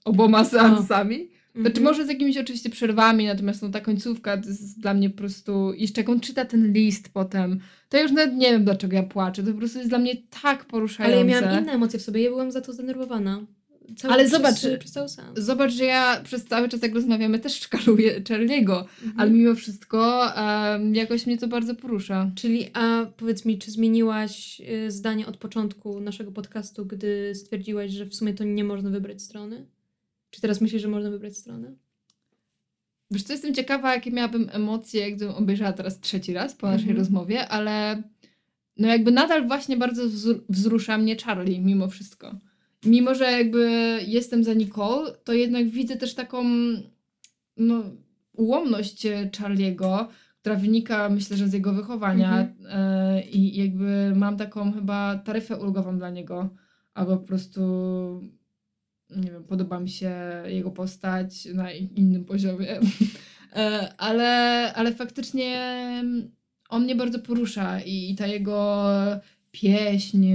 oboma 0.05 0.45
seansami. 0.45 1.29
Znaczy 1.61 1.81
Mhm. 1.81 1.85
może 1.85 2.07
z 2.07 2.09
jakimiś 2.09 2.37
oczywiście 2.37 2.71
przerwami, 2.71 3.27
natomiast 3.27 3.63
no, 3.63 3.69
ta 3.69 3.81
końcówka 3.81 4.37
to 4.37 4.49
jest 4.49 4.81
dla 4.81 4.95
mnie 4.95 5.11
po 5.11 5.17
prostu... 5.17 5.73
Jeszcze 5.75 6.01
jak 6.01 6.09
on 6.09 6.21
czyta 6.21 6.45
ten 6.45 6.73
list 6.73 7.09
potem, 7.13 7.61
to 7.89 7.97
ja 7.97 8.03
już 8.03 8.13
nawet 8.13 8.35
nie 8.37 8.51
wiem 8.51 8.65
dlaczego 8.65 8.97
ja 8.97 9.03
płaczę. 9.03 9.43
To 9.43 9.53
po 9.53 9.59
prostu 9.59 9.79
jest 9.79 9.91
dla 9.91 9.99
mnie 9.99 10.13
tak 10.43 10.65
poruszające. 10.65 11.17
Ale 11.19 11.27
ja 11.33 11.41
miałam 11.41 11.63
inne 11.63 11.73
emocje 11.73 11.99
w 11.99 12.03
sobie, 12.03 12.23
ja 12.23 12.31
byłam 12.31 12.51
za 12.51 12.61
to 12.61 12.73
zdenerwowana. 12.73 13.47
Cały, 13.97 14.15
Ale 14.15 14.25
przez, 14.25 14.33
zobacz, 14.37 14.55
Przez. 14.85 15.17
Zobacz, 15.37 15.73
że 15.73 15.85
ja 15.85 16.21
przez 16.25 16.45
cały 16.45 16.69
czas 16.69 16.83
jak 16.83 16.95
rozmawiamy 16.95 17.39
też 17.39 17.61
szkaluję 17.61 18.21
Charlie'ego, 18.29 18.77
Mhm. 18.79 19.15
ale 19.17 19.31
mimo 19.31 19.55
wszystko 19.55 20.31
em, 20.37 20.95
jakoś 20.95 21.27
mnie 21.27 21.39
to 21.39 21.49
bardzo 21.49 21.75
porusza. 21.75 22.31
Czyli, 22.35 22.67
a 22.75 23.07
powiedz 23.17 23.45
mi, 23.45 23.59
czy 23.59 23.71
zmieniłaś 23.71 24.61
y, 24.87 24.91
zdanie 24.91 25.27
od 25.27 25.37
początku 25.37 26.01
naszego 26.01 26.33
podcastu, 26.33 26.87
gdy 26.87 27.35
stwierdziłaś, 27.35 27.91
że 27.91 28.07
w 28.07 28.15
sumie 28.15 28.35
to 28.35 28.45
nie 28.45 28.65
można 28.65 28.91
wybrać 28.91 29.23
strony? 29.23 29.67
Czy 30.31 30.41
teraz 30.41 30.61
myślisz, 30.61 30.83
że 30.83 30.89
można 30.89 31.11
wybrać 31.11 31.37
stronę? 31.37 31.75
Wiesz 33.11 33.23
co, 33.23 33.33
jestem 33.33 33.55
ciekawa, 33.55 33.95
jakie 33.95 34.11
miałabym 34.11 34.49
emocje, 34.53 35.13
gdybym 35.13 35.35
obejrzała 35.35 35.73
teraz 35.73 36.01
trzeci 36.01 36.33
raz 36.33 36.55
po 36.55 36.67
naszej 36.67 36.81
Mhm. 36.89 36.99
rozmowie, 36.99 37.49
ale 37.49 38.03
no 38.77 38.89
jakby 38.89 39.11
nadal 39.13 39.47
właśnie 39.47 39.77
bardzo 39.77 40.05
wzru- 40.09 40.41
wzrusza 40.49 40.99
mnie 40.99 41.17
Charlie 41.17 41.61
mimo 41.61 41.89
wszystko. 41.89 42.35
Mimo, 42.85 43.15
że 43.15 43.25
jakby 43.33 43.71
jestem 44.07 44.45
za 44.45 44.55
Nicole, 44.55 45.13
to 45.25 45.33
jednak 45.33 45.69
widzę 45.69 45.97
też 45.97 46.15
taką 46.15 46.45
no, 47.57 47.83
ułomność 48.33 49.07
e, 49.07 49.31
Charliego, 49.39 50.09
która 50.41 50.55
wynika 50.57 51.09
myślę, 51.09 51.37
że 51.37 51.49
z 51.49 51.53
jego 51.53 51.73
wychowania 51.73 52.39
Mhm. 52.41 52.57
e, 52.71 53.23
i 53.23 53.57
jakby 53.57 54.13
mam 54.17 54.37
taką 54.37 54.73
chyba 54.73 55.19
taryfę 55.19 55.57
ulgową 55.57 55.99
dla 55.99 56.11
niego, 56.11 56.49
albo 56.95 57.17
po 57.17 57.27
prostu 57.27 57.61
nie 59.11 59.31
wiem, 59.31 59.45
podoba 59.45 59.81
mi 59.81 59.89
się 59.89 60.15
jego 60.47 60.71
postać 60.71 61.45
na 61.45 61.73
in- 61.73 61.95
innym 61.95 62.25
poziomie, 62.25 62.81
E, 63.57 63.95
ale, 63.99 64.73
ale 64.75 64.95
faktycznie 64.95 65.73
on 66.69 66.83
mnie 66.83 66.95
bardzo 66.95 67.19
porusza 67.19 67.81
i, 67.81 68.11
i 68.11 68.17
ta 68.17 68.27
jego 68.27 68.85
pieśń 69.51 70.27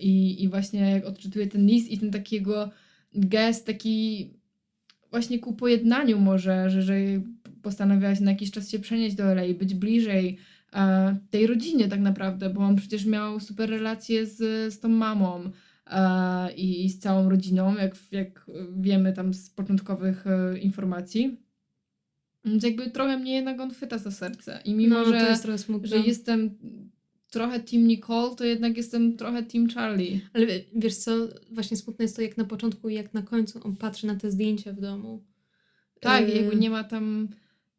i, 0.00 0.42
i 0.42 0.48
właśnie 0.48 0.90
jak 0.90 1.04
odczytuję 1.04 1.46
ten 1.46 1.66
list 1.66 1.90
i 1.90 1.98
ten 1.98 2.10
takiego 2.10 2.70
gest 3.14 3.66
taki 3.66 4.30
właśnie 5.10 5.38
ku 5.38 5.52
pojednaniu 5.52 6.18
może, 6.18 6.70
że, 6.70 6.82
że 6.82 6.94
postanowiła 7.62 8.14
się 8.14 8.24
na 8.24 8.30
jakiś 8.30 8.50
czas 8.50 8.70
się 8.70 8.78
przenieść 8.78 9.16
do 9.16 9.24
LA 9.24 9.54
być 9.58 9.74
bliżej 9.74 10.38
e, 10.72 11.16
tej 11.30 11.46
rodzinie 11.46 11.88
tak 11.88 12.00
naprawdę, 12.00 12.50
bo 12.50 12.60
on 12.60 12.76
przecież 12.76 13.06
miał 13.06 13.40
super 13.40 13.70
relacje 13.70 14.26
z, 14.26 14.38
z 14.74 14.80
tą 14.80 14.88
mamą. 14.88 15.44
e, 15.44 15.50
i, 16.56 16.84
i 16.84 16.90
z 16.90 16.98
całą 16.98 17.28
rodziną, 17.28 17.74
jak, 17.74 17.94
jak 18.12 18.46
wiemy 18.76 19.12
tam 19.12 19.34
z 19.34 19.50
początkowych 19.50 20.26
e, 20.26 20.58
informacji. 20.58 21.36
Więc 22.44 22.64
jakby 22.64 22.90
trochę 22.90 23.18
mnie 23.18 23.34
jednak 23.34 23.60
on 23.60 23.70
chwyta 23.70 23.98
za 23.98 24.10
serce. 24.10 24.60
I 24.64 24.74
mimo, 24.74 24.94
no, 24.98 25.04
że, 25.04 25.16
jest 25.16 25.46
że 25.82 25.96
jestem 25.98 26.50
trochę 27.30 27.60
team 27.60 27.86
Nicole, 27.86 28.36
to 28.36 28.44
jednak 28.44 28.76
jestem 28.76 29.16
trochę 29.16 29.42
team 29.42 29.68
Charlie. 29.68 30.20
Ale 30.32 30.46
wiesz 30.74 30.96
co, 30.96 31.28
właśnie 31.50 31.76
smutne 31.76 32.04
jest 32.04 32.16
to 32.16 32.22
jak 32.22 32.36
na 32.36 32.44
początku 32.44 32.88
i 32.88 32.94
jak 32.94 33.14
na 33.14 33.22
końcu 33.22 33.60
on 33.64 33.76
patrzy 33.76 34.06
na 34.06 34.14
te 34.14 34.30
zdjęcia 34.30 34.72
w 34.72 34.80
domu. 34.80 35.24
Tak, 36.00 36.28
Yy, 36.28 36.34
jakby 36.34 36.56
nie 36.56 36.70
ma 36.70 36.84
tam, 36.84 37.28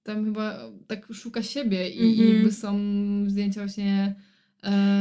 tam 0.03 0.25
chyba 0.25 0.71
tak 0.87 1.13
szuka 1.13 1.43
siebie 1.43 1.89
i, 1.89 1.99
i 1.99 2.21
Mhm. 2.21 2.35
jakby 2.35 2.51
są 2.51 2.79
zdjęcia 3.27 3.61
właśnie... 3.61 4.15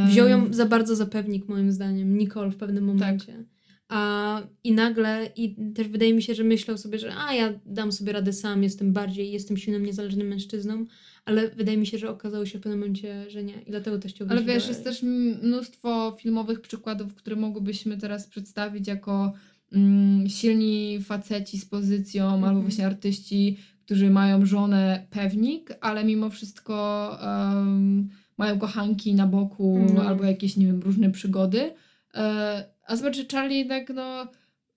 Wziął 0.09 0.29
ją 0.29 0.53
za 0.53 0.67
bardzo 0.67 0.97
za 0.97 1.07
pewnik, 1.07 1.49
moim 1.49 1.73
zdaniem, 1.73 2.19
Nicole 2.19 2.51
w 2.51 2.57
pewnym 2.57 2.87
Tak. 2.87 2.95
momencie. 2.97 3.45
A 3.89 4.43
i 4.65 4.73
nagle, 4.73 5.29
i 5.37 5.57
też 5.75 5.89
wydaje 5.89 6.15
mi 6.15 6.23
się, 6.23 6.35
że 6.35 6.45
myślał 6.45 6.79
sobie, 6.79 6.99
że 6.99 7.13
a 7.17 7.35
ja 7.35 7.53
dam 7.67 7.93
sobie 7.93 8.13
radę 8.13 8.33
sam, 8.33 8.63
jestem 8.63 8.93
bardziej, 8.93 9.33
jestem 9.33 9.57
silnym, 9.57 9.87
niezależnym 9.87 10.27
mężczyzną, 10.29 10.85
ale 11.25 11.51
wydaje 11.51 11.79
mi 11.79 11.87
się, 11.87 11.99
że 11.99 12.11
okazało 12.11 12.47
się 12.47 12.59
w 12.59 12.63
pewnym 12.63 12.81
momencie, 12.81 13.31
że 13.31 13.45
nie. 13.45 13.55
I 13.67 13.71
dlatego 13.71 13.99
też 13.99 14.13
chciał 14.13 14.27
Ale 14.31 14.43
wiesz, 14.43 14.63
do 14.63 14.69
jest 14.69 14.85
też 14.85 15.03
mnóstwo 15.43 16.17
filmowych 16.21 16.61
przykładów, 16.61 17.15
które 17.15 17.37
mogłybyśmy 17.37 17.97
teraz 17.97 18.27
przedstawić 18.27 18.89
jako 18.89 19.33
mm, 19.73 20.29
silni 20.29 20.99
faceci 21.05 21.59
z 21.59 21.65
pozycją, 21.65 22.25
Mhm. 22.25 22.45
albo 22.45 22.61
właśnie 22.63 22.87
artyści, 22.87 23.57
którzy 23.85 24.11
mają 24.11 24.47
żonę 24.47 25.07
pewnik, 25.11 25.75
ale 25.81 26.05
mimo 26.05 26.31
wszystko 26.31 27.11
em, 27.53 28.09
mają 28.37 28.59
kochanki 28.59 29.15
na 29.15 29.27
boku, 29.27 29.87
No. 29.95 30.03
albo 30.03 30.25
jakieś, 30.25 30.57
nie 30.57 30.67
wiem, 30.67 30.81
różne 30.83 31.11
przygody. 31.11 31.75
E, 32.15 32.65
a 32.87 32.97
zobacz, 32.97 33.17
że 33.17 33.25
Charlie 33.33 33.59
jednak, 33.59 33.89
no, 33.95 34.27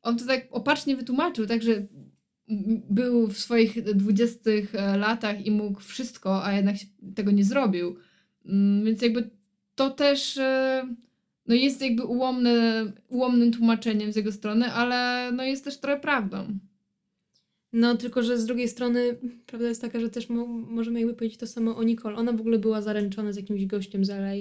on 0.02 0.18
to 0.18 0.26
tak 0.26 0.48
opacznie 0.52 0.96
wytłumaczył, 0.96 1.46
także 1.46 1.72
był 2.90 3.28
w 3.28 3.38
swoich 3.38 3.84
dwudziestych 3.96 4.76
e, 4.76 4.98
latach 4.98 5.46
i 5.46 5.52
mógł 5.52 5.80
wszystko, 5.80 6.46
a 6.46 6.54
jednak 6.54 6.76
tego 7.16 7.32
nie 7.32 7.44
zrobił. 7.44 7.96
Mm, 8.46 8.86
Więc 8.86 9.02
jakby 9.02 9.30
to 9.76 9.90
też 9.90 10.38
e, 10.38 10.84
no 11.48 11.56
jest 11.56 11.82
jakby 11.82 12.04
ułomne, 12.04 12.86
ułomnym 13.08 13.52
tłumaczeniem 13.52 14.14
z 14.14 14.16
jego 14.16 14.32
strony, 14.32 14.72
ale 14.74 15.32
no 15.32 15.44
jest 15.44 15.64
też 15.64 15.78
trochę 15.78 16.00
prawdą. 16.00 16.60
No, 17.74 17.98
tylko 17.98 18.24
że 18.24 18.38
z 18.38 18.46
drugiej 18.46 18.68
strony 18.68 19.18
prawda 19.46 19.68
jest 19.68 19.82
taka, 19.82 20.00
że 20.00 20.10
też 20.10 20.30
mo- 20.30 20.48
możemy 20.48 21.00
jakby 21.00 21.14
powiedzieć 21.16 21.40
to 21.40 21.48
samo 21.48 21.76
o 21.78 21.84
Nicole. 21.84 22.16
Ona 22.16 22.34
w 22.34 22.40
ogóle 22.42 22.60
była 22.60 22.82
zaręczona 22.82 23.32
z 23.32 23.36
jakimś 23.36 23.66
gościem 23.66 24.06
z 24.06 24.10
LA. 24.10 24.34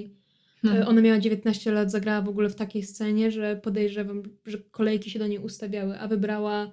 Hmm. 0.61 0.81
E, 0.81 0.87
Ona 0.87 1.01
miała 1.01 1.19
19 1.19 1.71
lat, 1.71 1.91
zagrała 1.91 2.21
w 2.21 2.29
ogóle 2.29 2.49
w 2.49 2.55
takiej 2.55 2.83
scenie, 2.83 3.31
że 3.31 3.55
podejrzewam, 3.63 4.23
że 4.45 4.57
kolejki 4.57 5.09
się 5.09 5.19
do 5.19 5.27
niej 5.27 5.39
ustawiały, 5.39 5.99
a 5.99 6.07
wybrała 6.07 6.71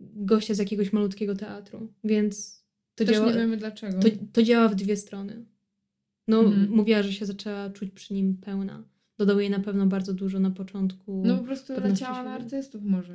gościa 0.00 0.54
z 0.54 0.58
jakiegoś 0.58 0.92
malutkiego 0.92 1.34
teatru. 1.34 1.92
Więc 2.04 2.64
to, 2.94 3.04
Też 3.04 3.14
działa, 3.14 3.26
nie 3.32 3.34
wiemy 3.38 3.56
dlaczego. 3.56 3.98
to, 4.00 4.08
to 4.32 4.42
działa 4.42 4.68
w 4.68 4.74
dwie 4.74 4.96
strony. 4.96 5.44
No, 6.28 6.40
Mhm. 6.40 6.70
mówiła, 6.70 7.02
że 7.02 7.12
się 7.12 7.26
zaczęła 7.26 7.70
czuć 7.70 7.90
przy 7.90 8.14
nim 8.14 8.36
pełna. 8.36 8.84
Dodał 9.18 9.40
jej 9.40 9.50
na 9.50 9.58
pewno 9.60 9.86
bardzo 9.86 10.14
dużo 10.14 10.38
na 10.40 10.50
początku. 10.50 11.22
No 11.26 11.38
po 11.38 11.44
prostu 11.44 11.72
leciała 11.80 12.22
na 12.22 12.30
artystów 12.30 12.82
może. 12.84 13.12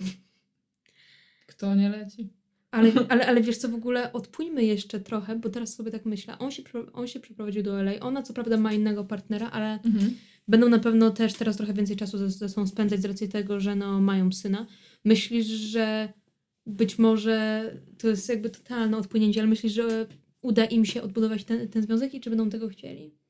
Kto 1.47 1.75
nie 1.75 1.89
leci? 1.89 2.29
Ale, 2.71 2.91
ale, 3.09 3.27
ale 3.27 3.41
wiesz 3.41 3.57
co, 3.57 3.69
w 3.69 3.75
ogóle 3.75 4.13
odpójmy 4.13 4.63
jeszcze 4.65 4.99
trochę, 4.99 5.35
bo 5.35 5.49
teraz 5.49 5.75
sobie 5.75 5.91
tak 5.91 6.05
myślę. 6.05 6.37
On 6.39 6.51
się, 6.51 6.63
on 6.93 7.07
się 7.07 7.19
przeprowadził 7.19 7.63
do 7.63 7.81
LA. 7.81 7.99
Ona 7.99 8.21
co 8.21 8.33
prawda 8.33 8.57
ma 8.57 8.73
innego 8.73 9.03
partnera, 9.03 9.49
ale 9.49 9.79
Mhm. 9.83 10.15
będą 10.47 10.69
na 10.69 10.79
pewno 10.79 11.11
też 11.11 11.33
teraz 11.33 11.57
trochę 11.57 11.73
więcej 11.73 11.95
czasu 11.95 12.17
ze, 12.17 12.29
ze 12.29 12.49
sobą 12.49 12.67
spędzać 12.67 13.01
z 13.01 13.05
racji 13.05 13.29
tego, 13.29 13.59
że 13.59 13.75
no, 13.75 14.01
mają 14.01 14.31
syna. 14.31 14.67
Myślisz, 15.05 15.45
że 15.45 16.13
być 16.65 16.99
może 16.99 17.63
to 17.97 18.07
jest 18.07 18.29
jakby 18.29 18.49
totalne 18.49 18.97
odpłynięcie, 18.97 19.41
ale 19.41 19.49
myślisz, 19.49 19.73
że 19.73 20.07
uda 20.41 20.65
im 20.65 20.85
się 20.85 21.01
odbudować 21.01 21.43
ten, 21.43 21.67
ten 21.67 21.81
związek 21.83 22.13
i 22.13 22.21
czy 22.21 22.29
będą 22.29 22.49
tego 22.49 22.67
chcieli? 22.67 23.20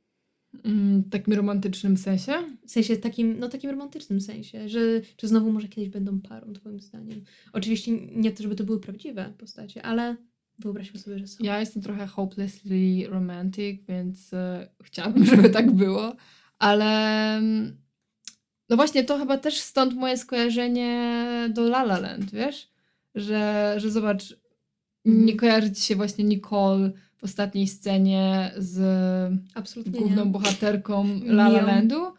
Mm, 0.63 1.03
takim 1.03 1.33
romantycznym 1.33 1.97
sensie? 1.97 2.33
W 2.65 2.71
sensie 2.71 2.97
takim, 2.97 3.39
no 3.39 3.49
takim 3.49 3.69
romantycznym 3.69 4.21
sensie, 4.21 4.69
że 4.69 4.79
czy 5.17 5.27
znowu 5.27 5.51
może 5.51 5.67
kiedyś 5.67 5.89
będą 5.89 6.21
parą, 6.21 6.53
twoim 6.53 6.79
zdaniem? 6.79 7.23
Oczywiście 7.53 7.91
nie 8.15 8.31
to, 8.31 8.43
żeby 8.43 8.55
to 8.55 8.63
były 8.63 8.79
prawdziwe 8.79 9.33
postacie, 9.37 9.83
ale 9.83 10.15
wyobraźmy 10.59 10.99
sobie, 10.99 11.19
że 11.19 11.27
są. 11.27 11.43
Ja 11.43 11.59
jestem 11.59 11.81
trochę 11.81 12.07
hopelessly 12.07 13.07
romantic, 13.09 13.81
więc 13.87 14.33
e, 14.33 14.67
chciałabym, 14.83 15.25
żeby 15.35 15.49
tak 15.49 15.71
było, 15.71 16.15
ale 16.59 16.87
mm, 17.37 17.77
no 18.69 18.75
właśnie 18.75 19.03
to 19.03 19.17
chyba 19.17 19.37
też 19.37 19.59
stąd 19.59 19.93
moje 19.93 20.17
skojarzenie 20.17 21.25
do 21.53 21.61
La 21.61 21.81
La 21.81 21.99
Land, 21.99 22.31
wiesz? 22.31 22.71
Że, 23.15 23.73
że 23.77 23.91
zobacz, 23.91 24.41
Mhm. 25.05 25.25
nie 25.25 25.35
kojarzy 25.35 25.71
ci 25.71 25.81
się 25.81 25.95
właśnie 25.95 26.23
Nicole 26.23 26.91
w 27.21 27.23
ostatniej 27.23 27.67
scenie 27.67 28.51
z 28.57 28.79
Absolutnie 29.53 29.99
główną 29.99 30.25
nie. 30.25 30.31
bohaterką 30.31 31.05
La 31.37 31.47
La. 31.47 31.61
Landu, 31.61 32.13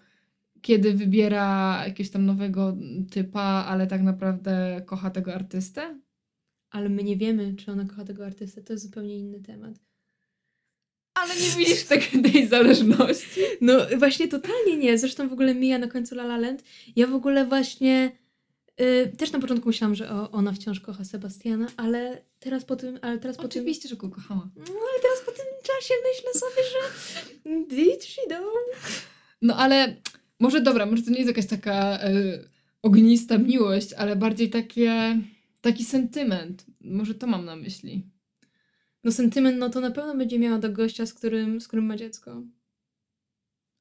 kiedy 0.61 0.95
wybiera 0.95 1.83
jakiegoś 1.87 2.11
tam 2.11 2.27
nowego 2.27 2.77
typa, 3.11 3.65
ale 3.69 3.87
tak 3.87 4.03
naprawdę 4.03 4.83
kocha 4.87 5.11
tego 5.11 5.35
artystę? 5.35 6.01
Ale 6.71 6.89
my 6.89 7.05
nie 7.05 7.17
wiemy, 7.17 7.55
czy 7.55 7.73
ona 7.73 7.85
kocha 7.85 8.05
tego 8.05 8.27
artystę. 8.27 8.63
To 8.63 8.73
jest 8.73 8.85
zupełnie 8.85 9.19
inny 9.19 9.41
temat. 9.41 9.75
Ale 11.15 11.35
nie 11.35 11.51
widzisz 11.59 11.85
tej, 11.91 12.01
tej 12.33 12.49
zależności. 12.49 13.41
No 13.61 13.73
właśnie 13.99 14.29
totalnie 14.29 14.77
nie. 14.77 14.99
Zresztą 14.99 15.29
w 15.29 15.33
ogóle 15.33 15.55
Mia 15.55 15.79
na 15.79 15.87
końcu 15.87 16.15
La 16.15 16.25
La 16.25 16.37
Land. 16.39 16.65
Ja 16.97 17.07
w 17.07 17.15
ogóle 17.15 17.47
właśnie 17.47 18.13
y, 18.81 19.12
też 19.18 19.33
na 19.33 19.39
początku 19.39 19.68
myślałam, 19.68 19.95
że 19.95 20.11
o, 20.11 20.31
ona 20.31 20.53
wciąż 20.53 20.81
kocha 20.81 21.05
Sebastiana, 21.05 21.66
ale 21.77 22.23
teraz 22.39 22.64
po 22.64 22.77
tym, 22.77 22.99
ale 23.03 23.18
teraz 23.18 23.37
po 23.37 23.43
tym, 23.43 23.51
Oczywiście, 23.51 23.89
że 23.89 23.97
go 23.97 24.09
kochała. 24.09 24.51
no 24.57 24.64
ale 24.64 25.03
teraz 25.03 25.20
po 25.27 25.33
tym 25.33 25.47
czasie 25.62 25.95
myślę 26.09 26.41
sobie, 26.41 26.62
że 26.73 26.81
did 27.77 28.05
she 28.05 28.23
do? 28.29 28.37
No 29.43 29.57
ale 29.57 29.97
może 30.41 30.61
dobra, 30.61 30.87
może 30.87 31.03
to 31.03 31.11
nie 31.11 31.16
jest 31.16 31.29
jakaś 31.29 31.47
taka 31.47 31.99
e, 32.01 32.12
ognista 32.83 33.39
miłość, 33.39 33.93
ale 33.93 34.16
bardziej 34.16 34.51
takie, 34.51 35.18
taki 35.61 35.85
sentyment. 35.85 36.66
Może 36.81 37.14
to 37.14 37.27
mam 37.27 37.45
na 37.45 37.57
myśli. 37.57 38.07
No 39.05 39.12
sentyment, 39.12 39.59
no 39.59 39.70
to 39.70 39.81
na 39.81 39.91
pewno 39.91 40.16
będzie 40.16 40.39
miała 40.39 40.59
do 40.59 40.70
gościa, 40.73 41.07
z 41.07 41.14
którym, 41.14 41.61
z 41.61 41.68
którym 41.68 41.87
ma 41.87 41.97
dziecko. 41.97 42.43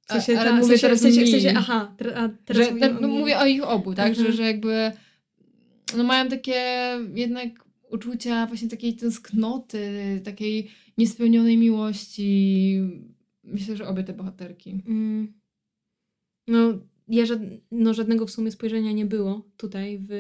W 0.08 0.12
A- 0.12 0.22
sensie, 0.22 0.52
mówię 0.52 0.62
w 0.62 0.66
sensie, 0.68 0.82
teraz 0.82 1.00
w 1.00 1.02
sensie, 1.02 1.26
w 1.26 1.30
sensie 1.30 1.54
aha, 1.58 1.96
a 2.16 2.30
teraz 2.46 2.68
Że, 2.68 2.74
mówimy 2.74 2.80
tak, 2.80 2.98
o 2.98 3.02
no, 3.02 3.08
mówię 3.08 3.40
o 3.40 3.46
ich 3.46 3.64
obu, 3.64 3.94
tak? 3.96 4.16
Że, 4.16 4.20
Mhm. 4.20 4.38
że 4.38 4.44
jakby 4.44 4.92
no, 5.98 6.04
mają 6.04 6.30
takie 6.30 6.64
jednak 7.16 7.66
uczucia 7.90 8.46
właśnie 8.48 8.70
takiej 8.70 8.96
tęsknoty, 8.96 10.22
takiej 10.24 10.72
niespełnionej 10.98 11.58
miłości. 11.58 12.80
Myślę, 13.44 13.78
że 13.78 13.88
obie 13.88 14.04
te 14.04 14.14
bohaterki. 14.14 14.84
Mm. 14.88 15.34
No, 16.48 16.74
ja 17.12 17.26
żad, 17.26 17.40
no, 17.72 17.94
żadnego 17.94 18.26
w 18.26 18.32
sumie 18.32 18.52
spojrzenia 18.52 18.92
nie 18.92 19.06
było 19.06 19.42
tutaj 19.58 20.00
w 20.00 20.12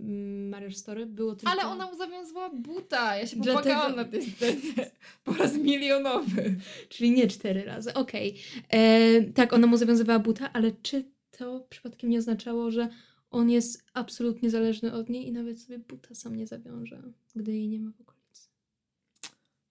mm, 0.00 0.48
Marriage 0.48 0.76
Story. 0.76 1.06
Było 1.06 1.36
tylko... 1.36 1.52
Ale 1.52 1.62
ona 1.62 1.86
mu 1.86 1.96
zawiązała 1.96 2.50
buta. 2.50 3.16
Ja 3.16 3.26
się 3.26 3.36
Dlatego- 3.36 3.58
popłakałam 3.58 3.96
na 3.96 4.04
tej 4.04 4.22
scenie. 4.22 4.90
Po 5.24 5.32
raz 5.32 5.56
milionowy. 5.56 6.56
Czyli 6.88 7.10
nie 7.10 7.28
cztery 7.28 7.64
razy, 7.64 7.94
okej. 7.94 8.36
E, 8.68 9.22
Tak, 9.22 9.52
ona 9.52 9.66
mu 9.66 9.76
zawiązywała 9.76 10.18
buta, 10.18 10.52
ale 10.52 10.72
czy 10.82 11.04
to 11.30 11.66
przypadkiem 11.70 12.10
nie 12.10 12.18
oznaczało, 12.18 12.70
że 12.70 12.88
on 13.30 13.50
jest 13.50 13.84
absolutnie 13.94 14.50
zależny 14.50 14.92
od 14.92 15.08
niej 15.08 15.28
i 15.28 15.32
nawet 15.32 15.60
sobie 15.60 15.78
buta 15.78 16.14
sam 16.14 16.36
nie 16.36 16.46
zawiąże, 16.46 17.02
gdy 17.36 17.52
jej 17.52 17.68
nie 17.68 17.80
ma 17.80 17.92
w 17.92 18.00
okolicy? 18.00 18.19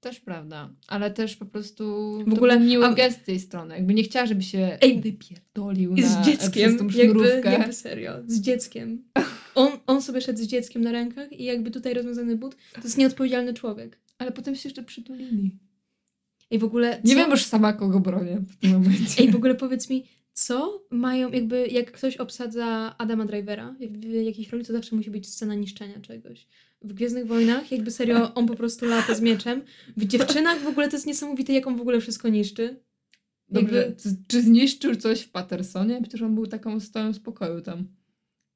Też 0.01 0.19
prawda, 0.19 0.69
ale 0.87 1.11
też 1.11 1.35
po 1.35 1.45
prostu 1.45 1.83
W 2.27 2.33
ogóle- 2.33 2.59
miły 2.59 2.85
a- 2.85 2.93
gest 2.93 3.21
z 3.21 3.23
tej 3.23 3.39
strony. 3.39 3.75
Jakby 3.75 3.93
nie 3.93 4.03
chciała, 4.03 4.25
żeby 4.25 4.41
się 4.43 4.77
Ej, 4.81 5.01
wypierdolił 5.01 5.95
I 5.95 6.01
na, 6.01 6.07
z 6.07 6.25
dzieckiem, 6.25 6.51
przez 6.51 6.77
tą 6.77 6.85
jakby, 6.85 6.93
sznurówkę. 7.03 7.51
jakby 7.51 7.73
serio, 7.73 8.11
z 8.27 8.39
dzieckiem. 8.41 9.03
On, 9.55 9.71
on 9.87 10.01
sobie 10.01 10.21
szedł 10.21 10.39
z 10.39 10.47
dzieckiem 10.47 10.81
na 10.81 10.91
rękach 10.91 11.33
i 11.33 11.43
jakby 11.43 11.71
tutaj 11.71 11.93
rozwiązany 11.93 12.35
but, 12.35 12.55
to 12.73 12.81
jest 12.83 12.97
nieodpowiedzialny 12.97 13.53
człowiek. 13.53 13.99
Ale 14.17 14.31
potem 14.31 14.55
się 14.55 14.69
jeszcze 14.69 14.83
przytulili. 14.83 15.57
I 16.51 16.59
w 16.59 16.63
ogóle... 16.63 17.01
Nie 17.03 17.13
co- 17.13 17.19
wiem 17.19 17.31
już 17.31 17.43
sama, 17.45 17.73
kogo 17.73 17.99
bronię 17.99 18.41
w 18.49 18.55
tym 18.57 18.71
momencie. 18.71 19.23
Ej, 19.23 19.31
w 19.31 19.35
ogóle 19.35 19.55
powiedz 19.55 19.89
mi, 19.89 20.05
co 20.33 20.83
mają, 20.91 21.31
jakby 21.31 21.67
jak 21.67 21.91
ktoś 21.91 22.17
obsadza 22.17 22.95
Adama 22.97 23.25
Drivera 23.25 23.75
w 23.79 24.13
jakiejś 24.25 24.49
roli, 24.49 24.65
to 24.65 24.73
zawsze 24.73 24.95
musi 24.95 25.11
być 25.11 25.27
scena 25.29 25.55
niszczenia 25.55 25.99
czegoś. 26.01 26.47
W 26.81 26.93
Gwiezdnych 26.93 27.27
Wojnach 27.27 27.71
jakby 27.71 27.91
serio 27.91 28.33
on 28.33 28.47
po 28.47 28.55
prostu 28.55 28.85
lata 28.85 29.15
z 29.15 29.21
mieczem. 29.21 29.61
W 29.97 30.05
Dziewczynach 30.05 30.59
w 30.61 30.67
ogóle 30.67 30.87
to 30.89 30.95
jest 30.95 31.05
niesamowite, 31.07 31.53
jak 31.53 31.67
on 31.67 31.77
w 31.77 31.81
ogóle 31.81 32.01
wszystko 32.01 32.29
niszczy. 32.29 32.79
Dobrze, 33.49 33.75
jakby- 33.77 33.95
czy 34.27 34.41
zniszczył 34.41 34.95
coś 34.95 35.21
w 35.21 35.31
Pattersonie? 35.31 36.01
Przecież 36.01 36.21
on 36.21 36.35
był 36.35 36.47
taką 36.47 36.79
stoją 36.79 37.13
spokoju 37.13 37.61
tam. 37.61 37.87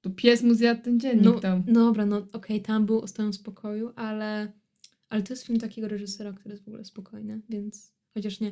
To 0.02 0.10
pies 0.10 0.44
mu 0.44 0.54
zjadł 0.54 0.82
ten 0.84 1.00
dziennik 1.00 1.24
No, 1.26 1.40
tam. 1.40 1.64
no 1.68 1.74
dobra, 1.86 2.06
no 2.06 2.28
okej, 2.34 2.62
tam 2.62 2.86
był 2.86 3.00
Ostoją 3.02 3.34
Spokoju, 3.34 3.92
ale, 3.96 4.52
ale 5.10 5.24
to 5.24 5.34
jest 5.34 5.44
film 5.46 5.60
takiego 5.60 5.88
reżysera, 5.88 6.34
który 6.34 6.54
jest 6.54 6.64
w 6.64 6.68
ogóle 6.68 6.86
spokojny, 6.86 7.42
więc 7.50 7.94
chociaż 8.14 8.40
nie. 8.40 8.52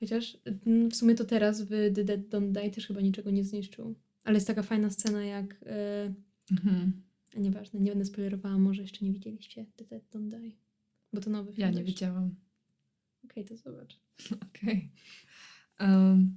Chociaż 0.00 0.38
mm, 0.66 0.90
w 0.90 0.96
sumie 0.96 1.14
to 1.14 1.24
teraz 1.24 1.62
w 1.62 1.68
The 1.68 2.04
Dead 2.04 2.20
Don't 2.20 2.52
Die 2.52 2.70
też 2.70 2.86
chyba 2.86 3.00
niczego 3.00 3.30
nie 3.30 3.44
zniszczył. 3.44 3.94
Ale 4.24 4.34
jest 4.34 4.46
taka 4.46 4.62
fajna 4.62 4.90
scena, 4.90 5.24
jak. 5.24 5.56
e, 5.66 6.14
Mhm. 6.50 6.92
Nieważne, 7.36 7.80
nie 7.80 7.90
będę 7.90 8.04
spoilerowała, 8.04 8.58
może 8.58 8.82
jeszcze 8.82 9.04
nie 9.04 9.12
widzieliście 9.12 9.66
The 9.76 9.84
Dead 9.84 10.02
Don't 10.10 10.28
Die. 10.28 10.52
Bo 11.12 11.20
to 11.20 11.30
nowy 11.30 11.52
film. 11.52 11.60
Ja 11.60 11.68
nie 11.68 11.74
dość. 11.74 11.86
wiedziałam. 11.86 12.34
Okej, 13.24 13.44
to 13.44 13.56
zobacz. 13.56 14.00
Okej. 14.48 14.90
Em, 15.78 16.34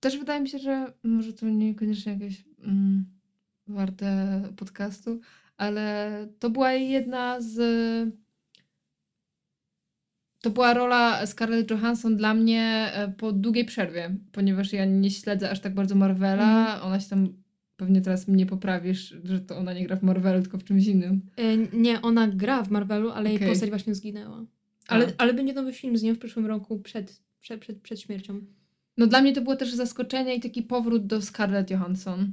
też 0.00 0.18
wydaje 0.18 0.40
mi 0.40 0.48
się, 0.48 0.58
że 0.58 0.92
może 1.02 1.32
to 1.32 1.48
niekoniecznie 1.48 2.12
jakieś 2.12 2.44
mm, 2.58 3.06
warte 3.66 4.42
podcastu, 4.56 5.20
ale 5.56 6.28
to 6.38 6.50
była 6.50 6.72
jedna 6.72 7.40
z. 7.40 7.58
To 10.40 10.50
była 10.50 10.74
rola 10.74 11.26
Scarlett 11.26 11.70
Johansson 11.70 12.16
dla 12.16 12.34
mnie 12.34 12.90
e, 12.94 13.08
po 13.08 13.32
długiej 13.32 13.64
przerwie, 13.64 14.16
ponieważ 14.32 14.72
ja 14.72 14.84
nie 14.84 15.10
śledzę 15.10 15.50
aż 15.50 15.60
tak 15.60 15.74
bardzo 15.74 15.94
Marvela. 15.94 16.72
Mhm. 16.72 16.82
Ona 16.86 17.00
się 17.00 17.08
tam. 17.08 17.41
Pewnie 17.76 18.00
teraz 18.00 18.28
mnie 18.28 18.46
poprawisz, 18.46 19.16
że 19.24 19.40
to 19.40 19.58
ona 19.58 19.72
nie 19.72 19.86
gra 19.86 19.96
w 19.96 20.02
Marvelu, 20.02 20.42
tylko 20.42 20.58
w 20.58 20.64
czymś 20.64 20.86
innym. 20.86 21.22
E, 21.36 21.56
nie, 21.56 22.02
ona 22.02 22.28
gra 22.28 22.62
w 22.62 22.70
Marvelu, 22.70 23.10
ale 23.10 23.28
jej 23.28 23.36
Okej. 23.36 23.48
postać 23.48 23.70
właśnie 23.70 23.94
zginęła. 23.94 24.44
A. 24.88 24.92
Ale, 24.94 25.12
ale 25.18 25.34
będzie 25.34 25.52
nowy 25.52 25.72
film 25.72 25.96
z 25.96 26.02
nią 26.02 26.14
w 26.14 26.18
przyszłym 26.18 26.46
roku 26.46 26.78
przed, 26.78 27.22
przed, 27.40 27.60
przed, 27.60 27.80
przed 27.80 28.00
śmiercią. 28.00 28.40
No 28.96 29.06
dla 29.06 29.22
mnie 29.22 29.32
to 29.32 29.40
było 29.40 29.56
też 29.56 29.74
zaskoczenie 29.74 30.34
i 30.36 30.40
taki 30.40 30.62
powrót 30.62 31.06
do 31.06 31.22
Scarlett 31.22 31.70
Johansson, 31.70 32.32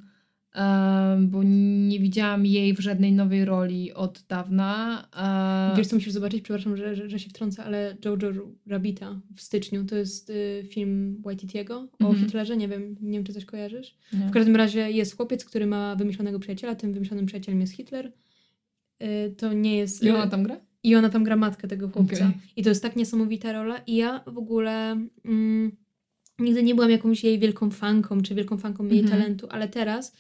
bo 1.20 1.44
nie 1.44 2.00
widziałam 2.00 2.46
jej 2.46 2.74
w 2.74 2.80
żadnej 2.80 3.12
nowej 3.12 3.46
roli 3.46 3.94
od 3.94 4.24
dawna. 4.30 5.08
Wiesz, 5.78 5.88
co 5.88 5.96
musisz 5.96 6.14
zobaczyć? 6.14 6.42
Przepraszam, 6.42 6.78
że, 6.78 6.96
że, 6.96 7.10
że 7.10 7.20
się 7.20 7.30
wtrącę, 7.30 7.64
ale 7.64 7.98
Jojo 8.06 8.32
Rabbita 8.68 9.22
w 9.36 9.42
styczniu 9.42 9.86
to 9.86 9.96
jest 9.96 10.30
y, 10.30 10.64
film 10.70 11.22
Waititiego 11.22 11.76
o 12.00 12.08
Mhm. 12.08 12.16
Hitlerze. 12.26 12.58
Nie 12.58 12.68
wiem, 12.68 12.96
nie 13.02 13.12
wiem, 13.18 13.24
czy 13.24 13.34
coś 13.34 13.46
kojarzysz. 13.46 13.96
nie. 14.14 14.28
W 14.28 14.32
każdym 14.32 14.56
razie 14.56 14.92
jest 14.92 15.18
chłopiec, 15.18 15.46
który 15.46 15.66
ma 15.68 15.96
wymyślonego 15.96 16.40
przyjaciela. 16.40 16.76
Tym 16.76 16.94
wymyślonym 16.94 17.26
przyjacielem 17.26 17.62
jest 17.62 17.74
Hitler. 17.74 18.12
Y, 19.04 19.36
to 19.38 19.54
nie 19.54 19.78
jest. 19.78 20.04
I 20.04 20.10
ona 20.10 20.28
tam 20.28 20.44
gra? 20.44 20.58
I 20.84 20.96
ona 20.96 21.10
tam 21.10 21.24
gra 21.24 21.36
matkę 21.36 21.68
tego 21.68 21.90
chłopca. 21.90 22.16
Okej. 22.26 22.38
I 22.56 22.64
to 22.64 22.70
jest 22.70 22.84
tak 22.84 22.96
niesamowita 22.96 23.54
rola. 23.54 23.78
I 23.88 23.96
ja 23.96 24.24
w 24.28 24.38
ogóle 24.38 24.92
mm, 25.26 25.72
nigdy 26.40 26.64
nie 26.64 26.76
byłam 26.76 26.92
jakąś 26.92 27.24
jej 27.24 27.40
wielką 27.40 27.72
fanką, 27.72 28.22
czy 28.22 28.36
wielką 28.36 28.58
fanką 28.58 28.86
jej 28.88 29.00
Mhm. 29.00 29.22
talentu, 29.22 29.48
ale 29.50 29.68
teraz 29.68 30.14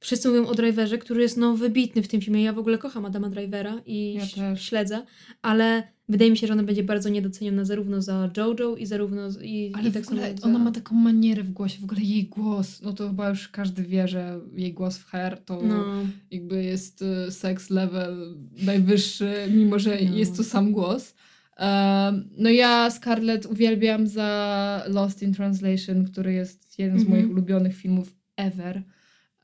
wszyscy 0.00 0.28
mówią 0.28 0.46
o 0.46 0.54
Driverze, 0.54 0.98
który 0.98 1.22
jest 1.22 1.36
no 1.36 1.56
wybitny 1.56 2.02
w 2.02 2.08
tym 2.08 2.20
filmie. 2.20 2.42
Ja 2.42 2.52
w 2.52 2.58
ogóle 2.58 2.78
kocham 2.78 3.04
Adama 3.04 3.28
Drivera 3.30 3.80
i 3.86 4.14
Ja 4.38 4.56
śledzę, 4.56 5.02
ale 5.42 5.82
wydaje 6.08 6.30
mi 6.30 6.36
się, 6.36 6.46
że 6.46 6.52
ona 6.52 6.62
będzie 6.62 6.82
bardzo 6.82 7.08
niedoceniona 7.08 7.64
zarówno 7.64 8.02
za 8.02 8.30
Jojo 8.36 8.76
i 8.76 8.86
zarówno 8.86 9.30
z, 9.30 9.42
i, 9.42 9.72
Ale 9.74 9.88
i 9.88 9.92
tak 9.92 10.06
samo 10.06 10.20
za... 10.20 10.46
ona 10.48 10.58
ma 10.58 10.72
taką 10.72 10.94
manierę 10.94 11.42
w 11.42 11.50
głosie, 11.52 11.78
w 11.80 11.84
ogóle 11.84 12.00
jej 12.00 12.24
głos, 12.24 12.82
no 12.82 12.92
to 12.92 13.08
chyba 13.08 13.28
już 13.28 13.48
każdy 13.48 13.82
wie, 13.82 14.08
że 14.08 14.40
jej 14.56 14.72
głos 14.72 14.98
w 14.98 15.04
Hair 15.06 15.38
to 15.44 15.62
No, 15.62 15.84
jakby 16.30 16.64
jest 16.64 17.02
y, 17.28 17.30
sex 17.32 17.70
level 17.70 18.36
najwyższy, 18.62 19.32
mimo 19.54 19.78
że 19.78 19.98
No. 20.10 20.16
jest 20.16 20.36
to 20.36 20.44
sam 20.44 20.72
głos. 20.72 21.14
Um, 21.58 22.28
no 22.38 22.50
ja 22.50 22.90
Scarlett 22.90 23.46
uwielbiam 23.46 24.06
za 24.06 24.84
Lost 24.88 25.22
in 25.22 25.34
Translation, 25.34 26.04
który 26.04 26.32
jest 26.32 26.78
jeden 26.78 26.98
z 26.98 27.02
Mhm. 27.02 27.18
moich 27.20 27.30
ulubionych 27.32 27.76
filmów 27.76 28.14
ever. 28.36 28.82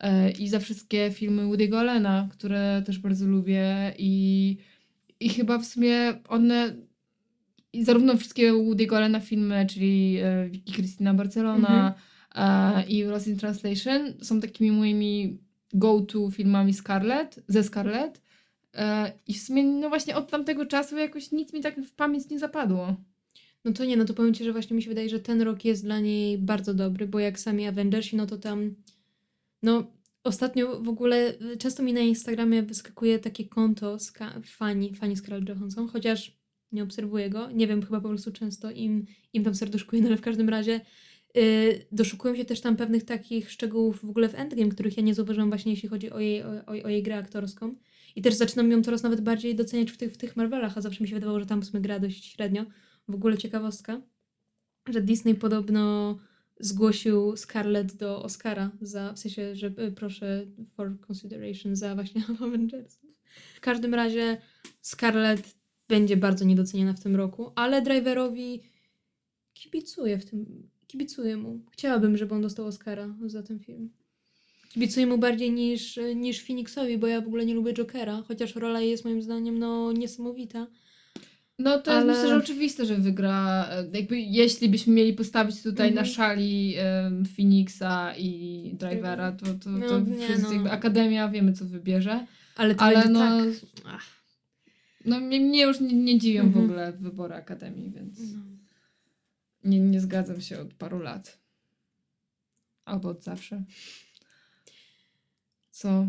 E, 0.01 0.31
I 0.31 0.49
za 0.49 0.59
wszystkie 0.59 1.11
filmy 1.11 1.43
Woody'ego 1.43 1.77
Allena, 1.77 2.29
które 2.33 2.83
też 2.87 2.99
bardzo 2.99 3.27
lubię 3.27 3.95
i, 3.99 4.57
i 5.21 5.29
chyba 5.29 5.59
w 5.59 5.67
sumie 5.67 6.15
one 6.29 6.77
i 7.73 7.85
zarówno 7.85 8.17
wszystkie 8.17 8.53
Woody'ego 8.53 8.97
Allena 8.97 9.21
filmy, 9.21 9.67
czyli 9.67 10.19
e, 10.23 10.49
Vicky 10.49 10.73
Cristina 10.73 11.15
Barcelona 11.15 11.95
e, 12.35 12.85
i 12.89 13.05
Lost 13.05 13.27
in 13.27 13.39
Translation 13.39 14.15
są 14.23 14.41
takimi 14.41 14.73
moimi 14.73 15.39
go-to 15.73 16.31
filmami 16.31 16.75
Scarlett, 16.75 17.45
ze 17.49 17.63
Scarlett. 17.63 18.27
I 19.27 19.35
w 19.35 19.41
sumie, 19.41 19.65
no 19.65 19.89
właśnie 19.89 20.17
od 20.17 20.31
tamtego 20.31 20.67
czasu 20.67 20.97
jakoś 20.97 21.33
nic 21.33 21.53
mi 21.53 21.61
tak 21.61 21.81
w 21.81 21.93
pamięć 21.93 22.31
nie 22.31 22.39
zapadło. 22.39 22.97
no 23.65 23.73
to 23.73 23.85
nie, 23.85 23.97
no 23.97 24.05
to 24.05 24.15
powiem 24.15 24.35
Ci, 24.35 24.45
że 24.45 24.53
właśnie 24.53 24.77
mi 24.77 24.83
się 24.83 24.89
wydaje, 24.89 25.09
że 25.09 25.21
ten 25.21 25.43
rok 25.43 25.65
jest 25.65 25.85
dla 25.85 26.01
niej 26.01 26.39
bardzo 26.39 26.75
dobry, 26.75 27.07
bo 27.07 27.19
jak 27.19 27.41
sami 27.41 27.67
Avengersi, 27.67 28.17
no 28.17 28.27
to 28.27 28.39
tam 28.39 28.75
no 29.67 29.93
ostatnio 30.25 30.81
w 30.81 30.89
ogóle 30.89 31.35
y, 31.53 31.57
często 31.57 31.83
mi 31.83 31.93
na 31.93 32.01
Instagramie 32.01 32.63
wyskakuje 32.63 33.19
takie 33.19 33.49
konto 33.49 33.99
ska- 33.99 34.41
fani, 34.45 34.95
fani 34.95 35.17
Scarlett 35.17 35.49
Johansson, 35.49 35.89
chociaż 35.89 36.39
nie 36.73 36.83
obserwuję 36.83 37.31
go, 37.31 37.51
nie 37.51 37.67
wiem, 37.67 37.83
chyba 37.83 38.01
po 38.01 38.09
prostu 38.09 38.33
często 38.33 38.71
im, 38.71 39.07
im 39.33 39.45
tam 39.45 39.55
serduszkuję, 39.55 40.03
no 40.03 40.09
ale 40.09 40.17
w 40.17 40.21
każdym 40.21 40.49
razie 40.49 40.81
y, 41.37 41.87
doszukują 41.93 42.37
się 42.37 42.45
też 42.45 42.61
tam 42.61 42.77
pewnych 42.77 43.05
takich 43.05 43.51
szczegółów 43.51 44.01
w 44.07 44.11
ogóle 44.11 44.29
w 44.29 44.35
Endgame, 44.35 44.71
których 44.71 44.97
ja 44.97 45.03
nie 45.03 45.15
zauważyłam 45.15 45.49
właśnie 45.49 45.73
jeśli 45.73 45.89
chodzi 45.89 46.11
o 46.11 46.21
jej, 46.21 46.43
o, 46.43 46.49
o, 46.49 46.71
o 46.85 46.89
jej 46.89 47.03
grę 47.03 47.17
aktorską. 47.19 47.75
I 48.17 48.23
też 48.23 48.35
zaczynam 48.35 48.71
ją 48.71 48.83
coraz 48.83 49.03
nawet 49.03 49.21
bardziej 49.21 49.55
doceniać 49.55 49.91
w 49.91 49.97
tych, 49.97 50.13
w 50.13 50.17
tych 50.17 50.37
Marvelach, 50.37 50.79
a 50.79 50.81
zawsze 50.81 51.05
mi 51.05 51.09
się 51.09 51.15
wydawało, 51.15 51.41
że 51.41 51.47
tam 51.47 51.63
w 51.63 51.65
sumie 51.65 51.81
gra 51.81 51.99
dość 51.99 52.25
średnio. 52.33 52.65
W 53.09 53.15
ogóle 53.15 53.39
ciekawostka, 53.39 54.01
że 54.89 55.03
Disney 55.03 55.35
podobno 55.35 56.19
zgłosił 56.61 57.37
Scarlett 57.37 57.97
do 57.97 58.23
Oscara 58.23 58.71
za, 58.81 59.13
w 59.13 59.19
sensie, 59.19 59.57
że 59.57 59.67
y, 59.67 59.93
proszę 59.93 60.47
for 60.77 61.01
consideration 61.11 61.77
za 61.77 61.95
właśnie 61.95 62.23
Avengers. 62.41 62.99
W 63.55 63.61
każdym 63.61 63.95
razie 63.95 64.37
Scarlett 64.81 65.57
będzie 65.89 66.17
bardzo 66.17 66.45
niedoceniona 66.45 66.93
w 66.93 67.03
tym 67.03 67.17
roku, 67.17 67.53
ale 67.55 67.83
Driverowi 67.83 68.63
kibicuję 69.55 70.19
w 70.19 70.25
tym, 70.25 70.69
kibicuję 70.87 71.37
mu. 71.37 71.61
Chciałabym, 71.71 72.17
żeby 72.17 72.35
on 72.35 72.43
dostał 72.43 72.67
Oscara 72.67 73.15
za 73.27 73.43
ten 73.43 73.59
film. 73.59 73.91
Kibicuję 74.69 75.07
mu 75.07 75.19
bardziej 75.19 75.53
niż, 75.53 76.01
niż 76.17 76.47
Phoenixowi, 76.47 76.99
bo 76.99 77.07
ja 77.07 77.21
w 77.21 77.27
ogóle 77.27 77.47
nie 77.47 77.55
lubię 77.55 77.75
Jokera, 77.75 78.23
chociaż 78.29 78.55
rola 78.55 78.81
jest 78.81 79.05
moim 79.05 79.23
zdaniem 79.23 79.59
no 79.59 79.93
niesamowita. 79.93 80.67
No 81.59 81.79
to 81.81 81.91
Ale- 81.93 82.07
jest 82.07 82.21
myślę, 82.21 82.29
że 82.29 82.45
oczywiste, 82.45 82.87
że 82.87 82.97
wygra. 82.97 83.67
e, 83.71 83.87
Jakby 83.99 84.21
jeśli 84.21 84.69
byśmy 84.69 84.93
mieli 84.95 85.13
postawić 85.13 85.63
tutaj 85.63 85.89
na 85.95 86.01
Mhm. 86.01 86.15
szali 86.17 86.75
em, 86.77 87.25
Phoenixa 87.25 88.15
i 88.19 88.71
Drivera, 88.79 89.33
to, 89.33 89.47
to, 89.55 89.71
No, 89.71 89.89
to 89.89 90.01
nie, 90.01 90.25
wszyscy, 90.25 90.43
no. 90.43 90.53
jakby 90.53 90.71
Akademia 90.71 91.29
wiemy, 91.29 91.53
co 91.53 91.65
wybierze. 91.65 92.27
Ale 92.57 92.75
to 92.75 92.83
Ale 92.83 92.95
będzie 92.95 93.13
no, 93.13 93.21
tak... 93.21 93.49
Ach, 93.87 94.05
no 95.05 95.21
mnie, 95.21 95.41
mnie 95.41 95.63
już 95.63 95.81
nie, 95.81 95.93
nie 95.93 96.19
dziwią 96.19 96.43
w 96.43 96.47
Mhm. 96.47 96.65
ogóle 96.65 96.93
wybory 96.93 97.35
Akademii, 97.35 97.91
więc 97.91 98.19
no. 98.35 98.41
nie, 99.65 99.81
nie 99.81 100.01
zgadzam 100.01 100.41
się 100.41 100.59
od 100.61 100.75
paru 100.75 100.99
lat. 100.99 101.39
Albo 102.85 103.09
od 103.09 103.25
zawsze. 103.25 103.65
Co? 105.71 106.07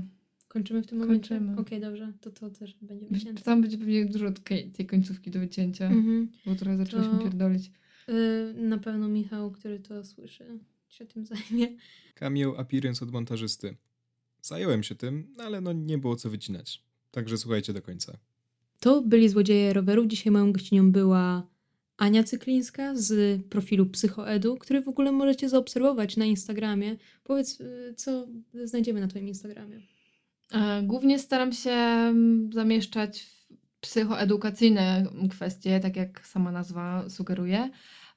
Kończymy 0.57 0.81
w 0.83 0.87
tym 0.87 0.97
momencie? 0.97 1.29
Kończymy. 1.39 1.57
Okej, 1.57 1.79
dobrze. 1.81 2.13
To 2.21 2.31
to 2.31 2.49
też 2.49 2.75
będzie 2.81 3.05
wycięte. 3.11 3.41
Tam 3.41 3.61
będzie 3.61 3.77
pewnie 3.77 4.05
dużo 4.05 4.31
tej, 4.31 4.71
tej 4.71 4.85
końcówki 4.85 5.31
do 5.31 5.39
wycięcia, 5.39 5.85
Mhm. 5.85 6.31
bo 6.45 6.55
trochę 6.55 6.77
zaczęliśmy 6.77 7.17
To- 7.17 7.23
pierdolić. 7.23 7.71
Y, 8.09 8.53
na 8.57 8.77
pewno 8.77 9.07
Michał, 9.07 9.51
który 9.51 9.79
to 9.79 10.03
słyszy, 10.03 10.43
się 10.89 11.05
tym 11.05 11.25
zajmie. 11.25 11.67
Cameo 12.15 12.59
appearance 12.59 13.05
od 13.05 13.11
montażysty. 13.11 13.75
Zająłem 14.41 14.83
się 14.83 14.95
tym, 14.95 15.27
ale 15.37 15.61
no 15.61 15.73
nie 15.73 15.97
było 15.97 16.15
co 16.15 16.29
wycinać. 16.29 16.83
Także 17.11 17.37
słuchajcie 17.37 17.73
do 17.73 17.81
końca. 17.81 18.17
To 18.79 19.01
byli 19.01 19.29
Złodzieje 19.29 19.73
Rowerów. 19.73 20.07
Dzisiaj 20.07 20.31
moją 20.31 20.51
gościnią 20.53 20.91
była 20.91 21.47
Ania 21.97 22.23
Cyklińska 22.23 22.95
z 22.95 23.41
profilu 23.43 23.85
Psychoedu, 23.85 24.55
który 24.57 24.81
w 24.81 24.87
ogóle 24.87 25.11
możecie 25.11 25.49
zaobserwować 25.49 26.17
na 26.17 26.25
Instagramie. 26.25 26.95
Powiedz, 27.23 27.61
y, 27.61 27.93
co 27.97 28.27
znajdziemy 28.63 28.99
na 29.01 29.07
twoim 29.07 29.27
Instagramie. 29.27 29.81
E, 30.51 30.81
Głównie 30.83 31.19
staram 31.19 31.53
się 31.53 31.71
mm, 31.71 32.49
zamieszczać 32.53 33.21
w 33.21 33.37
psychoedukacyjne 33.81 35.05
kwestie, 35.29 35.79
tak 35.79 35.95
jak 35.95 36.27
sama 36.27 36.51
nazwa 36.51 37.09
sugeruje. 37.09 37.69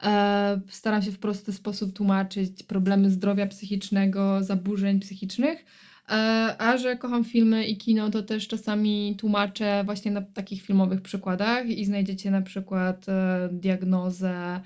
E, 0.03 0.61
Staram 0.69 1.03
się 1.03 1.11
w 1.11 1.19
prosty 1.19 1.53
sposób 1.53 1.97
tłumaczyć 1.97 2.63
problemy 2.63 3.11
zdrowia 3.11 3.47
psychicznego, 3.47 4.45
zaburzeń 4.45 5.01
psychicznych. 5.01 5.65
E, 6.09 6.13
A 6.59 6.77
że 6.79 6.97
kocham 6.97 7.25
filmy 7.25 7.67
i 7.67 7.77
kino, 7.77 8.11
to 8.11 8.23
też 8.23 8.49
czasami 8.49 9.17
tłumaczę 9.19 9.83
właśnie 9.85 10.11
na 10.11 10.23
takich 10.23 10.63
filmowych 10.63 11.01
przykładach 11.01 11.67
i 11.69 11.85
znajdziecie 11.85 12.31
na 12.31 12.43
przykład 12.43 13.07
diagnozę 13.53 14.61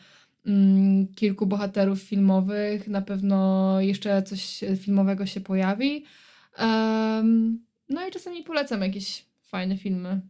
mm, 0.46 1.06
kilku 1.14 1.46
bohaterów 1.46 2.02
filmowych. 2.02 2.88
Na 2.88 3.02
pewno 3.02 3.80
jeszcze 3.80 4.22
coś 4.22 4.64
filmowego 4.76 5.26
się 5.26 5.40
pojawi. 5.40 6.04
Em, 6.56 7.64
no 7.88 8.08
i 8.08 8.10
czasami 8.10 8.42
polecam 8.42 8.82
jakieś 8.82 9.26
fajne 9.42 9.76
filmy 9.76 10.20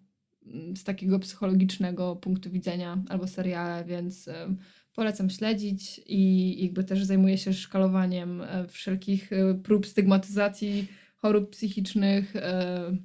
mm, 0.47 0.77
z 0.77 0.85
takiego 0.85 1.19
psychologicznego 1.19 2.17
punktu 2.17 2.51
widzenia 2.51 3.03
albo 3.09 3.27
seriale, 3.27 3.85
więc 3.85 4.29
em, 4.29 4.59
Polecam 4.95 5.31
śledzić 5.31 6.01
i 6.07 6.63
jakby 6.65 6.85
też 6.85 7.05
zajmuję 7.05 7.39
się 7.39 7.53
szkalowaniem 7.53 8.43
e, 8.43 8.69
wszelkich 8.69 9.33
e, 9.33 9.55
prób 9.55 9.87
stygmatyzacji 9.87 10.89
chorób 11.17 11.51
psychicznych, 11.51 12.37
e, 12.37 12.97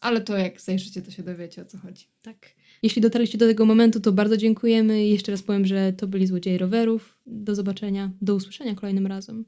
ale 0.00 0.20
to 0.20 0.36
jak 0.36 0.60
zajrzycie, 0.60 1.02
to 1.02 1.10
się 1.10 1.22
dowiecie 1.22 1.62
o 1.62 1.64
co 1.64 1.78
chodzi. 1.78 2.06
Tak. 2.22 2.36
Jeśli 2.82 3.02
dotarliście 3.02 3.38
do 3.38 3.46
tego 3.46 3.64
momentu, 3.66 4.00
to 4.00 4.12
bardzo 4.12 4.36
dziękujemy. 4.36 5.06
Jeszcze 5.06 5.32
raz 5.32 5.42
powiem, 5.42 5.66
że 5.66 5.92
to 5.92 6.06
byli 6.06 6.26
Złodzieje 6.26 6.58
Rowerów. 6.58 7.20
Do 7.26 7.54
zobaczenia, 7.54 8.10
do 8.22 8.34
usłyszenia 8.34 8.74
kolejnym 8.74 9.06
razem. 9.06 9.44